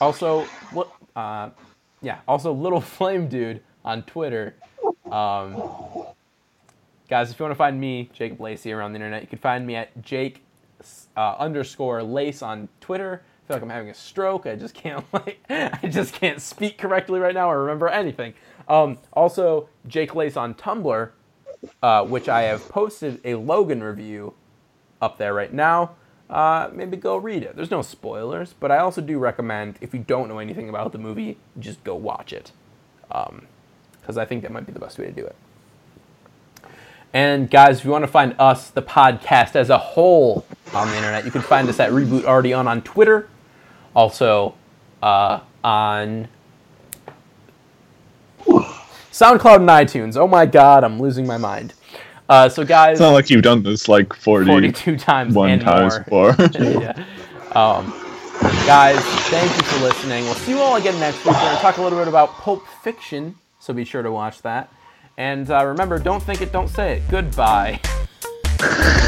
Also, 0.00 0.42
what? 0.72 0.92
Uh, 1.16 1.50
yeah. 2.02 2.18
Also, 2.28 2.52
little 2.52 2.80
flame 2.96 3.28
dude 3.28 3.62
on 3.84 4.02
Twitter. 4.02 4.54
Um, 5.10 5.62
guys, 7.08 7.30
if 7.30 7.38
you 7.38 7.44
want 7.44 7.52
to 7.52 7.58
find 7.58 7.80
me, 7.80 8.10
Jake 8.12 8.38
Lacey, 8.38 8.72
around 8.72 8.92
the 8.92 8.96
internet, 8.96 9.22
you 9.22 9.28
can 9.28 9.38
find 9.38 9.66
me 9.66 9.76
at 9.76 10.02
Jake 10.02 10.42
uh, 11.16 11.36
underscore 11.38 12.02
Lace 12.02 12.42
on 12.42 12.68
Twitter. 12.80 13.22
I 13.24 13.48
feel 13.48 13.56
like 13.56 13.62
I'm 13.62 13.70
having 13.70 13.90
a 13.90 13.94
stroke. 13.94 14.46
I 14.46 14.56
just 14.56 14.74
can't 14.74 15.04
like 15.12 15.40
I 15.48 15.88
just 15.88 16.14
can't 16.14 16.40
speak 16.40 16.78
correctly 16.78 17.18
right 17.18 17.34
now 17.34 17.50
or 17.50 17.60
remember 17.60 17.88
anything. 17.88 18.34
Um, 18.68 18.98
also, 19.14 19.68
Jake 19.86 20.14
Lace 20.14 20.36
on 20.36 20.54
Tumblr, 20.54 21.10
uh, 21.82 22.04
which 22.04 22.28
I 22.28 22.42
have 22.42 22.68
posted 22.68 23.20
a 23.24 23.34
Logan 23.36 23.82
review 23.82 24.34
up 25.00 25.16
there 25.16 25.32
right 25.32 25.52
now. 25.52 25.92
Uh, 26.28 26.68
maybe 26.74 26.98
go 26.98 27.16
read 27.16 27.42
it. 27.42 27.56
There's 27.56 27.70
no 27.70 27.80
spoilers, 27.80 28.52
but 28.52 28.70
I 28.70 28.78
also 28.78 29.00
do 29.00 29.18
recommend 29.18 29.78
if 29.80 29.94
you 29.94 30.00
don't 30.00 30.28
know 30.28 30.38
anything 30.38 30.68
about 30.68 30.92
the 30.92 30.98
movie, 30.98 31.38
just 31.58 31.82
go 31.84 31.94
watch 31.94 32.34
it, 32.34 32.52
because 33.08 34.18
I 34.18 34.26
think 34.26 34.42
that 34.42 34.52
might 34.52 34.66
be 34.66 34.72
the 34.72 34.78
best 34.78 34.98
way 34.98 35.06
to 35.06 35.12
do 35.12 35.24
it. 35.24 35.34
And 37.12 37.50
guys, 37.50 37.78
if 37.78 37.84
you 37.84 37.90
want 37.90 38.04
to 38.04 38.08
find 38.08 38.34
us, 38.38 38.70
the 38.70 38.82
podcast 38.82 39.56
as 39.56 39.70
a 39.70 39.78
whole, 39.78 40.46
on 40.74 40.88
the 40.88 40.96
internet, 40.96 41.24
you 41.24 41.30
can 41.30 41.42
find 41.42 41.68
us 41.68 41.80
at 41.80 41.90
Reboot 41.90 42.24
Already 42.24 42.52
On 42.52 42.68
on 42.68 42.82
Twitter, 42.82 43.28
also 43.94 44.54
uh, 45.02 45.40
on 45.64 46.28
SoundCloud 48.46 49.56
and 49.56 49.68
iTunes. 49.68 50.16
Oh 50.16 50.26
my 50.26 50.46
God, 50.46 50.84
I'm 50.84 51.00
losing 51.00 51.26
my 51.26 51.38
mind. 51.38 51.74
Uh, 52.28 52.48
so 52.48 52.62
guys, 52.64 52.92
It's 52.92 53.00
not 53.00 53.12
like 53.12 53.30
you've 53.30 53.42
done 53.42 53.62
this 53.62 53.88
like 53.88 54.12
40, 54.12 54.46
42 54.46 54.98
times 54.98 55.34
one 55.34 55.58
times 55.60 55.98
more. 56.10 56.36
yeah. 56.52 57.04
Um, 57.52 57.90
guys, 58.66 59.02
thank 59.30 59.50
you 59.56 59.62
for 59.62 59.82
listening. 59.82 60.24
We'll 60.24 60.34
see 60.34 60.52
you 60.52 60.58
all 60.58 60.76
again 60.76 60.98
next 61.00 61.24
week. 61.24 61.34
We're 61.34 61.40
going 61.40 61.56
to 61.56 61.62
talk 61.62 61.78
a 61.78 61.82
little 61.82 61.98
bit 61.98 62.06
about 62.06 62.28
Pulp 62.34 62.66
Fiction, 62.82 63.36
so 63.58 63.72
be 63.72 63.84
sure 63.84 64.02
to 64.02 64.12
watch 64.12 64.42
that. 64.42 64.70
And 65.18 65.50
uh, 65.50 65.66
remember, 65.66 65.98
don't 65.98 66.22
think 66.22 66.40
it, 66.40 66.52
don't 66.52 66.68
say 66.68 66.98
it. 66.98 67.02
Goodbye. 67.10 67.80